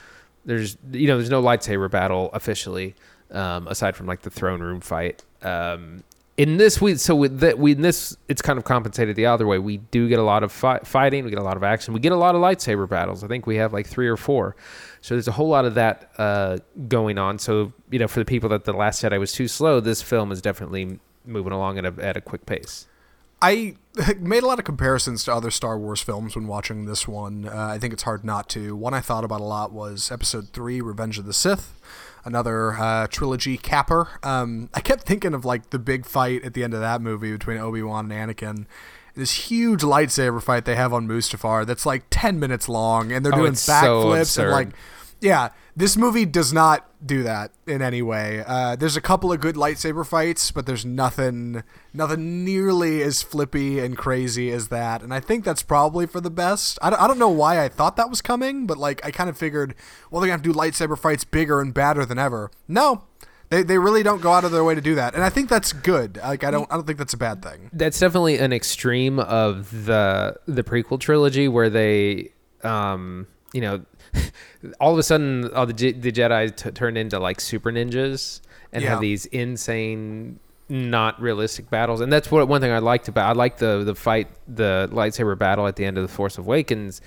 there's 0.44 0.78
you 0.92 1.08
know, 1.08 1.18
there's 1.18 1.30
no 1.30 1.42
lightsaber 1.42 1.90
battle 1.90 2.30
officially, 2.34 2.94
um, 3.32 3.70
aside 3.70 3.96
from 3.96 4.06
like 4.06 4.24
the 4.24 4.30
throne 4.30 4.62
room 4.62 4.82
fight. 4.82 5.24
Um, 5.42 6.04
in 6.38 6.58
this 6.58 6.82
we 6.82 6.96
so 6.96 7.16
with 7.16 7.40
that 7.40 7.58
we 7.58 7.72
in 7.72 7.82
this 7.82 8.18
it's 8.28 8.42
kind 8.42 8.58
of 8.58 8.66
compensated 8.66 9.16
the 9.16 9.26
other 9.26 9.48
way. 9.48 9.58
We 9.58 9.78
do 9.78 10.10
get 10.10 10.20
a 10.20 10.24
lot 10.24 10.44
of 10.44 10.52
fi- 10.52 10.80
fighting, 10.80 11.24
we 11.24 11.30
get 11.30 11.40
a 11.40 11.44
lot 11.44 11.56
of 11.56 11.64
action, 11.64 11.94
we 11.94 12.00
get 12.00 12.12
a 12.12 12.18
lot 12.18 12.36
of 12.36 12.42
lightsaber 12.42 12.90
battles. 12.90 13.24
I 13.24 13.28
think 13.28 13.48
we 13.48 13.56
have 13.56 13.72
like 13.72 13.88
three 13.88 14.08
or 14.08 14.18
four. 14.18 14.56
So 15.02 15.16
there's 15.16 15.28
a 15.28 15.34
whole 15.34 15.48
lot 15.48 15.66
of 15.66 15.76
that 15.76 16.12
uh, 16.18 16.58
going 16.88 17.18
on. 17.18 17.40
So 17.40 17.72
you 17.90 18.00
know, 18.00 18.08
for 18.08 18.20
the 18.20 18.26
people 18.26 18.50
that 18.50 18.66
the 18.66 18.74
Last 18.74 19.02
Jedi 19.02 19.20
was 19.20 19.32
too 19.32 19.48
slow, 19.48 19.80
this 19.80 20.02
film 20.02 20.32
is 20.32 20.42
definitely 20.42 21.00
moving 21.26 21.54
along 21.54 21.78
at 21.78 21.86
a 21.86 21.94
at 22.00 22.18
a 22.18 22.22
quick 22.22 22.46
pace. 22.46 22.88
I 23.42 23.76
made 24.20 24.44
a 24.44 24.48
lot 24.48 24.60
of 24.60 24.66
comparisons 24.66 25.24
to 25.26 25.34
other 25.34 25.52
Star 25.52 25.78
Wars 25.78 26.02
films 26.02 26.36
when 26.36 26.48
watching 26.48 26.86
this 26.86 27.08
one. 27.08 27.48
Uh, 27.48 27.68
I 27.68 27.78
think 27.80 27.94
it's 27.94 28.04
hard 28.04 28.26
not 28.26 28.50
to. 28.50 28.76
One 28.76 28.94
I 28.94 29.02
thought 29.02 29.24
about 29.24 29.42
a 29.42 29.46
lot 29.46 29.72
was 29.72 30.12
Episode 30.12 30.50
Three: 30.50 30.82
Revenge 30.82 31.18
of 31.18 31.26
the 31.26 31.34
Sith, 31.34 31.80
another 32.26 32.74
uh, 32.74 33.08
trilogy 33.08 33.58
capper. 33.58 34.10
Um, 34.24 34.70
I 34.74 34.82
kept 34.82 35.04
thinking 35.04 35.34
of 35.34 35.46
like 35.46 35.70
the 35.70 35.80
big 35.80 36.06
fight 36.06 36.44
at 36.44 36.54
the 36.54 36.64
end 36.64 36.74
of 36.74 36.82
that 36.82 37.02
movie 37.02 37.32
between 37.32 37.58
Obi 37.60 37.82
Wan 37.82 38.12
and 38.12 38.32
Anakin. 38.36 38.66
This 39.16 39.50
huge 39.50 39.82
lightsaber 39.82 40.42
fight 40.44 40.66
they 40.66 40.76
have 40.76 40.92
on 40.92 41.08
Mustafar 41.08 41.66
that's 41.66 41.86
like 41.86 42.04
ten 42.10 42.38
minutes 42.40 42.68
long, 42.68 43.14
and 43.14 43.26
they're 43.26 43.34
Oh, 43.34 43.38
doing 43.38 43.54
it's 43.54 43.62
so 43.62 43.72
backflips 43.74 44.38
and 44.38 44.52
like 44.52 44.70
yeah, 45.22 45.50
this 45.76 45.98
movie 45.98 46.26
does 46.26 46.54
not 46.54 46.88
do 47.06 47.24
that 47.24 47.52
in 47.68 47.82
any 47.82 48.02
way. 48.02 48.44
Uh, 48.46 48.76
there's 48.76 48.98
a 48.98 49.02
couple 49.02 49.32
of 49.32 49.40
good 49.40 49.56
lightsaber 49.56 50.06
fights, 50.06 50.52
but 50.52 50.66
there's 50.66 50.86
nothing, 50.86 51.64
nothing 51.94 52.44
nearly 52.44 53.02
as 53.02 53.22
flippy 53.22 53.80
and 53.80 53.98
crazy 53.98 54.52
as 54.52 54.70
that. 54.70 55.02
And 55.02 55.14
I 55.14 55.20
think 55.20 55.44
that's 55.44 55.64
probably 55.64 56.06
for 56.06 56.22
the 56.22 56.30
best. 56.30 56.80
I 56.82 56.90
don't, 56.90 57.02
I 57.02 57.08
don't 57.08 57.20
know 57.20 57.30
why 57.30 57.64
I 57.64 57.70
thought 57.70 57.96
that 57.98 58.10
was 58.10 58.22
coming, 58.22 58.66
but 58.66 58.78
like 58.78 59.06
I 59.06 59.12
kind 59.12 59.30
of 59.30 59.38
figured, 59.38 59.76
well, 60.10 60.22
they're 60.22 60.28
gonna 60.28 60.38
have 60.38 60.44
to 60.44 60.54
do 60.54 60.58
lightsaber 60.58 60.98
fights 60.98 61.24
bigger 61.24 61.62
and 61.62 61.74
badder 61.74 62.06
than 62.06 62.20
ever. 62.20 62.52
No, 62.68 63.04
they, 63.50 63.64
they 63.64 63.78
really 63.78 64.04
don't 64.04 64.22
go 64.22 64.32
out 64.32 64.44
of 64.44 64.52
their 64.52 64.64
way 64.64 64.76
to 64.76 64.82
do 64.82 64.96
that, 64.96 65.14
and 65.14 65.24
I 65.24 65.30
think 65.30 65.50
that's 65.50 65.72
good. 65.72 66.18
Like 66.18 66.44
I 66.44 66.52
don't 66.52 66.72
I 66.72 66.76
don't 66.76 66.88
think 66.88 66.98
that's 66.98 67.14
a 67.14 67.18
bad 67.18 67.44
thing. 67.44 67.70
That's 67.74 68.00
definitely 68.00 68.38
an 68.40 68.52
extreme 68.52 69.20
of 69.20 69.86
the 69.86 70.36
the 70.48 70.64
prequel 70.64 71.00
trilogy 71.00 71.48
where 71.48 71.70
they, 71.70 72.32
um, 72.64 73.28
you 73.54 73.62
know, 73.62 73.86
all 74.80 74.92
of 74.94 74.98
a 75.00 75.04
sudden 75.04 75.52
all 75.54 75.66
the 75.66 75.74
Je- 75.74 75.92
the 75.94 76.12
Jedi 76.12 76.56
t- 76.56 76.72
turned 76.72 76.98
into 76.98 77.20
like 77.20 77.40
super 77.42 77.72
ninjas 77.72 78.42
and 78.72 78.84
Yeah. 78.84 78.92
have 78.92 79.02
these 79.02 79.26
insane 79.28 80.40
not 80.68 81.22
realistic 81.22 81.70
battles. 81.70 82.02
And 82.02 82.12
that's 82.12 82.32
what 82.32 82.48
one 82.48 82.60
thing 82.62 82.72
i 82.72 82.80
liked 82.80 83.08
about 83.08 83.30
i 83.30 83.34
like 83.34 83.58
the 83.58 83.84
the 83.84 83.94
fight 83.96 84.28
the 84.48 84.90
lightsaber 84.92 85.38
battle 85.38 85.68
at 85.68 85.76
the 85.76 85.86
end 85.86 85.98
of 85.98 86.02
the 86.02 86.12
force 86.14 86.38
awakens 86.40 87.02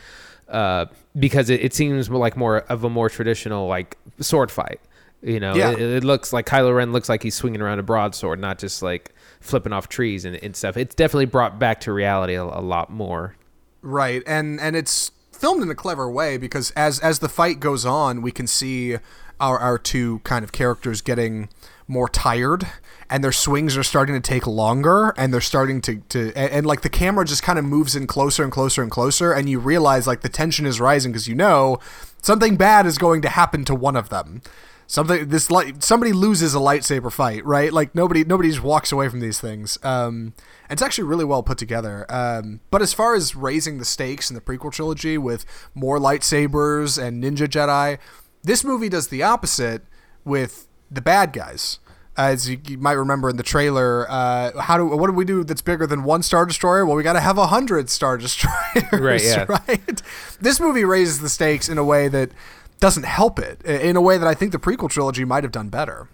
uh, 0.48 0.86
because 1.18 1.50
it, 1.50 1.60
it 1.62 1.74
seems 1.74 2.08
like 2.08 2.36
more 2.36 2.58
of 2.70 2.84
a 2.84 2.88
more 2.88 3.10
traditional 3.10 3.66
like 3.66 3.98
sword 4.20 4.50
fight 4.50 4.80
you 5.22 5.40
know? 5.40 5.54
Yeah. 5.56 5.72
it, 5.72 5.80
it 5.80 6.04
looks 6.04 6.32
like 6.32 6.46
kylo 6.46 6.74
ren 6.76 6.92
looks 6.92 7.08
like 7.08 7.22
he's 7.24 7.34
swinging 7.34 7.60
around 7.60 7.80
a 7.80 7.82
broadsword 7.82 8.38
not 8.38 8.58
just 8.60 8.80
like 8.80 9.12
flipping 9.40 9.72
off 9.72 9.88
trees 9.88 10.24
and, 10.24 10.36
and 10.36 10.54
stuff. 10.56 10.76
It's 10.76 10.94
definitely 10.94 11.26
brought 11.26 11.58
back 11.60 11.80
to 11.82 11.92
reality 11.92 12.34
a, 12.34 12.42
a 12.42 12.62
lot 12.62 12.90
more. 12.90 13.36
Right, 13.82 14.22
and 14.26 14.60
and 14.60 14.74
it's 14.74 15.12
filmed 15.38 15.62
in 15.62 15.70
a 15.70 15.74
clever 15.74 16.10
way 16.10 16.36
because 16.36 16.70
as 16.72 16.98
as 17.00 17.20
the 17.20 17.28
fight 17.28 17.60
goes 17.60 17.86
on, 17.86 18.22
we 18.22 18.32
can 18.32 18.46
see 18.46 18.96
our 19.40 19.58
our 19.58 19.78
two 19.78 20.18
kind 20.20 20.44
of 20.44 20.52
characters 20.52 21.00
getting 21.00 21.48
more 21.86 22.08
tired 22.08 22.66
and 23.10 23.24
their 23.24 23.32
swings 23.32 23.76
are 23.76 23.82
starting 23.82 24.14
to 24.14 24.20
take 24.20 24.46
longer 24.46 25.14
and 25.16 25.32
they're 25.32 25.40
starting 25.40 25.80
to 25.80 25.96
to 26.08 26.32
and, 26.36 26.52
and 26.52 26.66
like 26.66 26.82
the 26.82 26.90
camera 26.90 27.24
just 27.24 27.42
kind 27.42 27.58
of 27.58 27.64
moves 27.64 27.96
in 27.96 28.06
closer 28.06 28.42
and 28.42 28.52
closer 28.52 28.82
and 28.82 28.90
closer 28.90 29.32
and 29.32 29.48
you 29.48 29.58
realize 29.58 30.06
like 30.06 30.20
the 30.20 30.28
tension 30.28 30.66
is 30.66 30.80
rising 30.80 31.12
because 31.12 31.26
you 31.28 31.34
know 31.34 31.78
something 32.20 32.56
bad 32.56 32.84
is 32.84 32.98
going 32.98 33.22
to 33.22 33.28
happen 33.28 33.64
to 33.64 33.74
one 33.74 33.96
of 33.96 34.10
them 34.10 34.42
something 34.88 35.28
this 35.28 35.50
light 35.50 35.82
somebody 35.84 36.12
loses 36.12 36.54
a 36.54 36.58
lightsaber 36.58 37.12
fight 37.12 37.44
right 37.44 37.72
like 37.74 37.94
nobody 37.94 38.24
nobody 38.24 38.48
just 38.48 38.62
walks 38.62 38.90
away 38.90 39.08
from 39.08 39.20
these 39.20 39.38
things 39.38 39.78
um 39.84 40.32
it's 40.70 40.82
actually 40.82 41.04
really 41.04 41.26
well 41.26 41.42
put 41.42 41.58
together 41.58 42.06
um 42.08 42.60
but 42.70 42.80
as 42.82 42.92
far 42.94 43.14
as 43.14 43.36
raising 43.36 43.78
the 43.78 43.84
stakes 43.84 44.30
in 44.30 44.34
the 44.34 44.40
prequel 44.40 44.72
trilogy 44.72 45.18
with 45.18 45.44
more 45.74 45.98
lightsabers 45.98 47.00
and 47.00 47.22
ninja 47.22 47.46
jedi 47.46 47.98
this 48.42 48.64
movie 48.64 48.88
does 48.88 49.08
the 49.08 49.22
opposite 49.22 49.82
with 50.24 50.66
the 50.90 51.02
bad 51.02 51.34
guys 51.34 51.78
as 52.16 52.48
you, 52.50 52.58
you 52.66 52.78
might 52.78 52.94
remember 52.94 53.30
in 53.30 53.36
the 53.36 53.44
trailer, 53.44 54.04
uh, 54.10 54.60
how 54.60 54.76
do 54.76 54.86
what 54.86 55.06
do 55.06 55.12
we 55.12 55.24
do 55.24 55.44
that's 55.44 55.62
bigger 55.62 55.86
than 55.86 56.02
one 56.02 56.24
star 56.24 56.44
destroyer? 56.46 56.84
Well, 56.84 56.96
we 56.96 57.04
got 57.04 57.12
to 57.12 57.20
have 57.20 57.38
a 57.38 57.46
hundred 57.46 57.88
star 57.88 58.18
destroyers, 58.18 58.92
Right, 58.92 59.22
yeah. 59.22 59.46
right? 59.68 60.02
This 60.40 60.58
movie 60.58 60.84
raises 60.84 61.20
the 61.20 61.28
stakes 61.28 61.68
in 61.68 61.78
a 61.78 61.84
way 61.84 62.08
that 62.08 62.32
doesn't 62.80 63.04
help 63.04 63.38
it 63.38 63.62
in 63.64 63.96
a 63.96 64.00
way 64.00 64.18
that 64.18 64.26
I 64.26 64.34
think 64.34 64.52
the 64.52 64.58
prequel 64.58 64.90
trilogy 64.90 65.24
might 65.24 65.44
have 65.44 65.52
done 65.52 65.68
better. 65.68 66.08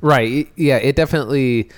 Right. 0.00 0.50
Yeah, 0.56 0.76
it 0.76 0.96
definitely 0.96 1.70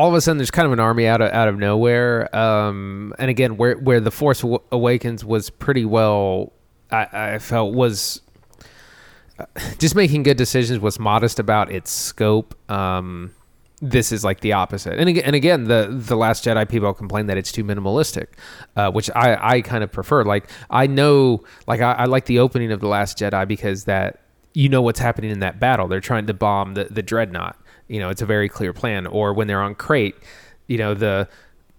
all 0.00 0.08
of 0.08 0.14
a 0.14 0.20
sudden 0.22 0.38
there's 0.38 0.50
kind 0.50 0.64
of 0.64 0.72
an 0.72 0.80
army 0.80 1.06
out 1.06 1.20
of 1.20 1.30
out 1.30 1.48
of 1.48 1.58
nowhere. 1.58 2.34
Um, 2.34 3.14
and 3.18 3.28
again, 3.28 3.58
where 3.58 3.74
where 3.76 4.00
the 4.00 4.10
Force 4.10 4.42
Awakens 4.72 5.24
was 5.24 5.50
pretty 5.50 5.84
well, 5.84 6.52
I, 6.90 7.06
I 7.12 7.38
felt 7.38 7.74
was 7.74 8.22
uh, 9.38 9.44
just 9.78 9.94
making 9.94 10.22
good 10.22 10.38
decisions. 10.38 10.80
Was 10.80 10.98
modest 10.98 11.38
about 11.38 11.70
its 11.70 11.90
scope. 11.90 12.54
Um, 12.70 13.34
this 13.82 14.12
is 14.12 14.24
like 14.24 14.40
the 14.40 14.52
opposite. 14.52 14.98
And 14.98 15.08
again, 15.08 15.24
and 15.24 15.34
again, 15.34 15.64
the 15.64 15.88
the 15.90 16.16
Last 16.16 16.44
Jedi 16.44 16.68
people 16.68 16.92
complain 16.92 17.26
that 17.26 17.38
it's 17.38 17.50
too 17.50 17.64
minimalistic, 17.64 18.26
uh, 18.76 18.90
which 18.90 19.10
I 19.14 19.56
I 19.56 19.60
kind 19.62 19.82
of 19.82 19.90
prefer. 19.90 20.24
Like 20.24 20.50
I 20.68 20.86
know, 20.86 21.42
like 21.66 21.80
I, 21.80 21.92
I 21.92 22.04
like 22.04 22.26
the 22.26 22.38
opening 22.38 22.72
of 22.72 22.80
the 22.80 22.88
Last 22.88 23.18
Jedi 23.18 23.48
because 23.48 23.84
that 23.84 24.20
you 24.52 24.68
know 24.68 24.82
what's 24.82 25.00
happening 25.00 25.30
in 25.30 25.40
that 25.40 25.58
battle. 25.58 25.88
They're 25.88 26.00
trying 26.00 26.26
to 26.26 26.34
bomb 26.34 26.74
the 26.74 26.84
the 26.84 27.02
dreadnought. 27.02 27.58
You 27.88 28.00
know, 28.00 28.10
it's 28.10 28.22
a 28.22 28.26
very 28.26 28.48
clear 28.48 28.72
plan. 28.72 29.06
Or 29.06 29.32
when 29.32 29.46
they're 29.46 29.62
on 29.62 29.74
Crait, 29.74 30.14
you 30.66 30.76
know 30.76 30.92
the 30.94 31.28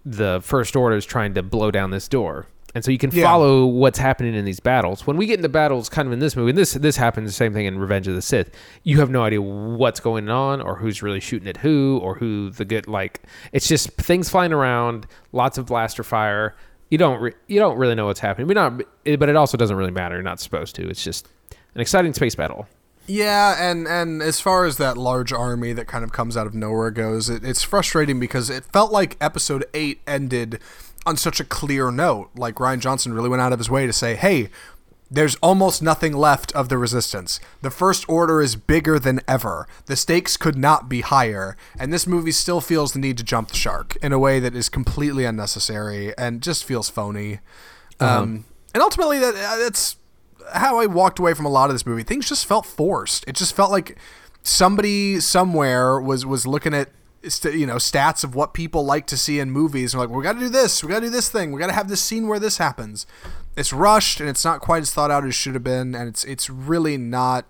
the 0.03 0.41
first 0.43 0.75
order 0.75 0.95
is 0.95 1.05
trying 1.05 1.35
to 1.35 1.43
blow 1.43 1.69
down 1.69 1.91
this 1.91 2.07
door. 2.07 2.47
And 2.73 2.85
so 2.85 2.91
you 2.91 2.97
can 2.97 3.11
Yeah. 3.11 3.25
follow 3.25 3.65
what's 3.65 3.99
happening 3.99 4.33
in 4.33 4.45
these 4.45 4.59
battles. 4.59 5.05
When 5.05 5.17
we 5.17 5.25
get 5.25 5.37
into 5.39 5.49
battles, 5.49 5.89
kind 5.89 6.07
of 6.07 6.13
in 6.13 6.19
this 6.19 6.35
movie, 6.35 6.51
and 6.51 6.57
this 6.57 6.73
this 6.73 6.95
happens 6.97 7.29
the 7.29 7.33
same 7.33 7.53
thing 7.53 7.65
in 7.65 7.77
Revenge 7.79 8.07
of 8.07 8.15
the 8.15 8.21
Sith. 8.21 8.49
You 8.83 8.99
have 8.99 9.09
no 9.09 9.23
idea 9.23 9.41
what's 9.41 9.99
going 9.99 10.29
on, 10.29 10.61
or 10.61 10.75
who's 10.77 11.01
really 11.03 11.19
shooting 11.19 11.47
at 11.47 11.57
who, 11.57 11.99
or 12.01 12.15
who 12.15 12.49
the 12.49 12.65
good 12.65 12.87
like. 12.87 13.21
It's 13.51 13.67
just 13.67 13.91
things 13.97 14.29
flying 14.29 14.53
around, 14.53 15.05
lots 15.33 15.57
of 15.57 15.65
blaster 15.65 16.03
fire. 16.03 16.55
You 16.89 16.97
don't 16.97 17.21
re- 17.21 17.33
you 17.47 17.59
don't 17.59 17.77
really 17.77 17.95
know 17.95 18.05
what's 18.05 18.19
happening, 18.21 18.47
but 18.47 18.55
not. 18.55 18.77
But 19.19 19.29
it 19.29 19.35
also 19.35 19.57
doesn't 19.57 19.75
really 19.75 19.91
matter. 19.91 20.15
You're 20.15 20.23
not 20.23 20.39
supposed 20.39 20.75
to. 20.75 20.87
It's 20.89 21.03
just 21.03 21.27
an 21.75 21.81
exciting 21.81 22.13
space 22.13 22.35
battle. 22.35 22.67
Yeah, 23.07 23.55
and 23.59 23.87
and 23.87 24.21
as 24.21 24.39
far 24.39 24.63
as 24.65 24.77
that 24.77 24.95
large 24.97 25.33
army 25.33 25.73
that 25.73 25.87
kind 25.87 26.03
of 26.03 26.11
comes 26.13 26.37
out 26.37 26.47
of 26.47 26.53
nowhere 26.53 26.91
goes, 26.91 27.29
it, 27.29 27.43
it's 27.43 27.63
frustrating 27.63 28.19
because 28.19 28.49
it 28.49 28.63
felt 28.71 28.91
like 28.91 29.17
episode 29.19 29.65
8 29.73 30.01
ended 30.05 30.59
on 31.05 31.17
such 31.17 31.39
a 31.39 31.43
clear 31.43 31.91
note. 31.91 32.29
Like 32.35 32.55
Rian 32.55 32.79
Johnson 32.79 33.13
really 33.13 33.29
went 33.29 33.41
out 33.41 33.53
of 33.53 33.59
his 33.59 33.69
way 33.69 33.85
to 33.85 33.93
say, 33.93 34.15
"Hey, 34.15 34.49
there's 35.09 35.35
almost 35.35 35.81
nothing 35.81 36.13
left 36.13 36.53
of 36.53 36.69
the 36.69 36.77
resistance. 36.77 37.39
The 37.61 37.71
first 37.71 38.07
order 38.07 38.41
is 38.41 38.55
bigger 38.55 38.97
than 38.99 39.19
ever. 39.27 39.67
The 39.85 39.95
stakes 39.95 40.37
could 40.37 40.57
not 40.57 40.89
be 40.89 41.01
higher." 41.01 41.57
And 41.79 41.91
this 41.91 42.07
movie 42.07 42.31
still 42.31 42.61
feels 42.61 42.93
the 42.93 42.99
need 42.99 43.17
to 43.17 43.23
jump 43.23 43.49
the 43.49 43.57
shark 43.57 43.97
in 44.01 44.11
a 44.11 44.19
way 44.19 44.39
that 44.39 44.55
is 44.55 44.69
completely 44.69 45.25
unnecessary 45.25 46.17
and 46.17 46.41
just 46.41 46.63
feels 46.63 46.89
phony. 46.89 47.39
Um, 47.99 48.45
and 48.73 48.81
ultimately 48.81 49.19
that 49.19 49.35
uh, 49.35 49.57
that's 49.57 49.97
how 50.53 50.79
I 50.79 50.85
walked 50.85 51.19
away 51.19 51.33
from 51.33 51.45
a 51.45 51.49
lot 51.49 51.69
of 51.69 51.75
this 51.75 51.85
movie. 51.85 52.03
Things 52.03 52.27
just 52.27 52.45
felt 52.45 52.65
forced. 52.65 53.23
It 53.27 53.35
just 53.35 53.55
felt 53.55 53.71
like 53.71 53.97
somebody 54.43 55.19
somewhere 55.19 55.99
was 55.99 56.25
was 56.25 56.47
looking 56.47 56.73
at 56.73 56.89
you 57.23 57.65
know 57.65 57.75
stats 57.75 58.23
of 58.23 58.35
what 58.35 58.53
people 58.53 58.83
like 58.83 59.05
to 59.07 59.17
see 59.17 59.39
in 59.39 59.51
movies 59.51 59.93
and 59.93 60.01
like 60.01 60.09
we 60.09 60.23
got 60.23 60.33
to 60.33 60.39
do 60.39 60.49
this, 60.49 60.83
we 60.83 60.89
got 60.89 60.99
to 60.99 61.05
do 61.05 61.09
this 61.09 61.29
thing, 61.29 61.51
we 61.51 61.59
got 61.59 61.67
to 61.67 61.73
have 61.73 61.89
this 61.89 62.01
scene 62.01 62.27
where 62.27 62.39
this 62.39 62.57
happens. 62.57 63.05
It's 63.55 63.73
rushed 63.73 64.19
and 64.19 64.29
it's 64.29 64.45
not 64.45 64.61
quite 64.61 64.81
as 64.81 64.93
thought 64.93 65.11
out 65.11 65.23
as 65.23 65.29
it 65.29 65.33
should 65.33 65.53
have 65.53 65.63
been, 65.63 65.93
and 65.93 66.07
it's 66.07 66.23
it's 66.23 66.49
really 66.49 66.97
not. 66.97 67.45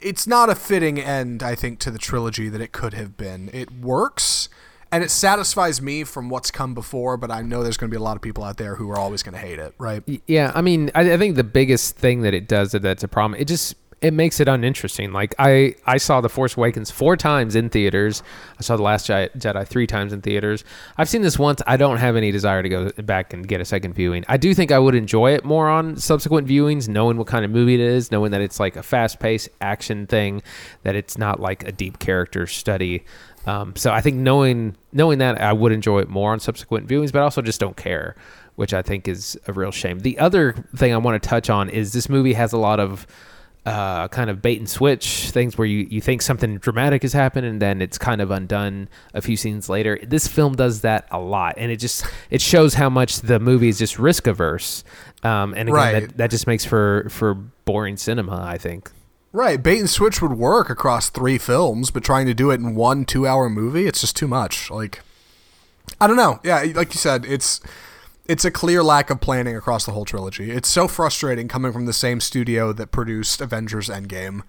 It's 0.00 0.26
not 0.26 0.48
a 0.48 0.54
fitting 0.54 0.98
end, 0.98 1.42
I 1.42 1.54
think, 1.54 1.78
to 1.80 1.90
the 1.90 1.98
trilogy 1.98 2.48
that 2.48 2.60
it 2.62 2.72
could 2.72 2.94
have 2.94 3.18
been. 3.18 3.50
It 3.52 3.70
works, 3.70 4.48
and 4.90 5.04
it 5.04 5.10
satisfies 5.10 5.82
me 5.82 6.04
from 6.04 6.30
what's 6.30 6.50
come 6.50 6.72
before, 6.72 7.18
but 7.18 7.30
I 7.30 7.42
know 7.42 7.62
there's 7.62 7.76
going 7.76 7.90
to 7.90 7.94
be 7.94 8.00
a 8.00 8.02
lot 8.02 8.16
of 8.16 8.22
people 8.22 8.44
out 8.44 8.56
there 8.56 8.76
who 8.76 8.90
are 8.90 8.98
always 8.98 9.22
going 9.22 9.34
to 9.34 9.38
hate 9.38 9.58
it, 9.58 9.74
right? 9.76 10.02
Yeah, 10.26 10.52
I 10.54 10.62
mean, 10.62 10.90
I, 10.94 11.12
I 11.12 11.18
think 11.18 11.36
the 11.36 11.44
biggest 11.44 11.96
thing 11.96 12.22
that 12.22 12.32
it 12.32 12.48
does 12.48 12.72
that 12.72 12.80
that's 12.80 13.02
a 13.02 13.08
problem. 13.08 13.38
It 13.38 13.46
just 13.46 13.74
it 14.04 14.12
makes 14.12 14.38
it 14.38 14.48
uninteresting. 14.48 15.12
Like 15.12 15.34
I 15.38 15.76
I 15.86 15.96
saw 15.96 16.20
The 16.20 16.28
Force 16.28 16.58
Awakens 16.58 16.90
four 16.90 17.16
times 17.16 17.56
in 17.56 17.70
theaters. 17.70 18.22
I 18.58 18.62
saw 18.62 18.76
The 18.76 18.82
Last 18.82 19.08
Jedi 19.08 19.66
three 19.66 19.86
times 19.86 20.12
in 20.12 20.20
theaters. 20.20 20.62
I've 20.98 21.08
seen 21.08 21.22
this 21.22 21.38
once. 21.38 21.62
I 21.66 21.78
don't 21.78 21.96
have 21.96 22.14
any 22.14 22.30
desire 22.30 22.62
to 22.62 22.68
go 22.68 22.90
back 22.98 23.32
and 23.32 23.48
get 23.48 23.62
a 23.62 23.64
second 23.64 23.94
viewing. 23.94 24.22
I 24.28 24.36
do 24.36 24.52
think 24.52 24.70
I 24.70 24.78
would 24.78 24.94
enjoy 24.94 25.32
it 25.32 25.44
more 25.46 25.70
on 25.70 25.96
subsequent 25.96 26.46
viewings, 26.46 26.86
knowing 26.86 27.16
what 27.16 27.26
kind 27.26 27.46
of 27.46 27.50
movie 27.50 27.74
it 27.74 27.80
is, 27.80 28.12
knowing 28.12 28.30
that 28.32 28.42
it's 28.42 28.60
like 28.60 28.76
a 28.76 28.82
fast 28.82 29.20
paced 29.20 29.48
action 29.62 30.06
thing, 30.06 30.42
that 30.82 30.94
it's 30.94 31.16
not 31.16 31.40
like 31.40 31.66
a 31.66 31.72
deep 31.72 31.98
character 31.98 32.46
study. 32.46 33.06
Um, 33.46 33.74
so 33.74 33.90
I 33.90 34.02
think 34.02 34.16
knowing 34.16 34.76
knowing 34.92 35.18
that 35.18 35.40
I 35.40 35.54
would 35.54 35.72
enjoy 35.72 36.00
it 36.00 36.10
more 36.10 36.32
on 36.32 36.40
subsequent 36.40 36.86
viewings, 36.86 37.10
but 37.10 37.20
I 37.20 37.22
also 37.22 37.40
just 37.40 37.58
don't 37.58 37.76
care, 37.76 38.16
which 38.56 38.74
I 38.74 38.82
think 38.82 39.08
is 39.08 39.38
a 39.46 39.54
real 39.54 39.70
shame. 39.70 40.00
The 40.00 40.18
other 40.18 40.52
thing 40.76 40.92
I 40.92 40.98
want 40.98 41.22
to 41.22 41.26
touch 41.26 41.48
on 41.48 41.70
is 41.70 41.94
this 41.94 42.10
movie 42.10 42.34
has 42.34 42.52
a 42.52 42.58
lot 42.58 42.80
of 42.80 43.06
uh, 43.66 44.08
kind 44.08 44.28
of 44.28 44.42
bait 44.42 44.58
and 44.58 44.68
switch 44.68 45.30
things 45.30 45.56
where 45.56 45.66
you, 45.66 45.86
you 45.90 46.00
think 46.00 46.20
something 46.20 46.58
dramatic 46.58 47.00
has 47.02 47.14
happened 47.14 47.46
and 47.46 47.62
then 47.62 47.80
it's 47.80 47.96
kind 47.96 48.20
of 48.20 48.30
undone 48.30 48.88
a 49.14 49.22
few 49.22 49.36
scenes 49.38 49.68
later. 49.70 49.98
This 50.02 50.26
film 50.28 50.54
does 50.54 50.82
that 50.82 51.08
a 51.10 51.18
lot, 51.18 51.54
and 51.56 51.72
it 51.72 51.76
just 51.76 52.04
it 52.30 52.40
shows 52.42 52.74
how 52.74 52.90
much 52.90 53.20
the 53.20 53.40
movie 53.40 53.68
is 53.68 53.78
just 53.78 53.98
risk 53.98 54.26
averse. 54.26 54.84
Um, 55.22 55.54
and 55.54 55.68
again, 55.68 55.74
Right. 55.74 55.92
that, 56.08 56.16
that 56.18 56.30
just 56.30 56.46
makes 56.46 56.64
for 56.64 57.06
for 57.08 57.34
boring 57.34 57.96
cinema. 57.96 58.42
I 58.44 58.58
think. 58.58 58.90
Right, 59.32 59.60
bait 59.60 59.80
and 59.80 59.90
switch 59.90 60.22
would 60.22 60.34
work 60.34 60.70
across 60.70 61.10
three 61.10 61.38
films, 61.38 61.90
but 61.90 62.04
trying 62.04 62.26
to 62.26 62.34
do 62.34 62.52
it 62.52 62.60
in 62.60 62.76
one 62.76 63.04
two-hour 63.04 63.50
movie, 63.50 63.86
it's 63.88 64.00
just 64.00 64.14
too 64.14 64.28
much. 64.28 64.70
Like, 64.70 65.00
I 66.00 66.06
don't 66.06 66.16
know. 66.16 66.38
Yeah, 66.44 66.62
like 66.74 66.94
you 66.94 66.98
said, 67.00 67.24
it's 67.24 67.60
it's 68.26 68.44
a 68.44 68.50
clear 68.50 68.82
lack 68.82 69.10
of 69.10 69.20
planning 69.20 69.56
across 69.56 69.84
the 69.86 69.92
whole 69.92 70.04
trilogy. 70.04 70.50
It's 70.50 70.68
so 70.68 70.88
frustrating 70.88 71.48
coming 71.48 71.72
from 71.72 71.86
the 71.86 71.92
same 71.92 72.20
studio 72.20 72.72
that 72.72 72.90
produced 72.90 73.40
Avengers 73.40 73.88
Endgame, 73.88 74.42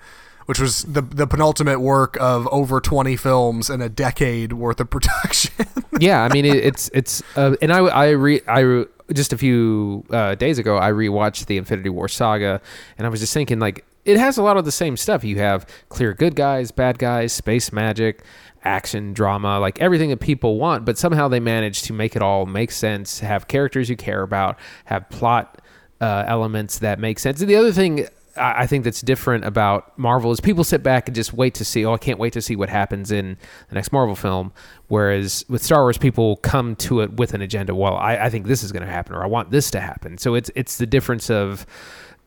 which 0.45 0.59
was 0.59 0.83
the 0.83 1.01
the 1.01 1.27
penultimate 1.27 1.81
work 1.81 2.17
of 2.19 2.47
over 2.47 2.79
twenty 2.79 3.15
films 3.15 3.69
and 3.69 3.83
a 3.83 3.89
decade 3.89 4.53
worth 4.53 4.79
of 4.79 4.89
production. 4.91 5.65
yeah, 5.99 6.23
I 6.23 6.29
mean 6.29 6.45
it, 6.45 6.57
it's 6.57 6.89
it's 6.93 7.21
uh, 7.35 7.55
and 7.61 7.71
I 7.73 7.79
I 7.79 8.09
re 8.11 8.41
I 8.47 8.59
re, 8.59 8.85
just 9.13 9.33
a 9.33 9.37
few 9.37 10.05
uh, 10.09 10.35
days 10.35 10.57
ago 10.57 10.77
I 10.77 10.91
rewatched 10.91 11.47
the 11.47 11.57
Infinity 11.57 11.89
War 11.89 12.07
saga 12.07 12.61
and 12.97 13.05
I 13.05 13.09
was 13.09 13.19
just 13.19 13.33
thinking 13.33 13.59
like 13.59 13.85
it 14.05 14.17
has 14.17 14.37
a 14.37 14.43
lot 14.43 14.55
of 14.55 14.65
the 14.65 14.71
same 14.71 14.95
stuff. 14.95 15.23
You 15.23 15.39
have 15.39 15.67
clear 15.89 16.13
good 16.13 16.35
guys, 16.35 16.71
bad 16.71 16.99
guys, 16.99 17.33
space 17.33 17.71
magic, 17.71 18.23
action, 18.65 19.13
drama, 19.13 19.59
like 19.59 19.79
everything 19.79 20.09
that 20.09 20.19
people 20.19 20.57
want, 20.57 20.85
but 20.85 20.97
somehow 20.97 21.27
they 21.27 21.39
manage 21.39 21.83
to 21.83 21.93
make 21.93 22.15
it 22.15 22.21
all 22.21 22.45
make 22.45 22.71
sense, 22.71 23.19
have 23.19 23.47
characters 23.47 23.89
you 23.89 23.95
care 23.95 24.23
about, 24.23 24.57
have 24.85 25.09
plot 25.09 25.61
uh, 26.01 26.25
elements 26.27 26.79
that 26.79 26.99
make 26.99 27.19
sense. 27.19 27.39
And 27.39 27.49
the 27.49 27.55
other 27.55 27.71
thing 27.71 28.07
I 28.37 28.67
think 28.67 28.83
that's 28.83 29.01
different 29.01 29.45
about 29.45 29.97
Marvel 29.97 30.31
is 30.31 30.41
people 30.41 30.65
sit 30.65 30.83
back 30.83 31.07
and 31.07 31.15
just 31.15 31.31
wait 31.31 31.53
to 31.55 31.65
see. 31.65 31.85
Oh, 31.85 31.93
I 31.93 31.97
can't 31.97 32.19
wait 32.19 32.33
to 32.33 32.41
see 32.41 32.55
what 32.55 32.67
happens 32.67 33.11
in 33.11 33.37
the 33.69 33.75
next 33.75 33.93
Marvel 33.93 34.15
film. 34.15 34.51
Whereas 34.87 35.45
with 35.47 35.63
Star 35.63 35.83
Wars, 35.83 35.97
people 35.97 36.35
come 36.37 36.75
to 36.77 36.99
it 36.99 37.13
with 37.13 37.33
an 37.33 37.41
agenda. 37.41 37.73
Well, 37.73 37.95
I, 37.95 38.17
I 38.17 38.29
think 38.29 38.47
this 38.47 38.61
is 38.61 38.73
going 38.73 38.85
to 38.85 38.91
happen, 38.91 39.15
or 39.15 39.23
I 39.23 39.27
want 39.27 39.51
this 39.51 39.71
to 39.71 39.79
happen. 39.79 40.17
So 40.17 40.35
it's 40.35 40.51
it's 40.53 40.77
the 40.77 40.85
difference 40.85 41.29
of 41.29 41.65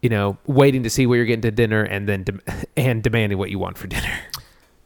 you 0.00 0.08
know 0.08 0.38
waiting 0.46 0.82
to 0.84 0.90
see 0.90 1.06
what 1.06 1.16
you're 1.16 1.26
getting 1.26 1.42
to 1.42 1.50
dinner 1.50 1.82
and 1.82 2.08
then 2.08 2.22
dem- 2.22 2.42
and 2.76 3.02
demanding 3.02 3.36
what 3.36 3.50
you 3.50 3.58
want 3.58 3.76
for 3.76 3.86
dinner. 3.86 4.18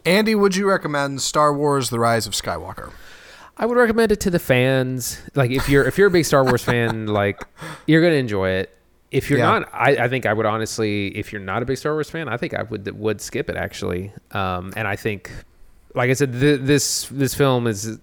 Andy, 0.05 0.35
would 0.35 0.57
you 0.57 0.69
recommend 0.69 1.21
Star 1.23 1.55
Wars: 1.55 1.91
The 1.91 1.99
Rise 2.01 2.27
of 2.27 2.33
Skywalker? 2.33 2.91
I 3.57 3.67
would 3.67 3.77
recommend 3.77 4.11
it 4.13 4.21
to 4.21 4.31
the 4.31 4.39
fans. 4.39 5.21
Like 5.35 5.51
if 5.51 5.69
you're 5.69 5.85
if 5.85 5.99
you're 5.99 6.09
a 6.09 6.11
big 6.11 6.25
Star 6.25 6.45
Wars 6.45 6.65
fan, 6.65 7.07
like 7.21 7.41
you're 7.87 8.03
gonna 8.03 8.15
enjoy 8.15 8.51
it. 8.51 8.77
If 9.11 9.29
you're 9.29 9.39
Yeah. 9.41 9.59
not, 9.59 9.69
I, 9.75 10.05
I 10.05 10.09
think 10.09 10.25
I 10.25 10.33
would 10.33 10.47
honestly, 10.47 11.09
if 11.09 11.33
you're 11.33 11.43
not 11.43 11.63
a 11.63 11.67
big 11.67 11.77
Star 11.77 11.93
Wars 11.93 12.09
fan, 12.09 12.29
I 12.29 12.37
think 12.39 12.55
I 12.55 12.63
would 12.63 12.91
would 12.99 13.21
skip 13.21 13.51
it 13.51 13.57
actually. 13.57 14.11
Um, 14.31 14.73
and 14.75 14.89
I 14.89 14.97
think, 14.97 15.31
like 15.95 16.09
I 16.11 16.15
said, 16.15 16.33
th- 16.33 16.61
this 16.63 17.09
this 17.11 17.35
film 17.35 17.67
is 17.67 17.99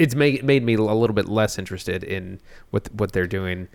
it's 0.00 0.14
made 0.16 0.42
made 0.44 0.64
me 0.64 0.74
a 0.74 0.82
little 0.82 1.14
bit 1.14 1.28
less 1.28 1.58
interested 1.58 2.02
in 2.04 2.40
what 2.70 2.92
what 2.94 3.12
they're 3.12 3.28
doing. 3.28 3.68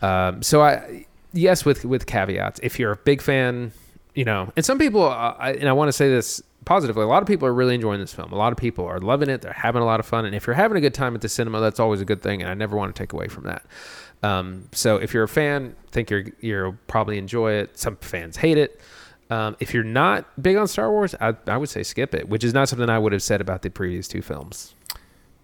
Um, 0.00 0.42
so 0.42 0.62
I 0.62 1.06
yes, 1.34 1.64
with 1.66 1.84
with 1.84 2.06
caveats. 2.06 2.58
If 2.62 2.78
you're 2.78 2.92
a 2.92 2.96
big 2.96 3.20
fan, 3.20 3.72
you 4.14 4.24
know, 4.24 4.50
and 4.56 4.64
some 4.64 4.78
people, 4.78 5.04
uh, 5.04 5.34
I, 5.38 5.52
and 5.52 5.68
I 5.68 5.72
want 5.74 5.88
to 5.88 5.92
say 5.92 6.08
this 6.08 6.42
positively, 6.64 7.02
a 7.02 7.06
lot 7.06 7.22
of 7.22 7.28
people 7.28 7.46
are 7.48 7.54
really 7.54 7.74
enjoying 7.74 8.00
this 8.00 8.12
film. 8.12 8.32
A 8.32 8.36
lot 8.36 8.52
of 8.52 8.58
people 8.58 8.84
are 8.86 9.00
loving 9.00 9.28
it. 9.28 9.42
They're 9.42 9.52
having 9.52 9.82
a 9.82 9.84
lot 9.84 10.00
of 10.00 10.06
fun, 10.06 10.24
and 10.24 10.34
if 10.34 10.46
you're 10.46 10.54
having 10.54 10.76
a 10.76 10.80
good 10.80 10.94
time 10.94 11.14
at 11.14 11.20
the 11.20 11.28
cinema, 11.28 11.60
that's 11.60 11.80
always 11.80 12.00
a 12.00 12.04
good 12.04 12.22
thing. 12.22 12.42
And 12.42 12.50
I 12.50 12.54
never 12.54 12.76
want 12.76 12.94
to 12.94 13.02
take 13.02 13.12
away 13.12 13.28
from 13.28 13.44
that. 13.44 13.64
Um, 14.22 14.68
so 14.72 14.96
if 14.96 15.12
you're 15.12 15.24
a 15.24 15.28
fan, 15.28 15.74
think 15.90 16.10
you're 16.10 16.24
you'll 16.40 16.78
probably 16.86 17.18
enjoy 17.18 17.52
it. 17.52 17.78
Some 17.78 17.96
fans 17.96 18.36
hate 18.36 18.58
it. 18.58 18.80
Um, 19.30 19.56
if 19.60 19.72
you're 19.72 19.82
not 19.84 20.26
big 20.40 20.56
on 20.56 20.68
Star 20.68 20.90
Wars, 20.90 21.14
I, 21.20 21.34
I 21.46 21.56
would 21.56 21.70
say 21.70 21.82
skip 21.82 22.14
it, 22.14 22.28
which 22.28 22.44
is 22.44 22.52
not 22.52 22.68
something 22.68 22.90
I 22.90 22.98
would 22.98 23.12
have 23.12 23.22
said 23.22 23.40
about 23.40 23.62
the 23.62 23.70
previous 23.70 24.06
two 24.06 24.20
films. 24.20 24.74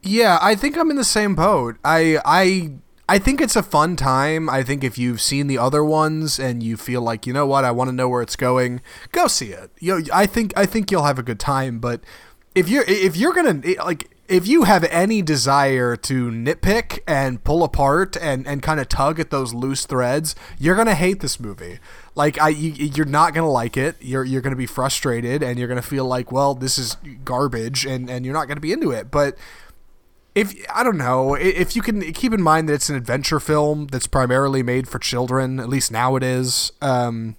Yeah, 0.03 0.39
I 0.43 0.55
think 0.55 0.77
I'm 0.77 0.91
in 0.91 0.97
the 0.97 1.05
same 1.05 1.35
boat. 1.35 1.77
I 1.85 2.21
I 2.25 2.73
I 3.09 3.19
think 3.19 3.41
it's 3.41 3.57
a 3.57 3.63
fun 3.63 3.97
time. 3.97 4.51
I 4.51 4.63
think 4.63 4.85
if 4.85 4.99
you've 4.99 5.21
seen 5.21 5.47
the 5.47 5.57
other 5.57 5.83
ones 5.83 6.39
and 6.39 6.63
you 6.63 6.77
feel 6.77 7.01
like, 7.01 7.27
you 7.27 7.33
know 7.33 7.47
what, 7.47 7.65
I 7.65 7.71
want 7.71 7.89
to 7.89 7.97
know 7.97 8.09
where 8.09 8.21
it's 8.21 8.37
going, 8.37 8.83
go 9.13 9.29
see 9.29 9.51
it. 9.51 9.71
You 9.81 10.01
know, 10.01 10.05
I 10.13 10.27
think 10.27 10.53
I 10.57 10.67
think 10.67 10.91
you'll 10.91 11.05
have 11.05 11.19
a 11.19 11.23
good 11.23 11.41
time, 11.41 11.79
but 11.79 12.03
if 12.55 12.69
you're 12.69 12.85
if 12.85 13.17
you're 13.17 13.33
to 13.33 13.77
like 13.83 14.11
if 14.29 14.47
you 14.47 14.65
have 14.65 14.85
any 14.85 15.23
desire 15.23 15.97
to 15.97 16.31
nitpick 16.31 16.99
and 17.07 17.43
pull 17.43 17.65
apart 17.65 18.15
and, 18.21 18.47
and 18.47 18.63
kind 18.63 18.79
of 18.79 18.87
tug 18.89 19.19
at 19.19 19.31
those 19.31 19.55
loose 19.55 19.87
threads, 19.87 20.35
you're 20.59 20.77
gonna 20.77 20.95
hate 20.95 21.21
this 21.21 21.41
movie. 21.41 21.79
Like 22.15 22.39
I, 22.39 22.51
you, 22.51 22.73
you're 22.73 23.07
not 23.07 23.33
gonna 23.33 23.51
like 23.51 23.79
it. 23.79 23.97
You're 24.01 24.25
you're 24.25 24.43
gonna 24.43 24.55
be 24.57 24.67
frustrated 24.67 25.43
and 25.43 25.59
you're 25.59 25.69
gonna 25.69 25.81
feel 25.81 26.05
like, 26.05 26.31
well, 26.31 26.55
this 26.55 26.79
is 26.79 26.99
garbage, 27.25 27.87
and 27.87 28.11
and 28.11 28.27
you're 28.27 28.35
not 28.35 28.49
gonna 28.49 28.61
be 28.61 28.73
into 28.73 28.91
it. 28.91 29.11
But 29.11 29.39
if 30.39 30.55
I 30.73 30.85
don't 30.85 30.97
know, 30.99 31.35
if 31.35 31.75
you 31.75 31.83
can 31.83 32.13
keep 32.13 32.33
in 32.33 32.41
mind 32.41 32.69
that 32.69 32.75
it's 32.75 32.89
an 32.89 32.95
adventure 32.95 33.41
film 33.41 33.89
that's 33.89 34.07
primarily 34.07 34.63
made 34.63 34.87
for 34.87 35.01
children, 35.01 35.59
at 35.59 35.69
least 35.69 35.91
now 35.91 36.15
it 36.15 36.23
is. 36.23 36.71
Um, 36.81 37.35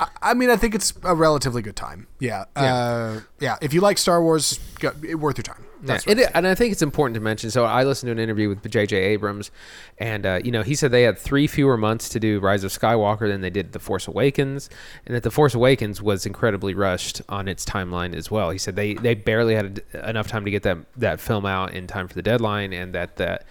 I, 0.00 0.08
I 0.20 0.34
mean, 0.34 0.50
I 0.50 0.56
think 0.56 0.74
it's 0.74 0.92
a 1.04 1.14
relatively 1.14 1.62
good 1.62 1.76
time. 1.76 2.08
Yeah, 2.18 2.46
yeah. 2.56 2.74
Uh, 2.74 3.20
yeah. 3.38 3.56
If 3.62 3.72
you 3.72 3.80
like 3.80 3.98
Star 3.98 4.20
Wars, 4.20 4.58
go, 4.80 4.90
worth 5.16 5.38
your 5.38 5.44
time. 5.44 5.64
That's 5.82 6.06
Yeah, 6.06 6.12
it- 6.18 6.30
and 6.34 6.46
I 6.46 6.54
think 6.54 6.72
it's 6.72 6.82
important 6.82 7.14
to 7.14 7.20
mention. 7.20 7.50
So 7.50 7.64
I 7.64 7.84
listened 7.84 8.08
to 8.08 8.12
an 8.12 8.18
interview 8.18 8.48
with 8.48 8.68
J.J. 8.68 8.96
Abrams, 8.96 9.50
and 9.98 10.26
uh, 10.26 10.40
you 10.44 10.50
know 10.50 10.62
he 10.62 10.74
said 10.74 10.90
they 10.90 11.02
had 11.04 11.18
three 11.18 11.46
fewer 11.46 11.76
months 11.76 12.08
to 12.10 12.20
do 12.20 12.38
Rise 12.40 12.64
of 12.64 12.70
Skywalker 12.72 13.28
than 13.28 13.40
they 13.40 13.50
did 13.50 13.72
The 13.72 13.78
Force 13.78 14.06
Awakens, 14.06 14.68
and 15.06 15.14
that 15.14 15.22
The 15.22 15.30
Force 15.30 15.54
Awakens 15.54 16.02
was 16.02 16.26
incredibly 16.26 16.74
rushed 16.74 17.22
on 17.28 17.48
its 17.48 17.64
timeline 17.64 18.14
as 18.14 18.30
well. 18.30 18.50
He 18.50 18.58
said 18.58 18.76
they 18.76 18.94
they 18.94 19.14
barely 19.14 19.54
had 19.54 19.82
enough 20.04 20.28
time 20.28 20.44
to 20.44 20.50
get 20.50 20.62
that 20.64 20.78
that 20.96 21.20
film 21.20 21.46
out 21.46 21.72
in 21.72 21.86
time 21.86 22.08
for 22.08 22.14
the 22.14 22.22
deadline, 22.22 22.72
and 22.72 22.94
that 22.94 23.16
that 23.16 23.44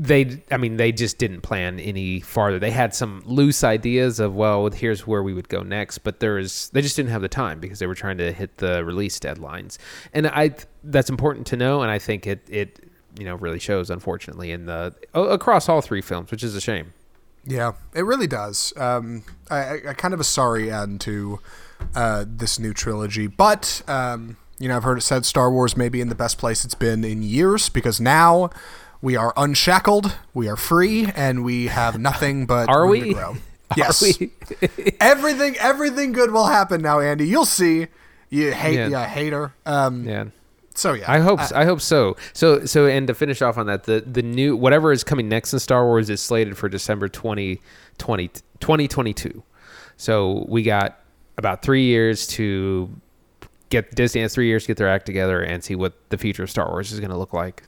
they 0.00 0.40
i 0.52 0.56
mean 0.56 0.76
they 0.76 0.92
just 0.92 1.18
didn't 1.18 1.40
plan 1.40 1.80
any 1.80 2.20
farther. 2.20 2.58
They 2.58 2.70
had 2.70 2.94
some 2.94 3.22
loose 3.26 3.64
ideas 3.64 4.20
of 4.20 4.34
well 4.34 4.70
here's 4.70 5.06
where 5.06 5.24
we 5.24 5.34
would 5.34 5.48
go 5.48 5.62
next 5.62 5.98
but 5.98 6.20
there 6.20 6.38
is 6.38 6.70
they 6.70 6.80
just 6.80 6.94
didn't 6.94 7.10
have 7.10 7.20
the 7.22 7.28
time 7.28 7.58
because 7.58 7.80
they 7.80 7.86
were 7.86 7.96
trying 7.96 8.18
to 8.18 8.32
hit 8.32 8.58
the 8.58 8.84
release 8.84 9.18
deadlines. 9.18 9.76
And 10.12 10.28
i 10.28 10.54
that's 10.84 11.10
important 11.10 11.48
to 11.48 11.56
know 11.56 11.82
and 11.82 11.90
i 11.90 11.98
think 11.98 12.26
it 12.26 12.46
it 12.48 12.78
you 13.18 13.24
know 13.24 13.34
really 13.34 13.58
shows 13.58 13.90
unfortunately 13.90 14.52
in 14.52 14.66
the 14.66 14.94
across 15.14 15.68
all 15.68 15.80
three 15.80 16.00
films 16.00 16.30
which 16.30 16.44
is 16.44 16.54
a 16.54 16.60
shame. 16.60 16.92
Yeah, 17.44 17.72
it 17.94 18.02
really 18.02 18.26
does. 18.26 18.74
Um, 18.76 19.24
I, 19.50 19.80
I, 19.88 19.94
kind 19.94 20.12
of 20.12 20.20
a 20.20 20.24
sorry 20.24 20.70
end 20.70 21.00
to 21.02 21.38
uh, 21.94 22.26
this 22.28 22.58
new 22.58 22.74
trilogy, 22.74 23.26
but 23.26 23.80
um, 23.88 24.36
you 24.58 24.68
know, 24.68 24.76
I've 24.76 24.84
heard 24.84 24.98
it 24.98 25.02
said 25.02 25.24
Star 25.24 25.50
Wars 25.50 25.76
may 25.76 25.88
be 25.88 26.00
in 26.00 26.08
the 26.08 26.14
best 26.14 26.36
place 26.36 26.64
it's 26.64 26.74
been 26.74 27.04
in 27.04 27.22
years 27.22 27.68
because 27.68 28.00
now 28.00 28.50
we 29.00 29.16
are 29.16 29.32
unshackled, 29.36 30.14
we 30.34 30.48
are 30.48 30.56
free, 30.56 31.06
and 31.14 31.44
we 31.44 31.66
have 31.68 31.98
nothing 31.98 32.46
but 32.46 32.68
Are 32.68 32.86
we? 32.86 33.00
to 33.00 33.14
grow. 33.14 33.36
Yes, 33.76 34.02
everything 35.00 35.56
everything 35.58 36.12
good 36.12 36.30
will 36.30 36.46
happen 36.46 36.80
now, 36.80 37.00
Andy. 37.00 37.28
You'll 37.28 37.44
see. 37.44 37.88
You 38.30 38.50
hate, 38.52 38.76
Yeah. 38.76 38.88
yeah, 38.88 39.06
hater. 39.06 39.52
Um, 39.66 40.04
yeah 40.08 40.24
So 40.74 40.94
yeah, 40.94 41.10
I 41.10 41.18
hope 41.18 41.40
I 41.54 41.66
hope 41.66 41.82
so. 41.82 42.16
So 42.32 42.64
so 42.64 42.86
and 42.86 43.06
to 43.08 43.14
finish 43.14 43.42
off 43.42 43.58
on 43.58 43.66
that, 43.66 43.84
the 43.84 44.00
the 44.00 44.22
new 44.22 44.56
whatever 44.56 44.90
is 44.90 45.04
coming 45.04 45.28
next 45.28 45.52
in 45.52 45.58
Star 45.58 45.84
Wars 45.84 46.08
is 46.08 46.22
slated 46.22 46.56
for 46.56 46.70
December 46.70 47.08
2020, 47.08 48.28
2022. 48.60 49.42
So 49.98 50.46
we 50.48 50.62
got 50.62 51.00
about 51.36 51.60
3 51.62 51.82
years 51.84 52.26
to 52.28 52.88
get 53.68 53.94
Disney 53.94 54.22
has 54.22 54.32
3 54.34 54.46
years 54.46 54.62
to 54.62 54.68
get 54.68 54.76
their 54.78 54.88
act 54.88 55.04
together 55.04 55.42
and 55.42 55.62
see 55.62 55.74
what 55.74 55.92
the 56.08 56.16
future 56.16 56.42
of 56.44 56.50
Star 56.50 56.68
Wars 56.70 56.90
is 56.90 57.00
going 57.00 57.10
to 57.10 57.18
look 57.18 57.34
like. 57.34 57.64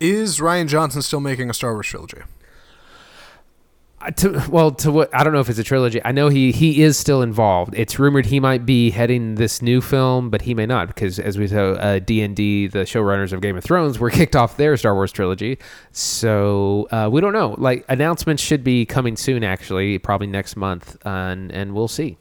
Is 0.00 0.38
Rian 0.38 0.66
Johnson 0.66 1.02
still 1.02 1.20
making 1.20 1.50
a 1.50 1.54
Star 1.54 1.74
Wars 1.74 1.86
trilogy? 1.86 2.18
Uh, 4.00 4.10
To, 4.12 4.42
well, 4.48 4.70
to 4.70 4.90
what 4.90 5.14
I 5.14 5.22
don't 5.22 5.34
know 5.34 5.40
if 5.40 5.50
it's 5.50 5.58
a 5.58 5.64
trilogy. 5.64 6.00
I 6.02 6.12
know 6.12 6.28
he 6.28 6.52
he 6.52 6.82
is 6.82 6.96
still 6.96 7.20
involved. 7.20 7.74
It's 7.76 7.98
rumored 7.98 8.24
he 8.24 8.40
might 8.40 8.64
be 8.64 8.90
heading 8.90 9.34
this 9.34 9.60
new 9.60 9.82
film, 9.82 10.30
but 10.30 10.40
he 10.42 10.54
may 10.54 10.64
not 10.64 10.88
because, 10.88 11.18
as 11.18 11.36
we 11.36 11.46
know, 11.48 11.72
uh, 11.74 11.98
D 11.98 12.22
and 12.22 12.34
D, 12.34 12.66
the 12.66 12.80
showrunners 12.80 13.34
of 13.34 13.42
Game 13.42 13.58
of 13.58 13.64
Thrones, 13.64 13.98
were 13.98 14.08
kicked 14.18 14.34
off 14.34 14.56
their 14.56 14.74
Star 14.78 14.94
Wars 14.94 15.12
trilogy. 15.12 15.58
So 15.92 16.88
uh, 16.90 17.10
we 17.12 17.20
don't 17.20 17.34
know. 17.34 17.54
Like 17.58 17.84
announcements 17.90 18.42
should 18.42 18.64
be 18.64 18.86
coming 18.86 19.18
soon, 19.18 19.44
actually, 19.44 19.98
probably 19.98 20.28
next 20.28 20.56
month, 20.56 20.96
and 21.04 21.52
and 21.52 21.74
we'll 21.74 21.88
see. 21.88 22.16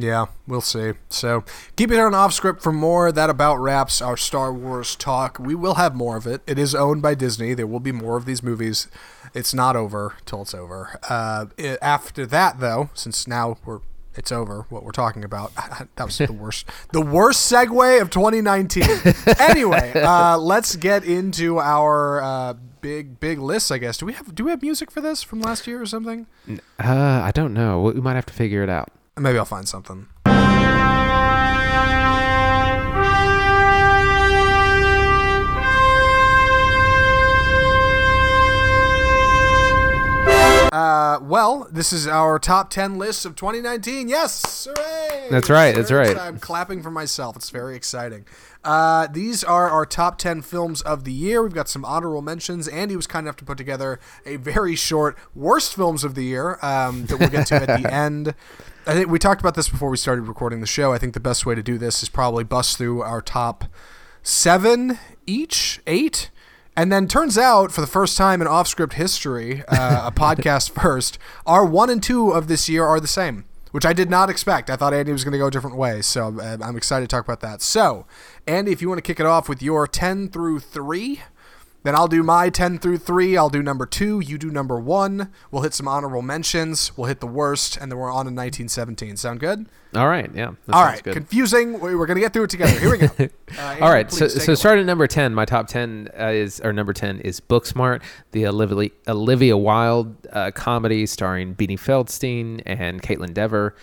Yeah, 0.00 0.26
we'll 0.46 0.60
see. 0.60 0.92
So 1.10 1.42
keep 1.74 1.90
it 1.90 1.98
on 1.98 2.14
off 2.14 2.32
script 2.32 2.62
for 2.62 2.70
more. 2.72 3.10
That 3.10 3.30
about 3.30 3.56
wraps 3.56 4.00
our 4.00 4.16
Star 4.16 4.52
Wars 4.52 4.94
talk. 4.94 5.38
We 5.40 5.54
will 5.56 5.74
have 5.74 5.94
more 5.96 6.16
of 6.16 6.26
it. 6.26 6.40
It 6.46 6.56
is 6.58 6.72
owned 6.74 7.02
by 7.02 7.14
Disney. 7.16 7.52
There 7.52 7.66
will 7.66 7.80
be 7.80 7.90
more 7.92 8.16
of 8.16 8.24
these 8.24 8.42
movies. 8.42 8.86
It's 9.34 9.52
not 9.52 9.74
over 9.74 10.14
till 10.24 10.42
it's 10.42 10.54
over. 10.54 10.98
Uh, 11.08 11.46
i- 11.58 11.78
after 11.82 12.24
that, 12.26 12.60
though, 12.60 12.90
since 12.94 13.26
now 13.26 13.56
we're 13.64 13.80
it's 14.14 14.32
over, 14.32 14.66
what 14.68 14.82
we're 14.82 14.90
talking 14.90 15.22
about. 15.22 15.52
that 15.96 16.04
was 16.04 16.18
the 16.18 16.32
worst, 16.32 16.66
the 16.92 17.00
worst 17.00 17.50
segue 17.52 18.00
of 18.02 18.10
2019. 18.10 18.84
anyway, 19.38 19.92
uh, 19.94 20.36
let's 20.38 20.74
get 20.76 21.04
into 21.04 21.58
our 21.60 22.20
uh, 22.20 22.54
big, 22.80 23.20
big 23.20 23.38
list. 23.38 23.70
I 23.70 23.78
guess. 23.78 23.96
Do 23.98 24.06
we 24.06 24.12
have 24.14 24.34
Do 24.34 24.44
we 24.44 24.50
have 24.50 24.60
music 24.62 24.90
for 24.90 25.00
this 25.00 25.22
from 25.22 25.40
last 25.40 25.66
year 25.68 25.80
or 25.80 25.86
something? 25.86 26.26
Uh, 26.48 26.58
I 27.24 27.30
don't 27.32 27.54
know. 27.54 27.80
We 27.80 28.00
might 28.00 28.14
have 28.14 28.26
to 28.26 28.34
figure 28.34 28.62
it 28.64 28.68
out. 28.70 28.90
Maybe 29.18 29.38
I'll 29.38 29.44
find 29.44 29.68
something. 29.68 30.06
Uh, 40.70 41.18
well, 41.22 41.66
this 41.72 41.92
is 41.92 42.06
our 42.06 42.38
top 42.38 42.70
10 42.70 42.98
list 42.98 43.24
of 43.24 43.34
2019. 43.34 44.08
Yes! 44.08 44.68
Hooray! 44.70 45.26
That's 45.30 45.50
right, 45.50 45.74
that's 45.74 45.90
right. 45.90 46.16
I'm 46.16 46.38
clapping 46.38 46.82
for 46.82 46.90
myself. 46.90 47.36
It's 47.36 47.50
very 47.50 47.74
exciting. 47.74 48.26
Uh, 48.62 49.06
these 49.06 49.42
are 49.42 49.70
our 49.70 49.86
top 49.86 50.18
10 50.18 50.42
films 50.42 50.82
of 50.82 51.04
the 51.04 51.12
year. 51.12 51.42
We've 51.42 51.54
got 51.54 51.68
some 51.68 51.84
honorable 51.84 52.22
mentions. 52.22 52.68
Andy 52.68 52.96
was 52.96 53.06
kind 53.06 53.26
enough 53.26 53.36
to 53.36 53.44
put 53.44 53.58
together 53.58 53.98
a 54.26 54.36
very 54.36 54.76
short 54.76 55.16
worst 55.34 55.74
films 55.74 56.04
of 56.04 56.14
the 56.14 56.24
year 56.24 56.58
um, 56.62 57.06
that 57.06 57.18
we'll 57.18 57.28
get 57.30 57.46
to 57.48 57.56
at 57.56 57.82
the 57.82 57.92
end. 57.92 58.34
I 58.88 58.94
think 58.94 59.10
we 59.10 59.18
talked 59.18 59.42
about 59.42 59.54
this 59.54 59.68
before 59.68 59.90
we 59.90 59.98
started 59.98 60.22
recording 60.22 60.60
the 60.60 60.66
show. 60.66 60.94
I 60.94 60.98
think 60.98 61.12
the 61.12 61.20
best 61.20 61.44
way 61.44 61.54
to 61.54 61.62
do 61.62 61.76
this 61.76 62.02
is 62.02 62.08
probably 62.08 62.42
bust 62.42 62.78
through 62.78 63.02
our 63.02 63.20
top 63.20 63.66
seven 64.22 64.98
each, 65.26 65.78
eight. 65.86 66.30
And 66.74 66.90
then 66.90 67.06
turns 67.06 67.36
out, 67.36 67.70
for 67.70 67.82
the 67.82 67.86
first 67.86 68.16
time 68.16 68.40
in 68.40 68.46
off 68.46 68.66
script 68.66 68.94
history, 68.94 69.62
uh, 69.68 70.06
a 70.06 70.10
podcast 70.16 70.70
first, 70.70 71.18
our 71.44 71.66
one 71.66 71.90
and 71.90 72.02
two 72.02 72.30
of 72.30 72.48
this 72.48 72.66
year 72.66 72.86
are 72.86 72.98
the 72.98 73.06
same, 73.06 73.44
which 73.72 73.84
I 73.84 73.92
did 73.92 74.08
not 74.08 74.30
expect. 74.30 74.70
I 74.70 74.76
thought 74.76 74.94
Andy 74.94 75.12
was 75.12 75.22
going 75.22 75.32
to 75.32 75.38
go 75.38 75.48
a 75.48 75.50
different 75.50 75.76
way. 75.76 76.00
So 76.00 76.40
uh, 76.40 76.56
I'm 76.62 76.78
excited 76.78 77.10
to 77.10 77.14
talk 77.14 77.26
about 77.26 77.40
that. 77.40 77.60
So, 77.60 78.06
Andy, 78.46 78.72
if 78.72 78.80
you 78.80 78.88
want 78.88 78.96
to 78.96 79.02
kick 79.02 79.20
it 79.20 79.26
off 79.26 79.50
with 79.50 79.60
your 79.60 79.86
10 79.86 80.30
through 80.30 80.60
3, 80.60 81.20
then 81.84 81.94
I'll 81.94 82.08
do 82.08 82.22
my 82.22 82.50
10 82.50 82.78
through 82.78 82.98
3. 82.98 83.36
I'll 83.36 83.48
do 83.48 83.62
number 83.62 83.86
2. 83.86 84.20
You 84.20 84.36
do 84.36 84.50
number 84.50 84.78
1. 84.80 85.30
We'll 85.50 85.62
hit 85.62 85.74
some 85.74 85.86
honorable 85.88 86.22
mentions. 86.22 86.96
We'll 86.96 87.06
hit 87.06 87.20
the 87.20 87.26
worst. 87.26 87.76
And 87.76 87.90
then 87.90 87.98
we're 87.98 88.10
on 88.10 88.26
to 88.26 88.32
1917. 88.32 89.16
Sound 89.16 89.40
good? 89.40 89.66
All 89.94 90.08
right. 90.08 90.30
Yeah. 90.34 90.52
that 90.66 90.74
All 90.74 90.84
good. 91.02 91.14
Confusing. 91.14 91.80
We- 91.80 91.94
We're 91.94 92.06
going 92.06 92.16
to 92.16 92.20
get 92.20 92.32
through 92.32 92.44
it 92.44 92.50
together. 92.50 92.78
Here 92.78 92.90
we 92.90 92.98
go. 92.98 93.08
Uh, 93.58 93.62
Andy, 93.62 93.80
All 93.82 93.90
right, 93.90 94.12
so 94.12 94.28
so 94.28 94.54
starting 94.54 94.82
at 94.82 94.86
number 94.86 95.06
ten, 95.06 95.34
my 95.34 95.46
top 95.46 95.68
ten 95.68 96.10
uh, 96.20 96.26
is 96.26 96.60
or 96.60 96.70
number 96.70 96.92
ten 96.92 97.18
is 97.20 97.40
Booksmart, 97.40 98.02
the 98.32 98.46
Olivia 98.46 98.90
Olivia 99.08 99.56
Wilde 99.56 100.14
uh, 100.30 100.50
comedy 100.50 101.06
starring 101.06 101.54
Beanie 101.54 101.78
Feldstein 101.80 102.62
and 102.66 103.02
Kaitlyn 103.02 103.32
Dever. 103.32 103.74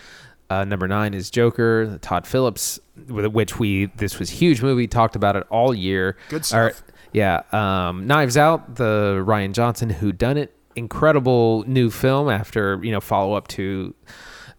Uh, 0.52 0.64
number 0.64 0.88
nine 0.88 1.16
is 1.16 1.32
Joker, 1.32 1.98
Todd 2.04 2.28
Phillips, 2.28 2.80
with 3.08 3.26
which 3.26 3.58
we 3.58 3.88
this 3.98 4.20
was 4.20 4.30
huge 4.30 4.62
movie, 4.62 4.88
talked 4.88 5.16
about 5.16 5.36
it 5.36 5.48
all 5.50 5.74
year. 5.74 6.16
Good 6.30 6.46
stuff. 6.46 6.84
Yeah, 7.16 7.44
um, 7.54 8.08
Knives 8.08 8.36
Out, 8.36 8.76
the 8.76 9.24
Rian 9.26 9.54
Johnson 9.54 9.90
Who 9.90 10.12
Done 10.12 10.36
It, 10.38 10.54
incredible 10.76 11.64
new 11.66 11.90
film 11.90 12.30
after 12.30 12.78
you 12.84 12.92
know 12.92 13.00
follow 13.00 13.36
up 13.36 13.48
to 13.50 13.96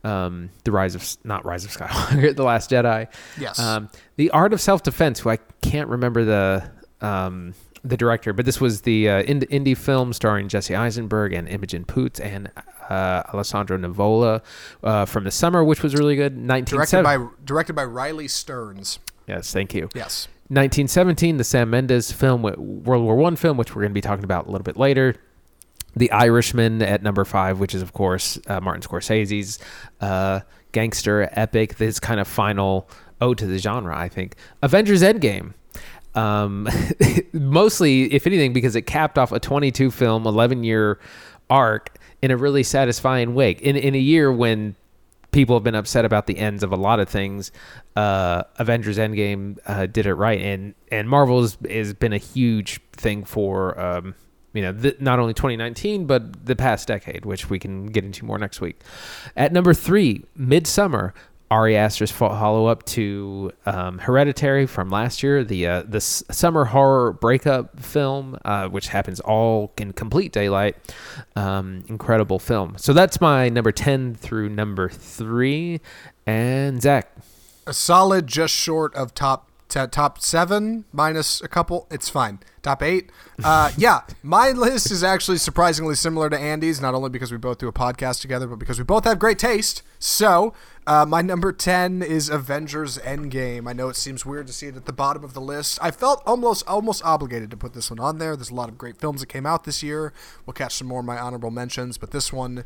um, 0.04 0.48
the 0.64 0.72
Rise 0.72 0.94
of 0.94 1.06
not 1.22 1.44
Rise 1.44 1.66
of 1.66 1.70
Skywalker, 1.70 2.34
the 2.36 2.42
Last 2.42 2.70
Jedi. 2.70 3.08
Yes. 3.38 3.58
Um, 3.58 3.90
the 4.16 4.30
Art 4.30 4.54
of 4.54 4.62
Self 4.62 4.82
Defense, 4.82 5.20
who 5.20 5.28
I 5.28 5.36
can't 5.60 5.90
remember 5.90 6.24
the 6.24 6.70
um, 7.06 7.52
the 7.84 7.98
director, 7.98 8.32
but 8.32 8.46
this 8.46 8.58
was 8.58 8.80
the 8.80 9.10
uh, 9.10 9.22
ind- 9.24 9.48
indie 9.50 9.76
film 9.76 10.14
starring 10.14 10.48
Jesse 10.48 10.74
Eisenberg 10.74 11.34
and 11.34 11.46
Imogen 11.48 11.84
Poots 11.84 12.18
and 12.20 12.50
uh, 12.88 13.22
Alessandro 13.34 13.76
Nivola 13.76 14.42
uh, 14.82 15.04
from 15.04 15.24
the 15.24 15.30
summer, 15.30 15.62
which 15.62 15.82
was 15.82 15.94
really 15.94 16.16
good. 16.16 16.38
Nineteen 16.38 16.78
directed 16.78 17.02
by 17.02 17.18
directed 17.44 17.74
by 17.74 17.84
Riley 17.84 18.28
Stearns. 18.28 18.98
yes, 19.26 19.52
thank 19.52 19.74
you. 19.74 19.90
Yes. 19.94 20.28
1917, 20.48 21.38
the 21.38 21.44
Sam 21.44 21.70
Mendes 21.70 22.12
film, 22.12 22.42
World 22.42 23.04
War 23.04 23.16
One 23.16 23.34
film, 23.36 23.56
which 23.56 23.74
we're 23.74 23.82
going 23.82 23.90
to 23.90 23.94
be 23.94 24.00
talking 24.00 24.24
about 24.24 24.46
a 24.46 24.50
little 24.50 24.64
bit 24.64 24.76
later. 24.76 25.16
The 25.96 26.10
Irishman 26.12 26.82
at 26.82 27.02
number 27.02 27.24
five, 27.24 27.58
which 27.58 27.74
is 27.74 27.82
of 27.82 27.92
course 27.92 28.38
uh, 28.46 28.60
Martin 28.60 28.82
Scorsese's 28.82 29.58
uh, 30.00 30.40
gangster 30.72 31.28
epic. 31.32 31.76
This 31.76 31.98
kind 31.98 32.20
of 32.20 32.28
final 32.28 32.88
ode 33.20 33.38
to 33.38 33.46
the 33.46 33.58
genre, 33.58 33.96
I 33.96 34.08
think. 34.08 34.36
Avengers 34.62 35.02
Endgame. 35.02 35.54
Um, 36.14 36.68
mostly, 37.32 38.12
if 38.12 38.26
anything, 38.26 38.52
because 38.52 38.76
it 38.76 38.82
capped 38.82 39.18
off 39.18 39.32
a 39.32 39.40
22 39.40 39.90
film, 39.90 40.26
11 40.26 40.64
year 40.64 41.00
arc 41.50 41.96
in 42.22 42.30
a 42.30 42.36
really 42.36 42.62
satisfying 42.62 43.34
way. 43.34 43.52
In 43.52 43.76
in 43.76 43.94
a 43.94 43.98
year 43.98 44.30
when 44.30 44.76
people 45.36 45.54
have 45.54 45.62
been 45.62 45.74
upset 45.74 46.06
about 46.06 46.26
the 46.26 46.38
ends 46.38 46.62
of 46.62 46.72
a 46.72 46.76
lot 46.76 46.98
of 46.98 47.10
things. 47.10 47.52
Uh, 47.94 48.42
Avengers 48.58 48.96
Endgame 48.96 49.58
uh, 49.66 49.84
did 49.84 50.06
it 50.06 50.14
right, 50.14 50.40
and 50.40 50.74
and 50.90 51.10
Marvel 51.10 51.42
has, 51.42 51.58
has 51.68 51.92
been 51.92 52.14
a 52.14 52.18
huge 52.18 52.80
thing 52.92 53.22
for 53.22 53.78
um, 53.78 54.14
you 54.54 54.62
know 54.62 54.72
th- 54.72 54.98
not 54.98 55.18
only 55.18 55.34
2019 55.34 56.06
but 56.06 56.46
the 56.46 56.56
past 56.56 56.88
decade, 56.88 57.26
which 57.26 57.50
we 57.50 57.58
can 57.58 57.84
get 57.84 58.02
into 58.02 58.24
more 58.24 58.38
next 58.38 58.62
week. 58.62 58.80
At 59.36 59.52
number 59.52 59.74
three, 59.74 60.24
Midsommar. 60.38 61.12
Ari 61.50 61.76
Aster's 61.76 62.10
follow 62.10 62.66
up 62.66 62.84
to 62.86 63.52
um, 63.66 63.98
Hereditary 63.98 64.66
from 64.66 64.90
last 64.90 65.22
year, 65.22 65.44
the 65.44 65.66
uh, 65.66 65.82
the 65.86 65.98
s- 65.98 66.24
summer 66.30 66.64
horror 66.64 67.12
breakup 67.12 67.78
film, 67.78 68.36
uh, 68.44 68.68
which 68.68 68.88
happens 68.88 69.20
all 69.20 69.72
in 69.78 69.92
complete 69.92 70.32
daylight. 70.32 70.76
Um, 71.36 71.84
incredible 71.88 72.38
film. 72.40 72.74
So 72.78 72.92
that's 72.92 73.20
my 73.20 73.48
number 73.48 73.70
ten 73.70 74.14
through 74.16 74.48
number 74.48 74.88
three. 74.88 75.80
And 76.26 76.82
Zach, 76.82 77.12
A 77.66 77.72
solid, 77.72 78.26
just 78.26 78.52
short 78.52 78.92
of 78.96 79.14
top 79.14 79.48
t- 79.68 79.86
top 79.86 80.20
seven 80.20 80.84
minus 80.92 81.40
a 81.40 81.48
couple. 81.48 81.86
It's 81.92 82.08
fine. 82.08 82.40
Top 82.62 82.82
eight. 82.82 83.10
Uh, 83.44 83.70
yeah, 83.76 84.00
my 84.24 84.50
list 84.50 84.90
is 84.90 85.04
actually 85.04 85.38
surprisingly 85.38 85.94
similar 85.94 86.28
to 86.28 86.36
Andy's. 86.36 86.80
Not 86.80 86.94
only 86.94 87.10
because 87.10 87.30
we 87.30 87.38
both 87.38 87.58
do 87.58 87.68
a 87.68 87.72
podcast 87.72 88.20
together, 88.20 88.48
but 88.48 88.58
because 88.58 88.78
we 88.78 88.84
both 88.84 89.04
have 89.04 89.20
great 89.20 89.38
taste. 89.38 89.82
So 90.00 90.52
uh, 90.86 91.04
my 91.06 91.20
number 91.20 91.52
ten 91.52 92.02
is 92.02 92.28
Avengers 92.28 92.98
Endgame. 92.98 93.68
I 93.68 93.72
know 93.72 93.88
it 93.88 93.96
seems 93.96 94.24
weird 94.24 94.46
to 94.46 94.52
see 94.52 94.66
it 94.68 94.76
at 94.76 94.84
the 94.84 94.92
bottom 94.92 95.24
of 95.24 95.34
the 95.34 95.40
list. 95.40 95.78
I 95.82 95.90
felt 95.90 96.22
almost 96.26 96.66
almost 96.68 97.04
obligated 97.04 97.50
to 97.50 97.56
put 97.56 97.74
this 97.74 97.90
one 97.90 97.98
on 97.98 98.18
there. 98.18 98.36
There's 98.36 98.50
a 98.50 98.54
lot 98.54 98.68
of 98.68 98.78
great 98.78 98.96
films 98.96 99.20
that 99.20 99.26
came 99.26 99.46
out 99.46 99.64
this 99.64 99.82
year. 99.82 100.12
We'll 100.44 100.54
catch 100.54 100.74
some 100.74 100.86
more 100.86 101.00
of 101.00 101.06
my 101.06 101.18
honorable 101.18 101.50
mentions, 101.50 101.98
but 101.98 102.12
this 102.12 102.32
one 102.32 102.64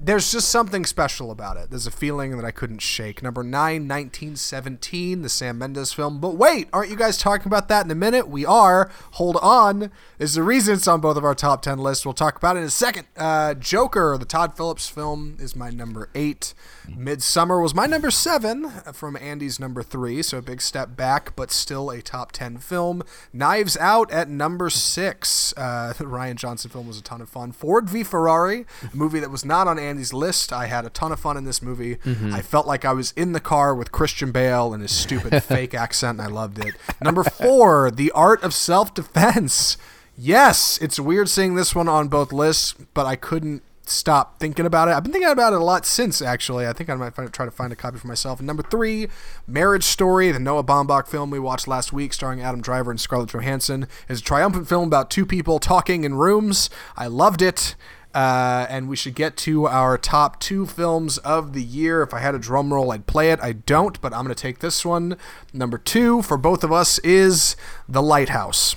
there's 0.00 0.30
just 0.30 0.48
something 0.48 0.84
special 0.84 1.30
about 1.30 1.56
it. 1.56 1.70
There's 1.70 1.86
a 1.86 1.90
feeling 1.90 2.36
that 2.36 2.44
I 2.44 2.52
couldn't 2.52 2.80
shake. 2.80 3.22
Number 3.22 3.42
nine, 3.42 3.88
1917, 3.88 5.22
the 5.22 5.28
Sam 5.28 5.58
Mendes 5.58 5.92
film. 5.92 6.20
But 6.20 6.36
wait, 6.36 6.68
aren't 6.72 6.90
you 6.90 6.96
guys 6.96 7.18
talking 7.18 7.48
about 7.48 7.68
that 7.68 7.84
in 7.84 7.90
a 7.90 7.96
minute? 7.96 8.28
We 8.28 8.46
are. 8.46 8.90
Hold 9.12 9.36
on. 9.42 9.90
There's 10.18 10.36
a 10.36 10.42
reason 10.42 10.74
it's 10.74 10.86
on 10.86 11.00
both 11.00 11.16
of 11.16 11.24
our 11.24 11.34
top 11.34 11.62
10 11.62 11.78
lists. 11.78 12.06
We'll 12.06 12.14
talk 12.14 12.36
about 12.36 12.56
it 12.56 12.60
in 12.60 12.66
a 12.66 12.70
second. 12.70 13.08
Uh, 13.16 13.54
Joker, 13.54 14.16
the 14.18 14.24
Todd 14.24 14.56
Phillips 14.56 14.88
film, 14.88 15.36
is 15.40 15.56
my 15.56 15.70
number 15.70 16.10
eight. 16.14 16.54
Midsommar 16.88 17.60
was 17.60 17.74
my 17.74 17.86
number 17.86 18.10
seven 18.10 18.70
from 18.92 19.16
Andy's 19.16 19.58
number 19.60 19.82
three, 19.82 20.22
so 20.22 20.38
a 20.38 20.42
big 20.42 20.62
step 20.62 20.96
back, 20.96 21.34
but 21.36 21.50
still 21.50 21.90
a 21.90 22.00
top 22.00 22.32
10 22.32 22.58
film. 22.58 23.02
Knives 23.32 23.76
Out 23.76 24.10
at 24.12 24.28
number 24.28 24.70
six. 24.70 25.52
Uh, 25.56 25.92
the 25.98 26.04
Rian 26.04 26.36
Johnson 26.36 26.70
film 26.70 26.86
was 26.86 26.98
a 26.98 27.02
ton 27.02 27.20
of 27.20 27.28
fun. 27.28 27.52
Ford 27.52 27.90
v 27.90 28.04
Ferrari, 28.04 28.64
a 28.92 28.96
movie 28.96 29.20
that 29.20 29.30
was 29.30 29.44
not 29.44 29.66
on 29.66 29.78
Andy's 29.88 30.12
list. 30.12 30.52
I 30.52 30.66
had 30.66 30.84
a 30.84 30.90
ton 30.90 31.12
of 31.12 31.20
fun 31.20 31.36
in 31.36 31.44
this 31.44 31.62
movie. 31.62 31.96
Mm-hmm. 31.96 32.34
I 32.34 32.42
felt 32.42 32.66
like 32.66 32.84
I 32.84 32.92
was 32.92 33.12
in 33.16 33.32
the 33.32 33.40
car 33.40 33.74
with 33.74 33.92
Christian 33.92 34.32
Bale 34.32 34.72
and 34.72 34.82
his 34.82 34.92
stupid 34.92 35.42
fake 35.44 35.74
accent, 35.74 36.20
and 36.20 36.28
I 36.28 36.30
loved 36.30 36.58
it. 36.58 36.74
Number 37.02 37.24
four, 37.24 37.90
The 37.90 38.10
Art 38.12 38.42
of 38.42 38.54
Self 38.54 38.94
Defense. 38.94 39.76
Yes, 40.16 40.78
it's 40.82 40.98
weird 40.98 41.28
seeing 41.28 41.54
this 41.54 41.74
one 41.74 41.88
on 41.88 42.08
both 42.08 42.32
lists, 42.32 42.74
but 42.92 43.06
I 43.06 43.16
couldn't 43.16 43.62
stop 43.90 44.38
thinking 44.38 44.66
about 44.66 44.88
it. 44.88 44.92
I've 44.92 45.02
been 45.02 45.12
thinking 45.12 45.30
about 45.30 45.52
it 45.52 45.60
a 45.60 45.64
lot 45.64 45.86
since, 45.86 46.20
actually. 46.20 46.66
I 46.66 46.72
think 46.72 46.90
I 46.90 46.94
might 46.94 47.14
find, 47.14 47.32
try 47.32 47.44
to 47.44 47.50
find 47.50 47.72
a 47.72 47.76
copy 47.76 47.98
for 47.98 48.06
myself. 48.06 48.40
And 48.40 48.46
number 48.46 48.62
three, 48.62 49.08
Marriage 49.46 49.84
Story, 49.84 50.30
the 50.30 50.38
Noah 50.38 50.64
Baumbach 50.64 51.06
film 51.06 51.30
we 51.30 51.38
watched 51.38 51.68
last 51.68 51.92
week, 51.92 52.12
starring 52.12 52.40
Adam 52.40 52.60
Driver 52.60 52.90
and 52.90 53.00
Scarlett 53.00 53.30
Johansson, 53.30 53.86
is 54.08 54.20
a 54.20 54.24
triumphant 54.24 54.68
film 54.68 54.88
about 54.88 55.10
two 55.10 55.26
people 55.26 55.58
talking 55.58 56.04
in 56.04 56.14
rooms. 56.14 56.70
I 56.96 57.06
loved 57.06 57.42
it. 57.42 57.74
Uh, 58.14 58.66
and 58.68 58.88
we 58.88 58.96
should 58.96 59.14
get 59.14 59.36
to 59.36 59.66
our 59.66 59.98
top 59.98 60.40
two 60.40 60.66
films 60.66 61.18
of 61.18 61.52
the 61.52 61.62
year. 61.62 62.02
If 62.02 62.14
I 62.14 62.20
had 62.20 62.34
a 62.34 62.38
drum 62.38 62.72
roll, 62.72 62.90
I'd 62.90 63.06
play 63.06 63.30
it. 63.30 63.38
I 63.40 63.52
don't, 63.52 64.00
but 64.00 64.12
I'm 64.14 64.24
going 64.24 64.34
to 64.34 64.42
take 64.42 64.60
this 64.60 64.84
one. 64.84 65.16
Number 65.52 65.78
two 65.78 66.22
for 66.22 66.36
both 66.36 66.64
of 66.64 66.72
us 66.72 66.98
is 67.00 67.54
The 67.88 68.02
Lighthouse. 68.02 68.76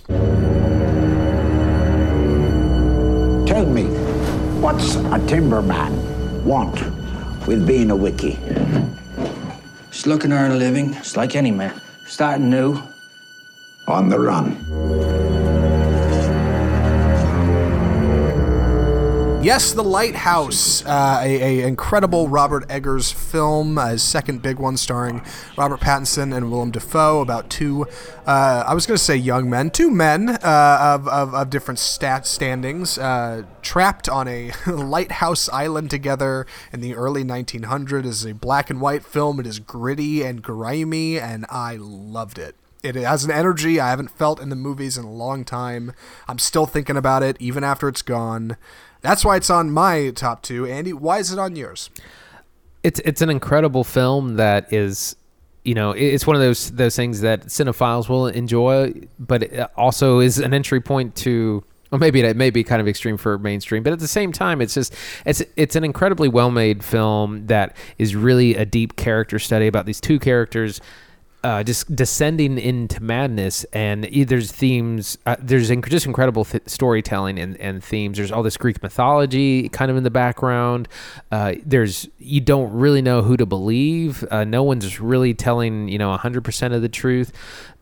Tell 3.47 3.65
me, 3.65 3.85
what's 4.61 4.95
a 4.95 5.19
timberman 5.27 6.43
want 6.43 6.79
with 7.47 7.65
being 7.65 7.91
a 7.91 7.95
wickie? 7.95 8.37
Just 9.91 10.07
looking 10.07 10.29
to 10.29 10.37
earn 10.37 10.51
a 10.51 10.55
living, 10.55 10.93
just 10.93 11.17
like 11.17 11.35
any 11.35 11.51
man. 11.51 11.79
Starting 12.05 12.49
new. 12.49 12.81
On 13.87 14.09
the 14.09 14.19
run. 14.19 15.50
Yes, 19.43 19.73
The 19.73 19.83
Lighthouse, 19.83 20.85
uh, 20.85 21.19
a, 21.23 21.61
a 21.61 21.67
incredible 21.67 22.29
Robert 22.29 22.63
Eggers 22.69 23.11
film, 23.11 23.75
uh, 23.75 23.87
his 23.87 24.03
second 24.03 24.43
big 24.43 24.59
one, 24.59 24.77
starring 24.77 25.23
Robert 25.57 25.79
Pattinson 25.79 26.31
and 26.31 26.51
Willem 26.51 26.69
Dafoe, 26.69 27.21
about 27.21 27.49
two, 27.49 27.87
uh, 28.27 28.63
I 28.67 28.75
was 28.75 28.85
going 28.85 28.99
to 28.99 29.03
say 29.03 29.15
young 29.15 29.49
men, 29.49 29.71
two 29.71 29.89
men 29.89 30.29
uh, 30.29 30.77
of, 30.79 31.07
of, 31.07 31.33
of 31.33 31.49
different 31.49 31.79
stat 31.79 32.27
standings, 32.27 32.99
uh, 32.99 33.41
trapped 33.63 34.07
on 34.07 34.27
a 34.27 34.51
lighthouse 34.67 35.49
island 35.49 35.89
together 35.89 36.45
in 36.71 36.79
the 36.81 36.93
early 36.93 37.23
1900s. 37.23 38.01
It 38.01 38.05
is 38.05 38.25
a 38.25 38.35
black 38.35 38.69
and 38.69 38.79
white 38.79 39.03
film. 39.03 39.39
It 39.39 39.47
is 39.47 39.57
gritty 39.57 40.21
and 40.21 40.43
grimy, 40.43 41.19
and 41.19 41.47
I 41.49 41.77
loved 41.77 42.37
it. 42.37 42.55
It 42.83 42.95
has 42.95 43.25
an 43.25 43.31
energy 43.31 43.79
I 43.79 43.89
haven't 43.89 44.09
felt 44.11 44.39
in 44.39 44.49
the 44.49 44.55
movies 44.55 44.97
in 44.97 45.05
a 45.05 45.11
long 45.11 45.45
time. 45.45 45.93
I'm 46.27 46.39
still 46.39 46.65
thinking 46.65 46.97
about 46.97 47.21
it 47.21 47.37
even 47.39 47.63
after 47.63 47.87
it's 47.87 48.01
gone. 48.01 48.57
That's 49.01 49.25
why 49.25 49.35
it's 49.35 49.49
on 49.49 49.71
my 49.71 50.11
top 50.15 50.41
two. 50.41 50.65
Andy, 50.65 50.93
why 50.93 51.19
is 51.19 51.31
it 51.31 51.39
on 51.39 51.55
yours? 51.55 51.89
it's 52.83 52.99
it's 53.01 53.21
an 53.21 53.29
incredible 53.29 53.83
film 53.83 54.35
that 54.35 54.71
is 54.73 55.15
you 55.63 55.75
know 55.75 55.91
it's 55.91 56.25
one 56.25 56.35
of 56.35 56.41
those 56.41 56.71
those 56.71 56.95
things 56.95 57.21
that 57.21 57.45
cinephiles 57.45 58.09
will 58.09 58.27
enjoy 58.27 58.93
but 59.19 59.43
it 59.43 59.59
uh, 59.59 59.67
also 59.75 60.19
is 60.19 60.39
an 60.39 60.53
entry 60.53 60.81
point 60.81 61.15
to 61.15 61.63
well 61.91 61.99
maybe 61.99 62.21
it 62.21 62.35
may 62.35 62.49
be 62.49 62.63
kind 62.63 62.81
of 62.81 62.87
extreme 62.87 63.17
for 63.17 63.37
mainstream 63.37 63.83
but 63.83 63.93
at 63.93 63.99
the 63.99 64.07
same 64.07 64.31
time 64.31 64.61
it's 64.61 64.73
just 64.73 64.93
it's 65.25 65.43
it's 65.55 65.75
an 65.75 65.83
incredibly 65.83 66.27
well 66.27 66.49
made 66.49 66.83
film 66.83 67.45
that 67.47 67.75
is 67.99 68.15
really 68.15 68.55
a 68.55 68.65
deep 68.65 68.95
character 68.95 69.37
study 69.37 69.67
about 69.67 69.85
these 69.85 70.01
two 70.01 70.17
characters 70.19 70.81
uh, 71.43 71.63
just 71.63 71.95
descending 71.95 72.57
into 72.57 73.01
madness, 73.01 73.63
and 73.73 74.03
there's 74.03 74.51
themes. 74.51 75.17
Uh, 75.25 75.35
there's 75.39 75.71
inc- 75.71 75.89
just 75.89 76.05
incredible 76.05 76.45
th- 76.45 76.63
storytelling 76.67 77.39
and, 77.39 77.57
and 77.57 77.83
themes. 77.83 78.17
There's 78.17 78.31
all 78.31 78.43
this 78.43 78.57
Greek 78.57 78.81
mythology 78.83 79.69
kind 79.69 79.89
of 79.89 79.97
in 79.97 80.03
the 80.03 80.11
background. 80.11 80.87
Uh, 81.31 81.55
there's 81.65 82.07
you 82.19 82.41
don't 82.41 82.71
really 82.71 83.01
know 83.01 83.21
who 83.21 83.37
to 83.37 83.45
believe. 83.45 84.23
Uh, 84.29 84.43
no 84.43 84.61
one's 84.61 84.99
really 84.99 85.33
telling 85.33 85.87
you 85.87 85.97
know 85.97 86.09
100 86.09 86.43
percent 86.43 86.73
of 86.73 86.81
the 86.81 86.89
truth 86.89 87.31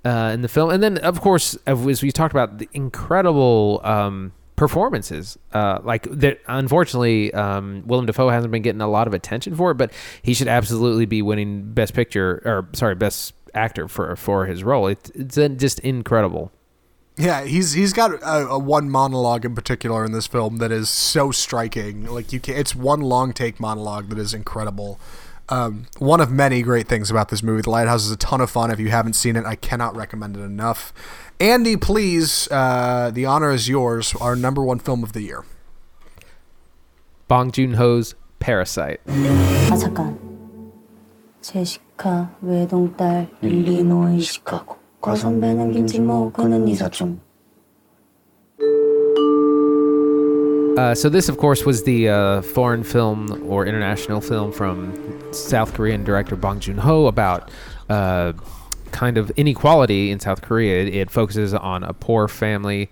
uh, 0.06 0.32
in 0.34 0.42
the 0.42 0.48
film. 0.48 0.70
And 0.70 0.82
then 0.82 0.98
of 1.00 1.20
course, 1.20 1.58
as 1.66 2.02
we 2.02 2.12
talked 2.12 2.34
about, 2.34 2.60
the 2.60 2.70
incredible. 2.74 3.82
Um, 3.84 4.34
performances. 4.60 5.40
Uh, 5.54 5.80
like 5.84 6.04
that, 6.12 6.42
unfortunately, 6.46 7.34
um, 7.34 7.82
Willem 7.86 8.06
Dafoe 8.06 8.28
hasn't 8.28 8.52
been 8.52 8.62
getting 8.62 8.82
a 8.82 8.90
lot 8.90 9.08
of 9.08 9.14
attention 9.14 9.56
for 9.56 9.72
it, 9.72 9.76
but 9.76 9.94
he 10.22 10.34
should 10.34 10.50
absolutely 10.50 11.06
be 11.06 11.22
winning 11.22 11.72
Best 11.72 11.94
Picture 11.94 12.42
or 12.44 12.68
sorry, 12.74 12.94
Best 12.94 13.34
Actor 13.55 13.89
for 13.89 14.17
for 14.17 14.47
his 14.47 14.65
role. 14.65 14.87
It, 14.87 15.11
it's 15.15 15.39
uh, 15.39 15.49
just 15.49 15.79
incredible. 15.81 16.51
Yeah, 17.17 17.45
he's 17.45 17.73
he's 17.73 17.93
got 17.93 18.15
a, 18.23 18.49
a 18.49 18.59
one 18.59 18.91
monologue 18.91 19.45
in 19.45 19.55
particular 19.55 20.05
in 20.05 20.13
this 20.13 20.27
film 20.27 20.59
that 20.59 20.73
is 20.73 20.89
so 20.89 21.31
striking. 21.31 22.07
Like 22.07 22.33
you 22.33 22.41
can, 22.41 22.57
it's 22.57 22.75
one 22.75 23.01
long 23.01 23.33
take 23.33 23.61
monologue 23.61 24.09
that 24.09 24.19
is 24.19 24.35
incredible. 24.35 24.99
Um, 25.49 25.87
one 25.99 26.21
of 26.21 26.33
many 26.33 26.63
great 26.63 26.89
things 26.89 27.11
about 27.11 27.29
this 27.29 27.43
movie. 27.43 27.63
The 27.63 27.71
Lighthouse 27.71 28.05
is 28.07 28.11
a 28.11 28.17
ton 28.17 28.41
of 28.41 28.51
fun. 28.51 28.71
If 28.71 28.81
you 28.81 28.89
haven't 28.89 29.13
seen 29.13 29.37
it, 29.37 29.45
I 29.45 29.55
cannot 29.55 29.95
recommend 29.95 30.37
it 30.37 30.41
enough. 30.41 30.93
Andy, 31.39 31.77
please, 31.77 32.49
uh, 32.51 33.11
the 33.13 33.27
honor 33.27 33.53
is 33.53 33.69
yours. 33.69 34.15
Our 34.21 34.35
number 34.35 34.65
one 34.65 34.79
film 34.79 35.03
of 35.03 35.13
the 35.13 35.21
year. 35.21 35.45
Bong 37.29 37.53
Joon 37.53 37.75
Ho's 37.75 38.15
Parasite. 38.41 39.01
아 39.07 39.77
잠깐 39.77 40.19
제 41.41 41.63
시카 41.99 42.31
외동딸 42.41 43.29
일리노이 43.43 44.21
시카고 44.21 44.77
과선배는 45.01 45.73
김치모 45.73 46.33
그는 46.33 46.69
이사촌 46.69 47.21
Uh, 50.77 50.93
so 50.93 51.09
this, 51.09 51.29
of 51.29 51.39
course, 51.39 51.65
was 51.65 51.85
the 51.85 52.09
uh, 52.09 52.43
foreign 52.43 52.83
film 52.83 53.31
or 53.49 53.65
international 53.65 54.21
film 54.21 54.51
from 54.51 54.93
South 55.33 55.73
Korean 55.73 56.03
director 56.03 56.35
Bong 56.35 56.59
Joon-ho 56.59 57.07
about 57.07 57.49
uh, 57.89 58.33
kind 58.91 59.17
of 59.17 59.31
inequality 59.37 60.11
in 60.11 60.19
South 60.19 60.43
Korea. 60.43 60.83
It, 60.83 60.93
it 60.93 61.11
focuses 61.13 61.55
on 61.55 61.85
a 61.85 61.93
poor 61.93 62.27
family. 62.27 62.91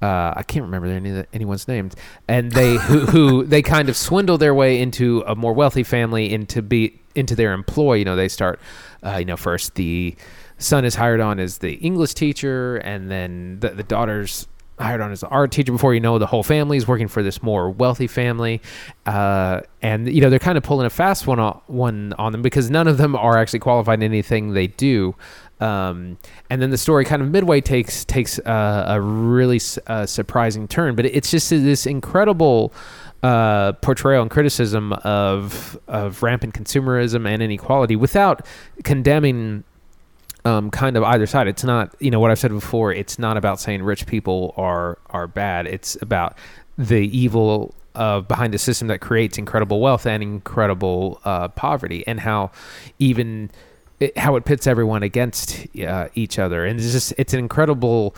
Uh, 0.00 0.32
I 0.36 0.42
can't 0.42 0.64
remember 0.64 0.88
any 0.88 1.26
anyone's 1.34 1.68
names, 1.68 1.92
and 2.28 2.50
they 2.52 2.76
who, 2.76 3.00
who 3.00 3.44
they 3.44 3.60
kind 3.60 3.90
of 3.90 3.96
swindle 3.96 4.38
their 4.38 4.54
way 4.54 4.80
into 4.80 5.22
a 5.26 5.34
more 5.34 5.52
wealthy 5.52 5.82
family 5.82 6.32
into 6.32 6.62
be 6.62 6.98
into 7.15 7.35
their 7.35 7.53
employ. 7.53 7.95
You 7.95 8.05
know, 8.05 8.15
they 8.15 8.29
start, 8.29 8.59
uh, 9.03 9.17
you 9.17 9.25
know, 9.25 9.37
first 9.37 9.75
the 9.75 10.15
son 10.57 10.85
is 10.85 10.95
hired 10.95 11.19
on 11.19 11.39
as 11.39 11.59
the 11.59 11.73
English 11.75 12.13
teacher, 12.13 12.77
and 12.77 13.09
then 13.09 13.59
the, 13.59 13.69
the 13.69 13.83
daughter's 13.83 14.47
hired 14.79 15.01
on 15.01 15.11
as 15.11 15.23
an 15.23 15.29
art 15.31 15.51
teacher. 15.51 15.71
Before 15.71 15.93
you 15.93 15.99
know, 15.99 16.17
the 16.17 16.27
whole 16.27 16.43
family 16.43 16.77
is 16.77 16.87
working 16.87 17.07
for 17.07 17.23
this 17.23 17.43
more 17.43 17.69
wealthy 17.69 18.07
family, 18.07 18.61
uh, 19.05 19.61
and 19.81 20.11
you 20.13 20.21
know 20.21 20.29
they're 20.29 20.39
kind 20.39 20.57
of 20.57 20.63
pulling 20.63 20.85
a 20.85 20.89
fast 20.89 21.27
one 21.27 21.39
on, 21.39 21.61
one 21.67 22.13
on 22.13 22.31
them 22.31 22.41
because 22.41 22.69
none 22.69 22.87
of 22.87 22.97
them 22.97 23.15
are 23.15 23.37
actually 23.37 23.59
qualified 23.59 23.99
in 23.99 24.03
anything 24.03 24.53
they 24.53 24.67
do. 24.67 25.15
Um, 25.59 26.17
and 26.49 26.61
then 26.61 26.71
the 26.71 26.77
story 26.77 27.05
kind 27.05 27.21
of 27.21 27.29
midway 27.29 27.61
takes 27.61 28.03
takes 28.03 28.39
uh, 28.39 28.85
a 28.87 28.99
really 28.99 29.61
uh, 29.87 30.05
surprising 30.05 30.67
turn, 30.67 30.95
but 30.95 31.05
it's 31.05 31.31
just 31.31 31.49
this 31.49 31.85
incredible 31.85 32.73
uh, 33.23 33.71
portrayal 33.73 34.21
and 34.21 34.29
criticism 34.29 34.93
of 34.93 35.79
of 35.87 36.21
rampant 36.21 36.53
consumerism 36.53 37.27
and 37.27 37.41
inequality 37.41 37.95
without 37.95 38.45
condemning 38.83 39.63
um, 40.45 40.69
kind 40.69 40.97
of 40.97 41.03
either 41.03 41.25
side. 41.25 41.47
It's 41.47 41.63
not, 41.63 41.95
you 41.99 42.11
know, 42.11 42.19
what 42.19 42.31
I've 42.31 42.39
said 42.39 42.51
before. 42.51 42.91
It's 42.91 43.17
not 43.17 43.37
about 43.37 43.59
saying 43.59 43.83
rich 43.83 44.05
people 44.05 44.53
are 44.57 44.97
are 45.09 45.27
bad. 45.27 45.67
It's 45.67 45.97
about 46.01 46.37
the 46.77 47.07
evil 47.17 47.73
of 47.95 48.27
behind 48.27 48.53
a 48.55 48.57
system 48.57 48.87
that 48.89 48.99
creates 48.99 49.37
incredible 49.37 49.79
wealth 49.79 50.05
and 50.05 50.21
incredible 50.21 51.21
uh, 51.23 51.47
poverty, 51.49 52.05
and 52.05 52.19
how 52.19 52.51
even 52.99 53.51
it, 53.99 54.17
how 54.17 54.35
it 54.35 54.43
pits 54.43 54.67
everyone 54.67 55.03
against 55.03 55.65
uh, 55.79 56.09
each 56.13 56.39
other. 56.39 56.65
And 56.65 56.79
it's 56.79 56.91
just 56.91 57.13
it's 57.17 57.33
an 57.33 57.39
incredible 57.39 58.15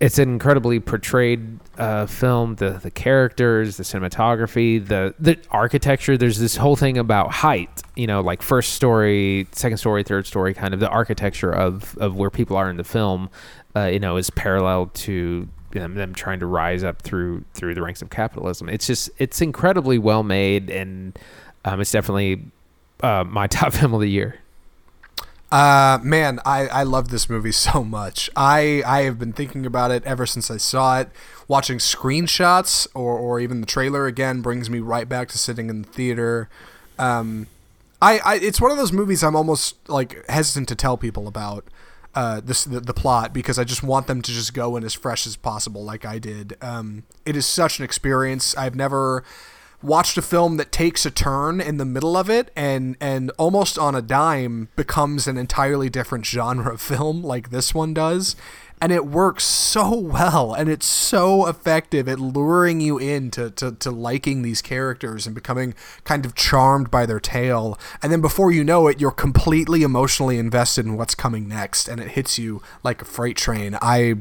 it's 0.00 0.18
an 0.18 0.30
incredibly 0.30 0.80
portrayed 0.80 1.60
uh, 1.78 2.06
film. 2.06 2.54
The 2.56 2.70
the 2.70 2.90
characters, 2.90 3.76
the 3.76 3.82
cinematography, 3.82 4.84
the 4.84 5.14
the 5.18 5.38
architecture. 5.50 6.16
There's 6.16 6.38
this 6.38 6.56
whole 6.56 6.74
thing 6.74 6.96
about 6.96 7.30
height. 7.30 7.82
You 7.96 8.06
know, 8.06 8.22
like 8.22 8.40
first 8.40 8.72
story, 8.72 9.46
second 9.52 9.76
story, 9.76 10.02
third 10.02 10.26
story, 10.26 10.54
kind 10.54 10.72
of 10.72 10.80
the 10.80 10.88
architecture 10.88 11.52
of 11.52 11.96
of 11.98 12.16
where 12.16 12.30
people 12.30 12.56
are 12.56 12.70
in 12.70 12.78
the 12.78 12.84
film. 12.84 13.28
Uh, 13.76 13.84
you 13.84 14.00
know, 14.00 14.16
is 14.16 14.30
parallel 14.30 14.86
to 14.86 15.46
them, 15.70 15.94
them 15.94 16.14
trying 16.14 16.40
to 16.40 16.46
rise 16.46 16.82
up 16.82 17.02
through 17.02 17.44
through 17.52 17.74
the 17.74 17.82
ranks 17.82 18.00
of 18.00 18.08
capitalism. 18.08 18.70
It's 18.70 18.86
just 18.86 19.10
it's 19.18 19.42
incredibly 19.42 19.98
well 19.98 20.22
made, 20.22 20.70
and 20.70 21.18
um, 21.66 21.78
it's 21.78 21.92
definitely 21.92 22.42
uh, 23.02 23.24
my 23.24 23.46
top 23.48 23.74
film 23.74 23.92
of 23.92 24.00
the 24.00 24.10
year. 24.10 24.39
Uh, 25.50 25.98
man, 26.02 26.38
I, 26.44 26.68
I 26.68 26.82
love 26.84 27.08
this 27.08 27.28
movie 27.28 27.52
so 27.52 27.82
much. 27.82 28.30
I, 28.36 28.82
I 28.86 29.02
have 29.02 29.18
been 29.18 29.32
thinking 29.32 29.66
about 29.66 29.90
it 29.90 30.04
ever 30.04 30.26
since 30.26 30.50
I 30.50 30.56
saw 30.58 31.00
it. 31.00 31.10
Watching 31.48 31.78
screenshots 31.78 32.86
or, 32.94 33.18
or 33.18 33.40
even 33.40 33.60
the 33.60 33.66
trailer 33.66 34.06
again 34.06 34.40
brings 34.40 34.70
me 34.70 34.78
right 34.78 35.08
back 35.08 35.28
to 35.30 35.38
sitting 35.38 35.68
in 35.68 35.82
the 35.82 35.88
theater. 35.88 36.48
Um, 36.98 37.48
I, 38.00 38.20
I 38.24 38.34
it's 38.36 38.60
one 38.60 38.70
of 38.70 38.76
those 38.76 38.92
movies 38.92 39.24
I'm 39.24 39.34
almost 39.34 39.76
like 39.88 40.24
hesitant 40.28 40.68
to 40.68 40.74
tell 40.74 40.96
people 40.96 41.26
about 41.26 41.64
uh, 42.14 42.40
this 42.42 42.64
the, 42.64 42.80
the 42.80 42.94
plot 42.94 43.32
because 43.32 43.58
I 43.58 43.64
just 43.64 43.82
want 43.82 44.06
them 44.06 44.22
to 44.22 44.32
just 44.32 44.54
go 44.54 44.76
in 44.76 44.84
as 44.84 44.94
fresh 44.94 45.26
as 45.26 45.36
possible, 45.36 45.84
like 45.84 46.04
I 46.04 46.18
did. 46.18 46.56
Um, 46.62 47.02
it 47.26 47.36
is 47.36 47.46
such 47.46 47.78
an 47.78 47.84
experience. 47.84 48.56
I've 48.56 48.74
never 48.74 49.24
watched 49.82 50.18
a 50.18 50.22
film 50.22 50.56
that 50.58 50.72
takes 50.72 51.06
a 51.06 51.10
turn 51.10 51.60
in 51.60 51.78
the 51.78 51.84
middle 51.84 52.16
of 52.16 52.28
it 52.28 52.50
and 52.54 52.96
and 53.00 53.30
almost 53.38 53.78
on 53.78 53.94
a 53.94 54.02
dime 54.02 54.68
becomes 54.76 55.26
an 55.26 55.36
entirely 55.36 55.88
different 55.88 56.26
genre 56.26 56.74
of 56.74 56.80
film 56.80 57.22
like 57.22 57.50
this 57.50 57.74
one 57.74 57.94
does. 57.94 58.36
And 58.82 58.92
it 58.92 59.04
works 59.04 59.44
so 59.44 59.94
well 59.94 60.54
and 60.54 60.70
it's 60.70 60.86
so 60.86 61.46
effective 61.46 62.08
at 62.08 62.18
luring 62.18 62.80
you 62.80 62.96
into 62.96 63.50
to, 63.50 63.72
to 63.72 63.90
liking 63.90 64.40
these 64.40 64.62
characters 64.62 65.26
and 65.26 65.34
becoming 65.34 65.74
kind 66.04 66.24
of 66.24 66.34
charmed 66.34 66.90
by 66.90 67.04
their 67.04 67.20
tale. 67.20 67.78
And 68.02 68.10
then 68.10 68.22
before 68.22 68.50
you 68.50 68.64
know 68.64 68.86
it 68.88 69.00
you're 69.00 69.10
completely 69.10 69.82
emotionally 69.82 70.38
invested 70.38 70.86
in 70.86 70.96
what's 70.96 71.14
coming 71.14 71.46
next 71.46 71.88
and 71.88 72.00
it 72.00 72.12
hits 72.12 72.38
you 72.38 72.62
like 72.82 73.02
a 73.02 73.06
freight 73.06 73.36
train. 73.36 73.76
I 73.82 74.16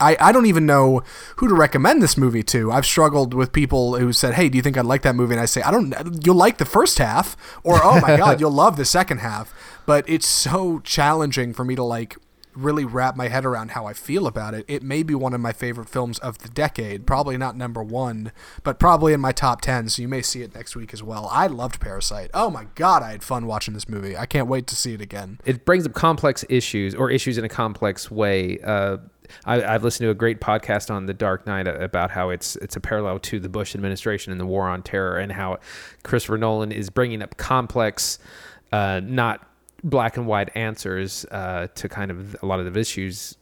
I, 0.00 0.16
I 0.20 0.32
don't 0.32 0.46
even 0.46 0.66
know 0.66 1.02
who 1.36 1.48
to 1.48 1.54
recommend 1.54 2.02
this 2.02 2.16
movie 2.16 2.42
to. 2.44 2.72
I've 2.72 2.86
struggled 2.86 3.34
with 3.34 3.52
people 3.52 3.96
who 3.96 4.12
said, 4.12 4.34
"Hey, 4.34 4.48
do 4.48 4.56
you 4.56 4.62
think 4.62 4.76
I'd 4.76 4.86
like 4.86 5.02
that 5.02 5.14
movie?" 5.14 5.34
And 5.34 5.40
I 5.40 5.46
say, 5.46 5.62
"I 5.62 5.70
don't. 5.70 5.94
You'll 6.24 6.36
like 6.36 6.58
the 6.58 6.64
first 6.64 6.98
half, 6.98 7.36
or 7.62 7.80
oh 7.82 8.00
my 8.00 8.16
god, 8.16 8.40
you'll 8.40 8.50
love 8.50 8.76
the 8.76 8.84
second 8.84 9.18
half." 9.18 9.54
But 9.86 10.08
it's 10.08 10.26
so 10.26 10.80
challenging 10.80 11.52
for 11.52 11.64
me 11.64 11.74
to 11.74 11.82
like 11.82 12.16
really 12.54 12.84
wrap 12.84 13.16
my 13.16 13.28
head 13.28 13.44
around 13.44 13.72
how 13.72 13.86
I 13.86 13.92
feel 13.92 14.26
about 14.26 14.54
it. 14.54 14.64
It 14.68 14.82
may 14.82 15.02
be 15.02 15.14
one 15.14 15.34
of 15.34 15.40
my 15.40 15.52
favorite 15.52 15.88
films 15.88 16.18
of 16.18 16.38
the 16.38 16.48
decade. 16.48 17.06
Probably 17.06 17.36
not 17.36 17.56
number 17.56 17.82
one, 17.82 18.32
but 18.62 18.78
probably 18.78 19.12
in 19.12 19.20
my 19.20 19.32
top 19.32 19.60
10. 19.60 19.88
So 19.88 20.02
you 20.02 20.08
may 20.08 20.22
see 20.22 20.42
it 20.42 20.54
next 20.54 20.76
week 20.76 20.92
as 20.92 21.02
well. 21.02 21.28
I 21.30 21.46
loved 21.46 21.80
Parasite. 21.80 22.30
Oh 22.34 22.50
my 22.50 22.66
God, 22.74 23.02
I 23.02 23.12
had 23.12 23.22
fun 23.22 23.46
watching 23.46 23.74
this 23.74 23.88
movie. 23.88 24.16
I 24.16 24.26
can't 24.26 24.48
wait 24.48 24.66
to 24.68 24.76
see 24.76 24.94
it 24.94 25.00
again. 25.00 25.38
It 25.44 25.64
brings 25.64 25.86
up 25.86 25.92
complex 25.92 26.44
issues 26.48 26.94
or 26.94 27.10
issues 27.10 27.38
in 27.38 27.44
a 27.44 27.48
complex 27.48 28.10
way. 28.10 28.58
Uh, 28.60 28.98
I, 29.44 29.60
have 29.60 29.84
listened 29.84 30.06
to 30.06 30.10
a 30.10 30.14
great 30.14 30.40
podcast 30.40 30.90
on 30.90 31.06
The 31.06 31.14
Dark 31.14 31.46
Knight 31.46 31.66
about 31.66 32.10
how 32.10 32.30
it's 32.30 32.56
it's 32.56 32.76
a 32.76 32.80
parallel 32.80 33.18
to 33.20 33.40
the 33.40 33.48
Bush 33.48 33.74
administration 33.74 34.32
and 34.32 34.40
the 34.40 34.46
war 34.46 34.68
on 34.68 34.82
terror, 34.82 35.18
and 35.18 35.32
how 35.32 35.58
Christopher 36.02 36.38
Nolan 36.38 36.72
is 36.72 36.90
bringing 36.90 37.22
up 37.22 37.36
complex, 37.36 38.18
uh, 38.72 39.00
not 39.02 39.46
black 39.82 40.16
and 40.16 40.26
white 40.26 40.50
answers 40.54 41.24
uh, 41.30 41.68
to 41.74 41.88
kind 41.88 42.10
of 42.10 42.36
a 42.42 42.46
lot 42.46 42.60
of 42.60 42.72
the 42.72 42.78
issues. 42.78 43.36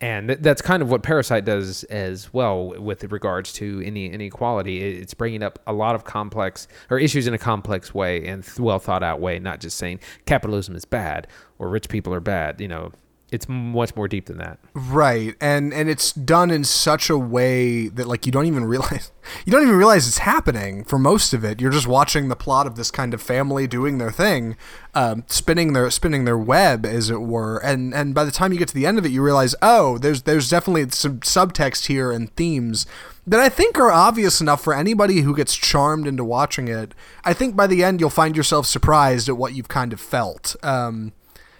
And 0.00 0.30
that's 0.30 0.60
kind 0.60 0.82
of 0.82 0.90
what 0.90 1.04
Parasite 1.04 1.44
does 1.44 1.84
as 1.84 2.34
well 2.34 2.74
with 2.80 3.04
regards 3.12 3.52
to 3.54 3.80
any 3.84 4.06
inequality. 4.06 4.82
It's 4.82 5.14
bringing 5.14 5.44
up 5.44 5.60
a 5.64 5.72
lot 5.72 5.94
of 5.94 6.02
complex 6.02 6.66
or 6.90 6.98
issues 6.98 7.28
in 7.28 7.34
a 7.34 7.38
complex 7.38 7.94
way 7.94 8.26
and 8.26 8.44
well 8.58 8.80
thought 8.80 9.04
out 9.04 9.20
way, 9.20 9.38
not 9.38 9.60
just 9.60 9.78
saying 9.78 10.00
capitalism 10.26 10.74
is 10.74 10.84
bad 10.84 11.28
or 11.60 11.68
rich 11.68 11.88
people 11.88 12.12
are 12.12 12.20
bad. 12.20 12.60
You 12.60 12.66
know, 12.66 12.92
it's 13.32 13.48
much 13.48 13.96
more 13.96 14.06
deep 14.06 14.26
than 14.26 14.36
that. 14.38 14.58
Right. 14.74 15.34
And 15.40 15.72
and 15.72 15.88
it's 15.88 16.12
done 16.12 16.50
in 16.50 16.64
such 16.64 17.08
a 17.08 17.16
way 17.16 17.88
that 17.88 18.06
like 18.06 18.26
you 18.26 18.30
don't 18.30 18.46
even 18.46 18.66
realize 18.66 19.10
you 19.46 19.50
don't 19.50 19.62
even 19.62 19.74
realize 19.74 20.06
it's 20.06 20.18
happening 20.18 20.84
for 20.84 20.98
most 20.98 21.32
of 21.32 21.42
it. 21.42 21.60
You're 21.60 21.72
just 21.72 21.86
watching 21.86 22.28
the 22.28 22.36
plot 22.36 22.66
of 22.66 22.76
this 22.76 22.90
kind 22.90 23.14
of 23.14 23.22
family 23.22 23.66
doing 23.66 23.96
their 23.96 24.12
thing, 24.12 24.56
um, 24.94 25.24
spinning 25.28 25.72
their 25.72 25.90
spinning 25.90 26.26
their 26.26 26.36
web 26.36 26.84
as 26.84 27.08
it 27.08 27.22
were. 27.22 27.56
And 27.58 27.94
and 27.94 28.14
by 28.14 28.24
the 28.24 28.30
time 28.30 28.52
you 28.52 28.58
get 28.58 28.68
to 28.68 28.74
the 28.74 28.86
end 28.86 28.98
of 28.98 29.06
it 29.06 29.12
you 29.12 29.22
realize, 29.22 29.54
"Oh, 29.62 29.96
there's 29.96 30.22
there's 30.22 30.50
definitely 30.50 30.90
some 30.90 31.20
subtext 31.20 31.86
here 31.86 32.12
and 32.12 32.34
themes 32.36 32.86
that 33.26 33.40
I 33.40 33.48
think 33.48 33.78
are 33.78 33.90
obvious 33.90 34.40
enough 34.40 34.62
for 34.62 34.74
anybody 34.74 35.20
who 35.20 35.34
gets 35.34 35.54
charmed 35.54 36.06
into 36.06 36.24
watching 36.24 36.68
it. 36.68 36.92
I 37.24 37.32
think 37.32 37.54
by 37.56 37.66
the 37.66 37.82
end 37.82 38.00
you'll 38.00 38.10
find 38.10 38.36
yourself 38.36 38.66
surprised 38.66 39.28
at 39.28 39.36
what 39.36 39.54
you've 39.54 39.68
kind 39.68 39.92
of 39.92 40.00
felt. 40.00 40.56
Um, 40.62 41.12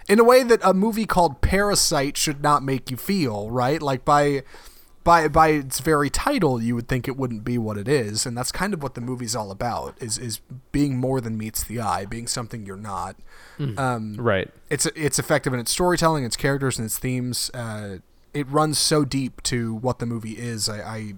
in 0.07 0.19
a 0.19 0.23
way 0.23 0.43
that 0.43 0.59
a 0.63 0.73
movie 0.73 1.05
called 1.05 1.41
Parasite 1.41 2.17
should 2.17 2.41
not 2.41 2.63
make 2.63 2.91
you 2.91 2.97
feel, 2.97 3.49
right? 3.49 3.81
Like 3.81 4.03
by 4.05 4.43
by 5.03 5.27
by 5.27 5.49
its 5.49 5.79
very 5.79 6.09
title, 6.09 6.61
you 6.61 6.75
would 6.75 6.87
think 6.87 7.07
it 7.07 7.17
wouldn't 7.17 7.43
be 7.43 7.57
what 7.57 7.77
it 7.77 7.87
is, 7.87 8.25
and 8.25 8.37
that's 8.37 8.51
kind 8.51 8.73
of 8.73 8.81
what 8.81 8.95
the 8.95 9.01
movie's 9.01 9.35
all 9.35 9.51
about: 9.51 9.95
is 10.01 10.17
is 10.17 10.39
being 10.71 10.97
more 10.97 11.19
than 11.21 11.37
meets 11.37 11.63
the 11.63 11.79
eye, 11.79 12.05
being 12.05 12.27
something 12.27 12.65
you're 12.65 12.77
not. 12.77 13.15
Mm. 13.59 13.77
Um, 13.77 14.15
right. 14.17 14.49
It's 14.69 14.85
it's 14.95 15.19
effective 15.19 15.53
in 15.53 15.59
its 15.59 15.71
storytelling, 15.71 16.23
its 16.23 16.37
characters, 16.37 16.79
and 16.79 16.85
its 16.85 16.97
themes. 16.97 17.51
Uh, 17.53 17.97
it 18.33 18.47
runs 18.47 18.79
so 18.79 19.05
deep 19.05 19.43
to 19.43 19.75
what 19.75 19.99
the 19.99 20.05
movie 20.05 20.37
is. 20.37 20.69
I. 20.69 20.81
I, 20.81 21.13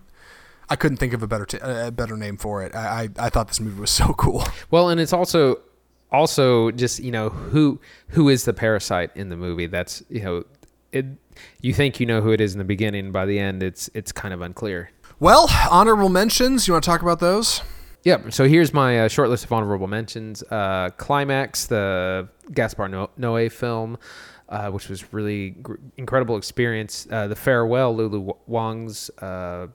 I 0.68 0.76
couldn't 0.76 0.98
think 0.98 1.14
of 1.14 1.22
a 1.22 1.28
better 1.28 1.46
t- 1.46 1.60
a 1.62 1.92
better 1.92 2.18
name 2.18 2.38
for 2.38 2.64
it. 2.64 2.74
I, 2.74 3.04
I 3.04 3.28
I 3.28 3.30
thought 3.30 3.50
this 3.50 3.60
movie 3.60 3.80
was 3.80 3.92
so 3.92 4.14
cool. 4.14 4.44
Well, 4.72 4.90
and 4.90 5.00
it's 5.00 5.14
also 5.14 5.60
also 6.12 6.72
just 6.72 7.00
you 7.00 7.12
know 7.12 7.30
who 7.30 7.80
who 8.10 8.30
is 8.30 8.46
the 8.46 8.54
parasite 8.54 9.12
in 9.16 9.30
the 9.30 9.36
movie 9.38 9.68
that's 9.68 10.04
you 10.10 10.22
know 10.22 10.44
it 10.92 11.06
you 11.62 11.74
think 11.74 12.00
you 12.00 12.06
know 12.06 12.22
who 12.22 12.32
it 12.32 12.40
is 12.40 12.54
in 12.54 12.60
the 12.60 12.66
beginning 12.66 13.12
by 13.12 13.26
the 13.26 13.40
end 13.40 13.62
it's 13.62 13.90
it's 13.94 14.12
kind 14.12 14.34
of 14.34 14.42
unclear 14.42 14.90
well 15.20 15.50
honorable 15.70 16.10
mentions 16.10 16.68
you 16.68 16.74
want 16.74 16.84
to 16.84 16.90
talk 16.90 17.02
about 17.02 17.20
those 17.20 17.62
Yep. 18.06 18.34
So 18.34 18.48
here's 18.48 18.72
my 18.72 19.00
uh, 19.00 19.08
short 19.08 19.30
list 19.30 19.46
of 19.46 19.52
honorable 19.52 19.88
mentions. 19.88 20.44
Uh, 20.44 20.92
Climax, 20.96 21.66
the 21.66 22.30
Gaspar 22.54 22.88
Noé 22.88 23.52
film, 23.52 23.98
uh, 24.48 24.70
which 24.70 24.90
was 24.90 25.12
really 25.12 25.50
gr- 25.50 25.78
incredible 25.98 26.38
experience. 26.38 27.08
Uh, 27.10 27.28
the 27.28 27.36
Farewell, 27.36 27.96
Lulu 27.96 28.34
Wang's 28.46 29.10
uh, 29.22 29.68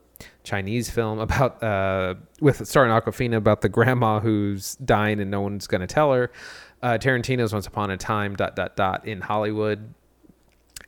Chinese 0.44 0.90
film 0.90 1.18
about 1.18 1.62
uh, 1.62 2.14
with 2.40 2.66
starring 2.66 2.90
Awkwafina 2.92 3.36
about 3.36 3.60
the 3.60 3.68
grandma 3.68 4.20
who's 4.20 4.76
dying 4.76 5.20
and 5.20 5.30
no 5.30 5.40
one's 5.40 5.66
going 5.66 5.80
to 5.80 5.86
tell 5.86 6.12
her. 6.12 6.30
Uh, 6.82 6.98
Tarantino's 6.98 7.52
Once 7.52 7.66
Upon 7.66 7.90
a 7.90 7.96
Time 7.96 8.36
dot 8.36 8.56
dot 8.56 8.74
dot 8.76 9.06
in 9.06 9.20
Hollywood, 9.20 9.92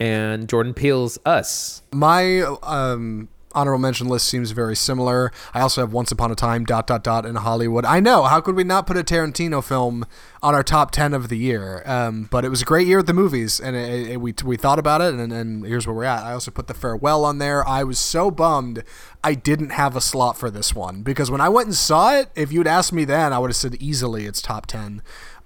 and 0.00 0.48
Jordan 0.48 0.74
Peele's 0.74 1.18
Us. 1.26 1.82
My 1.92 2.40
um, 2.62 3.28
honorable 3.54 3.80
mention 3.80 4.08
list 4.08 4.28
seems 4.28 4.50
very 4.50 4.76
similar. 4.76 5.30
I 5.54 5.60
also 5.60 5.80
have 5.80 5.92
Once 5.92 6.12
Upon 6.12 6.30
a 6.30 6.34
Time 6.34 6.64
dot 6.64 6.86
dot 6.86 7.04
dot 7.04 7.26
in 7.26 7.36
Hollywood. 7.36 7.84
I 7.84 8.00
know 8.00 8.24
how 8.24 8.40
could 8.40 8.56
we 8.56 8.64
not 8.64 8.86
put 8.86 8.96
a 8.96 9.04
Tarantino 9.04 9.62
film 9.62 10.04
on 10.42 10.54
our 10.54 10.62
top 10.62 10.90
ten 10.90 11.14
of 11.14 11.28
the 11.28 11.38
year? 11.38 11.82
Um, 11.86 12.28
but 12.30 12.44
it 12.44 12.48
was 12.48 12.62
a 12.62 12.64
great 12.64 12.86
year 12.86 13.00
at 13.00 13.06
the 13.06 13.12
movies, 13.12 13.60
and 13.60 13.76
it, 13.76 14.10
it, 14.10 14.20
we 14.20 14.34
we 14.44 14.56
thought 14.56 14.78
about 14.78 15.00
it, 15.00 15.14
and, 15.14 15.32
and 15.32 15.64
here's 15.64 15.86
where 15.86 15.94
we're 15.94 16.04
at. 16.04 16.24
I 16.24 16.32
also 16.32 16.50
put 16.50 16.66
The 16.66 16.74
Farewell 16.74 17.24
on 17.24 17.38
there. 17.38 17.66
I 17.66 17.84
was 17.84 17.98
so 17.98 18.30
bummed 18.30 18.82
I 19.24 19.34
didn't 19.34 19.70
have 19.70 19.94
a 19.94 20.00
slot 20.00 20.36
for 20.36 20.50
this 20.50 20.74
one 20.74 21.02
because 21.02 21.30
when 21.30 21.40
I 21.40 21.48
went 21.48 21.66
and 21.66 21.76
saw 21.76 22.18
it, 22.18 22.30
if 22.34 22.52
you'd 22.52 22.66
asked 22.66 22.92
me 22.92 23.04
then, 23.04 23.32
I 23.32 23.38
would 23.38 23.50
have 23.50 23.56
said 23.56 23.76
easily 23.76 24.26
it's 24.26 24.42
top 24.42 24.66
ten. 24.66 25.00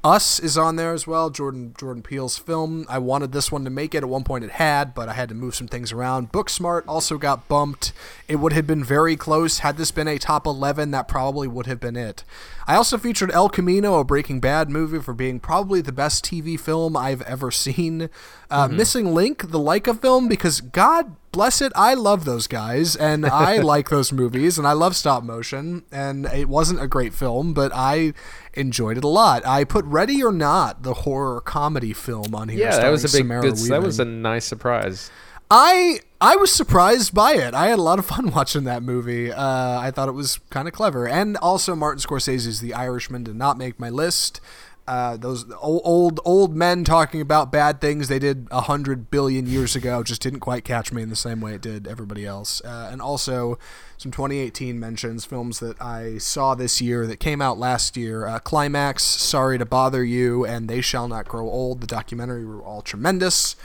Us 0.06 0.38
is 0.38 0.56
on 0.56 0.76
there 0.76 0.92
as 0.92 1.04
well. 1.04 1.30
Jordan 1.30 1.74
Jordan 1.76 2.00
Peele's 2.00 2.38
film. 2.38 2.86
I 2.88 2.98
wanted 2.98 3.32
this 3.32 3.50
one 3.50 3.64
to 3.64 3.70
make 3.70 3.92
it. 3.92 4.04
At 4.04 4.08
one 4.08 4.22
point, 4.22 4.44
it 4.44 4.52
had, 4.52 4.94
but 4.94 5.08
I 5.08 5.14
had 5.14 5.28
to 5.30 5.34
move 5.34 5.56
some 5.56 5.66
things 5.66 5.90
around. 5.90 6.30
Booksmart 6.30 6.84
also 6.86 7.18
got 7.18 7.48
bumped. 7.48 7.92
It 8.28 8.36
would 8.36 8.52
have 8.52 8.68
been 8.68 8.84
very 8.84 9.16
close 9.16 9.58
had 9.58 9.78
this 9.78 9.90
been 9.90 10.06
a 10.06 10.16
top 10.16 10.46
eleven. 10.46 10.92
That 10.92 11.08
probably 11.08 11.48
would 11.48 11.66
have 11.66 11.80
been 11.80 11.96
it. 11.96 12.22
I 12.66 12.74
also 12.74 12.98
featured 12.98 13.30
El 13.30 13.48
Camino, 13.48 13.98
a 13.98 14.04
Breaking 14.04 14.40
Bad 14.40 14.70
movie, 14.70 14.98
for 14.98 15.14
being 15.14 15.38
probably 15.38 15.80
the 15.80 15.92
best 15.92 16.24
TV 16.24 16.58
film 16.58 16.96
I've 16.96 17.22
ever 17.22 17.50
seen. 17.50 18.10
Uh, 18.50 18.68
Missing 18.68 19.14
Link, 19.14 19.50
the 19.50 19.58
Laika 19.58 19.98
film, 20.00 20.28
because 20.28 20.60
God 20.60 21.16
bless 21.30 21.60
it, 21.60 21.70
I 21.76 21.94
love 21.94 22.24
those 22.24 22.46
guys 22.46 22.96
and 22.96 23.26
I 23.26 23.58
like 23.62 23.90
those 23.90 24.10
movies 24.10 24.56
and 24.56 24.66
I 24.66 24.72
love 24.72 24.96
stop 24.96 25.22
motion. 25.22 25.84
And 25.92 26.26
it 26.26 26.48
wasn't 26.48 26.82
a 26.82 26.88
great 26.88 27.14
film, 27.14 27.54
but 27.54 27.72
I 27.74 28.14
enjoyed 28.54 28.96
it 28.96 29.04
a 29.04 29.08
lot. 29.08 29.46
I 29.46 29.64
put 29.64 29.84
Ready 29.84 30.22
or 30.24 30.32
Not, 30.32 30.82
the 30.82 30.94
horror 30.94 31.40
comedy 31.42 31.92
film, 31.92 32.34
on 32.34 32.48
here. 32.48 32.60
Yeah, 32.60 32.78
that 32.78 32.88
was 32.88 33.04
a 33.04 33.16
big. 33.16 33.28
Good, 33.28 33.56
that 33.70 33.82
was 33.82 34.00
a 34.00 34.04
nice 34.04 34.44
surprise. 34.44 35.10
I 35.50 36.00
I 36.20 36.36
was 36.36 36.50
surprised 36.50 37.14
by 37.14 37.34
it. 37.34 37.52
I 37.52 37.68
had 37.68 37.78
a 37.78 37.82
lot 37.82 37.98
of 37.98 38.06
fun 38.06 38.30
watching 38.34 38.64
that 38.64 38.82
movie. 38.82 39.30
Uh, 39.30 39.78
I 39.80 39.90
thought 39.90 40.08
it 40.08 40.12
was 40.12 40.38
kind 40.50 40.66
of 40.66 40.74
clever, 40.74 41.06
and 41.06 41.36
also 41.38 41.74
Martin 41.74 42.00
Scorsese's 42.00 42.60
The 42.60 42.74
Irishman 42.74 43.24
did 43.24 43.36
not 43.36 43.58
make 43.58 43.78
my 43.78 43.90
list. 43.90 44.40
Uh, 44.88 45.16
those 45.16 45.44
old, 45.60 45.82
old 45.84 46.20
old 46.24 46.54
men 46.54 46.84
talking 46.84 47.20
about 47.20 47.50
bad 47.50 47.80
things 47.80 48.06
they 48.06 48.20
did 48.20 48.46
a 48.52 48.62
hundred 48.62 49.10
billion 49.10 49.44
years 49.44 49.74
ago 49.74 50.04
just 50.04 50.22
didn't 50.22 50.38
quite 50.38 50.62
catch 50.62 50.92
me 50.92 51.02
in 51.02 51.08
the 51.08 51.16
same 51.16 51.40
way 51.40 51.54
it 51.54 51.60
did 51.60 51.88
everybody 51.88 52.24
else. 52.24 52.62
Uh, 52.64 52.88
and 52.92 53.02
also 53.02 53.58
some 53.96 54.12
2018 54.12 54.78
mentions, 54.78 55.24
films 55.24 55.58
that 55.58 55.80
I 55.82 56.18
saw 56.18 56.54
this 56.54 56.80
year 56.80 57.04
that 57.08 57.18
came 57.18 57.42
out 57.42 57.58
last 57.58 57.96
year: 57.96 58.26
uh, 58.26 58.38
Climax, 58.38 59.02
Sorry 59.02 59.58
to 59.58 59.66
Bother 59.66 60.04
You, 60.04 60.46
and 60.46 60.70
They 60.70 60.80
Shall 60.80 61.08
Not 61.08 61.26
Grow 61.26 61.48
Old. 61.48 61.80
The 61.80 61.88
documentary 61.88 62.46
were 62.46 62.62
all 62.62 62.80
tremendous 62.80 63.56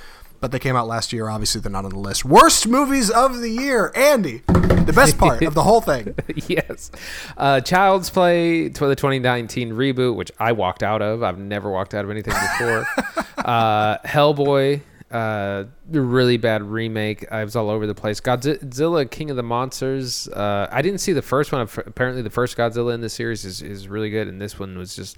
but 0.41 0.51
they 0.51 0.59
came 0.59 0.75
out 0.75 0.87
last 0.87 1.13
year. 1.13 1.29
Obviously, 1.29 1.61
they're 1.61 1.71
not 1.71 1.85
on 1.85 1.91
the 1.91 1.99
list. 1.99 2.25
Worst 2.25 2.67
movies 2.67 3.09
of 3.09 3.39
the 3.39 3.49
year, 3.49 3.91
Andy. 3.95 4.41
The 4.47 4.91
best 4.93 5.17
part 5.17 5.43
of 5.43 5.53
the 5.53 5.63
whole 5.63 5.81
thing. 5.81 6.15
yes. 6.47 6.91
Uh, 7.37 7.61
Child's 7.61 8.09
Play 8.09 8.67
the 8.67 8.95
2019 8.95 9.71
reboot, 9.71 10.15
which 10.15 10.31
I 10.39 10.51
walked 10.51 10.81
out 10.81 11.03
of. 11.03 11.21
I've 11.21 11.37
never 11.37 11.69
walked 11.69 11.93
out 11.93 12.03
of 12.03 12.11
anything 12.11 12.33
before. 12.33 12.87
uh, 13.37 13.99
Hellboy, 13.99 14.81
uh, 15.11 15.65
really 15.91 16.37
bad 16.37 16.63
remake. 16.63 17.31
I 17.31 17.43
was 17.43 17.55
all 17.55 17.69
over 17.69 17.85
the 17.85 17.93
place. 17.93 18.19
Godzilla, 18.19 19.09
King 19.09 19.29
of 19.29 19.37
the 19.37 19.43
Monsters. 19.43 20.27
Uh, 20.27 20.67
I 20.71 20.81
didn't 20.81 20.99
see 20.99 21.13
the 21.13 21.21
first 21.21 21.51
one. 21.51 21.61
Apparently, 21.61 22.23
the 22.23 22.31
first 22.31 22.57
Godzilla 22.57 22.95
in 22.95 23.01
the 23.01 23.09
series 23.09 23.45
is, 23.45 23.61
is 23.61 23.87
really 23.87 24.09
good, 24.09 24.27
and 24.27 24.41
this 24.41 24.57
one 24.57 24.75
was 24.77 24.95
just 24.95 25.17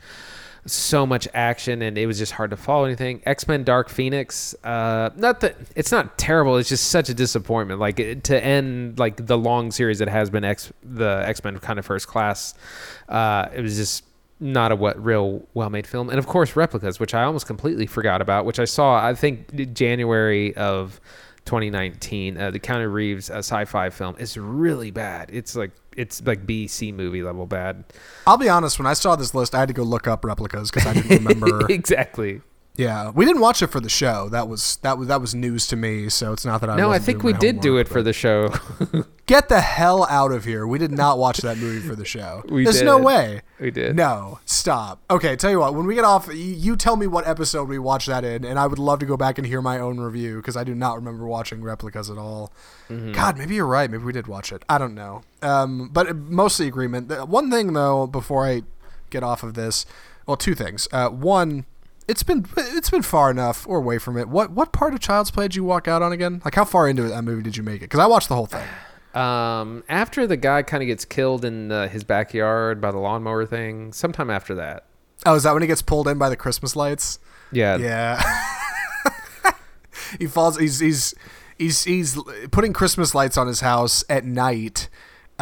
so 0.66 1.06
much 1.06 1.28
action 1.34 1.82
and 1.82 1.98
it 1.98 2.06
was 2.08 2.18
just 2.18 2.32
hard 2.34 2.50
to 2.52 2.58
follow 2.58 2.86
anything. 2.86 3.22
X-men 3.26 3.64
dark 3.64 3.90
phoenix 3.90 4.56
uh 4.64 5.10
not 5.16 5.42
that 5.42 5.58
it's 5.76 5.92
not 5.92 6.18
terrible 6.18 6.58
it's 6.58 6.70
just 6.70 6.90
such 6.90 7.10
a 7.10 7.14
disappointment. 7.14 7.80
Like 7.80 8.24
to 8.24 8.44
end 8.44 8.98
like 8.98 9.26
the 9.26 9.38
long 9.38 9.72
series 9.72 10.00
that 10.00 10.08
has 10.08 10.30
been 10.30 10.44
x 10.44 10.72
the 10.82 11.24
x-men 11.26 11.60
kind 11.60 11.80
of 11.80 11.86
first 11.86 12.08
class 12.08 12.54
uh 13.10 13.50
it 13.54 13.62
was 13.62 13.76
just 13.76 14.06
not 14.40 14.72
a 14.72 14.76
what 14.76 15.02
real 15.04 15.46
well-made 15.54 15.88
film. 15.88 16.10
And 16.10 16.18
of 16.18 16.28
course 16.28 16.56
replicas 16.56 17.00
which 17.00 17.14
i 17.14 17.24
almost 17.24 17.46
completely 17.46 17.86
forgot 17.86 18.22
about 18.22 18.46
which 18.46 18.60
i 18.60 18.66
saw 18.66 19.06
i 19.06 19.14
think 19.14 19.74
january 19.74 20.56
of 20.56 21.02
2019 21.46 22.38
uh, 22.38 22.52
the 22.52 22.60
Keanu 22.60 22.92
Reeves 22.92 23.30
uh, 23.30 23.38
sci-fi 23.40 23.90
film 23.90 24.16
is 24.18 24.38
really 24.38 24.92
bad 24.92 25.30
it's 25.34 25.56
like 25.56 25.72
it's 25.96 26.26
like 26.26 26.46
B 26.46 26.68
C 26.68 26.92
movie 26.92 27.22
level 27.24 27.46
bad 27.46 27.84
I'll 28.26 28.38
be 28.38 28.50
honest. 28.50 28.80
When 28.80 28.88
I 28.88 28.94
saw 28.94 29.16
this 29.16 29.36
list, 29.36 29.54
I 29.54 29.60
had 29.60 29.68
to 29.68 29.74
go 29.74 29.84
look 29.84 30.08
up 30.08 30.26
replicas 30.26 30.72
because 30.72 30.88
I 30.88 30.94
didn't 30.94 31.26
remember. 31.26 31.72
exactly 31.72 32.42
yeah, 32.76 33.12
we 33.12 33.24
didn't 33.26 33.42
watch 33.42 33.62
it 33.62 33.68
for 33.68 33.80
the 33.80 33.90
show. 33.90 34.30
That 34.30 34.48
was 34.48 34.78
that 34.78 34.98
was 34.98 35.08
that 35.08 35.22
was 35.22 35.36
news 35.36 35.68
to 35.68 35.76
me. 35.76 36.10
So 36.10 36.34
it's 36.34 36.44
not 36.44 36.60
that 36.62 36.72
I. 36.72 36.76
no, 36.76 36.92
I 36.92 36.98
think 36.98 37.22
we 37.22 37.32
did 37.34 37.62
do 37.62 37.78
it 37.78 37.88
for 37.88 38.02
the 38.02 38.14
show. 38.14 38.52
Get 39.28 39.48
the 39.48 39.62
hell 39.62 40.08
out 40.10 40.32
of 40.32 40.44
here. 40.44 40.66
We 40.66 40.80
did 40.80 40.92
not 40.92 41.20
watch 41.20 41.38
that 41.38 41.58
movie 41.58 41.88
for 41.88 41.96
the 41.96 42.04
show. 42.04 42.44
We 42.54 42.66
There's 42.66 42.82
no 42.82 42.98
way. 42.98 43.42
We 43.60 43.72
did. 43.72 43.96
No, 43.96 44.40
stop. 44.46 45.02
Okay, 45.10 45.36
tell 45.36 45.50
you 45.50 45.60
what. 45.60 45.74
When 45.74 45.86
we 45.86 45.96
get 45.96 46.04
off, 46.04 46.30
you 46.34 46.76
tell 46.76 46.98
me 46.98 47.08
what 47.08 47.26
episode 47.28 47.68
we 47.70 47.80
watched 47.80 48.08
that 48.08 48.24
in, 48.24 48.44
and 48.44 48.60
I 48.60 48.68
would 48.68 48.80
love 48.80 49.00
to 49.00 49.06
go 49.06 49.18
back 49.18 49.38
and 49.38 49.48
hear 49.48 49.62
my 49.62 49.80
own 49.80 50.00
review 50.00 50.38
because 50.38 50.58
I 50.58 50.64
do 50.64 50.76
not 50.76 50.96
remember 50.96 51.26
watching 51.26 51.64
replicas 51.64 52.10
at 52.10 52.18
all. 52.18 52.52
Mm-hmm. 52.90 53.14
God, 53.14 53.38
maybe 53.38 53.56
you're 53.56 53.66
right. 53.66 53.90
Maybe 53.90 54.04
we 54.04 54.12
did 54.12 54.28
watch 54.28 54.52
it. 54.52 54.64
I 54.68 54.78
don't 54.78 54.94
know. 54.94 55.24
Um, 55.42 55.90
but 55.92 56.10
uh, 56.10 56.14
mostly 56.14 56.68
agreement. 56.68 57.10
One 57.28 57.50
thing 57.50 57.74
though, 57.74 58.08
before 58.08 58.46
I 58.46 58.64
get 59.10 59.24
off 59.24 59.42
of 59.42 59.54
this, 59.54 59.86
well, 60.26 60.38
two 60.38 60.56
things. 60.56 60.88
Uh, 60.92 61.10
one. 61.10 61.66
It's 62.08 62.24
been 62.24 62.46
it's 62.58 62.90
been 62.90 63.02
far 63.02 63.32
enough 63.32 63.68
or 63.68 63.78
away 63.78 63.98
from 63.98 64.18
it. 64.18 64.28
What 64.28 64.52
what 64.52 64.72
part 64.72 64.94
of 64.94 65.00
Child's 65.00 65.32
Play 65.32 65.46
did 65.46 65.56
you 65.56 65.64
walk 65.64 65.88
out 65.88 66.02
on 66.02 66.12
again? 66.12 66.42
Like 66.44 66.56
how 66.56 66.66
far 66.66 66.88
into 66.88 67.04
that 67.04 67.24
movie 67.24 67.44
did 67.44 67.58
you 67.58 67.64
make 67.64 67.78
it? 67.78 67.86
Because 67.86 68.00
I 68.00 68.08
watched 68.08 68.30
the 68.30 68.36
whole 68.36 68.48
thing. 68.48 68.68
um, 69.14 69.84
after 69.88 70.28
the 70.28 70.38
guy 70.38 70.64
kind 70.64 70.84
of 70.84 70.88
gets 70.88 71.06
killed 71.06 71.46
in 71.46 71.70
his 71.70 72.04
backyard 72.04 72.82
by 72.82 72.92
the 72.92 72.98
lawnmower 72.98 73.46
thing, 73.46 73.94
sometime 73.94 74.30
after 74.30 74.56
that. 74.56 74.86
Oh, 75.26 75.36
is 75.36 75.44
that 75.44 75.54
when 75.54 75.62
he 75.62 75.68
gets 75.68 75.82
pulled 75.82 76.08
in 76.08 76.18
by 76.18 76.30
the 76.30 76.36
Christmas 76.36 76.76
lights? 76.76 77.20
Yeah. 77.52 77.78
Yeah. 77.78 78.22
he 80.20 80.28
falls. 80.28 80.58
He's 80.58 80.80
he's 80.80 81.14
he's 81.58 81.84
he's 81.84 82.20
putting 82.52 82.74
Christmas 82.74 83.16
lights 83.16 83.38
on 83.38 83.48
his 83.48 83.62
house 83.62 84.04
at 84.10 84.26
night, 84.26 84.90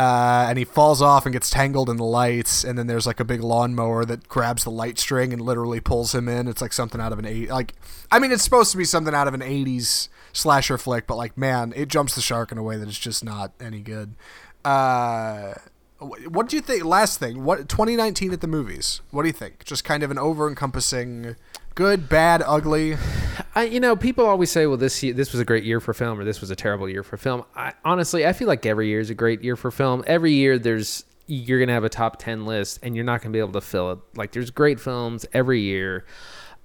uh, 0.01 0.47
and 0.49 0.57
he 0.57 0.65
falls 0.65 0.99
off 0.99 1.27
and 1.27 1.33
gets 1.33 1.51
tangled 1.51 1.87
in 1.87 1.97
the 1.97 2.03
lights. 2.03 2.63
And 2.63 2.75
then 2.75 2.87
there's 2.87 3.05
like 3.05 3.19
a 3.19 3.23
big 3.23 3.43
lawnmower 3.43 4.03
that 4.05 4.27
grabs 4.27 4.63
the 4.63 4.71
light 4.71 4.97
string 4.97 5.31
and 5.31 5.39
literally 5.39 5.79
pulls 5.79 6.15
him 6.15 6.27
in. 6.27 6.47
It's 6.47 6.59
like 6.59 6.73
something 6.73 6.99
out 6.99 7.13
of 7.13 7.19
an 7.19 7.25
eight. 7.27 7.49
Like, 7.49 7.75
I 8.11 8.17
mean, 8.17 8.31
it's 8.31 8.43
supposed 8.43 8.71
to 8.71 8.79
be 8.79 8.83
something 8.83 9.13
out 9.13 9.27
of 9.27 9.35
an 9.35 9.41
'80s 9.41 10.09
slasher 10.33 10.79
flick, 10.79 11.05
but 11.05 11.17
like, 11.17 11.37
man, 11.37 11.71
it 11.75 11.87
jumps 11.87 12.15
the 12.15 12.21
shark 12.21 12.51
in 12.51 12.57
a 12.57 12.63
way 12.63 12.77
that 12.77 12.87
is 12.87 12.97
just 12.97 13.23
not 13.23 13.51
any 13.61 13.79
good. 13.79 14.15
Uh, 14.65 15.53
what 15.99 16.49
do 16.49 16.55
you 16.55 16.63
think? 16.63 16.83
Last 16.83 17.19
thing, 17.19 17.43
what 17.43 17.69
2019 17.69 18.33
at 18.33 18.41
the 18.41 18.47
movies? 18.47 19.01
What 19.11 19.21
do 19.21 19.27
you 19.27 19.33
think? 19.33 19.65
Just 19.65 19.83
kind 19.83 20.01
of 20.01 20.09
an 20.09 20.17
over-encompassing, 20.17 21.35
good, 21.75 22.09
bad, 22.09 22.43
ugly. 22.45 22.97
I, 23.55 23.63
you 23.63 23.79
know, 23.79 23.95
people 23.95 24.25
always 24.25 24.51
say, 24.51 24.65
"Well, 24.65 24.77
this 24.77 25.01
year, 25.03 25.13
this 25.13 25.31
was 25.31 25.41
a 25.41 25.45
great 25.45 25.63
year 25.63 25.79
for 25.79 25.93
film," 25.93 26.19
or 26.19 26.23
"This 26.23 26.41
was 26.41 26.51
a 26.51 26.55
terrible 26.55 26.87
year 26.87 27.03
for 27.03 27.17
film." 27.17 27.43
I, 27.55 27.73
honestly, 27.83 28.25
I 28.25 28.33
feel 28.33 28.47
like 28.47 28.65
every 28.65 28.87
year 28.87 28.99
is 28.99 29.09
a 29.09 29.15
great 29.15 29.43
year 29.43 29.55
for 29.55 29.71
film. 29.71 30.03
Every 30.07 30.33
year, 30.33 30.57
there's 30.57 31.05
you're 31.27 31.59
gonna 31.59 31.73
have 31.73 31.83
a 31.83 31.89
top 31.89 32.17
ten 32.17 32.45
list, 32.45 32.79
and 32.83 32.95
you're 32.95 33.05
not 33.05 33.21
gonna 33.21 33.33
be 33.33 33.39
able 33.39 33.53
to 33.53 33.61
fill 33.61 33.91
it. 33.91 33.99
Like, 34.15 34.31
there's 34.31 34.51
great 34.51 34.79
films 34.79 35.25
every 35.33 35.61
year. 35.61 36.05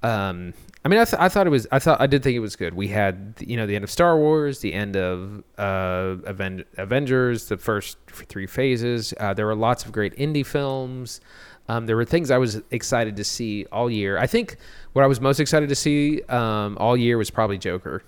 Um, 0.03 0.55
I 0.85 0.89
mean, 0.89 1.01
I, 1.01 1.05
th- 1.05 1.21
I 1.21 1.29
thought 1.29 1.47
it 1.47 1.51
was. 1.51 1.67
I 1.73 1.79
thought 1.81 2.01
I 2.01 2.07
did 2.07 2.23
think 2.23 2.37
it 2.37 2.41
was 2.41 2.55
good. 2.55 2.75
We 2.75 2.89
had, 2.89 3.35
you 3.41 3.57
know, 3.57 3.67
the 3.67 3.75
end 3.75 3.83
of 3.83 3.91
Star 3.91 4.17
Wars, 4.17 4.61
the 4.61 4.73
end 4.73 4.97
of 4.97 5.43
uh, 5.59 6.17
Aven- 6.27 6.65
Avengers, 6.77 7.49
the 7.49 7.57
first 7.57 7.99
three 8.07 8.47
phases. 8.47 9.13
Uh, 9.19 9.35
there 9.35 9.47
were 9.47 9.57
lots 9.57 9.85
of 9.85 9.91
great 9.91 10.15
indie 10.17 10.47
films. 10.47 11.21
Um, 11.69 11.87
there 11.87 11.97
were 11.97 12.05
things 12.05 12.31
I 12.31 12.39
was 12.39 12.61
excited 12.71 13.17
to 13.17 13.25
see 13.25 13.67
all 13.73 13.91
year. 13.91 14.19
I 14.19 14.27
think 14.27 14.57
what 14.93 15.03
I 15.03 15.07
was 15.09 15.21
most 15.21 15.41
excited 15.41 15.69
to 15.69 15.75
see 15.75 16.23
um, 16.25 16.77
all 16.79 16.97
year 16.97 17.19
was 17.19 17.31
probably 17.31 17.59
Joker. 17.59 18.03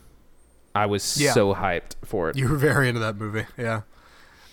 I 0.74 0.86
was 0.86 1.20
Yeah. 1.20 1.32
so 1.32 1.54
hyped 1.54 1.96
for 2.04 2.30
it. 2.30 2.36
You 2.36 2.48
were 2.48 2.56
very 2.56 2.88
into 2.88 3.00
that 3.00 3.16
movie, 3.16 3.46
yeah. 3.56 3.82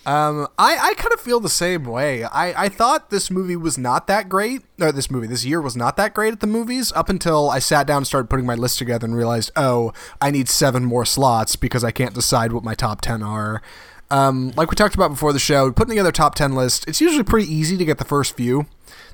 Um, 0.04 0.46
I, 0.56 0.78
I 0.90 0.94
kind 0.94 1.12
of 1.12 1.20
feel 1.20 1.40
the 1.40 1.48
same 1.48 1.82
way. 1.84 2.22
I, 2.22 2.66
I 2.66 2.68
thought 2.68 3.10
this 3.10 3.28
movie 3.28 3.56
was 3.56 3.76
not 3.76 4.06
that 4.06 4.28
great. 4.28 4.62
Or 4.80 4.92
this 4.92 5.10
movie, 5.10 5.26
this 5.26 5.44
year 5.44 5.60
was 5.60 5.76
not 5.76 5.96
that 5.96 6.14
great 6.14 6.32
at 6.32 6.38
the 6.40 6.46
movies 6.46 6.92
up 6.92 7.08
until 7.08 7.50
I 7.50 7.58
sat 7.58 7.88
down 7.88 7.98
and 7.98 8.06
started 8.06 8.30
putting 8.30 8.46
my 8.46 8.54
list 8.54 8.78
together 8.78 9.04
and 9.04 9.16
realized, 9.16 9.50
oh, 9.56 9.92
I 10.20 10.30
need 10.30 10.48
seven 10.48 10.84
more 10.84 11.04
slots 11.04 11.56
because 11.56 11.82
I 11.82 11.90
can't 11.90 12.14
decide 12.14 12.52
what 12.52 12.62
my 12.62 12.74
top 12.74 13.00
10 13.00 13.20
are. 13.24 13.62
Um, 14.10 14.52
like 14.56 14.70
we 14.70 14.76
talked 14.76 14.94
about 14.94 15.08
before 15.08 15.32
the 15.32 15.38
show, 15.38 15.70
putting 15.72 15.90
together 15.90 16.12
top 16.12 16.34
10 16.34 16.54
list, 16.54 16.86
it's 16.86 17.00
usually 17.00 17.24
pretty 17.24 17.52
easy 17.52 17.76
to 17.76 17.84
get 17.84 17.98
the 17.98 18.04
first 18.04 18.36
few. 18.36 18.66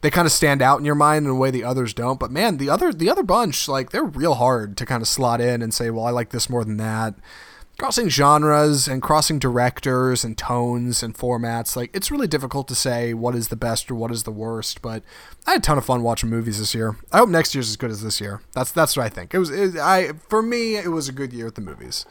They 0.02 0.10
kind 0.10 0.26
of 0.26 0.32
stand 0.32 0.60
out 0.60 0.78
in 0.78 0.84
your 0.84 0.94
mind 0.94 1.24
in 1.24 1.30
a 1.30 1.34
way 1.34 1.50
the 1.50 1.64
others 1.64 1.94
don't. 1.94 2.20
But 2.20 2.30
man, 2.30 2.56
the 2.58 2.68
other 2.68 2.92
the 2.92 3.08
other 3.08 3.22
bunch, 3.22 3.68
like 3.68 3.90
they're 3.90 4.04
real 4.04 4.34
hard 4.34 4.76
to 4.78 4.86
kind 4.86 5.00
of 5.00 5.08
slot 5.08 5.40
in 5.40 5.62
and 5.62 5.72
say, 5.72 5.90
well, 5.90 6.04
I 6.04 6.10
like 6.10 6.30
this 6.30 6.50
more 6.50 6.64
than 6.64 6.76
that. 6.76 7.14
Crossing 7.78 8.10
genres 8.10 8.86
and 8.86 9.00
crossing 9.00 9.38
directors 9.38 10.24
and 10.24 10.36
tones 10.36 11.02
and 11.02 11.16
formats 11.16 11.74
like 11.74 11.90
it's 11.96 12.10
really 12.12 12.28
difficult 12.28 12.68
to 12.68 12.74
say 12.76 13.12
what 13.14 13.34
is 13.34 13.48
the 13.48 13.56
best 13.56 13.90
or 13.90 13.94
what 13.96 14.12
is 14.12 14.22
the 14.22 14.30
worst 14.30 14.82
but 14.82 15.02
i 15.46 15.52
had 15.52 15.60
a 15.60 15.62
ton 15.62 15.78
of 15.78 15.84
fun 15.84 16.02
watching 16.02 16.28
movies 16.28 16.58
this 16.60 16.74
year. 16.74 16.96
I 17.10 17.18
hope 17.18 17.30
next 17.30 17.54
year's 17.54 17.70
as 17.70 17.76
good 17.76 17.90
as 17.90 18.02
this 18.02 18.20
year. 18.20 18.40
That's 18.52 18.70
that's 18.70 18.96
what 18.96 19.06
i 19.06 19.08
think. 19.08 19.34
It 19.34 19.38
was 19.38 19.50
it, 19.50 19.76
i 19.78 20.12
for 20.28 20.42
me 20.42 20.76
it 20.76 20.90
was 20.92 21.08
a 21.08 21.12
good 21.12 21.32
year 21.32 21.46
at 21.48 21.54
the 21.56 21.60
movies 21.62 22.04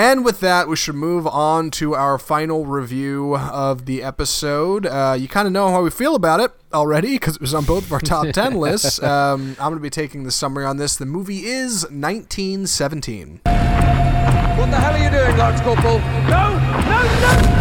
and 0.00 0.24
with 0.24 0.40
that, 0.40 0.66
we 0.66 0.76
should 0.76 0.94
move 0.94 1.26
on 1.26 1.70
to 1.72 1.94
our 1.94 2.18
final 2.18 2.64
review 2.64 3.36
of 3.36 3.84
the 3.84 4.02
episode. 4.02 4.86
Uh, 4.86 5.14
you 5.18 5.28
kind 5.28 5.46
of 5.46 5.52
know 5.52 5.68
how 5.70 5.82
we 5.82 5.90
feel 5.90 6.14
about 6.14 6.40
it 6.40 6.50
already 6.72 7.16
because 7.16 7.34
it 7.34 7.40
was 7.42 7.52
on 7.52 7.66
both 7.66 7.84
of 7.84 7.92
our 7.92 8.00
top 8.00 8.26
10 8.26 8.54
lists. 8.58 9.02
Um, 9.02 9.50
I'm 9.60 9.72
going 9.72 9.74
to 9.74 9.80
be 9.80 9.90
taking 9.90 10.24
the 10.24 10.30
summary 10.30 10.64
on 10.64 10.78
this. 10.78 10.96
The 10.96 11.04
movie 11.04 11.44
is 11.44 11.82
1917. 11.90 13.40
What 13.44 14.70
the 14.70 14.78
hell 14.78 14.94
are 14.94 14.98
you 14.98 15.10
doing, 15.10 15.36
Lance 15.36 15.60
Corporal? 15.60 15.98
No! 15.98 16.58
No, 16.88 17.02
no! 17.20 17.60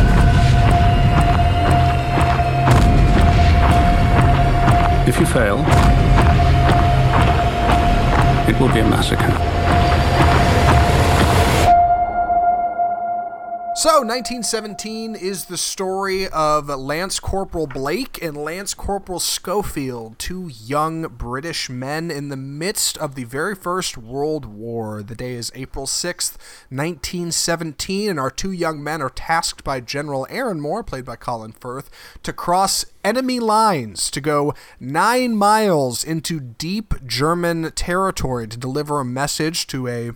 If 5.09 5.19
you 5.19 5.25
fail, 5.25 5.57
It 8.47 8.59
will 8.59 8.71
be 8.73 8.79
a 8.79 8.89
massacre. 8.89 9.48
So, 13.75 13.99
1917 13.99 15.15
is 15.15 15.45
the 15.45 15.57
story 15.57 16.27
of 16.27 16.67
Lance 16.67 17.19
Corporal 17.19 17.67
Blake 17.67 18.21
and 18.21 18.35
Lance 18.35 18.73
Corporal 18.73 19.19
Schofield, 19.19 20.17
two 20.17 20.49
young 20.65 21.03
British 21.03 21.69
men 21.69 22.09
in 22.09 22.29
the 22.29 22.35
midst 22.35 22.97
of 22.97 23.13
the 23.13 23.23
very 23.25 23.55
first 23.55 23.95
World 23.95 24.45
War. 24.45 25.03
The 25.03 25.15
day 25.15 25.33
is 25.33 25.51
April 25.53 25.85
6th, 25.85 26.35
1917, 26.69 28.09
and 28.09 28.19
our 28.19 28.31
two 28.31 28.51
young 28.51 28.83
men 28.83 29.03
are 29.03 29.11
tasked 29.11 29.63
by 29.63 29.79
General 29.79 30.25
Erinmore, 30.31 30.83
played 30.83 31.05
by 31.05 31.15
Colin 31.15 31.53
Firth, 31.53 31.91
to 32.23 32.33
cross 32.33 32.85
enemy 33.03 33.39
lines 33.39 34.09
to 34.11 34.19
go 34.19 34.53
nine 34.79 35.35
miles 35.35 36.03
into 36.03 36.39
deep 36.39 37.05
German 37.05 37.71
territory 37.73 38.47
to 38.47 38.57
deliver 38.57 38.99
a 38.99 39.05
message 39.05 39.67
to 39.67 39.87
a 39.87 40.11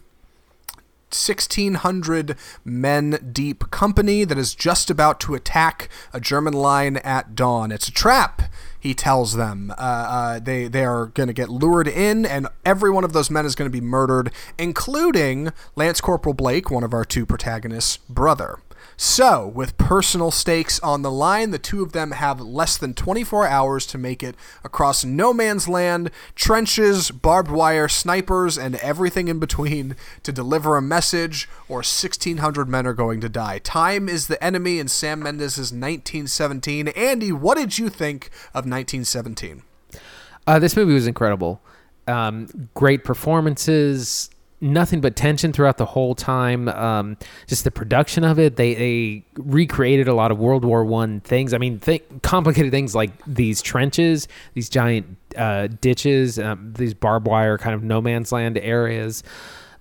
1,600 1.14 2.36
men 2.66 3.30
deep 3.32 3.70
company 3.72 4.24
that 4.24 4.38
is 4.38 4.56
just 4.56 4.90
about 4.90 5.20
to 5.22 5.36
attack 5.36 5.90
a 6.12 6.20
German 6.20 6.54
line 6.54 6.98
at 6.98 7.36
dawn. 7.36 7.72
It's 7.72 7.88
a 7.88 7.92
trap, 7.92 8.44
he 8.80 8.94
tells 8.94 9.36
them. 9.36 9.72
Uh, 9.72 9.74
uh, 9.78 10.40
they, 10.40 10.68
they 10.68 10.84
are 10.84 11.08
going 11.08 11.28
to 11.28 11.34
get 11.34 11.50
lured 11.50 11.88
in, 11.88 12.26
and 12.26 12.48
every 12.66 12.92
one 12.92 13.04
of 13.04 13.14
those 13.14 13.30
men 13.30 13.46
is 13.46 13.56
going 13.56 13.70
to 13.70 13.72
be 13.72 13.86
murdered, 13.86 14.32
including 14.58 15.52
Lance 15.76 16.02
Corporal 16.02 16.34
Blake, 16.34 16.70
one 16.70 16.84
of 16.84 16.94
our 16.94 17.06
two 17.06 17.26
protagonists' 17.26 17.98
brother. 17.98 18.60
So, 19.06 19.46
with 19.48 19.78
personal 19.78 20.32
stakes 20.32 20.80
on 20.80 21.02
the 21.02 21.12
line, 21.12 21.52
the 21.52 21.60
two 21.60 21.84
of 21.84 21.92
them 21.92 22.12
have 22.12 22.40
less 22.40 22.78
than 22.78 22.94
24 22.94 23.46
hours 23.46 23.86
to 23.88 23.98
make 23.98 24.24
it 24.24 24.34
across 24.64 25.04
no 25.04 25.34
man's 25.34 25.68
land, 25.68 26.10
trenches, 26.36 27.12
barbed 27.12 27.52
wire, 27.52 27.90
snipers, 27.90 28.58
and 28.58 28.76
everything 28.76 29.28
in 29.28 29.40
between 29.40 29.98
to 30.24 30.32
deliver 30.32 30.78
a 30.78 30.82
message, 30.82 31.50
or 31.68 31.80
1,600 31.80 32.70
men 32.70 32.88
are 32.88 32.94
going 32.94 33.20
to 33.20 33.28
die. 33.28 33.60
Time 33.60 34.08
is 34.08 34.28
the 34.28 34.42
enemy 34.42 34.80
in 34.80 34.88
Sam 34.88 35.20
Mendes' 35.20 35.58
1917. 35.58 36.88
Andy, 36.88 37.34
what 37.34 37.58
did 37.58 37.78
you 37.78 37.90
think 37.90 38.28
of 38.54 38.66
1917? 38.66 39.64
Uh, 40.48 40.60
this 40.60 40.78
movie 40.78 40.94
was 40.94 41.08
incredible. 41.08 41.62
Um, 42.08 42.70
great 42.74 43.04
performances, 43.04 44.30
nothing 44.64 45.02
but 45.02 45.16
tension 45.16 45.52
throughout 45.52 45.78
the 45.78 45.86
whole 45.86 46.16
time. 46.16 46.70
Um, 46.70 47.18
just 47.48 47.64
the 47.64 47.72
production 47.72 48.24
of 48.24 48.40
it, 48.40 48.56
they, 48.56 48.74
they 48.74 49.26
recreated 49.36 50.08
a 50.08 50.14
lot 50.14 50.32
of 50.32 50.40
World 50.40 50.66
War 50.66 50.84
One 50.86 51.20
things. 51.20 51.54
I 51.54 51.58
mean, 51.58 51.80
th- 51.80 52.04
complicated 52.24 52.72
things 52.72 52.96
like 52.96 53.12
these 53.28 53.62
trenches, 53.62 54.28
these 54.54 54.70
giant 54.70 55.18
uh, 55.38 55.68
ditches, 55.82 56.40
um, 56.40 56.74
these 56.78 56.94
barbed 56.94 57.28
wire 57.28 57.58
kind 57.58 57.76
of 57.76 57.84
no 57.84 58.02
man's 58.02 58.32
land 58.32 58.58
areas. 58.58 59.24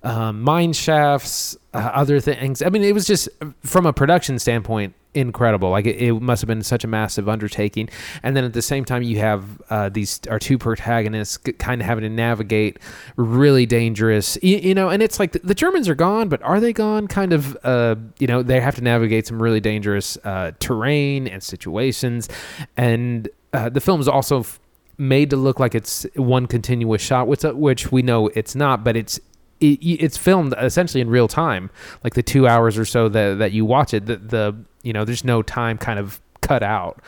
Um, 0.03 0.43
mine 0.43 0.73
shafts, 0.73 1.57
uh, 1.73 1.79
other 1.79 2.19
things. 2.19 2.61
I 2.61 2.69
mean, 2.69 2.83
it 2.83 2.93
was 2.93 3.07
just 3.07 3.29
from 3.63 3.87
a 3.87 3.93
production 3.93 4.39
standpoint 4.41 4.95
incredible. 5.15 5.71
Like 5.71 5.87
it, 5.87 5.97
it, 5.97 6.13
must 6.21 6.43
have 6.43 6.49
been 6.49 6.63
such 6.63 6.85
a 6.85 6.87
massive 6.87 7.29
undertaking. 7.29 7.89
And 8.23 8.37
then 8.37 8.45
at 8.45 8.53
the 8.53 8.63
same 8.63 8.85
time, 8.85 9.03
you 9.03 9.19
have 9.19 9.61
uh, 9.71 9.89
these 9.89 10.21
our 10.31 10.39
two 10.39 10.59
protagonists 10.59 11.37
kind 11.37 11.81
of 11.81 11.87
having 11.87 12.03
to 12.03 12.09
navigate 12.09 12.79
really 13.17 13.67
dangerous, 13.67 14.39
you, 14.43 14.57
you 14.59 14.75
know. 14.75 14.89
And 14.89 15.03
it's 15.03 15.19
like 15.19 15.33
the, 15.33 15.41
the, 15.41 15.55
Germans 15.55 15.89
are 15.89 15.95
gone, 15.95 16.29
but 16.29 16.43
are 16.43 16.61
they 16.61 16.73
gone? 16.73 17.07
Kind 17.07 17.33
of, 17.33 17.57
uh, 17.65 17.97
you 18.19 18.27
know, 18.27 18.43
they 18.43 18.61
have 18.61 18.75
to 18.77 18.83
navigate 18.83 19.27
some 19.27 19.43
really 19.43 19.61
dangerous 19.61 20.17
uh, 20.25 20.53
terrain 20.59 21.29
and 21.29 21.43
situations. 21.43 22.29
And 22.77 23.29
uh, 23.53 23.69
the 23.69 23.81
film 23.81 24.01
is 24.01 24.09
also. 24.09 24.41
F- 24.41 24.59
made 24.99 25.31
to 25.31 25.37
look 25.37 25.59
like 25.59 25.75
it's 25.75 26.07
one 26.15 26.47
continuous 26.47 27.03
shot, 27.03 27.27
which, 27.27 27.45
uh, 27.45 27.53
which 27.53 27.91
we 27.91 28.03
know 28.03 28.29
it's 28.35 28.55
not, 28.55 28.85
but 28.85 28.95
it's 28.95 29.19
it's 29.63 30.17
filmed 30.17 30.55
essentially 30.59 31.01
in 31.01 31.09
real 31.09 31.29
time, 31.29 31.71
like 32.05 32.15
the 32.15 32.23
two 32.23 32.47
hours 32.47 32.77
or 32.77 32.85
so 32.85 33.09
that 33.09 33.39
that 33.39 33.53
you 33.53 33.65
watch 33.65 33.95
it. 33.95 34.07
The, 34.07 34.17
the 34.17 34.65
you 34.83 34.93
know, 34.93 35.05
there's 35.05 35.25
no 35.25 35.43
time 35.43 35.79
kind 35.79 35.99
of 35.99 36.21
cut 36.41 36.63
out. 36.63 37.01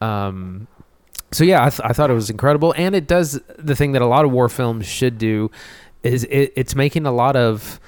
Um, 0.00 0.68
so 1.32 1.44
yeah, 1.44 1.64
I, 1.64 1.70
th- 1.70 1.80
I 1.82 1.92
thought 1.92 2.10
it 2.10 2.14
was 2.14 2.30
incredible, 2.30 2.74
and 2.76 2.94
it 2.94 3.06
does 3.06 3.40
the 3.58 3.74
thing 3.74 3.92
that 3.92 4.02
a 4.02 4.06
lot 4.06 4.24
of 4.24 4.30
war 4.30 4.48
films 4.48 4.86
should 4.86 5.18
do, 5.18 5.50
is 6.02 6.24
it, 6.24 6.52
it's 6.56 6.74
making 6.74 7.06
a 7.06 7.12
lot 7.12 7.36
of 7.36 7.80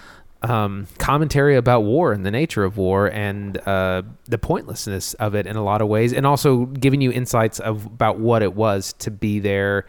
um, 0.42 0.86
commentary 0.98 1.56
about 1.56 1.80
war 1.80 2.12
and 2.12 2.24
the 2.24 2.30
nature 2.30 2.64
of 2.64 2.76
war 2.76 3.06
and 3.06 3.56
uh, 3.66 4.02
the 4.26 4.38
pointlessness 4.38 5.14
of 5.14 5.34
it 5.34 5.46
in 5.46 5.56
a 5.56 5.64
lot 5.64 5.82
of 5.82 5.88
ways, 5.88 6.12
and 6.12 6.26
also 6.26 6.66
giving 6.66 7.00
you 7.00 7.12
insights 7.12 7.60
of 7.60 7.86
about 7.86 8.18
what 8.18 8.42
it 8.42 8.54
was 8.54 8.94
to 8.94 9.10
be 9.10 9.40
there 9.40 9.86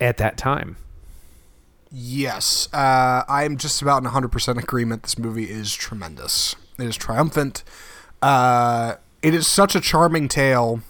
at 0.00 0.16
that 0.16 0.36
time. 0.36 0.76
Yes, 1.92 2.68
uh, 2.72 3.24
I'm 3.28 3.56
just 3.56 3.82
about 3.82 4.02
in 4.02 4.08
100% 4.08 4.62
agreement. 4.62 5.02
This 5.02 5.18
movie 5.18 5.50
is 5.50 5.74
tremendous. 5.74 6.54
It 6.78 6.84
is 6.84 6.96
triumphant. 6.96 7.64
Uh, 8.22 8.96
it 9.22 9.34
is 9.34 9.46
such 9.46 9.74
a 9.74 9.80
charming 9.80 10.28
tale, 10.28 10.82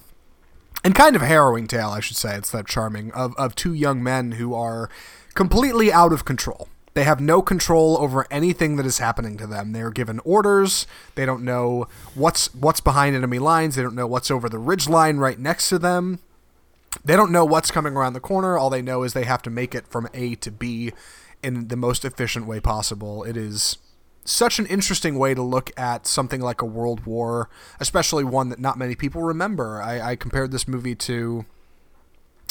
and 0.84 0.94
kind 0.94 1.16
of 1.16 1.22
harrowing 1.22 1.66
tale, 1.66 1.90
I 1.90 2.00
should 2.00 2.16
say. 2.16 2.36
It's 2.36 2.50
that 2.50 2.66
charming 2.66 3.12
of 3.12 3.34
of 3.36 3.54
two 3.54 3.74
young 3.74 4.02
men 4.02 4.32
who 4.32 4.54
are 4.54 4.88
completely 5.34 5.92
out 5.92 6.12
of 6.12 6.24
control. 6.24 6.68
They 6.94 7.04
have 7.04 7.20
no 7.20 7.40
control 7.40 7.96
over 8.00 8.26
anything 8.32 8.74
that 8.76 8.84
is 8.84 8.98
happening 8.98 9.36
to 9.38 9.46
them. 9.46 9.72
They 9.72 9.80
are 9.80 9.90
given 9.90 10.20
orders. 10.24 10.88
They 11.14 11.24
don't 11.24 11.44
know 11.44 11.86
what's 12.14 12.52
what's 12.54 12.80
behind 12.80 13.14
enemy 13.14 13.38
lines. 13.38 13.76
They 13.76 13.82
don't 13.82 13.94
know 13.94 14.08
what's 14.08 14.30
over 14.30 14.48
the 14.48 14.58
ridge 14.58 14.88
line 14.88 15.18
right 15.18 15.38
next 15.38 15.68
to 15.68 15.78
them 15.78 16.18
they 17.04 17.16
don't 17.16 17.32
know 17.32 17.44
what's 17.44 17.70
coming 17.70 17.94
around 17.94 18.14
the 18.14 18.20
corner. 18.20 18.58
All 18.58 18.70
they 18.70 18.82
know 18.82 19.02
is 19.02 19.12
they 19.12 19.24
have 19.24 19.42
to 19.42 19.50
make 19.50 19.74
it 19.74 19.86
from 19.86 20.08
A 20.12 20.34
to 20.36 20.50
B 20.50 20.92
in 21.42 21.68
the 21.68 21.76
most 21.76 22.04
efficient 22.04 22.46
way 22.46 22.60
possible. 22.60 23.22
It 23.24 23.36
is 23.36 23.78
such 24.30 24.58
an 24.58 24.66
interesting 24.66 25.18
way 25.18 25.34
to 25.34 25.42
look 25.42 25.70
at 25.78 26.06
something 26.06 26.40
like 26.40 26.62
a 26.62 26.66
world 26.66 27.04
war, 27.06 27.48
especially 27.78 28.24
one 28.24 28.48
that 28.48 28.58
not 28.58 28.78
many 28.78 28.94
people 28.94 29.22
remember. 29.22 29.82
I, 29.82 30.12
I 30.12 30.16
compared 30.16 30.52
this 30.52 30.68
movie 30.68 30.94
to 30.94 31.44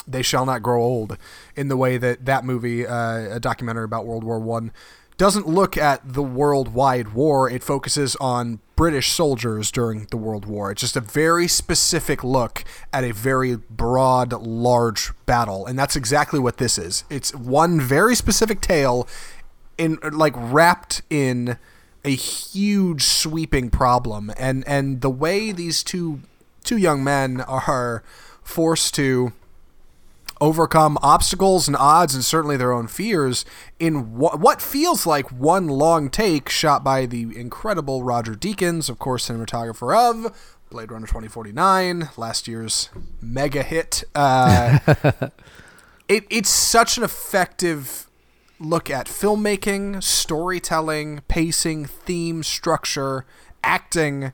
They 0.07 0.21
Shall 0.21 0.45
Not 0.45 0.61
Grow 0.61 0.81
Old 0.81 1.17
in 1.55 1.67
the 1.67 1.77
way 1.77 1.97
that 1.97 2.25
that 2.25 2.43
movie, 2.43 2.85
uh, 2.85 3.35
a 3.35 3.39
documentary 3.39 3.85
about 3.85 4.05
World 4.05 4.23
War 4.23 4.39
One, 4.39 4.71
doesn't 5.19 5.47
look 5.47 5.75
at 5.75 6.13
the 6.13 6.23
worldwide 6.23 7.13
war. 7.13 7.49
It 7.49 7.61
focuses 7.61 8.15
on 8.17 8.59
British 8.77 9.11
soldiers 9.11 9.69
during 9.69 10.05
the 10.05 10.15
World 10.15 10.45
War. 10.45 10.71
It's 10.71 10.79
just 10.79 10.95
a 10.95 11.01
very 11.01 11.45
specific 11.45 12.23
look 12.23 12.63
at 12.93 13.03
a 13.03 13.11
very 13.11 13.57
broad, 13.57 14.31
large 14.31 15.11
battle, 15.25 15.65
and 15.65 15.77
that's 15.77 15.97
exactly 15.97 16.39
what 16.39 16.55
this 16.55 16.77
is. 16.77 17.03
It's 17.09 17.35
one 17.35 17.81
very 17.81 18.15
specific 18.15 18.61
tale, 18.61 19.09
in 19.79 19.97
like 20.11 20.33
wrapped 20.35 21.01
in 21.09 21.57
a 22.05 22.13
huge, 22.13 23.03
sweeping 23.03 23.69
problem, 23.69 24.31
and 24.37 24.67
and 24.67 25.01
the 25.01 25.09
way 25.09 25.51
these 25.51 25.83
two 25.83 26.21
two 26.63 26.77
young 26.77 27.03
men 27.03 27.41
are 27.41 28.03
forced 28.43 28.93
to 28.95 29.33
overcome 30.41 30.97
obstacles 31.01 31.67
and 31.67 31.75
odds 31.75 32.15
and 32.15 32.23
certainly 32.23 32.55
their 32.55 32.71
own 32.71 32.87
fears 32.87 33.43
in 33.77 33.95
wh- 33.95 34.39
what 34.39 34.61
feels 34.61 35.05
like 35.05 35.29
one 35.31 35.67
long 35.67 36.09
take 36.09 36.47
shot 36.49 36.81
by 36.83 37.05
the 37.05 37.23
incredible 37.37 38.03
Roger 38.03 38.35
Deakins, 38.35 38.89
of 38.89 38.99
course, 38.99 39.27
cinematographer 39.27 39.93
of 39.93 40.55
Blade 40.69 40.91
Runner 40.91 41.07
2049, 41.07 42.09
last 42.15 42.47
year's 42.47 42.89
mega 43.21 43.63
hit. 43.63 44.03
Uh, 44.15 44.79
it, 46.07 46.25
it's 46.29 46.49
such 46.49 46.97
an 46.97 47.03
effective 47.03 48.08
look 48.59 48.89
at 48.89 49.07
filmmaking, 49.07 50.03
storytelling, 50.03 51.21
pacing, 51.27 51.85
theme, 51.85 52.43
structure, 52.43 53.25
acting 53.63 54.33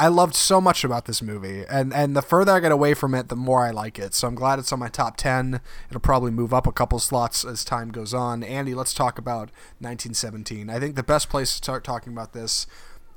I 0.00 0.08
loved 0.08 0.34
so 0.34 0.62
much 0.62 0.82
about 0.82 1.04
this 1.04 1.20
movie, 1.20 1.62
and 1.68 1.92
and 1.92 2.16
the 2.16 2.22
further 2.22 2.52
I 2.52 2.60
get 2.60 2.72
away 2.72 2.94
from 2.94 3.14
it, 3.14 3.28
the 3.28 3.36
more 3.36 3.66
I 3.66 3.70
like 3.70 3.98
it. 3.98 4.14
So 4.14 4.26
I'm 4.26 4.34
glad 4.34 4.58
it's 4.58 4.72
on 4.72 4.78
my 4.78 4.88
top 4.88 5.18
ten. 5.18 5.60
It'll 5.90 6.00
probably 6.00 6.30
move 6.30 6.54
up 6.54 6.66
a 6.66 6.72
couple 6.72 6.98
slots 6.98 7.44
as 7.44 7.66
time 7.66 7.90
goes 7.90 8.14
on. 8.14 8.42
Andy, 8.42 8.74
let's 8.74 8.94
talk 8.94 9.18
about 9.18 9.50
1917. 9.78 10.70
I 10.70 10.80
think 10.80 10.96
the 10.96 11.02
best 11.02 11.28
place 11.28 11.50
to 11.50 11.56
start 11.56 11.84
talking 11.84 12.14
about 12.14 12.32
this 12.32 12.66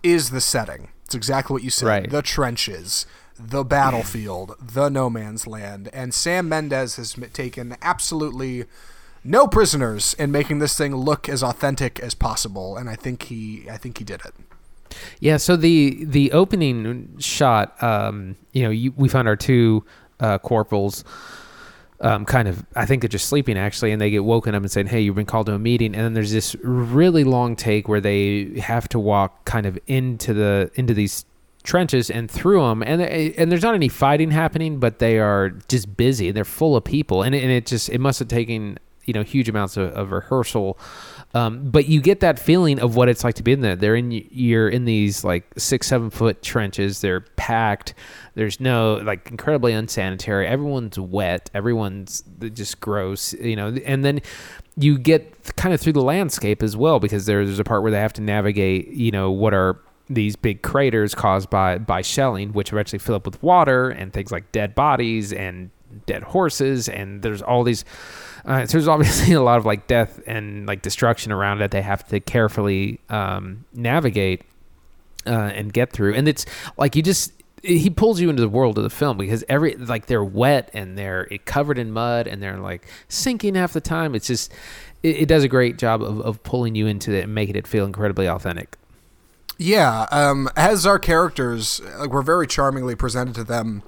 is 0.04 0.32
the 0.32 0.41
setting. 0.41 0.89
It's 1.06 1.16
exactly 1.16 1.54
what 1.54 1.64
you 1.64 1.70
said. 1.70 1.88
Right. 1.88 2.10
The 2.10 2.22
trenches, 2.22 3.06
the 3.39 3.64
battlefield, 3.64 4.58
the 4.60 4.89
no 4.89 5.10
man's 5.10 5.47
land, 5.47 5.89
and 5.93 6.14
Sam 6.14 6.49
Mendes 6.49 6.97
has 6.97 7.14
taken 7.32 7.78
absolutely 7.82 8.66
no 9.24 9.48
prisoners 9.48 10.14
in 10.16 10.32
making 10.32 10.60
this 10.60 10.78
thing 10.78 10.96
look 10.96 11.30
as 11.30 11.44
authentic 11.44 12.00
as 12.00 12.14
possible, 12.14 12.78
and 12.78 12.90
I 12.90 12.96
think 12.96 13.24
he 13.24 13.68
I 13.70 13.78
think 13.78 13.98
he 13.98 14.04
did 14.04 14.22
it. 14.26 14.34
Yeah. 15.20 15.38
So 15.38 15.56
the 15.56 16.06
the 16.06 16.32
opening 16.32 17.18
shot, 17.20 17.82
um, 17.82 18.36
you 18.52 18.64
know, 18.64 18.70
you, 18.70 18.94
we 18.96 19.10
found 19.10 19.28
our 19.28 19.36
two 19.36 19.84
uh, 20.20 20.38
corporals. 20.40 21.04
Um, 22.02 22.26
kind 22.26 22.50
of, 22.50 22.66
I 22.76 22.86
think 22.86 23.02
they're 23.02 23.08
just 23.08 23.30
sleeping 23.30 23.58
actually, 23.58 23.94
and 23.94 24.02
they 24.02 24.10
get 24.10 24.26
woken 24.26 24.56
up 24.56 24.62
and 24.62 24.70
saying, 24.70 24.88
"Hey, 24.88 25.00
you've 25.00 25.16
been 25.16 25.26
called 25.26 25.46
to 25.46 25.54
a 25.54 25.60
meeting." 25.60 25.96
And 25.96 26.04
then 26.04 26.14
there's 26.14 26.34
this 26.34 26.54
really 26.62 27.24
long 27.24 27.56
take 27.56 27.88
where 27.88 28.02
they 28.02 28.60
have 28.60 28.90
to 28.90 29.00
walk 29.00 29.46
kind 29.46 29.66
of 29.66 29.80
into 29.88 30.34
the 30.34 30.70
into 30.76 30.94
these 30.94 31.24
trenches 31.64 32.10
and 32.10 32.30
through 32.30 32.62
them, 32.62 32.84
and 32.84 33.02
and 33.02 33.50
there's 33.50 33.64
not 33.64 33.74
any 33.74 33.88
fighting 33.88 34.32
happening, 34.32 34.80
but 34.80 35.00
they 35.00 35.18
are 35.18 35.52
just 35.70 35.96
busy. 35.96 36.30
They're 36.32 36.44
full 36.44 36.76
of 36.76 36.84
people, 36.84 37.24
and 37.24 37.34
it, 37.34 37.42
and 37.42 37.52
it 37.52 37.66
just 37.66 37.90
it 37.90 38.00
must 38.00 38.20
have 38.20 38.28
taken 38.28 38.80
you 39.06 39.14
know 39.14 39.24
huge 39.24 39.49
amounts 39.49 39.78
of, 39.78 39.91
of 39.93 40.12
rehearsal. 40.12 40.78
Um, 41.36 41.72
but 41.72 41.88
you 41.88 41.99
get 41.99 42.20
that 42.20 42.38
feeling 42.38 42.80
of 42.80 42.95
what 42.95 43.10
it's 43.10 43.24
like 43.24 43.36
to 43.36 43.43
be 43.43 43.54
in 43.54 43.62
there. 43.62 43.76
They're 43.76 43.95
in 43.95 44.12
you're 44.12 44.70
in 44.70 44.86
these 44.86 45.24
like 45.24 45.45
six 45.58 45.88
seven 45.88 46.10
foot 46.10 46.43
trenches. 46.43 47.01
They're 47.01 47.22
packed. 47.22 47.95
There's 48.36 48.60
no 48.60 48.95
like 49.04 49.32
incredibly 49.32 49.74
unsanitary. 49.74 50.47
Everyone's 50.47 50.99
wet. 50.99 51.49
Everyone's 51.54 52.24
just 52.54 52.80
gross. 52.80 53.34
You 53.34 53.56
know, 53.56 53.76
and 53.86 54.06
then 54.06 54.22
you 54.78 54.97
get 54.97 55.56
kind 55.56 55.74
of 55.74 55.82
through 55.82 55.93
the 55.93 56.04
landscape 56.04 56.62
as 56.62 56.78
well 56.78 56.99
because 56.99 57.26
there's 57.26 57.60
a 57.60 57.64
part 57.64 57.82
where 57.82 57.91
they 57.91 57.99
have 57.99 58.14
to 58.14 58.22
navigate. 58.22 58.89
You 58.89 59.12
know 59.12 59.32
what 59.32 59.54
are 59.54 59.80
these 60.10 60.36
big 60.36 60.62
craters 60.62 61.16
caused 61.16 61.49
by 61.49 61.78
by 61.78 62.01
shelling, 62.01 62.54
which 62.54 62.72
eventually 62.72 62.99
fill 62.99 63.16
up 63.16 63.26
with 63.26 63.41
water 63.41 63.89
and 63.89 64.14
things 64.14 64.32
like 64.32 64.51
dead 64.51 64.76
bodies 64.76 65.34
and 65.34 65.72
dead 66.06 66.24
horses, 66.24 66.89
and 66.89 67.22
there's 67.22 67.41
all 67.41 67.64
these. 67.64 67.86
Uh, 68.46 68.66
so 68.66 68.74
there's 68.74 68.88
obviously 68.89 69.34
a 69.34 69.41
lot 69.41 69.58
of 69.58 69.66
like 69.66 69.88
death 69.88 70.22
and 70.28 70.66
like 70.68 70.82
destruction 70.82 71.32
around 71.32 71.62
it. 71.62 71.72
They 71.72 71.82
have 71.82 72.08
to 72.10 72.20
carefully 72.20 73.00
um, 73.10 73.66
navigate 73.74 74.44
uh, 75.26 75.52
and 75.54 75.72
get 75.72 75.91
through, 75.91 76.14
and 76.14 76.28
it's 76.28 76.46
like 76.78 76.96
you 76.96 77.02
just 77.02 77.34
he 77.64 77.89
pulls 77.89 78.20
you 78.20 78.30
into 78.30 78.41
the 78.41 78.50
world 78.50 78.78
of 78.78 78.84
the 78.84 78.89
film 78.89 79.18
because 79.18 79.44
every 79.48 79.76
like 79.76 80.08
they're 80.08 80.24
wet 80.24 80.70
and 80.74 80.98
they're 80.98 81.28
covered 81.46 81.78
in 81.78 81.91
mud 81.91 82.28
and 82.28 82.44
they're 82.44 82.58
like 82.58 82.86
sinking 83.08 83.56
half 83.56 83.72
the 83.72 83.82
time. 83.82 84.16
It's 84.16 84.28
just 84.28 84.52
it, 85.02 85.22
it 85.22 85.26
does 85.28 85.44
a 85.44 85.48
great 85.48 85.78
job 85.78 86.04
of, 86.04 86.20
of 86.22 86.44
pulling 86.44 86.76
you 86.76 86.88
into 86.88 87.14
it 87.14 87.24
and 87.24 87.34
making 87.34 87.56
it 87.56 87.66
feel 87.66 87.86
incredibly 87.86 88.28
authentic. 88.28 88.78
Yeah, 89.58 90.08
um, 90.12 90.50
as 90.58 90.86
our 90.86 91.00
characters, 91.00 91.80
like 91.98 92.10
we're 92.10 92.22
very 92.22 92.48
charmingly 92.48 92.96
presented 92.96 93.36
to 93.36 93.44
them 93.44 93.84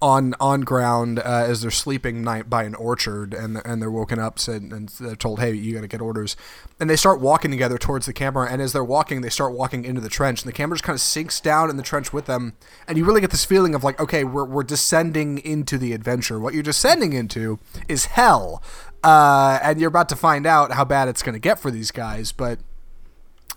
on 0.00 0.34
on 0.38 0.60
ground 0.60 1.18
uh, 1.18 1.22
as 1.22 1.62
they're 1.62 1.70
sleeping 1.72 2.22
night 2.22 2.48
by 2.48 2.62
an 2.62 2.74
orchard, 2.76 3.34
and 3.34 3.60
and 3.64 3.82
they're 3.82 3.90
woken 3.90 4.18
up 4.18 4.38
and, 4.46 4.72
and 4.72 4.88
they're 4.90 5.16
told, 5.16 5.40
"Hey, 5.40 5.52
you 5.52 5.74
got 5.74 5.80
to 5.80 5.88
get 5.88 6.00
orders," 6.00 6.36
and 6.78 6.88
they 6.88 6.96
start 6.96 7.20
walking 7.20 7.50
together 7.50 7.78
towards 7.78 8.06
the 8.06 8.12
camera. 8.12 8.48
And 8.50 8.62
as 8.62 8.72
they're 8.72 8.84
walking, 8.84 9.22
they 9.22 9.28
start 9.28 9.54
walking 9.54 9.84
into 9.84 10.00
the 10.00 10.08
trench, 10.08 10.42
and 10.42 10.48
the 10.48 10.52
camera 10.52 10.76
just 10.76 10.84
kind 10.84 10.94
of 10.94 11.00
sinks 11.00 11.40
down 11.40 11.68
in 11.68 11.76
the 11.76 11.82
trench 11.82 12.12
with 12.12 12.26
them, 12.26 12.54
and 12.86 12.96
you 12.96 13.04
really 13.04 13.20
get 13.20 13.30
this 13.30 13.44
feeling 13.44 13.74
of 13.74 13.82
like, 13.82 13.98
okay, 14.00 14.22
we're 14.22 14.44
we're 14.44 14.62
descending 14.62 15.38
into 15.38 15.78
the 15.78 15.92
adventure. 15.92 16.38
What 16.38 16.54
you're 16.54 16.62
descending 16.62 17.12
into 17.12 17.58
is 17.88 18.06
hell, 18.06 18.62
uh, 19.02 19.58
and 19.62 19.80
you're 19.80 19.88
about 19.88 20.08
to 20.10 20.16
find 20.16 20.46
out 20.46 20.72
how 20.72 20.84
bad 20.84 21.08
it's 21.08 21.22
going 21.22 21.34
to 21.34 21.40
get 21.40 21.58
for 21.58 21.72
these 21.72 21.90
guys, 21.90 22.30
but 22.30 22.60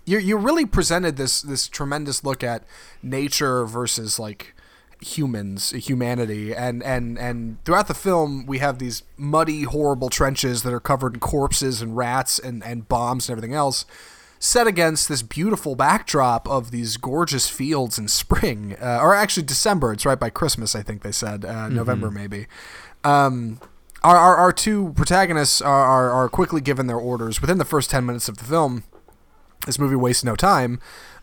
you 0.06 0.18
you 0.18 0.38
really 0.38 0.66
presented 0.66 1.18
this 1.18 1.44
this 1.44 1.68
tremendous 1.68 2.24
look 2.24 2.44
at 2.44 2.64
nature 3.04 3.66
versus 3.66 4.18
like 4.18 4.56
humans 5.02 5.72
humanity. 5.72 6.56
And 6.56 6.84
and 6.84 7.18
and 7.18 7.64
throughout 7.66 7.88
the 7.88 7.94
film 7.94 8.46
we 8.46 8.60
have 8.60 8.80
these 8.80 9.04
muddy 9.18 9.64
horrible 9.64 10.10
trenches 10.10 10.64
that 10.64 10.74
are 10.74 10.80
covered 10.80 11.16
in 11.16 11.20
corpses 11.20 11.82
and 11.82 11.98
rats 11.98 12.40
and 12.40 12.64
and 12.64 12.88
bombs 12.88 13.28
and 13.28 13.38
everything 13.38 13.56
else 13.56 13.86
set 14.40 14.66
against 14.66 15.08
this 15.08 15.22
beautiful 15.22 15.76
backdrop 15.76 16.50
of 16.50 16.72
these 16.72 16.98
gorgeous 16.98 17.48
fields 17.48 18.00
in 18.00 18.08
spring 18.08 18.76
uh, 18.82 19.00
or 19.02 19.14
actually 19.14 19.44
december. 19.44 19.94
It's 19.94 20.06
right 20.06 20.20
by 20.20 20.30
christmas 20.30 20.76
i 20.76 20.82
think 20.82 21.02
they 21.02 21.12
said 21.12 21.46
uh, 21.46 21.70
november 21.70 22.10
maybe. 22.12 22.48
Um, 23.04 23.60
our, 24.04 24.18
our, 24.18 24.36
our 24.36 24.52
two 24.52 24.94
protagonists 24.94 25.62
are, 25.62 25.86
are, 25.86 26.10
are 26.12 26.30
quickly 26.30 26.60
given 26.60 26.88
their 26.88 26.98
orders. 26.98 27.40
Within 27.40 27.60
the 27.60 27.66
first 27.66 27.92
10 27.92 28.04
minutes 28.04 28.28
of 28.28 28.38
the 28.38 28.44
film 28.44 28.84
this 29.66 29.78
movie 29.78 29.96
wastes 29.96 30.24
no 30.24 30.36
time. 30.36 30.80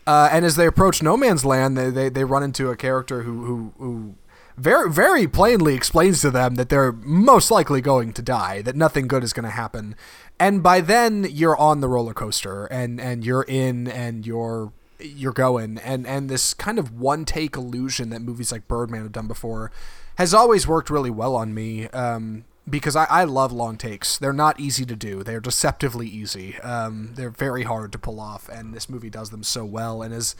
Uh, 0.09 0.27
and 0.33 0.47
as 0.47 0.57
they 0.57 0.67
approach 0.67 1.03
no 1.03 1.19
man's 1.19 1.45
land, 1.45 1.77
they, 1.77 1.91
they, 1.91 2.09
they 2.09 2.25
run 2.25 2.43
into 2.43 2.71
a 2.71 2.77
character 2.77 3.25
who, 3.25 3.45
who, 3.45 3.73
who 3.77 4.15
very 4.57 4.91
very 4.91 5.29
plainly 5.29 5.75
explains 5.75 6.23
to 6.23 6.31
them 6.31 6.55
that 6.55 6.71
they're 6.71 6.93
most 6.93 7.51
likely 7.51 7.83
going 7.83 8.15
to 8.15 8.23
die, 8.23 8.63
that 8.63 8.75
nothing 8.75 9.07
good 9.07 9.23
is 9.23 9.35
going 9.35 9.45
to 9.45 9.51
happen. 9.51 9.95
And 10.41 10.63
by 10.63 10.81
then 10.81 11.27
you're 11.31 11.59
on 11.59 11.83
the 11.83 11.89
roller 11.89 12.15
coaster 12.15 12.65
and, 12.67 12.99
and 12.99 13.23
you're 13.23 13.45
in 13.47 13.87
and 13.87 14.27
you're 14.27 14.73
you're 14.99 15.33
going 15.33 15.77
and 15.79 16.07
and 16.07 16.31
this 16.31 16.55
kind 16.55 16.79
of 16.79 16.99
one 16.99 17.27
take 17.27 17.55
illusion 17.55 18.09
that 18.09 18.21
movies 18.21 18.51
like 18.51 18.67
Birdman 18.67 19.03
have 19.03 19.13
done 19.13 19.29
before 19.29 19.71
has 20.17 20.33
always 20.33 20.67
worked 20.67 20.89
really 20.89 21.11
well 21.11 21.37
on 21.37 21.53
me. 21.53 21.87
Um, 21.89 22.47
because 22.71 22.97
I, 22.97 23.05
I 23.05 23.25
love 23.25 23.53
long 23.53 23.77
takes. 23.77 24.19
They're 24.19 24.33
not 24.33 24.61
easy 24.61 24.85
to 24.87 24.97
do. 24.97 25.23
They're 25.23 25.41
deceptively 25.41 26.09
easy. 26.09 26.59
Um, 26.61 27.13
they're 27.15 27.31
very 27.31 27.65
hard 27.65 27.93
to 27.93 27.99
pull 27.99 28.21
off, 28.21 28.49
and 28.49 28.75
this 28.75 28.89
movie 28.89 29.11
does 29.11 29.31
them 29.31 29.43
so 29.43 29.65
well. 29.65 30.03
And 30.03 30.15
as 30.15 30.37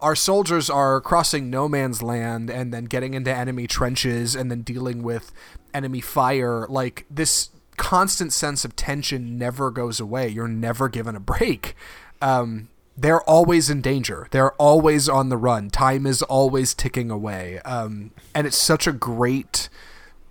our 0.00 0.14
soldiers 0.14 0.68
are 0.68 1.00
crossing 1.00 1.50
no 1.50 1.68
man's 1.68 2.02
land 2.02 2.50
and 2.50 2.74
then 2.74 2.84
getting 2.84 3.14
into 3.14 3.34
enemy 3.34 3.66
trenches 3.66 4.34
and 4.34 4.50
then 4.50 4.62
dealing 4.62 5.02
with 5.02 5.32
enemy 5.72 6.00
fire, 6.00 6.66
like 6.68 7.06
this 7.10 7.50
constant 7.76 8.32
sense 8.32 8.64
of 8.64 8.76
tension 8.76 9.38
never 9.38 9.70
goes 9.70 10.00
away. 10.00 10.28
You're 10.28 10.48
never 10.48 10.88
given 10.88 11.16
a 11.16 11.20
break. 11.20 11.74
Um, 12.20 12.68
they're 12.96 13.22
always 13.22 13.70
in 13.70 13.80
danger. 13.80 14.28
They're 14.30 14.52
always 14.52 15.08
on 15.08 15.28
the 15.28 15.36
run. 15.36 15.70
Time 15.70 16.06
is 16.06 16.22
always 16.22 16.74
ticking 16.74 17.10
away. 17.10 17.58
Um, 17.60 18.12
and 18.34 18.46
it's 18.46 18.56
such 18.56 18.86
a 18.86 18.92
great 18.92 19.68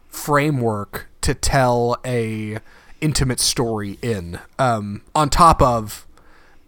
framework 0.08 1.08
to 1.24 1.34
tell 1.34 2.00
a 2.06 2.58
intimate 3.02 3.40
story 3.40 3.98
in 4.02 4.40
um, 4.60 5.02
on 5.14 5.30
top 5.30 5.62
of 5.62 6.06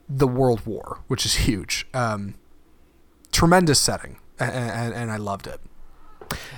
the 0.10 0.28
world 0.28 0.66
war 0.66 1.00
which 1.08 1.26
is 1.26 1.36
huge 1.36 1.88
um, 1.94 2.36
tremendous 3.32 3.80
setting 3.80 4.18
and, 4.40 4.94
and, 4.94 5.12
i 5.12 5.18
loved 5.18 5.48
it 5.48 5.62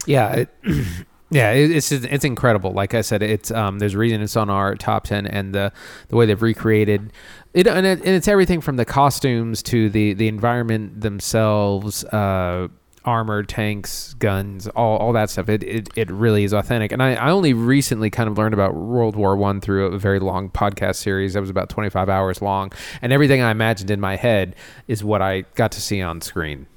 Yeah, 0.06 0.32
it, 0.34 0.50
yeah, 1.30 1.52
it, 1.52 1.72
it's 1.72 1.92
it's 1.92 2.26
incredible. 2.26 2.72
Like 2.72 2.94
I 2.94 3.02
said, 3.02 3.22
it's 3.22 3.52
um, 3.52 3.80
there's 3.80 3.94
a 3.94 3.98
reason 3.98 4.22
it's 4.22 4.36
on 4.38 4.50
our 4.50 4.76
top 4.76 5.06
ten, 5.06 5.28
and 5.28 5.54
the 5.54 5.72
the 6.10 6.16
way 6.16 6.26
they've 6.26 6.42
recreated 6.42 7.12
it, 7.54 7.68
and, 7.68 7.86
it, 7.86 8.00
and 8.00 8.10
it's 8.10 8.28
everything 8.28 8.62
from 8.62 8.78
the 8.78 8.86
costumes 8.86 9.62
to 9.64 9.90
the 9.90 10.14
the 10.14 10.28
environment 10.28 11.02
themselves. 11.02 12.04
Uh, 12.06 12.70
armor 13.08 13.42
tanks 13.42 14.14
guns 14.16 14.68
all, 14.68 14.98
all 14.98 15.14
that 15.14 15.30
stuff. 15.30 15.48
It, 15.48 15.64
it 15.64 15.90
it 15.96 16.12
really 16.12 16.44
is 16.44 16.54
authentic. 16.54 16.92
And 16.92 17.02
I, 17.02 17.14
I 17.14 17.32
only 17.32 17.54
recently 17.54 18.10
kind 18.10 18.30
of 18.30 18.38
learned 18.38 18.54
about 18.54 18.76
world 18.76 19.16
war 19.16 19.38
one 19.38 19.62
through 19.62 19.88
a 19.88 19.98
very 19.98 20.20
long 20.20 20.50
podcast 20.50 20.98
series 20.98 21.34
that 21.34 21.40
was 21.40 21.50
about 21.50 21.70
25 21.70 22.10
hours 22.10 22.42
long. 22.42 22.72
And 23.02 23.14
everything 23.14 23.42
i 23.42 23.50
imagined 23.50 23.90
in 23.90 24.02
my 24.02 24.18
head 24.18 24.56
is 24.88 25.04
what 25.04 25.22
i 25.22 25.42
got 25.56 25.72
to 25.72 25.82
see 25.82 26.02
on 26.02 26.20
screen. 26.20 26.68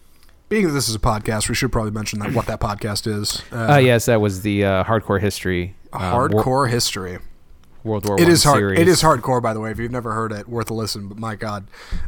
Being 0.48 0.66
that 0.68 0.72
this 0.72 0.88
is 0.88 0.94
a 0.94 1.00
podcast 1.00 1.48
we 1.48 1.54
should 1.54 1.72
probably 1.72 1.92
mention 1.92 2.20
that 2.20 2.32
what 2.32 2.46
that 2.46 2.60
podcast 2.60 3.06
is. 3.06 3.42
Uh, 3.52 3.78
yes 3.78 4.06
that 4.06 4.20
was 4.20 4.42
the 4.42 4.64
uh, 4.64 4.84
hardcore 4.84 5.20
history 5.20 5.74
uh, 5.92 5.98
war- 6.12 6.28
hardcore 6.28 6.70
history 6.70 7.18
world 7.84 8.06
war 8.08 8.20
It 8.20 8.28
is 8.28 8.44
hard. 8.44 8.58
series. 8.58 8.78
It 8.78 8.88
is 8.88 9.02
hardcore, 9.02 9.42
by 9.42 9.52
the 9.54 9.60
way. 9.60 9.70
If 9.70 9.78
you've 9.78 9.90
never 9.90 10.12
heard 10.12 10.32
it, 10.32 10.48
worth 10.48 10.70
a 10.70 10.74
listen. 10.74 11.08
But 11.08 11.18
my 11.18 11.34
God, 11.36 11.66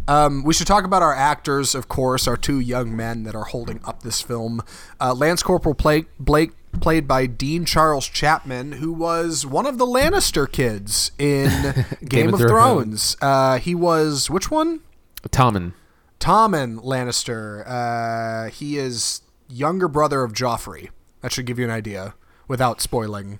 um, 0.08 0.42
we 0.44 0.52
should 0.54 0.66
talk 0.66 0.84
about 0.84 1.02
our 1.02 1.14
actors. 1.14 1.74
Of 1.74 1.88
course, 1.88 2.26
our 2.28 2.36
two 2.36 2.60
young 2.60 2.94
men 2.96 3.22
that 3.24 3.34
are 3.34 3.44
holding 3.44 3.80
up 3.84 4.02
this 4.02 4.20
film. 4.20 4.62
Uh, 5.00 5.14
Lance 5.14 5.42
Corporal 5.42 5.74
Blake, 5.74 6.06
Blake, 6.18 6.52
played 6.80 7.06
by 7.06 7.26
Dean 7.26 7.64
Charles 7.64 8.08
Chapman, 8.08 8.72
who 8.72 8.92
was 8.92 9.44
one 9.44 9.66
of 9.66 9.78
the 9.78 9.86
Lannister 9.86 10.50
kids 10.50 11.10
in 11.18 11.86
Game, 12.04 12.28
of 12.28 12.34
of, 12.34 12.40
Thrones. 12.40 13.14
Thrones. 13.14 13.16
Uh, 13.20 13.58
he 13.58 13.74
was 13.74 14.30
which 14.30 14.50
one? 14.50 14.80
Tommen 15.28 15.72
Tommen 16.18 16.82
Lannister. 16.84 17.64
Uh, 17.66 18.48
he 18.50 18.78
is 18.78 19.22
younger 19.48 19.88
brother 19.88 20.22
of 20.22 20.32
Joffrey. 20.32 20.88
That 21.20 21.32
should 21.32 21.46
give 21.46 21.58
you 21.58 21.64
an 21.64 21.70
idea 21.70 22.14
without 22.48 22.80
spoiling 22.80 23.38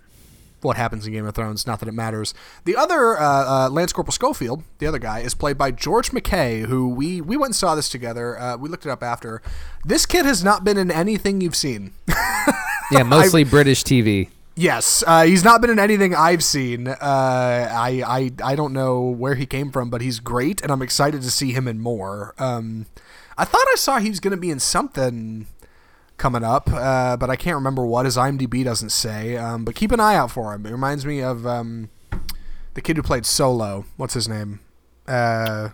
what 0.64 0.76
happens 0.76 1.06
in 1.06 1.12
Game 1.12 1.26
of 1.26 1.34
Thrones. 1.34 1.66
Not 1.66 1.80
that 1.80 1.88
it 1.88 1.92
matters. 1.92 2.34
The 2.64 2.76
other 2.76 3.18
uh, 3.18 3.66
uh, 3.66 3.68
Lance 3.70 3.92
Corporal 3.92 4.12
Schofield, 4.12 4.62
the 4.78 4.86
other 4.86 4.98
guy, 4.98 5.20
is 5.20 5.34
played 5.34 5.58
by 5.58 5.70
George 5.70 6.12
MacKay, 6.12 6.60
who 6.60 6.88
we 6.88 7.20
we 7.20 7.36
went 7.36 7.50
and 7.50 7.56
saw 7.56 7.74
this 7.74 7.88
together. 7.88 8.38
Uh, 8.38 8.56
we 8.56 8.68
looked 8.68 8.86
it 8.86 8.90
up 8.90 9.02
after. 9.02 9.42
This 9.84 10.06
kid 10.06 10.24
has 10.26 10.42
not 10.42 10.64
been 10.64 10.76
in 10.76 10.90
anything 10.90 11.40
you've 11.40 11.56
seen. 11.56 11.92
yeah 12.90 13.02
mostly 13.06 13.44
british 13.44 13.84
tv 13.84 14.28
Yes, 14.54 15.02
uh, 15.06 15.22
he's 15.22 15.44
not 15.44 15.62
been 15.62 15.70
in 15.70 15.78
anything 15.78 16.14
I've 16.14 16.44
seen. 16.44 16.86
Uh, 16.86 16.96
I, 17.00 18.02
I 18.06 18.50
I 18.52 18.54
don't 18.54 18.74
know 18.74 19.00
where 19.00 19.34
he 19.34 19.46
came 19.46 19.72
from, 19.72 19.88
but 19.88 20.02
he's 20.02 20.20
great, 20.20 20.60
and 20.60 20.70
I'm 20.70 20.82
excited 20.82 21.22
to 21.22 21.30
see 21.30 21.52
him 21.52 21.66
in 21.66 21.80
more. 21.80 22.34
Um, 22.38 22.84
I 23.38 23.46
thought 23.46 23.66
I 23.72 23.76
saw 23.76 23.98
he 23.98 24.10
was 24.10 24.20
going 24.20 24.32
to 24.32 24.40
be 24.40 24.50
in 24.50 24.60
something 24.60 25.46
coming 26.22 26.44
up, 26.44 26.70
uh, 26.72 27.16
but 27.16 27.30
I 27.30 27.34
can't 27.36 27.56
remember 27.56 27.84
what. 27.84 28.04
His 28.04 28.16
IMDb 28.16 28.62
doesn't 28.62 28.90
say. 28.90 29.36
Um, 29.36 29.64
but 29.64 29.74
keep 29.74 29.90
an 29.90 29.98
eye 29.98 30.14
out 30.14 30.30
for 30.30 30.54
him. 30.54 30.64
It 30.64 30.70
reminds 30.70 31.04
me 31.04 31.20
of 31.20 31.44
um, 31.44 31.90
the 32.74 32.80
kid 32.80 32.96
who 32.96 33.02
played 33.02 33.26
Solo. 33.26 33.86
What's 33.96 34.14
his 34.14 34.28
name? 34.28 34.60
Uh, 35.08 35.70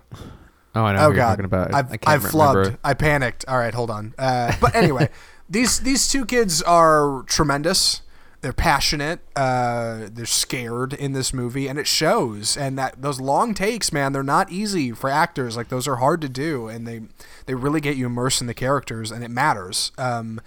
oh 0.74 0.84
i 0.84 0.92
know 0.94 1.01
oh 1.01 1.03
who 1.03 1.09
you're 1.09 1.16
God, 1.16 1.28
talking 1.32 1.44
about 1.44 1.74
I've, 1.74 1.92
I 1.92 1.96
can't 1.99 2.09
I've 2.09 2.32
remember 2.32 2.70
flubbed. 2.70 2.78
I 2.82 2.94
panicked. 2.94 3.44
All 3.46 3.59
right, 3.59 3.74
hold 3.74 3.90
on. 3.90 4.14
Uh, 4.16 4.55
but 4.59 4.74
anyway, 4.74 5.11
these 5.51 5.80
these 5.80 6.09
two 6.09 6.24
kids 6.24 6.62
are 6.62 7.24
tremendous. 7.26 8.01
they're 8.40 8.53
passionate. 8.55 9.20
Uh, 9.36 10.09
they're 10.11 10.24
scared 10.24 10.94
in 10.94 11.12
this 11.12 11.34
movie, 11.34 11.68
and 11.68 11.78
it 11.78 11.86
shows. 11.86 12.57
And 12.57 12.78
that 12.78 13.03
those 13.03 13.20
long 13.20 13.53
takes, 13.53 13.92
man, 13.92 14.12
they're 14.12 14.22
not 14.22 14.51
easy 14.51 14.92
for 14.92 15.11
actors. 15.11 15.57
Like 15.57 15.68
those 15.68 15.86
are 15.86 15.96
hard 15.96 16.20
to 16.22 16.28
do, 16.28 16.68
and 16.68 16.86
they 16.86 17.03
they 17.49 17.55
really 17.55 17.80
get 17.80 17.96
you 17.96 18.05
immersed 18.05 18.42
in 18.42 18.46
the 18.46 18.53
characters, 18.53 19.11
and 19.11 19.24
it 19.24 19.30
matters. 19.30 19.90
Um, 19.96 20.38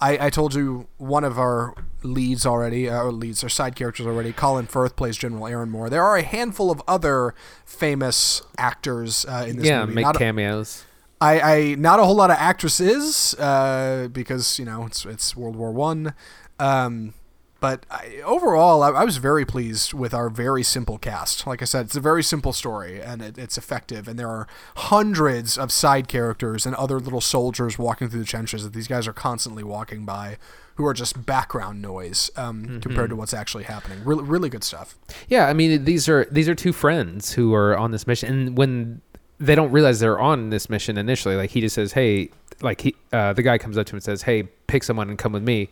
I, 0.00 0.26
I 0.26 0.30
told 0.30 0.56
you 0.56 0.88
one 0.96 1.22
of 1.22 1.38
our 1.38 1.72
leads 2.02 2.44
already, 2.44 2.90
uh, 2.90 3.00
or 3.00 3.12
leads, 3.12 3.44
or 3.44 3.48
side 3.48 3.76
characters 3.76 4.06
already. 4.06 4.32
Colin 4.32 4.66
Firth 4.66 4.96
plays 4.96 5.16
General 5.16 5.46
Erinmore. 5.46 5.88
There 5.88 6.02
are 6.02 6.16
a 6.16 6.22
handful 6.22 6.72
of 6.72 6.82
other 6.88 7.32
famous 7.64 8.42
actors 8.58 9.24
uh, 9.26 9.46
in 9.48 9.58
this 9.58 9.66
yeah, 9.66 9.82
movie. 9.82 9.94
make 9.94 10.02
Not 10.02 10.18
cameos. 10.18 10.84
I, 11.20 11.40
I 11.40 11.74
not 11.76 12.00
a 12.00 12.04
whole 12.04 12.16
lot 12.16 12.30
of 12.30 12.36
actresses 12.38 13.34
uh, 13.34 14.08
because 14.10 14.58
you 14.58 14.64
know 14.64 14.84
it's 14.84 15.06
it's 15.06 15.36
World 15.36 15.54
War 15.54 15.70
One, 15.70 16.12
um, 16.58 17.14
but 17.60 17.84
I, 17.90 18.20
overall 18.24 18.82
I, 18.82 18.90
I 18.90 19.04
was 19.04 19.16
very 19.16 19.44
pleased 19.44 19.92
with 19.92 20.14
our 20.14 20.28
very 20.30 20.62
simple 20.62 20.98
cast. 20.98 21.46
Like 21.46 21.62
I 21.62 21.64
said, 21.64 21.86
it's 21.86 21.96
a 21.96 22.00
very 22.00 22.22
simple 22.22 22.52
story 22.52 23.00
and 23.00 23.20
it, 23.22 23.38
it's 23.38 23.58
effective. 23.58 24.06
And 24.06 24.18
there 24.18 24.28
are 24.28 24.46
hundreds 24.76 25.58
of 25.58 25.72
side 25.72 26.08
characters 26.08 26.66
and 26.66 26.74
other 26.76 27.00
little 27.00 27.20
soldiers 27.20 27.78
walking 27.78 28.08
through 28.08 28.20
the 28.20 28.26
trenches 28.26 28.64
that 28.64 28.72
these 28.72 28.88
guys 28.88 29.06
are 29.08 29.12
constantly 29.12 29.64
walking 29.64 30.04
by, 30.04 30.38
who 30.76 30.86
are 30.86 30.94
just 30.94 31.26
background 31.26 31.82
noise 31.82 32.30
um, 32.36 32.80
compared 32.80 33.10
to 33.10 33.16
what's 33.16 33.34
actually 33.34 33.64
happening. 33.64 34.04
Really 34.04 34.22
really 34.22 34.48
good 34.48 34.62
stuff. 34.62 34.96
Yeah, 35.28 35.48
I 35.48 35.52
mean 35.52 35.84
these 35.84 36.08
are 36.08 36.26
these 36.30 36.48
are 36.48 36.54
two 36.54 36.72
friends 36.72 37.32
who 37.32 37.52
are 37.54 37.76
on 37.76 37.90
this 37.90 38.06
mission, 38.06 38.28
and 38.28 38.56
when 38.56 39.02
they 39.40 39.54
don't 39.54 39.72
realize 39.72 40.00
they're 40.00 40.20
on 40.20 40.50
this 40.50 40.68
mission 40.70 40.96
initially, 40.96 41.34
like 41.34 41.50
he 41.50 41.60
just 41.60 41.74
says, 41.74 41.92
"Hey," 41.92 42.30
like 42.60 42.80
he 42.80 42.94
uh, 43.12 43.32
the 43.32 43.42
guy 43.42 43.58
comes 43.58 43.76
up 43.76 43.86
to 43.86 43.90
him 43.90 43.96
and 43.96 44.04
says, 44.04 44.22
"Hey, 44.22 44.44
pick 44.68 44.84
someone 44.84 45.08
and 45.08 45.18
come 45.18 45.32
with 45.32 45.42
me." 45.42 45.68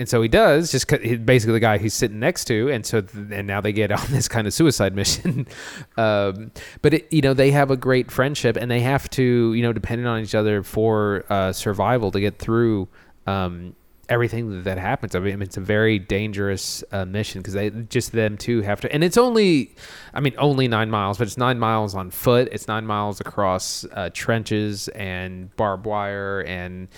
And 0.00 0.08
so 0.08 0.22
he 0.22 0.28
does, 0.28 0.72
just 0.72 0.88
basically 0.88 1.52
the 1.52 1.60
guy 1.60 1.76
he's 1.76 1.92
sitting 1.92 2.20
next 2.20 2.46
to, 2.46 2.70
and 2.70 2.86
so 2.86 3.02
th- 3.02 3.26
and 3.32 3.46
now 3.46 3.60
they 3.60 3.70
get 3.70 3.92
on 4.00 4.06
this 4.08 4.28
kind 4.28 4.46
of 4.46 4.54
suicide 4.54 4.94
mission. 4.96 5.46
um, 5.98 6.52
but 6.80 6.94
it, 6.94 7.12
you 7.12 7.20
know 7.20 7.34
they 7.34 7.50
have 7.50 7.70
a 7.70 7.76
great 7.76 8.10
friendship, 8.10 8.56
and 8.56 8.70
they 8.70 8.80
have 8.80 9.10
to 9.10 9.52
you 9.52 9.62
know 9.62 9.74
depending 9.74 10.06
on 10.06 10.22
each 10.22 10.34
other 10.34 10.62
for 10.62 11.26
uh, 11.28 11.52
survival 11.52 12.10
to 12.12 12.18
get 12.18 12.38
through 12.38 12.88
um, 13.26 13.76
everything 14.08 14.62
that 14.62 14.78
happens. 14.78 15.14
I 15.14 15.18
mean, 15.18 15.42
it's 15.42 15.58
a 15.58 15.60
very 15.60 15.98
dangerous 15.98 16.82
uh, 16.92 17.04
mission 17.04 17.42
because 17.42 17.52
they 17.52 17.68
just 17.68 18.12
them 18.12 18.38
two 18.38 18.62
have 18.62 18.80
to, 18.80 18.90
and 18.90 19.04
it's 19.04 19.18
only, 19.18 19.74
I 20.14 20.20
mean, 20.20 20.34
only 20.38 20.66
nine 20.66 20.88
miles, 20.88 21.18
but 21.18 21.26
it's 21.26 21.36
nine 21.36 21.58
miles 21.58 21.94
on 21.94 22.10
foot. 22.10 22.48
It's 22.52 22.66
nine 22.66 22.86
miles 22.86 23.20
across 23.20 23.84
uh, 23.92 24.08
trenches 24.14 24.88
and 24.88 25.54
barbed 25.56 25.84
wire, 25.84 26.40
and 26.40 26.88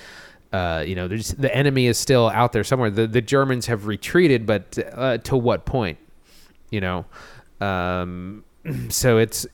uh, 0.52 0.84
you 0.86 0.94
know, 0.94 1.08
there's 1.08 1.28
the 1.28 1.54
enemy 1.54 1.86
is 1.86 1.98
still 1.98 2.28
out 2.28 2.52
there 2.52 2.64
somewhere. 2.64 2.90
The 2.90 3.06
the 3.06 3.22
Germans 3.22 3.66
have 3.66 3.86
retreated, 3.86 4.46
but 4.46 4.78
uh, 4.92 5.18
to 5.18 5.36
what 5.36 5.64
point? 5.64 5.98
You 6.70 6.80
know, 6.80 7.04
um, 7.60 8.44
so 8.88 9.18
it's 9.18 9.46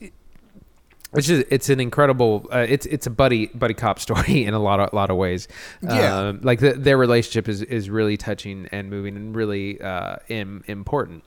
it's 1.14 1.26
just 1.26 1.46
it's 1.50 1.68
an 1.68 1.80
incredible 1.80 2.48
uh, 2.52 2.66
it's 2.68 2.84
it's 2.86 3.06
a 3.06 3.10
buddy 3.10 3.46
buddy 3.46 3.74
cop 3.74 3.98
story 4.00 4.44
in 4.44 4.54
a 4.54 4.58
lot 4.58 4.80
of 4.80 4.92
lot 4.92 5.10
of 5.10 5.16
ways. 5.16 5.46
Yeah. 5.82 6.18
Um, 6.18 6.40
like 6.42 6.60
the, 6.60 6.72
their 6.72 6.96
relationship 6.96 7.48
is 7.48 7.62
is 7.62 7.88
really 7.88 8.16
touching 8.16 8.68
and 8.72 8.90
moving 8.90 9.16
and 9.16 9.34
really 9.36 9.80
uh, 9.80 10.16
Im- 10.28 10.64
important. 10.66 11.22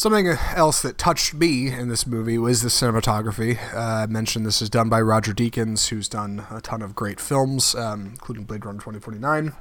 Something 0.00 0.28
else 0.28 0.80
that 0.80 0.96
touched 0.96 1.34
me 1.34 1.70
in 1.70 1.90
this 1.90 2.06
movie 2.06 2.38
was 2.38 2.62
the 2.62 2.70
cinematography. 2.70 3.58
Uh, 3.74 3.78
I 3.78 4.06
mentioned 4.06 4.46
this 4.46 4.62
is 4.62 4.70
done 4.70 4.88
by 4.88 4.98
Roger 5.02 5.34
Deakins, 5.34 5.88
who's 5.88 6.08
done 6.08 6.46
a 6.50 6.62
ton 6.62 6.80
of 6.80 6.94
great 6.94 7.20
films, 7.20 7.74
um, 7.74 8.06
including 8.06 8.44
Blade 8.44 8.64
Runner 8.64 8.78
2049. 8.78 9.52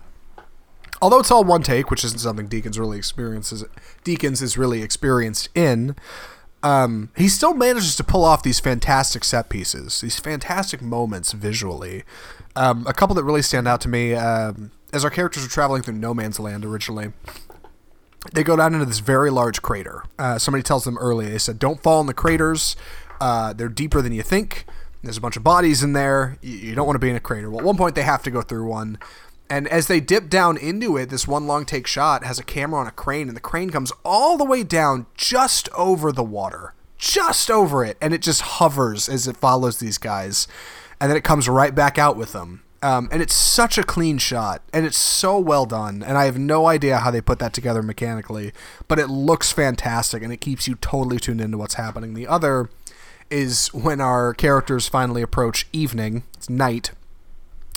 Although 1.02 1.20
it's 1.20 1.30
all 1.30 1.44
one 1.44 1.62
take, 1.62 1.92
which 1.92 2.06
isn't 2.06 2.20
something 2.20 2.48
Deakins 2.48 2.80
really 2.80 2.98
experiences, 2.98 3.66
Deakins 4.06 4.42
is 4.42 4.58
really 4.58 4.82
experienced 4.82 5.50
in. 5.56 5.98
Um, 6.64 7.10
he 7.18 7.28
still 7.28 7.54
manages 7.54 7.98
to 7.98 8.06
pull 8.06 8.24
off 8.24 8.42
these 8.42 8.62
fantastic 8.62 9.26
set 9.26 9.50
pieces, 9.50 10.00
these 10.00 10.22
fantastic 10.22 10.82
moments 10.82 11.34
visually. 11.34 12.06
Um, 12.56 12.88
a 12.88 12.94
couple 12.94 13.14
that 13.16 13.26
really 13.26 13.42
stand 13.42 13.68
out 13.68 13.82
to 13.82 13.90
me 13.90 14.14
um, 14.14 14.72
as 14.94 15.04
our 15.04 15.12
characters 15.12 15.46
are 15.46 15.50
traveling 15.50 15.82
through 15.82 15.96
no 15.96 16.14
man's 16.14 16.40
land 16.40 16.64
originally 16.64 17.12
they 18.34 18.44
go 18.44 18.56
down 18.56 18.74
into 18.74 18.86
this 18.86 19.00
very 19.00 19.30
large 19.30 19.62
crater. 19.62 20.04
Uh, 20.18 20.38
somebody 20.38 20.64
tells 20.64 20.84
them 20.84 20.98
early, 20.98 21.30
they 21.30 21.38
said, 21.38 21.60
don't 21.60 21.82
fall 21.82 22.02
in 22.02 22.08
the 22.08 22.14
craters. 22.14 22.76
Uh, 23.22 23.54
they're 23.54 23.70
deeper 23.70 24.02
than 24.02 24.14
you 24.14 24.22
think. 24.24 24.66
There's 25.04 25.18
a 25.18 25.22
bunch 25.22 25.38
of 25.38 25.44
bodies 25.44 25.82
in 25.82 25.94
there. 25.94 26.38
You, 26.42 26.56
you 26.58 26.76
don't 26.76 26.86
want 26.86 26.96
to 26.96 27.00
be 27.00 27.10
in 27.10 27.16
a 27.16 27.22
crater. 27.22 27.50
Well, 27.50 27.60
at 27.60 27.66
one 27.66 27.78
point, 27.78 27.96
they 27.96 28.04
have 28.04 28.24
to 28.24 28.32
go 28.32 28.42
through 28.42 28.68
one. 28.68 29.00
And 29.50 29.68
as 29.68 29.88
they 29.88 30.00
dip 30.00 30.30
down 30.30 30.58
into 30.58 30.98
it, 30.98 31.10
this 31.10 31.28
one 31.28 31.48
long 31.48 31.66
take 31.66 31.88
shot 31.88 32.24
has 32.24 32.38
a 32.38 32.44
camera 32.44 32.82
on 32.82 32.88
a 32.88 32.92
crane, 32.92 33.28
and 33.28 33.36
the 33.36 33.42
crane 33.42 33.70
comes 33.72 33.92
all 34.06 34.38
the 34.38 34.46
way 34.46 34.64
down 34.64 35.08
just 35.16 35.70
over 35.70 36.12
the 36.12 36.24
water. 36.24 36.74
Just 36.98 37.50
over 37.50 37.84
it. 37.84 37.98
And 38.02 38.14
it 38.14 38.22
just 38.22 38.42
hovers 38.42 39.08
as 39.08 39.28
it 39.28 39.38
follows 39.38 39.80
these 39.80 39.98
guys. 39.98 40.48
And 41.00 41.10
then 41.10 41.18
it 41.18 41.24
comes 41.24 41.48
right 41.48 41.74
back 41.74 41.98
out 41.98 42.18
with 42.18 42.34
them. 42.34 42.62
Um, 42.82 43.10
and 43.12 43.22
it's 43.22 43.34
such 43.34 43.78
a 43.78 43.84
clean 43.84 44.20
shot, 44.20 44.62
and 44.72 44.86
it's 44.86 44.98
so 44.98 45.38
well 45.38 45.66
done. 45.66 46.02
And 46.02 46.18
I 46.18 46.26
have 46.26 46.38
no 46.38 46.68
idea 46.68 47.00
how 47.00 47.12
they 47.12 47.20
put 47.20 47.40
that 47.40 47.52
together 47.54 47.84
mechanically, 47.84 48.54
but 48.88 49.00
it 49.00 49.08
looks 49.08 49.52
fantastic, 49.52 50.24
and 50.24 50.32
it 50.32 50.40
keeps 50.40 50.68
you 50.68 50.76
totally 50.76 51.20
tuned 51.20 51.42
into 51.42 51.58
what's 51.58 51.74
happening. 51.74 52.14
The 52.14 52.28
other 52.28 52.70
is 53.30 53.68
when 53.74 54.00
our 54.00 54.34
characters 54.34 54.88
finally 54.88 55.22
approach 55.22 55.68
evening, 55.74 56.24
it's 56.38 56.50
night, 56.50 56.92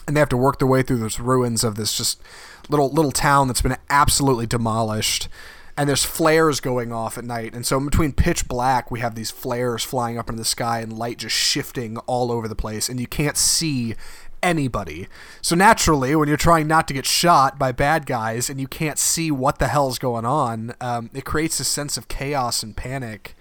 and 0.07 0.17
they 0.17 0.21
have 0.21 0.29
to 0.31 0.37
work 0.37 0.59
their 0.59 0.69
way 0.69 0.83
through 0.83 0.99
those 0.99 1.21
ruins 1.21 1.65
of 1.65 1.75
this 1.75 1.97
just 1.97 2.21
little 2.69 2.91
little 2.91 3.13
town 3.13 3.49
that's 3.49 3.63
been 3.63 3.77
absolutely 3.91 4.47
demolished. 4.47 5.29
And 5.75 5.89
there's 5.89 6.05
flares 6.05 6.61
going 6.61 6.93
off 6.93 7.17
at 7.17 7.25
night, 7.25 7.55
and 7.55 7.65
so 7.67 7.79
in 7.79 7.87
between 7.87 8.13
pitch 8.13 8.47
black, 8.47 8.91
we 8.91 9.01
have 9.01 9.15
these 9.15 9.31
flares 9.31 9.83
flying 9.83 10.19
up 10.19 10.29
into 10.29 10.41
the 10.41 10.45
sky 10.45 10.81
and 10.81 10.93
light 10.93 11.17
just 11.19 11.35
shifting 11.35 11.97
all 11.99 12.31
over 12.31 12.47
the 12.47 12.55
place, 12.55 12.91
and 12.91 13.01
you 13.01 13.07
can't 13.07 13.39
see 13.39 13.95
anybody. 14.43 15.09
So 15.41 15.55
naturally, 15.55 16.15
when 16.17 16.29
you're 16.29 16.37
trying 16.37 16.67
not 16.67 16.89
to 16.89 16.95
get 16.95 17.07
shot 17.07 17.59
by 17.59 17.73
bad 17.73 18.07
guys 18.07 18.51
and 18.51 18.61
you 18.61 18.69
can't 18.69 18.99
see 18.99 19.31
what 19.31 19.59
the 19.59 19.69
hell's 19.69 19.99
going 19.99 20.25
on, 20.25 20.75
um, 20.81 21.11
it 21.15 21.25
creates 21.25 21.61
a 21.61 21.65
sense 21.65 21.97
of 21.97 22.09
chaos 22.09 22.63
and 22.63 22.77
panic 22.77 23.35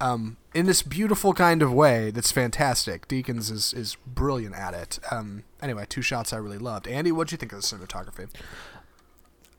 um, 0.00 0.36
in 0.54 0.66
this 0.66 0.82
beautiful 0.82 1.34
kind 1.34 1.62
of 1.62 1.72
way 1.72 2.10
that's 2.10 2.32
fantastic. 2.32 3.06
Deakins 3.06 3.50
is, 3.50 3.72
is 3.72 3.96
brilliant 4.06 4.54
at 4.54 4.74
it. 4.74 4.98
Um, 5.10 5.44
anyway, 5.62 5.86
two 5.88 6.02
shots 6.02 6.32
I 6.32 6.38
really 6.38 6.58
loved. 6.58 6.88
Andy, 6.88 7.12
what'd 7.12 7.32
you 7.32 7.38
think 7.38 7.52
of 7.52 7.60
the 7.60 7.66
cinematography? 7.66 8.28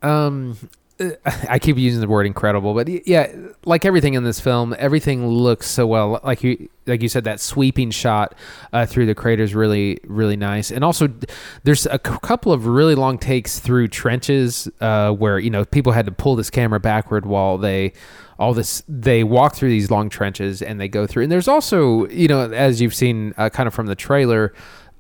Um, 0.01 0.57
I 1.49 1.59
keep 1.59 1.77
using 1.77 2.01
the 2.01 2.07
word 2.07 2.25
incredible, 2.25 2.73
but 2.73 3.07
yeah, 3.07 3.33
like 3.65 3.85
everything 3.85 4.13
in 4.13 4.23
this 4.23 4.39
film, 4.39 4.75
everything 4.77 5.27
looks 5.27 5.67
so 5.67 5.87
well. 5.87 6.19
Like 6.23 6.43
you, 6.43 6.69
like 6.85 7.01
you 7.01 7.09
said, 7.09 7.23
that 7.25 7.39
sweeping 7.39 7.91
shot 7.91 8.35
uh, 8.73 8.85
through 8.85 9.05
the 9.05 9.15
crater 9.15 9.43
is 9.43 9.55
really, 9.55 9.99
really 10.05 10.35
nice. 10.35 10.71
And 10.71 10.83
also, 10.83 11.09
there's 11.63 11.85
a 11.85 11.99
c- 12.05 12.17
couple 12.21 12.51
of 12.51 12.65
really 12.65 12.95
long 12.95 13.17
takes 13.17 13.59
through 13.59 13.89
trenches 13.89 14.69
uh, 14.79 15.11
where 15.11 15.39
you 15.39 15.49
know 15.49 15.65
people 15.65 15.91
had 15.91 16.05
to 16.05 16.11
pull 16.11 16.35
this 16.35 16.49
camera 16.49 16.79
backward 16.79 17.25
while 17.25 17.57
they 17.57 17.93
all 18.39 18.55
this 18.55 18.83
they 18.87 19.23
walk 19.23 19.55
through 19.55 19.69
these 19.69 19.91
long 19.91 20.09
trenches 20.09 20.61
and 20.61 20.81
they 20.81 20.87
go 20.87 21.05
through. 21.05 21.23
And 21.23 21.31
there's 21.31 21.47
also, 21.47 22.07
you 22.07 22.27
know, 22.27 22.51
as 22.51 22.81
you've 22.81 22.95
seen 22.95 23.33
uh, 23.37 23.49
kind 23.49 23.67
of 23.67 23.73
from 23.73 23.85
the 23.85 23.95
trailer 23.95 24.53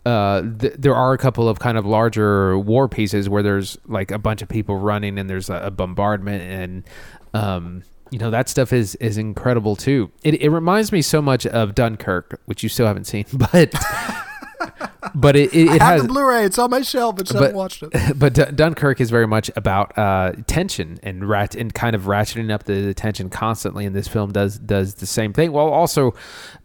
uh, 0.05 0.41
th- 0.59 0.73
there 0.77 0.95
are 0.95 1.13
a 1.13 1.17
couple 1.17 1.47
of 1.47 1.59
kind 1.59 1.77
of 1.77 1.85
larger 1.85 2.57
war 2.57 2.87
pieces 2.87 3.29
where 3.29 3.43
there's 3.43 3.77
like 3.85 4.11
a 4.11 4.17
bunch 4.17 4.41
of 4.41 4.49
people 4.49 4.77
running 4.77 5.19
and 5.19 5.29
there's 5.29 5.49
a, 5.49 5.55
a 5.55 5.71
bombardment 5.71 6.41
and 6.43 6.83
um, 7.33 7.83
you 8.09 8.19
know 8.19 8.29
that 8.29 8.49
stuff 8.49 8.73
is 8.73 8.95
is 8.95 9.17
incredible 9.17 9.75
too. 9.75 10.11
It, 10.23 10.41
it 10.41 10.49
reminds 10.49 10.91
me 10.91 11.01
so 11.01 11.21
much 11.21 11.45
of 11.47 11.75
Dunkirk, 11.75 12.41
which 12.45 12.61
you 12.63 12.69
still 12.69 12.87
haven't 12.87 13.05
seen, 13.05 13.25
but 13.33 13.73
but 15.15 15.35
it 15.35 15.53
it, 15.53 15.67
it 15.67 15.69
I 15.69 15.73
have 15.73 15.81
has 15.81 16.01
the 16.03 16.07
Blu-ray. 16.07 16.45
It's 16.45 16.57
on 16.59 16.69
my 16.69 16.81
shelf. 16.81 17.15
I 17.19 17.33
haven't 17.33 17.55
watched 17.55 17.83
it. 17.83 17.91
but 18.17 18.33
Dun- 18.33 18.55
Dunkirk 18.55 19.01
is 19.01 19.09
very 19.09 19.27
much 19.27 19.49
about 19.55 19.97
uh, 19.97 20.33
tension 20.47 20.99
and 21.03 21.27
rat 21.27 21.55
and 21.55 21.73
kind 21.73 21.95
of 21.95 22.03
ratcheting 22.03 22.51
up 22.51 22.63
the, 22.63 22.81
the 22.81 22.93
tension 22.93 23.29
constantly. 23.29 23.85
And 23.85 23.95
this 23.95 24.07
film 24.07 24.31
does 24.31 24.57
does 24.57 24.95
the 24.95 25.05
same 25.05 25.33
thing, 25.33 25.51
while 25.51 25.69
also, 25.69 26.13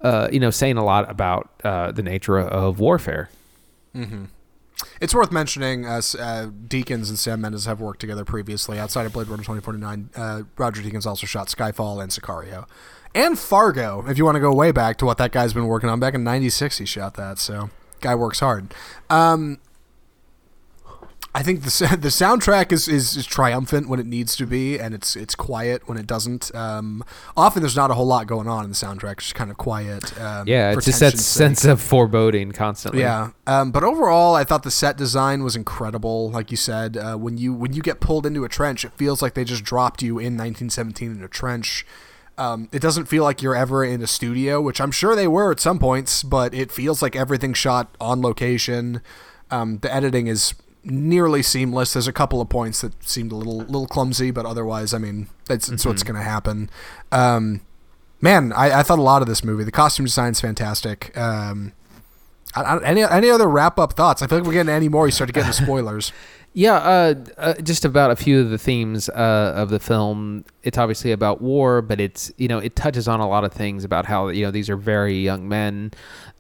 uh, 0.01 0.29
you 0.33 0.41
know, 0.41 0.51
saying 0.51 0.77
a 0.77 0.85
lot 0.85 1.11
about 1.11 1.51
uh, 1.65 1.93
the 1.93 2.03
nature 2.03 2.39
of 2.39 2.81
warfare. 2.81 3.31
It's 5.01 5.15
worth 5.15 5.33
mentioning, 5.33 5.87
uh, 5.87 5.97
uh, 6.19 6.47
Deakins 6.69 7.09
and 7.09 7.19
Sam 7.19 7.41
Mendes 7.41 7.65
have 7.65 7.81
worked 7.81 8.01
together 8.01 8.25
previously 8.25 8.79
outside 8.79 9.07
of 9.07 9.13
Blade 9.13 9.29
Runner 9.29 9.43
2049. 9.43 10.11
Uh, 10.15 10.43
Roger 10.57 10.83
Deakins 10.83 11.07
also 11.07 11.27
shot 11.27 11.49
Skyfall 11.49 12.03
and 12.03 12.11
Sicario. 12.11 12.67
And 13.15 13.39
Fargo, 13.39 14.05
if 14.07 14.19
you 14.19 14.25
want 14.25 14.37
to 14.37 14.41
go 14.41 14.53
way 14.53 14.73
back 14.73 14.99
to 14.99 15.07
what 15.07 15.17
that 15.19 15.33
guy's 15.33 15.55
been 15.55 15.67
working 15.67 15.89
on. 15.89 15.99
Back 16.01 16.15
in 16.15 16.25
96, 16.25 16.79
he 16.79 16.85
shot 16.85 17.15
that, 17.15 17.39
so 17.39 17.71
guy 18.01 18.15
works 18.15 18.41
hard. 18.41 18.75
Um, 19.11 19.59
I 21.37 21.43
think 21.43 21.65
the 21.65 21.97
the 22.01 22.09
soundtrack 22.09 22.73
is, 22.73 22.89
is, 22.89 23.15
is 23.15 23.27
triumphant 23.27 23.91
when 23.91 24.01
it 24.01 24.07
needs 24.07 24.37
to 24.37 24.47
be, 24.47 24.79
and 24.79 24.95
it's 24.95 25.15
it's 25.17 25.35
quiet 25.35 25.87
when 25.87 25.99
it 25.99 26.07
doesn't. 26.07 26.55
Um, 26.55 27.05
often 27.37 27.61
there's 27.61 27.77
not 27.77 27.91
a 27.91 27.95
whole 27.95 28.07
lot 28.07 28.27
going 28.27 28.49
on 28.49 28.65
in 28.65 28.71
the 28.71 28.75
soundtrack; 28.77 29.13
it's 29.19 29.25
just 29.25 29.35
kind 29.35 29.51
of 29.51 29.59
quiet. 29.59 30.19
Um, 30.19 30.49
Yeah, 30.49 30.73
it's 30.73 30.87
just 30.87 31.01
that 31.01 31.13
sake. 31.13 31.21
sense 31.21 31.67
of 31.67 31.83
foreboding 31.83 32.53
constantly. 32.53 33.03
Yeah, 33.03 33.33
um, 33.47 33.71
but 33.71 33.85
overall, 33.85 34.35
I 34.35 34.45
thought 34.45 34.63
the 34.63 34.71
set 34.71 34.97
design 34.97 35.45
was 35.45 35.55
incredible. 35.57 36.31
Like 36.31 36.51
you 36.51 36.57
said, 36.57 36.97
uh, 36.97 37.17
when 37.17 37.37
you 37.37 37.53
when 37.53 37.75
you 37.75 37.83
get 37.83 38.01
pulled 38.01 38.25
into 38.25 38.45
a 38.45 38.49
trench, 38.49 38.83
it 38.87 38.93
feels 38.93 39.21
like 39.21 39.35
they 39.35 39.45
just 39.45 39.63
dropped 39.63 40.03
you 40.03 40.19
in 40.19 40.39
1917 40.39 41.13
in 41.13 41.23
a 41.23 41.29
trench. 41.29 41.85
Um, 42.39 42.69
it 42.73 42.83
doesn't 42.83 43.07
feel 43.07 43.23
like 43.23 43.41
you're 43.41 43.57
ever 43.57 43.83
in 43.83 44.03
a 44.03 44.07
studio, 44.07 44.61
which 44.61 44.81
I'm 44.81 44.91
sure 44.91 45.17
they 45.17 45.29
were 45.29 45.53
at 45.53 45.61
some 45.61 45.79
points, 45.79 46.23
but 46.23 46.53
it 46.53 46.71
feels 46.71 47.01
like 47.01 47.17
everything's 47.17 47.59
shot 47.59 47.95
on 48.01 48.21
location. 48.21 49.01
Um, 49.51 49.79
the 49.79 49.93
editing 49.93 50.27
is 50.27 50.55
nearly 50.85 51.43
seamless. 51.43 51.95
There's 51.95 52.07
a 52.07 52.13
couple 52.13 52.41
of 52.41 52.49
points 52.49 52.83
that 52.83 53.03
seemed 53.03 53.33
a 53.33 53.37
little 53.37 53.59
little 53.59 53.87
clumsy, 53.87 54.31
but 54.31 54.45
otherwise, 54.45 54.93
I 54.93 54.99
mean, 54.99 55.29
that's, 55.47 55.67
that's 55.69 55.87
what's 55.87 56.03
going 56.03 56.17
to 56.17 56.23
happen. 56.23 56.71
Um, 57.11 57.63
man, 58.21 58.53
I, 58.53 58.81
I 58.81 58.83
thought 58.83 58.99
a 58.99 59.03
lot 59.03 59.23
of 59.23 59.29
this 59.29 59.43
movie. 59.43 59.65
The 59.65 59.73
costume 59.73 60.07
design 60.07 60.33
is 60.33 60.41
fantastic. 60.41 61.17
Um, 61.17 61.73
I, 62.55 62.63
I, 62.63 62.85
any 62.85 63.03
any 63.03 63.31
other 63.31 63.49
wrap 63.49 63.79
up 63.79 63.95
thoughts? 63.95 64.23
I 64.23 64.27
feel 64.27 64.39
like 64.39 64.47
we're 64.47 64.55
getting 64.55 64.73
any 64.73 64.89
more. 64.89 65.07
You 65.07 65.13
start 65.13 65.29
to 65.29 65.33
get 65.33 65.47
into 65.47 65.63
spoilers. 65.65 66.13
Yeah, 66.59 66.77
uh, 66.77 67.15
uh, 67.37 67.55
just 67.61 67.85
about 67.85 68.11
a 68.11 68.17
few 68.17 68.41
of 68.41 68.49
the 68.49 68.57
themes 68.57 69.11
uh, 69.11 69.53
of 69.55 69.69
the 69.69 69.79
film. 69.79 70.47
It's 70.63 70.79
obviously 70.79 71.13
about 71.13 71.43
war, 71.43 71.83
but 71.83 72.01
it's 72.01 72.33
you 72.39 72.49
know 72.49 72.57
it 72.57 72.75
touches 72.75 73.07
on 73.07 73.21
a 73.21 73.29
lot 73.29 73.45
of 73.45 73.53
things 73.53 73.85
about 73.85 74.07
how 74.07 74.29
you 74.29 74.43
know 74.43 74.51
these 74.51 74.71
are 74.71 74.77
very 74.79 75.19
young 75.19 75.51
men, 75.51 75.91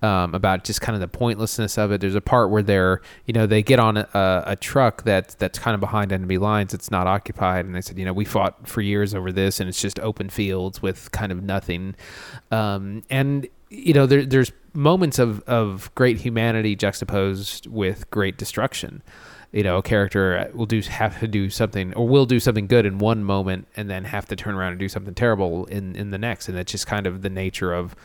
um, 0.00 0.34
about 0.34 0.64
just 0.64 0.80
kind 0.80 0.94
of 0.94 1.00
the 1.00 1.08
pointlessness 1.08 1.76
of 1.76 1.92
it. 1.92 2.00
There's 2.00 2.14
a 2.14 2.22
part 2.22 2.48
where 2.48 2.62
they're 2.62 3.02
you 3.26 3.34
know 3.34 3.46
they 3.46 3.62
get 3.62 3.78
on 3.78 3.98
a, 3.98 4.08
a 4.46 4.56
truck 4.56 5.02
that's 5.02 5.34
that's 5.34 5.58
kind 5.58 5.74
of 5.74 5.82
behind 5.82 6.14
enemy 6.14 6.38
lines. 6.38 6.72
It's 6.72 6.90
not 6.90 7.06
occupied, 7.06 7.66
and 7.66 7.74
they 7.74 7.82
said 7.82 7.98
you 7.98 8.06
know 8.06 8.14
we 8.14 8.24
fought 8.24 8.66
for 8.66 8.80
years 8.80 9.14
over 9.14 9.30
this, 9.30 9.60
and 9.60 9.68
it's 9.68 9.82
just 9.82 10.00
open 10.00 10.30
fields 10.30 10.80
with 10.80 11.12
kind 11.12 11.30
of 11.30 11.42
nothing, 11.42 11.94
um, 12.50 13.02
and 13.10 13.46
you 13.68 13.92
know 13.92 14.06
there, 14.06 14.24
there's 14.24 14.50
moments 14.72 15.18
of 15.18 15.42
of 15.42 15.94
great 15.94 16.16
humanity 16.20 16.74
juxtaposed 16.74 17.66
with 17.66 18.10
great 18.10 18.38
destruction 18.38 19.02
you 19.56 19.62
know, 19.62 19.78
a 19.78 19.82
character 19.82 20.36
uh, 20.36 20.54
will 20.54 20.66
do 20.66 20.82
have 20.82 21.18
to 21.18 21.26
do 21.26 21.48
something 21.48 21.94
or 21.94 22.06
will 22.06 22.26
do 22.26 22.38
something 22.38 22.66
good 22.66 22.84
in 22.84 22.98
one 22.98 23.24
moment 23.24 23.66
and 23.74 23.88
then 23.88 24.04
have 24.04 24.26
to 24.26 24.36
turn 24.36 24.54
around 24.54 24.72
and 24.72 24.78
do 24.78 24.86
something 24.86 25.14
terrible 25.14 25.64
in 25.64 25.96
in 25.96 26.10
the 26.10 26.18
next, 26.18 26.46
and 26.46 26.58
that's 26.58 26.70
just 26.70 26.86
kind 26.86 27.06
of 27.06 27.22
the 27.22 27.30
nature 27.30 27.72
of 27.72 27.96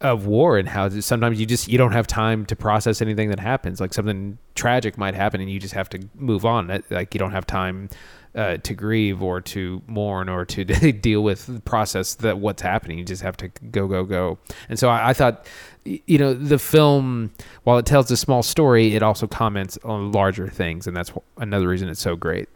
of 0.00 0.26
war 0.26 0.58
and 0.58 0.68
how 0.68 0.88
sometimes 0.88 1.38
you 1.38 1.46
just 1.46 1.68
you 1.68 1.78
don't 1.78 1.92
have 1.92 2.08
time 2.08 2.44
to 2.46 2.56
process 2.56 3.00
anything 3.00 3.30
that 3.30 3.38
happens. 3.38 3.80
Like 3.80 3.94
something 3.94 4.36
tragic 4.56 4.98
might 4.98 5.14
happen 5.14 5.40
and 5.40 5.48
you 5.48 5.60
just 5.60 5.74
have 5.74 5.88
to 5.90 6.08
move 6.16 6.44
on. 6.44 6.82
Like 6.90 7.14
you 7.14 7.20
don't 7.20 7.30
have 7.30 7.46
time. 7.46 7.88
Uh, 8.34 8.56
to 8.56 8.74
grieve 8.74 9.22
or 9.22 9.40
to 9.40 9.80
mourn 9.86 10.28
or 10.28 10.44
to 10.44 10.64
deal 10.92 11.22
with 11.22 11.46
the 11.46 11.60
process 11.60 12.16
that 12.16 12.38
what's 12.38 12.62
happening. 12.62 12.98
You 12.98 13.04
just 13.04 13.22
have 13.22 13.36
to 13.36 13.48
go 13.70 13.86
go 13.86 14.02
go. 14.02 14.38
And 14.68 14.76
so 14.76 14.88
I, 14.88 15.10
I 15.10 15.12
thought 15.12 15.46
you 15.84 16.18
know 16.18 16.34
the 16.34 16.58
film 16.58 17.30
while 17.62 17.78
it 17.78 17.86
tells 17.86 18.10
a 18.10 18.16
small 18.16 18.42
story 18.42 18.96
it 18.96 19.02
also 19.04 19.28
comments 19.28 19.78
on 19.84 20.10
larger 20.10 20.48
things 20.48 20.86
and 20.88 20.96
that's 20.96 21.12
another 21.36 21.68
reason 21.68 21.88
it's 21.88 22.00
so 22.00 22.16
great. 22.16 22.48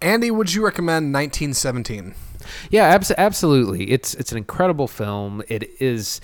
Andy, 0.00 0.30
would 0.30 0.54
you 0.54 0.64
recommend 0.64 1.14
1917? 1.14 2.14
yeah 2.70 2.86
abs- 2.86 3.12
absolutely. 3.16 3.90
It's 3.90 4.14
it's 4.14 4.32
an 4.32 4.38
incredible 4.38 4.88
film. 4.88 5.42
It 5.48 5.70
is 5.80 6.20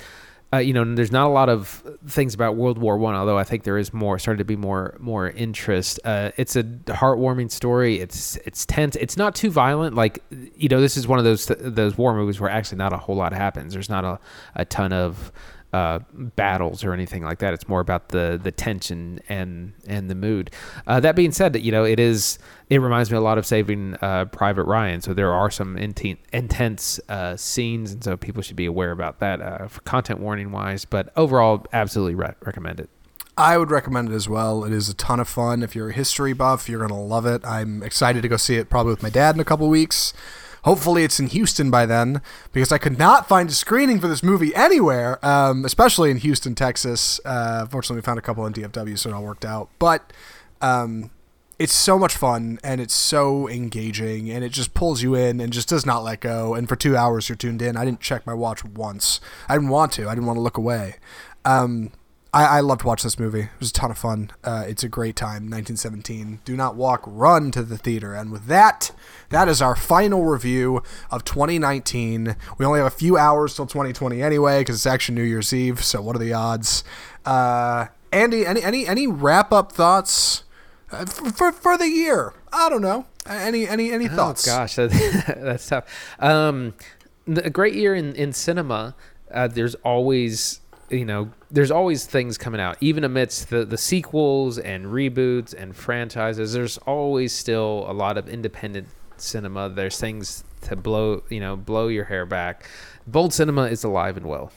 uh, 0.52 0.58
you 0.58 0.72
know 0.72 0.94
there's 0.94 1.12
not 1.12 1.26
a 1.26 1.30
lot 1.30 1.48
of 1.48 1.82
things 2.06 2.34
about 2.34 2.56
world 2.56 2.78
war 2.78 2.96
one 2.96 3.14
although 3.14 3.38
i 3.38 3.44
think 3.44 3.64
there 3.64 3.78
is 3.78 3.92
more 3.92 4.18
starting 4.18 4.38
to 4.38 4.44
be 4.44 4.56
more 4.56 4.96
more 5.00 5.30
interest 5.30 5.98
uh, 6.04 6.30
it's 6.36 6.56
a 6.56 6.62
heartwarming 6.62 7.50
story 7.50 8.00
it's 8.00 8.36
it's 8.44 8.64
tense 8.66 8.96
it's 8.96 9.16
not 9.16 9.34
too 9.34 9.50
violent 9.50 9.94
like 9.94 10.22
you 10.56 10.68
know 10.68 10.80
this 10.80 10.96
is 10.96 11.08
one 11.08 11.18
of 11.18 11.24
those 11.24 11.46
those 11.46 11.98
war 11.98 12.14
movies 12.14 12.40
where 12.40 12.50
actually 12.50 12.78
not 12.78 12.92
a 12.92 12.96
whole 12.96 13.16
lot 13.16 13.32
happens 13.32 13.72
there's 13.72 13.90
not 13.90 14.04
a, 14.04 14.18
a 14.54 14.64
ton 14.64 14.92
of 14.92 15.32
uh, 15.72 15.98
battles 16.12 16.84
or 16.84 16.94
anything 16.94 17.22
like 17.22 17.38
that. 17.40 17.52
It's 17.52 17.68
more 17.68 17.80
about 17.80 18.08
the 18.08 18.40
the 18.42 18.50
tension 18.52 19.20
and 19.28 19.74
and 19.86 20.08
the 20.08 20.14
mood. 20.14 20.50
Uh, 20.86 21.00
that 21.00 21.14
being 21.16 21.32
said, 21.32 21.54
you 21.56 21.72
know 21.72 21.84
it 21.84 22.00
is. 22.00 22.38
It 22.68 22.78
reminds 22.78 23.12
me 23.12 23.16
a 23.16 23.20
lot 23.20 23.38
of 23.38 23.46
Saving 23.46 23.96
uh, 24.02 24.24
Private 24.26 24.64
Ryan. 24.64 25.00
So 25.00 25.14
there 25.14 25.32
are 25.32 25.50
some 25.50 25.76
inten- 25.76 26.18
intense 26.32 26.98
uh, 27.08 27.36
scenes, 27.36 27.92
and 27.92 28.02
so 28.02 28.16
people 28.16 28.42
should 28.42 28.56
be 28.56 28.66
aware 28.66 28.90
about 28.90 29.20
that 29.20 29.40
uh, 29.40 29.68
for 29.68 29.80
content 29.82 30.18
warning 30.18 30.50
wise. 30.50 30.84
But 30.84 31.12
overall, 31.16 31.64
absolutely 31.72 32.16
re- 32.16 32.34
recommend 32.44 32.80
it. 32.80 32.90
I 33.38 33.58
would 33.58 33.70
recommend 33.70 34.08
it 34.10 34.14
as 34.14 34.28
well. 34.28 34.64
It 34.64 34.72
is 34.72 34.88
a 34.88 34.94
ton 34.94 35.20
of 35.20 35.28
fun. 35.28 35.62
If 35.62 35.76
you're 35.76 35.90
a 35.90 35.92
history 35.92 36.32
buff, 36.32 36.68
you're 36.68 36.80
gonna 36.80 37.00
love 37.00 37.26
it. 37.26 37.44
I'm 37.44 37.82
excited 37.82 38.22
to 38.22 38.28
go 38.28 38.36
see 38.36 38.56
it 38.56 38.70
probably 38.70 38.92
with 38.92 39.02
my 39.02 39.10
dad 39.10 39.34
in 39.34 39.40
a 39.40 39.44
couple 39.44 39.68
weeks. 39.68 40.12
Hopefully, 40.64 41.04
it's 41.04 41.20
in 41.20 41.28
Houston 41.28 41.70
by 41.70 41.86
then 41.86 42.22
because 42.52 42.72
I 42.72 42.78
could 42.78 42.98
not 42.98 43.28
find 43.28 43.48
a 43.50 43.52
screening 43.52 44.00
for 44.00 44.08
this 44.08 44.22
movie 44.22 44.52
anywhere, 44.54 45.24
um, 45.24 45.64
especially 45.64 46.10
in 46.10 46.16
Houston, 46.16 46.56
Texas. 46.56 47.20
Uh, 47.24 47.66
fortunately, 47.66 47.96
we 47.96 48.02
found 48.02 48.18
a 48.18 48.22
couple 48.22 48.44
in 48.46 48.52
DFW, 48.52 48.98
so 48.98 49.10
it 49.10 49.12
all 49.12 49.22
worked 49.22 49.44
out. 49.44 49.68
But 49.78 50.12
um, 50.62 51.10
it's 51.58 51.72
so 51.72 51.98
much 51.98 52.16
fun 52.16 52.58
and 52.62 52.80
it's 52.80 52.94
so 52.94 53.48
engaging 53.48 54.30
and 54.30 54.44
it 54.44 54.50
just 54.50 54.74
pulls 54.74 55.02
you 55.02 55.14
in 55.14 55.40
and 55.40 55.52
just 55.52 55.68
does 55.68 55.86
not 55.86 56.04
let 56.04 56.20
go. 56.20 56.54
And 56.54 56.68
for 56.68 56.76
two 56.76 56.96
hours, 56.96 57.28
you're 57.28 57.36
tuned 57.36 57.62
in. 57.62 57.76
I 57.76 57.84
didn't 57.84 58.00
check 58.00 58.26
my 58.26 58.34
watch 58.34 58.64
once. 58.64 59.20
I 59.48 59.54
didn't 59.54 59.70
want 59.70 59.92
to. 59.92 60.08
I 60.08 60.14
didn't 60.14 60.26
want 60.26 60.36
to 60.36 60.42
look 60.42 60.58
away. 60.58 60.96
Um, 61.44 61.92
I, 62.34 62.58
I 62.58 62.60
love 62.60 62.80
to 62.80 62.86
watch 62.86 63.02
this 63.02 63.18
movie. 63.18 63.40
It 63.40 63.48
was 63.58 63.70
a 63.70 63.72
ton 63.72 63.90
of 63.90 63.96
fun. 63.96 64.30
Uh, 64.44 64.64
it's 64.68 64.84
a 64.84 64.88
great 64.88 65.16
time. 65.16 65.48
1917. 65.48 66.40
Do 66.44 66.56
not 66.56 66.76
walk, 66.76 67.02
run 67.06 67.50
to 67.52 67.62
the 67.62 67.78
theater. 67.78 68.14
And 68.14 68.30
with 68.30 68.46
that, 68.46 68.90
that 69.30 69.48
is 69.48 69.62
our 69.62 69.74
final 69.74 70.24
review 70.24 70.82
of 71.10 71.24
2019. 71.24 72.36
We 72.58 72.66
only 72.66 72.80
have 72.80 72.86
a 72.86 72.90
few 72.90 73.16
hours 73.16 73.54
till 73.54 73.66
2020 73.66 74.22
anyway, 74.22 74.60
because 74.60 74.76
it's 74.76 74.86
actually 74.86 75.14
New 75.14 75.22
Year's 75.22 75.54
Eve. 75.54 75.82
So 75.82 76.02
what 76.02 76.16
are 76.16 76.18
the 76.18 76.34
odds? 76.34 76.84
Uh, 77.24 77.86
Andy, 78.12 78.46
any 78.46 78.62
any 78.62 78.86
any 78.86 79.06
wrap 79.06 79.52
up 79.52 79.72
thoughts 79.72 80.44
uh, 80.90 81.04
for, 81.06 81.52
for 81.52 81.76
the 81.76 81.88
year? 81.88 82.34
I 82.52 82.68
don't 82.68 82.82
know. 82.82 83.06
Any 83.28 83.66
any 83.66 83.92
any 83.92 84.08
thoughts? 84.08 84.46
Oh 84.46 84.52
gosh, 84.52 84.76
that, 84.76 85.38
that's 85.40 85.68
tough. 85.68 86.14
Um, 86.20 86.74
a 87.26 87.50
great 87.50 87.74
year 87.74 87.94
in 87.94 88.14
in 88.14 88.32
cinema. 88.32 88.94
Uh, 89.30 89.48
there's 89.48 89.74
always 89.76 90.60
you 90.90 91.04
know 91.04 91.30
there's 91.50 91.70
always 91.70 92.06
things 92.06 92.38
coming 92.38 92.60
out 92.60 92.76
even 92.80 93.02
amidst 93.02 93.50
the 93.50 93.64
the 93.64 93.76
sequels 93.76 94.58
and 94.58 94.86
reboots 94.86 95.52
and 95.52 95.74
franchises 95.74 96.52
there's 96.52 96.78
always 96.78 97.32
still 97.32 97.84
a 97.88 97.92
lot 97.92 98.16
of 98.16 98.28
independent 98.28 98.86
cinema 99.16 99.68
there's 99.68 99.98
things 99.98 100.44
to 100.60 100.76
blow 100.76 101.22
you 101.28 101.40
know 101.40 101.56
blow 101.56 101.88
your 101.88 102.04
hair 102.04 102.24
back 102.24 102.68
bold 103.06 103.32
cinema 103.32 103.62
is 103.64 103.82
alive 103.82 104.16
and 104.16 104.26
well 104.26 104.52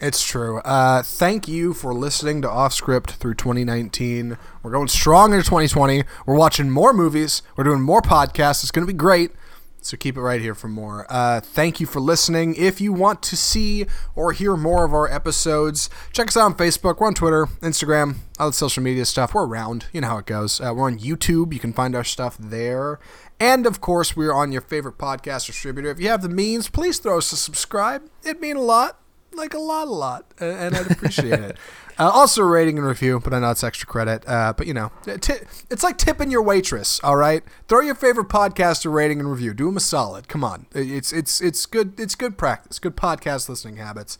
It's 0.00 0.24
true. 0.24 0.58
Uh, 0.60 1.02
thank 1.02 1.48
you 1.48 1.74
for 1.74 1.92
listening 1.92 2.40
to 2.42 2.48
Off 2.48 2.72
Script 2.72 3.12
through 3.12 3.34
2019. 3.34 4.38
We're 4.62 4.70
going 4.70 4.86
strong 4.86 5.32
into 5.32 5.44
2020. 5.44 6.04
We're 6.24 6.36
watching 6.36 6.70
more 6.70 6.92
movies. 6.92 7.42
We're 7.56 7.64
doing 7.64 7.82
more 7.82 8.00
podcasts. 8.00 8.62
It's 8.62 8.70
going 8.70 8.86
to 8.86 8.92
be 8.92 8.96
great. 8.96 9.32
So 9.80 9.96
keep 9.96 10.16
it 10.16 10.20
right 10.20 10.40
here 10.40 10.54
for 10.54 10.68
more. 10.68 11.04
Uh, 11.08 11.40
thank 11.40 11.80
you 11.80 11.86
for 11.86 11.98
listening. 11.98 12.54
If 12.54 12.80
you 12.80 12.92
want 12.92 13.24
to 13.24 13.36
see 13.36 13.86
or 14.14 14.30
hear 14.30 14.56
more 14.56 14.84
of 14.84 14.92
our 14.92 15.10
episodes, 15.10 15.90
check 16.12 16.28
us 16.28 16.36
out 16.36 16.44
on 16.44 16.54
Facebook. 16.54 17.00
We're 17.00 17.08
on 17.08 17.14
Twitter, 17.14 17.46
Instagram, 17.60 18.18
all 18.38 18.50
the 18.50 18.52
social 18.52 18.84
media 18.84 19.04
stuff. 19.04 19.34
We're 19.34 19.46
around. 19.46 19.86
You 19.92 20.02
know 20.02 20.08
how 20.08 20.18
it 20.18 20.26
goes. 20.26 20.60
Uh, 20.60 20.74
we're 20.76 20.86
on 20.86 21.00
YouTube. 21.00 21.52
You 21.52 21.58
can 21.58 21.72
find 21.72 21.96
our 21.96 22.04
stuff 22.04 22.36
there. 22.38 23.00
And 23.40 23.66
of 23.66 23.80
course, 23.80 24.16
we're 24.16 24.32
on 24.32 24.52
your 24.52 24.62
favorite 24.62 24.98
podcast 24.98 25.46
distributor. 25.46 25.90
If 25.90 25.98
you 25.98 26.08
have 26.08 26.22
the 26.22 26.28
means, 26.28 26.68
please 26.68 26.98
throw 26.98 27.18
us 27.18 27.32
a 27.32 27.36
subscribe. 27.36 28.08
It'd 28.22 28.40
mean 28.40 28.56
a 28.56 28.62
lot 28.62 29.00
like 29.38 29.54
a 29.54 29.58
lot, 29.58 29.88
a 29.88 29.92
lot, 29.92 30.24
and 30.38 30.76
I'd 30.76 30.90
appreciate 30.90 31.40
it. 31.40 31.56
Uh, 32.00 32.08
also, 32.14 32.42
rating 32.44 32.78
and 32.78 32.86
review, 32.86 33.18
but 33.18 33.34
I 33.34 33.40
know 33.40 33.50
it's 33.50 33.64
extra 33.64 33.84
credit. 33.84 34.22
Uh, 34.28 34.52
but 34.56 34.68
you 34.68 34.72
know, 34.72 34.92
ti- 35.20 35.40
it's 35.68 35.82
like 35.82 35.98
tipping 35.98 36.30
your 36.30 36.42
waitress. 36.42 37.00
All 37.02 37.16
right, 37.16 37.42
throw 37.66 37.80
your 37.80 37.96
favorite 37.96 38.28
podcast 38.28 38.86
a 38.86 38.88
rating 38.88 39.18
and 39.18 39.28
review. 39.28 39.52
Do 39.52 39.66
them 39.66 39.78
a 39.78 39.80
solid. 39.80 40.28
Come 40.28 40.44
on, 40.44 40.66
it's 40.76 41.12
it's 41.12 41.40
it's 41.40 41.66
good. 41.66 41.98
It's 41.98 42.14
good 42.14 42.38
practice. 42.38 42.78
Good 42.78 42.96
podcast 42.96 43.48
listening 43.48 43.78
habits. 43.78 44.16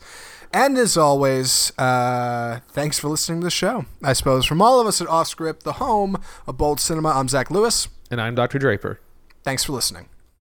And 0.51 0.77
as 0.77 0.97
always, 0.97 1.71
uh, 1.77 2.59
thanks 2.67 2.99
for 2.99 3.07
listening 3.07 3.39
to 3.39 3.45
the 3.45 3.49
show. 3.51 3.85
I 4.03 4.11
suppose 4.11 4.45
from 4.45 4.61
all 4.61 4.81
of 4.81 4.85
us 4.87 4.99
at 4.99 5.07
Off 5.07 5.29
Script, 5.29 5.63
the 5.63 5.73
home 5.79 6.21
of 6.47 6.57
bold 6.57 6.81
cinema. 6.81 7.11
I'm 7.11 7.29
Zach 7.29 7.49
Lewis. 7.49 7.87
and 8.11 8.19
i'm 8.19 8.35
dr 8.35 8.59
draper 8.59 8.99
Thanks 9.45 9.63
for 9.63 9.71
listening. 9.71 10.09